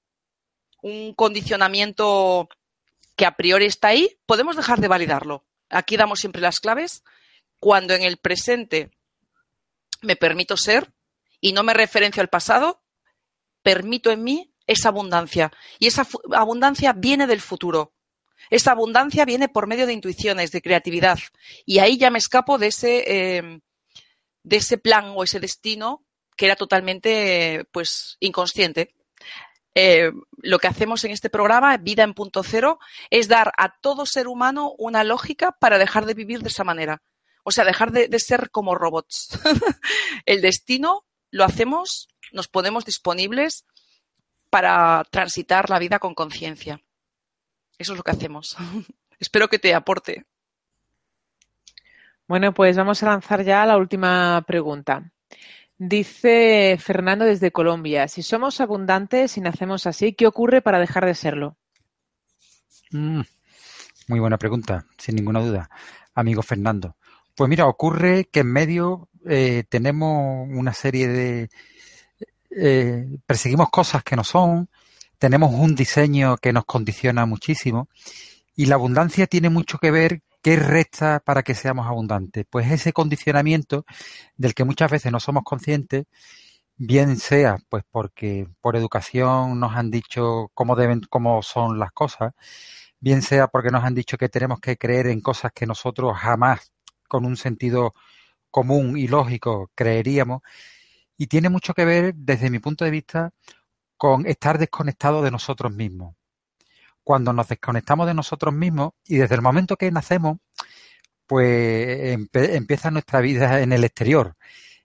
un 0.83 1.15
condicionamiento 1.15 2.49
que 3.17 3.25
a 3.25 3.37
priori 3.37 3.67
está 3.67 3.89
ahí, 3.89 4.19
podemos 4.27 4.57
dejar 4.57 4.81
de 4.81 4.89
validarlo. 4.89 5.45
Aquí 5.71 5.97
damos 5.97 6.21
siempre 6.21 6.43
las 6.43 6.61
claves. 6.61 7.03
Cuando 7.59 7.95
en 7.95 8.03
el 8.03 8.17
presente 8.17 8.91
me 10.03 10.17
permito 10.17 10.57
ser 10.57 10.93
y 11.41 11.53
no 11.53 11.63
me 11.63 11.73
referencio 11.73 12.21
al 12.21 12.29
pasado, 12.29 12.83
permito 13.63 14.11
en 14.11 14.25
mí 14.25 14.53
esa 14.67 14.89
abundancia. 14.89 15.53
Y 15.79 15.87
esa 15.87 16.07
abundancia 16.33 16.93
viene 16.93 17.29
del 17.29 17.41
futuro. 17.41 17.93
Esa 18.51 18.73
abundancia 18.73 19.25
viene 19.25 19.49
por 19.49 19.69
medio 19.69 19.87
de 19.87 19.93
intuiciones, 19.93 20.51
de 20.51 20.63
creatividad. 20.63 21.19
Y 21.65 21.79
ahí 21.79 21.97
ya 21.97 22.11
me 22.11 22.19
escapo 22.19 22.59
de 22.59 22.67
ese, 22.67 23.05
eh, 23.07 23.61
de 24.43 24.57
ese 24.57 24.79
plan 24.79 25.13
o 25.15 25.25
ese 25.25 25.41
destino 25.41 26.05
que 26.37 26.47
era 26.47 26.57
totalmente 26.57 27.65
pues 27.73 28.17
inconsciente. 28.21 28.95
Eh, 29.75 30.11
lo 30.39 30.59
que 30.59 30.67
hacemos 30.67 31.05
en 31.05 31.13
este 31.13 31.31
programa, 31.31 31.77
Vida 31.79 32.03
en 32.03 32.15
Punto 32.15 32.43
Cero, 32.43 32.79
es 33.11 33.29
dar 33.29 33.53
a 33.57 33.79
todo 33.81 34.07
ser 34.07 34.29
humano 34.29 34.75
una 34.79 35.05
lógica 35.05 35.53
para 35.53 35.79
dejar 35.79 36.05
de 36.07 36.15
vivir 36.15 36.41
de 36.41 36.49
esa 36.49 36.65
manera. 36.65 37.03
O 37.45 37.51
sea, 37.53 37.65
dejar 37.65 37.91
de, 37.93 38.09
de 38.09 38.21
ser 38.21 38.51
como 38.51 38.75
robots. 38.75 39.31
El 40.27 40.43
destino 40.43 41.05
lo 41.31 41.45
hacemos, 41.45 42.09
nos 42.33 42.49
ponemos 42.49 42.85
disponibles 42.85 43.65
para 44.51 45.05
transitar 45.11 45.71
la 45.71 45.79
vida 45.79 45.99
con 45.99 46.15
conciencia. 46.15 46.83
Eso 47.79 47.93
es 47.93 47.97
lo 47.97 48.05
que 48.05 48.11
hacemos. 48.11 48.57
Espero 49.19 49.49
que 49.49 49.59
te 49.59 49.75
aporte. 49.75 50.27
Bueno, 52.33 52.55
pues 52.55 52.79
vamos 52.79 53.03
a 53.03 53.11
lanzar 53.11 53.45
ya 53.45 53.67
la 53.67 53.77
última 53.77 54.43
pregunta. 54.47 55.13
Dice 55.77 56.79
Fernando 56.81 57.27
desde 57.27 57.53
Colombia, 57.53 58.09
si 58.09 58.23
somos 58.23 58.59
abundantes 58.63 59.37
y 59.37 59.43
nacemos 59.43 59.87
así, 59.87 60.15
¿qué 60.15 60.27
ocurre 60.27 60.63
para 60.63 60.81
dejar 60.81 61.05
de 61.05 61.15
serlo? 61.15 61.59
Mm, 62.91 63.21
muy 64.09 64.19
buena 64.19 64.39
pregunta, 64.39 64.87
sin 64.97 65.17
ninguna 65.17 65.41
duda, 65.41 65.69
amigo 66.15 66.41
Fernando. 66.41 66.97
Pues 67.35 67.51
mira, 67.51 67.67
ocurre 67.67 68.25
que 68.33 68.41
en 68.41 68.51
medio 68.51 69.11
eh, 69.27 69.65
tenemos 69.69 70.49
una 70.49 70.73
serie 70.73 71.09
de... 71.09 71.51
Eh, 72.51 73.19
perseguimos 73.27 73.69
cosas 73.69 74.03
que 74.05 74.17
no 74.17 74.25
son, 74.25 74.71
tenemos 75.19 75.53
un 75.53 75.75
diseño 75.75 76.39
que 76.39 76.55
nos 76.55 76.65
condiciona 76.65 77.27
muchísimo 77.27 77.91
y 78.57 78.65
la 78.65 78.77
abundancia 78.77 79.27
tiene 79.27 79.51
mucho 79.51 79.77
que 79.77 79.91
ver 79.91 80.23
¿Qué 80.43 80.57
resta 80.57 81.21
para 81.21 81.45
que 81.45 81.55
seamos 81.55 81.87
abundantes? 81.87 82.45
Pues 82.51 82.69
ese 82.71 82.93
condicionamiento 82.93 83.85
del 84.37 84.55
que 84.55 84.65
muchas 84.65 84.91
veces 84.91 85.13
no 85.13 85.21
somos 85.21 85.45
conscientes, 85.45 86.07
bien 86.77 87.17
sea 87.19 87.59
pues 87.69 87.85
porque 87.91 88.49
por 88.61 88.77
educación 88.77 89.61
nos 89.61 89.77
han 89.77 89.91
dicho 89.91 90.51
cómo 90.55 90.77
deben, 90.77 91.03
cómo 91.11 91.43
son 91.43 91.79
las 91.79 91.93
cosas, 91.93 92.35
bien 93.01 93.23
sea 93.23 93.49
porque 93.49 93.71
nos 93.71 93.85
han 93.85 93.95
dicho 93.95 94.19
que 94.19 94.29
tenemos 94.29 94.61
que 94.61 94.79
creer 94.79 95.09
en 95.09 95.21
cosas 95.21 95.53
que 95.55 95.67
nosotros 95.67 96.17
jamás 96.19 96.73
con 97.09 97.25
un 97.27 97.37
sentido 97.37 97.95
común 98.51 98.99
y 98.99 99.09
lógico 99.09 99.71
creeríamos, 99.77 100.43
y 101.19 101.29
tiene 101.29 101.51
mucho 101.51 101.75
que 101.75 101.85
ver, 101.87 102.15
desde 102.17 102.51
mi 102.51 102.59
punto 102.61 102.85
de 102.85 102.91
vista, 102.93 103.33
con 103.99 104.27
estar 104.27 104.59
desconectado 104.59 105.23
de 105.23 105.31
nosotros 105.33 105.73
mismos 105.73 106.17
cuando 107.05 107.33
nos 107.33 107.49
desconectamos 107.49 108.07
de 108.07 108.15
nosotros 108.15 108.55
mismos 108.55 108.93
y 109.05 109.17
desde 109.17 109.35
el 109.35 109.43
momento 109.43 109.77
que 109.77 109.91
nacemos, 109.91 110.39
pues 111.27 112.19
empieza 112.35 112.91
nuestra 112.91 113.21
vida 113.21 113.61
en 113.63 113.73
el 113.73 113.85
exterior. 113.85 114.37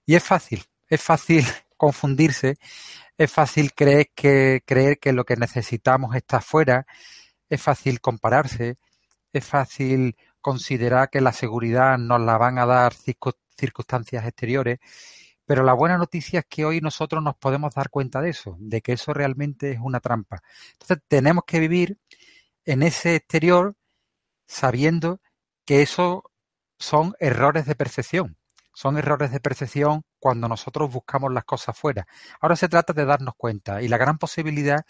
Y 0.06 0.16
es 0.16 0.24
fácil, 0.24 0.64
es 0.88 1.02
fácil 1.02 1.46
confundirse, 1.78 2.58
es 3.18 3.32
fácil 3.32 3.74
creer 3.74 4.10
que, 4.16 4.64
creer 4.66 5.00
que 5.00 5.14
lo 5.14 5.26
que 5.26 5.36
necesitamos 5.36 6.16
está 6.16 6.38
afuera, 6.38 6.86
es 7.50 7.62
fácil 7.62 8.02
compararse, 8.02 8.78
es 9.34 9.46
fácil 9.46 10.16
considerar 10.42 11.10
que 11.10 11.22
la 11.22 11.34
seguridad 11.34 11.98
nos 11.98 12.22
la 12.22 12.38
van 12.38 12.60
a 12.60 12.66
dar 12.66 12.94
circunstancias 12.94 14.26
exteriores, 14.26 14.80
pero 15.46 15.64
la 15.64 15.74
buena 15.74 15.98
noticia 15.98 16.42
es 16.42 16.46
que 16.50 16.66
hoy 16.66 16.82
nosotros 16.82 17.24
nos 17.24 17.36
podemos 17.38 17.74
dar 17.74 17.90
cuenta 17.90 18.22
de 18.22 18.30
eso, 18.32 18.58
de 18.60 18.82
que 18.82 18.94
eso 18.94 19.14
realmente 19.14 19.72
es 19.72 19.80
una 19.82 20.00
trampa. 20.00 20.42
Entonces 20.74 21.00
tenemos 21.08 21.44
que 21.48 21.60
vivir 21.60 21.98
en 22.68 22.84
ese 22.84 23.16
exterior 23.16 23.76
sabiendo 24.46 25.20
que 25.66 25.82
eso 25.82 26.24
son 26.78 27.16
errores 27.20 27.66
de 27.66 27.76
percepción. 27.76 28.38
Son 28.74 28.98
errores 28.98 29.32
de 29.32 29.40
percepción 29.40 30.04
cuando 30.20 30.48
nosotros 30.48 30.92
buscamos 30.92 31.34
las 31.34 31.46
cosas 31.46 31.76
fuera. 31.78 32.06
Ahora 32.40 32.56
se 32.56 32.70
trata 32.70 32.94
de 32.94 33.06
darnos 33.06 33.34
cuenta 33.36 33.82
y 33.82 33.88
la 33.88 33.98
gran 33.98 34.20
posibilidad 34.20 34.86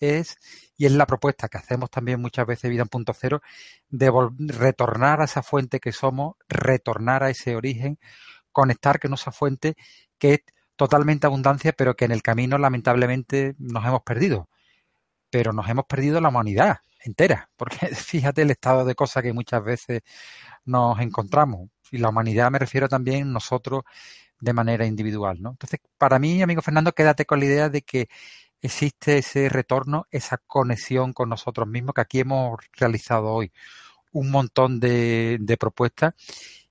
es, 0.00 0.38
y 0.76 0.86
es 0.86 0.92
la 0.92 1.06
propuesta 1.06 1.48
que 1.48 1.58
hacemos 1.58 1.90
también 1.90 2.20
muchas 2.20 2.46
veces 2.46 2.70
Vida 2.70 2.82
en 2.82 2.88
Punto 2.88 3.12
Cero, 3.12 3.42
de 3.88 4.10
retornar 4.38 5.20
a 5.20 5.24
esa 5.24 5.42
fuente 5.42 5.80
que 5.80 5.92
somos, 5.92 6.36
retornar 6.48 7.24
a 7.24 7.30
ese 7.30 7.56
origen, 7.56 7.98
conectar 8.52 9.00
con 9.00 9.14
esa 9.14 9.32
fuente 9.32 9.74
que 10.18 10.34
es 10.34 10.40
totalmente 10.76 11.26
abundancia, 11.26 11.72
pero 11.72 11.96
que 11.96 12.04
en 12.04 12.12
el 12.12 12.22
camino 12.22 12.56
lamentablemente 12.56 13.54
nos 13.58 13.84
hemos 13.84 14.02
perdido. 14.02 14.48
Pero 15.30 15.52
nos 15.52 15.68
hemos 15.68 15.86
perdido 15.86 16.20
la 16.20 16.28
humanidad 16.28 16.78
entera, 17.00 17.50
porque 17.56 17.86
fíjate 17.88 18.42
el 18.42 18.50
estado 18.50 18.84
de 18.84 18.94
cosas 18.94 19.22
que 19.22 19.32
muchas 19.32 19.62
veces 19.64 20.02
nos 20.64 20.98
encontramos. 21.00 21.70
Y 21.92 21.98
la 21.98 22.08
humanidad 22.08 22.50
me 22.50 22.58
refiero 22.58 22.88
también 22.88 23.32
nosotros 23.32 23.82
de 24.40 24.52
manera 24.52 24.86
individual, 24.86 25.40
¿no? 25.40 25.50
Entonces, 25.50 25.80
para 25.98 26.18
mí, 26.18 26.42
amigo 26.42 26.62
Fernando, 26.62 26.92
quédate 26.92 27.24
con 27.24 27.40
la 27.40 27.46
idea 27.46 27.68
de 27.68 27.82
que 27.82 28.08
existe 28.60 29.18
ese 29.18 29.48
retorno, 29.48 30.06
esa 30.10 30.38
conexión 30.38 31.12
con 31.12 31.28
nosotros 31.28 31.68
mismos, 31.68 31.94
que 31.94 32.00
aquí 32.02 32.20
hemos 32.20 32.58
realizado 32.78 33.28
hoy 33.28 33.52
un 34.12 34.30
montón 34.30 34.80
de, 34.80 35.56
propuestas 35.58 36.14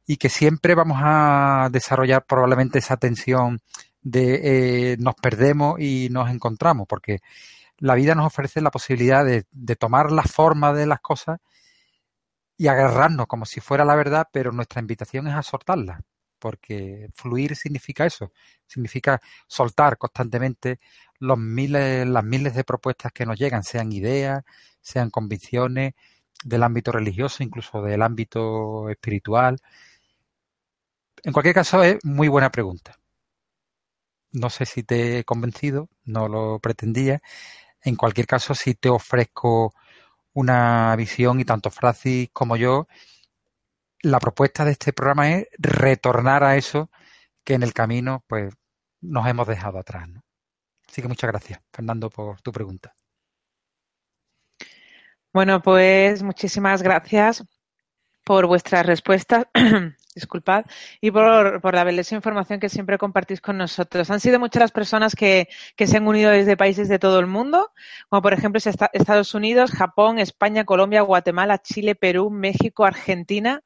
y 0.05 0.17
que 0.17 0.29
siempre 0.29 0.75
vamos 0.75 0.97
a 1.01 1.69
desarrollar 1.71 2.25
probablemente 2.25 2.79
esa 2.79 2.97
tensión 2.97 3.59
de 4.01 4.93
eh, 4.93 4.97
nos 4.99 5.15
perdemos 5.15 5.79
y 5.79 6.09
nos 6.11 6.29
encontramos, 6.29 6.87
porque 6.87 7.19
la 7.79 7.95
vida 7.95 8.15
nos 8.15 8.27
ofrece 8.27 8.61
la 8.61 8.71
posibilidad 8.71 9.25
de, 9.25 9.45
tomar 9.75 10.11
la 10.11 10.23
forma 10.23 10.73
de 10.73 10.85
las 10.85 11.01
cosas 11.01 11.39
y 12.57 12.67
agarrarnos 12.67 13.27
como 13.27 13.45
si 13.45 13.59
fuera 13.59 13.85
la 13.85 13.95
verdad, 13.95 14.27
pero 14.31 14.51
nuestra 14.51 14.81
invitación 14.81 15.27
es 15.27 15.35
a 15.35 15.43
soltarla, 15.43 16.01
porque 16.39 17.09
fluir 17.13 17.55
significa 17.55 18.05
eso, 18.05 18.31
significa 18.65 19.19
soltar 19.47 19.97
constantemente 19.97 20.79
los 21.19 21.37
miles, 21.37 22.07
las 22.07 22.23
miles 22.23 22.55
de 22.55 22.63
propuestas 22.63 23.11
que 23.11 23.25
nos 23.25 23.37
llegan, 23.37 23.63
sean 23.63 23.91
ideas, 23.91 24.43
sean 24.81 25.09
convicciones 25.09 25.93
del 26.43 26.63
ámbito 26.63 26.91
religioso, 26.91 27.43
incluso 27.43 27.81
del 27.81 28.01
ámbito 28.01 28.89
espiritual, 28.89 29.57
en 31.25 31.33
cualquier 31.33 31.55
caso, 31.55 31.81
es 31.83 31.97
muy 32.05 32.27
buena 32.27 32.51
pregunta. 32.51 32.99
No 34.31 34.49
sé 34.51 34.65
si 34.67 34.83
te 34.83 35.17
he 35.19 35.23
convencido, 35.23 35.89
no 36.03 36.27
lo 36.27 36.59
pretendía. 36.59 37.21
En 37.85 37.95
cualquier 37.95 38.27
caso, 38.27 38.55
si 38.55 38.73
te 38.73 38.89
ofrezco 38.89 39.73
una 40.33 40.95
visión 40.97 41.39
y 41.39 41.45
tanto 41.45 41.69
Francis 41.71 42.29
como 42.33 42.57
yo, 42.57 42.87
la 44.01 44.19
propuesta 44.19 44.65
de 44.65 44.71
este 44.71 44.91
programa 44.91 45.31
es 45.31 45.47
retornar 45.57 46.43
a 46.43 46.57
eso 46.57 46.89
que 47.43 47.53
en 47.53 47.63
el 47.63 47.73
camino 47.73 48.23
pues 48.27 48.53
nos 49.01 49.27
hemos 49.27 49.47
dejado 49.47 49.77
atrás. 49.77 50.09
Así 50.89 51.01
que 51.01 51.07
muchas 51.07 51.29
gracias, 51.29 51.61
Fernando, 51.71 52.09
por 52.09 52.41
tu 52.41 52.51
pregunta. 52.51 52.95
Bueno, 55.31 55.61
pues 55.61 56.23
muchísimas 56.23 56.81
gracias 56.81 57.43
por 58.23 58.47
vuestras 58.47 58.85
respuestas. 58.85 59.45
disculpad, 60.15 60.65
y 61.01 61.11
por, 61.11 61.61
por 61.61 61.75
la 61.75 61.83
valiosa 61.83 62.15
información 62.15 62.59
que 62.59 62.69
siempre 62.69 62.97
compartís 62.97 63.41
con 63.41 63.57
nosotros. 63.57 64.09
Han 64.09 64.19
sido 64.19 64.39
muchas 64.39 64.61
las 64.61 64.71
personas 64.71 65.15
que, 65.15 65.49
que 65.75 65.85
se 65.85 65.97
han 65.97 66.07
unido 66.07 66.31
desde 66.31 66.57
países 66.57 66.87
de 66.89 66.97
todo 66.97 67.19
el 67.19 67.27
mundo, 67.27 67.71
como 68.09 68.21
por 68.21 68.33
ejemplo 68.33 68.59
Estados 68.93 69.33
Unidos, 69.35 69.71
Japón, 69.71 70.17
España, 70.17 70.63
Colombia, 70.65 71.01
Guatemala, 71.01 71.61
Chile, 71.61 71.95
Perú, 71.95 72.29
México, 72.29 72.85
Argentina, 72.85 73.61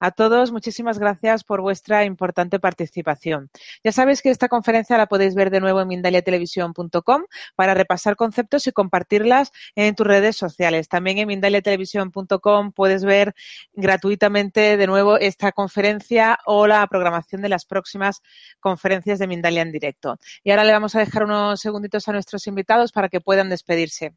a 0.00 0.10
todos, 0.10 0.50
muchísimas 0.50 0.98
gracias 0.98 1.44
por 1.44 1.60
vuestra 1.60 2.04
importante 2.04 2.58
participación. 2.58 3.50
Ya 3.84 3.92
sabéis 3.92 4.22
que 4.22 4.30
esta 4.30 4.48
conferencia 4.48 4.96
la 4.96 5.06
podéis 5.06 5.34
ver 5.34 5.50
de 5.50 5.60
nuevo 5.60 5.80
en 5.82 5.88
mindaliatelevisión.com 5.88 7.24
para 7.54 7.74
repasar 7.74 8.16
conceptos 8.16 8.66
y 8.66 8.72
compartirlas 8.72 9.52
en 9.74 9.94
tus 9.94 10.06
redes 10.06 10.36
sociales. 10.36 10.88
También 10.88 11.18
en 11.18 11.28
mindaliatelevisión.com 11.28 12.72
puedes 12.72 13.04
ver 13.04 13.34
gratuitamente 13.74 14.76
de 14.78 14.86
nuevo 14.86 15.18
esta 15.18 15.52
conferencia 15.52 16.38
o 16.46 16.66
la 16.66 16.86
programación 16.86 17.42
de 17.42 17.50
las 17.50 17.66
próximas 17.66 18.22
conferencias 18.58 19.18
de 19.18 19.26
Mindalia 19.26 19.62
en 19.62 19.72
directo. 19.72 20.18
Y 20.42 20.50
ahora 20.50 20.64
le 20.64 20.72
vamos 20.72 20.94
a 20.96 21.00
dejar 21.00 21.24
unos 21.24 21.60
segunditos 21.60 22.08
a 22.08 22.12
nuestros 22.12 22.46
invitados 22.46 22.92
para 22.92 23.10
que 23.10 23.20
puedan 23.20 23.50
despedirse. 23.50 24.14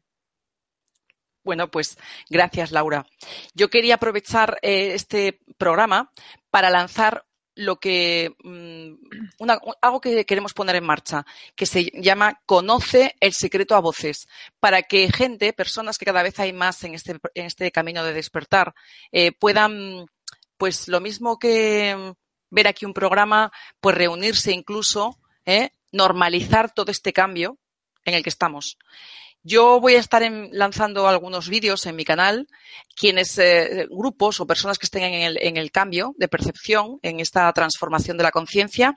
Bueno, 1.44 1.70
pues 1.70 1.98
gracias, 2.30 2.72
Laura. 2.72 3.06
Yo 3.54 3.68
quería 3.68 3.96
aprovechar 3.96 4.58
eh, 4.62 4.92
este 4.94 5.40
programa 5.58 6.10
para 6.50 6.70
lanzar 6.70 7.26
lo 7.54 7.76
que 7.76 8.34
mm, 8.42 9.44
algo 9.80 10.00
que 10.00 10.24
queremos 10.24 10.54
poner 10.54 10.76
en 10.76 10.84
marcha, 10.84 11.24
que 11.54 11.66
se 11.66 11.84
llama 11.94 12.40
Conoce 12.46 13.14
el 13.20 13.32
secreto 13.32 13.76
a 13.76 13.80
voces, 13.80 14.26
para 14.58 14.82
que 14.82 15.12
gente, 15.12 15.52
personas 15.52 15.98
que 15.98 16.04
cada 16.04 16.22
vez 16.22 16.40
hay 16.40 16.52
más 16.52 16.82
en 16.84 16.94
este, 16.94 17.18
en 17.34 17.46
este 17.46 17.70
camino 17.70 18.04
de 18.04 18.12
despertar, 18.12 18.74
eh, 19.12 19.32
puedan, 19.32 20.06
pues 20.56 20.88
lo 20.88 21.00
mismo 21.00 21.38
que 21.38 22.14
ver 22.50 22.66
aquí 22.66 22.86
un 22.86 22.94
programa, 22.94 23.52
pues 23.80 23.96
reunirse 23.96 24.52
incluso, 24.52 25.18
eh, 25.44 25.70
normalizar 25.92 26.72
todo 26.72 26.90
este 26.90 27.12
cambio 27.12 27.58
en 28.04 28.14
el 28.14 28.22
que 28.22 28.30
estamos. 28.30 28.78
Yo 29.46 29.78
voy 29.78 29.94
a 29.94 30.00
estar 30.00 30.22
lanzando 30.52 31.06
algunos 31.06 31.48
vídeos 31.48 31.84
en 31.84 31.94
mi 31.94 32.04
canal. 32.04 32.48
Quienes, 32.96 33.38
eh, 33.38 33.86
grupos 33.90 34.40
o 34.40 34.46
personas 34.46 34.78
que 34.78 34.86
estén 34.86 35.02
en 35.04 35.56
el, 35.56 35.70
cambio 35.70 36.14
de 36.16 36.28
percepción, 36.28 36.98
en 37.02 37.20
esta 37.20 37.52
transformación 37.52 38.16
de 38.16 38.22
la 38.22 38.30
conciencia, 38.30 38.94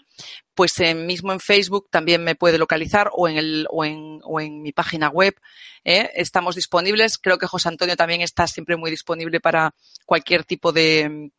pues 0.55 0.71
mismo 0.95 1.33
en 1.33 1.41
Facebook 1.41 1.89
también 1.91 2.23
me 2.23 2.35
puede 2.35 2.57
localizar 2.57 3.09
o 3.13 3.27
en, 3.27 3.37
el, 3.37 3.67
o 3.69 3.83
en, 3.83 4.19
o 4.23 4.39
en 4.39 4.61
mi 4.61 4.71
página 4.71 5.09
web. 5.09 5.35
¿eh? 5.83 6.11
Estamos 6.15 6.55
disponibles. 6.55 7.17
Creo 7.17 7.37
que 7.37 7.47
José 7.47 7.67
Antonio 7.67 7.97
también 7.97 8.21
está 8.21 8.47
siempre 8.47 8.77
muy 8.77 8.89
disponible 8.89 9.41
para 9.41 9.75
cualquier 10.05 10.45
tipo 10.45 10.71
de, 10.71 11.29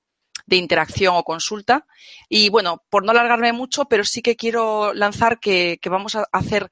de 0.48 0.56
interacción 0.56 1.14
o 1.16 1.24
consulta. 1.24 1.86
Y 2.28 2.48
bueno, 2.48 2.82
por 2.89 3.05
no 3.05 3.12
alargarme 3.12 3.52
mucho, 3.52 3.85
pero 3.85 4.05
sí 4.05 4.22
que 4.22 4.36
quiero 4.36 4.94
lanzar 4.94 5.39
que, 5.39 5.78
vamos 5.85 6.16
a 6.16 6.26
hacer 6.32 6.70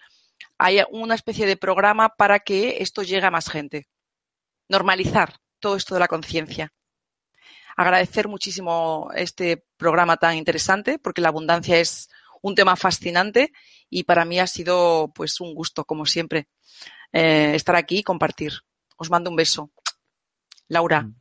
una 0.90 1.14
especie 1.14 1.46
de 1.46 1.56
programa 1.56 2.10
para 2.10 2.40
que 2.40 2.78
esto 2.80 3.02
llegue 3.02 3.26
a 3.26 3.30
más 3.30 3.48
gente. 3.48 3.88
Normalizar 4.68 5.36
todo 5.60 5.76
esto 5.76 5.94
de 5.94 6.00
la 6.00 6.08
conciencia. 6.08 6.72
Agradecer 7.76 8.26
muchísimo 8.28 9.10
este 9.14 9.64
programa 9.76 10.16
tan 10.16 10.36
interesante 10.36 10.98
porque 10.98 11.20
la 11.20 11.28
abundancia 11.28 11.78
es 11.78 12.08
un 12.40 12.54
tema 12.54 12.76
fascinante 12.76 13.52
y 13.90 14.04
para 14.04 14.24
mí 14.24 14.40
ha 14.40 14.46
sido 14.46 15.12
pues 15.14 15.40
un 15.40 15.54
gusto, 15.54 15.84
como 15.84 16.06
siempre, 16.06 16.48
eh, 17.12 17.52
estar 17.54 17.76
aquí 17.76 17.98
y 17.98 18.02
compartir. 18.02 18.52
Os 18.96 19.10
mando 19.10 19.30
un 19.30 19.36
beso. 19.36 19.70
Laura. 20.68 21.02
Mm. 21.02 21.16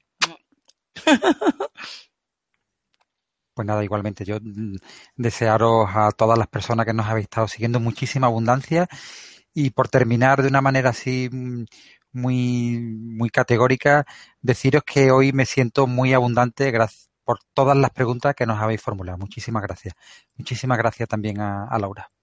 Pues 3.56 3.66
nada, 3.68 3.84
igualmente 3.84 4.26
yo 4.26 4.38
mm, 4.42 4.76
desearos 5.16 5.88
a 5.96 6.12
todas 6.12 6.38
las 6.38 6.48
personas 6.48 6.86
que 6.86 6.94
nos 6.94 7.08
habéis 7.08 7.26
estado 7.26 7.48
siguiendo 7.48 7.80
muchísima 7.80 8.28
abundancia 8.28 8.88
y 9.54 9.72
por 9.72 9.90
terminar 9.90 10.42
de 10.44 10.50
una 10.50 10.62
manera 10.62 10.90
así 10.92 11.30
mm, 11.32 11.66
muy, 12.14 12.80
muy 12.82 13.30
categórica, 13.30 14.06
deciros 14.42 14.84
que 14.86 15.12
hoy 15.12 15.34
me 15.34 15.46
siento 15.46 15.88
muy 15.88 16.14
abundante 16.14 16.72
gracias 16.72 17.10
por 17.26 17.40
todas 17.54 17.78
las 17.78 17.92
preguntas 17.92 18.36
que 18.36 18.46
nos 18.46 18.60
habéis 18.62 18.82
formulado. 18.82 19.18
Muchísimas 19.18 19.64
gracias. 19.64 19.96
Muchísimas 20.38 20.78
gracias 20.78 21.10
también 21.10 21.42
a 21.42 21.78
Laura. 21.80 22.15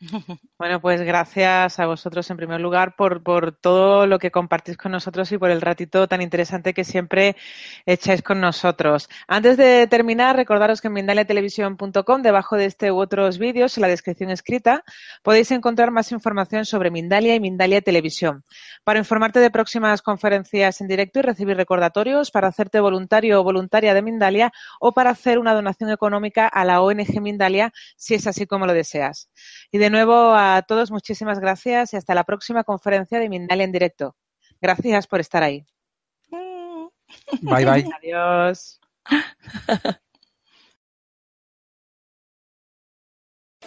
Bueno, 0.58 0.80
pues 0.80 1.02
gracias 1.02 1.78
a 1.78 1.86
vosotros 1.86 2.30
en 2.30 2.36
primer 2.36 2.60
lugar 2.60 2.94
por, 2.96 3.22
por, 3.22 3.52
todo 3.52 4.06
lo 4.06 4.18
que 4.18 4.30
compartís 4.30 4.76
con 4.76 4.92
nosotros 4.92 5.30
y 5.32 5.38
por 5.38 5.50
el 5.50 5.60
ratito 5.60 6.08
tan 6.08 6.22
interesante 6.22 6.72
que 6.72 6.84
siempre 6.84 7.36
echáis 7.86 8.22
con 8.22 8.40
nosotros. 8.40 9.08
Antes 9.28 9.56
de 9.56 9.86
terminar, 9.86 10.36
recordaros 10.36 10.80
que 10.80 10.88
en 10.88 10.94
mindaliatelevisión.com, 10.94 12.22
debajo 12.22 12.56
de 12.56 12.66
este 12.66 12.92
u 12.92 12.98
otros 12.98 13.38
vídeos, 13.38 13.76
en 13.76 13.82
la 13.82 13.88
descripción 13.88 14.30
escrita, 14.30 14.84
podéis 15.22 15.50
encontrar 15.50 15.90
más 15.90 16.12
información 16.12 16.64
sobre 16.64 16.90
Mindalia 16.90 17.34
y 17.34 17.40
Mindalia 17.40 17.82
Televisión. 17.82 18.44
Para 18.84 18.98
informarte 18.98 19.40
de 19.40 19.50
próximas 19.50 20.02
conferencias 20.02 20.80
en 20.80 20.88
directo 20.88 21.18
y 21.18 21.22
recibir 21.22 21.56
recordatorios, 21.56 22.30
para 22.30 22.48
hacerte 22.48 22.80
voluntario 22.80 23.40
o 23.40 23.44
voluntaria 23.44 23.92
de 23.92 24.02
Mindalia 24.02 24.52
o 24.80 24.92
para 24.92 25.10
hacer 25.10 25.38
una 25.38 25.54
donación 25.54 25.90
económica 25.90 26.46
a 26.46 26.64
la 26.64 26.80
ONG 26.80 27.20
Mindalia, 27.20 27.72
si 27.96 28.14
es 28.14 28.26
así 28.26 28.46
como 28.46 28.66
lo 28.66 28.72
deseas. 28.72 29.28
De 29.84 29.90
nuevo 29.90 30.32
a 30.34 30.62
todos 30.62 30.90
muchísimas 30.90 31.38
gracias 31.40 31.92
y 31.92 31.98
hasta 31.98 32.14
la 32.14 32.24
próxima 32.24 32.64
conferencia 32.64 33.18
de 33.18 33.28
Mindalia 33.28 33.64
en 33.64 33.72
directo. 33.72 34.16
Gracias 34.58 35.06
por 35.06 35.20
estar 35.20 35.42
ahí. 35.42 35.66
Bye 37.42 37.66
bye. 37.66 37.84
Adiós. 38.02 38.80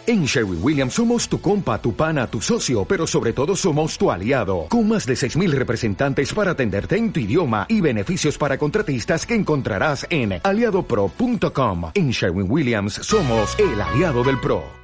En 0.08 0.24
Sherwin 0.24 0.58
Williams 0.60 0.94
somos 0.94 1.28
tu 1.28 1.40
compa, 1.40 1.80
tu 1.80 1.94
pana, 1.94 2.26
tu 2.26 2.40
socio, 2.40 2.84
pero 2.84 3.06
sobre 3.06 3.32
todo 3.32 3.54
somos 3.54 3.96
tu 3.96 4.10
aliado, 4.10 4.66
con 4.68 4.88
más 4.88 5.06
de 5.06 5.14
6.000 5.14 5.50
representantes 5.52 6.32
para 6.32 6.52
atenderte 6.52 6.96
en 6.96 7.12
tu 7.12 7.20
idioma 7.20 7.66
y 7.68 7.80
beneficios 7.80 8.36
para 8.38 8.58
contratistas 8.58 9.24
que 9.24 9.34
encontrarás 9.34 10.04
en 10.10 10.40
aliadopro.com. 10.42 11.92
En 11.94 12.10
Sherwin 12.10 12.50
Williams 12.50 12.94
somos 12.94 13.56
el 13.60 13.80
aliado 13.80 14.24
del 14.24 14.40
PRO. 14.40 14.64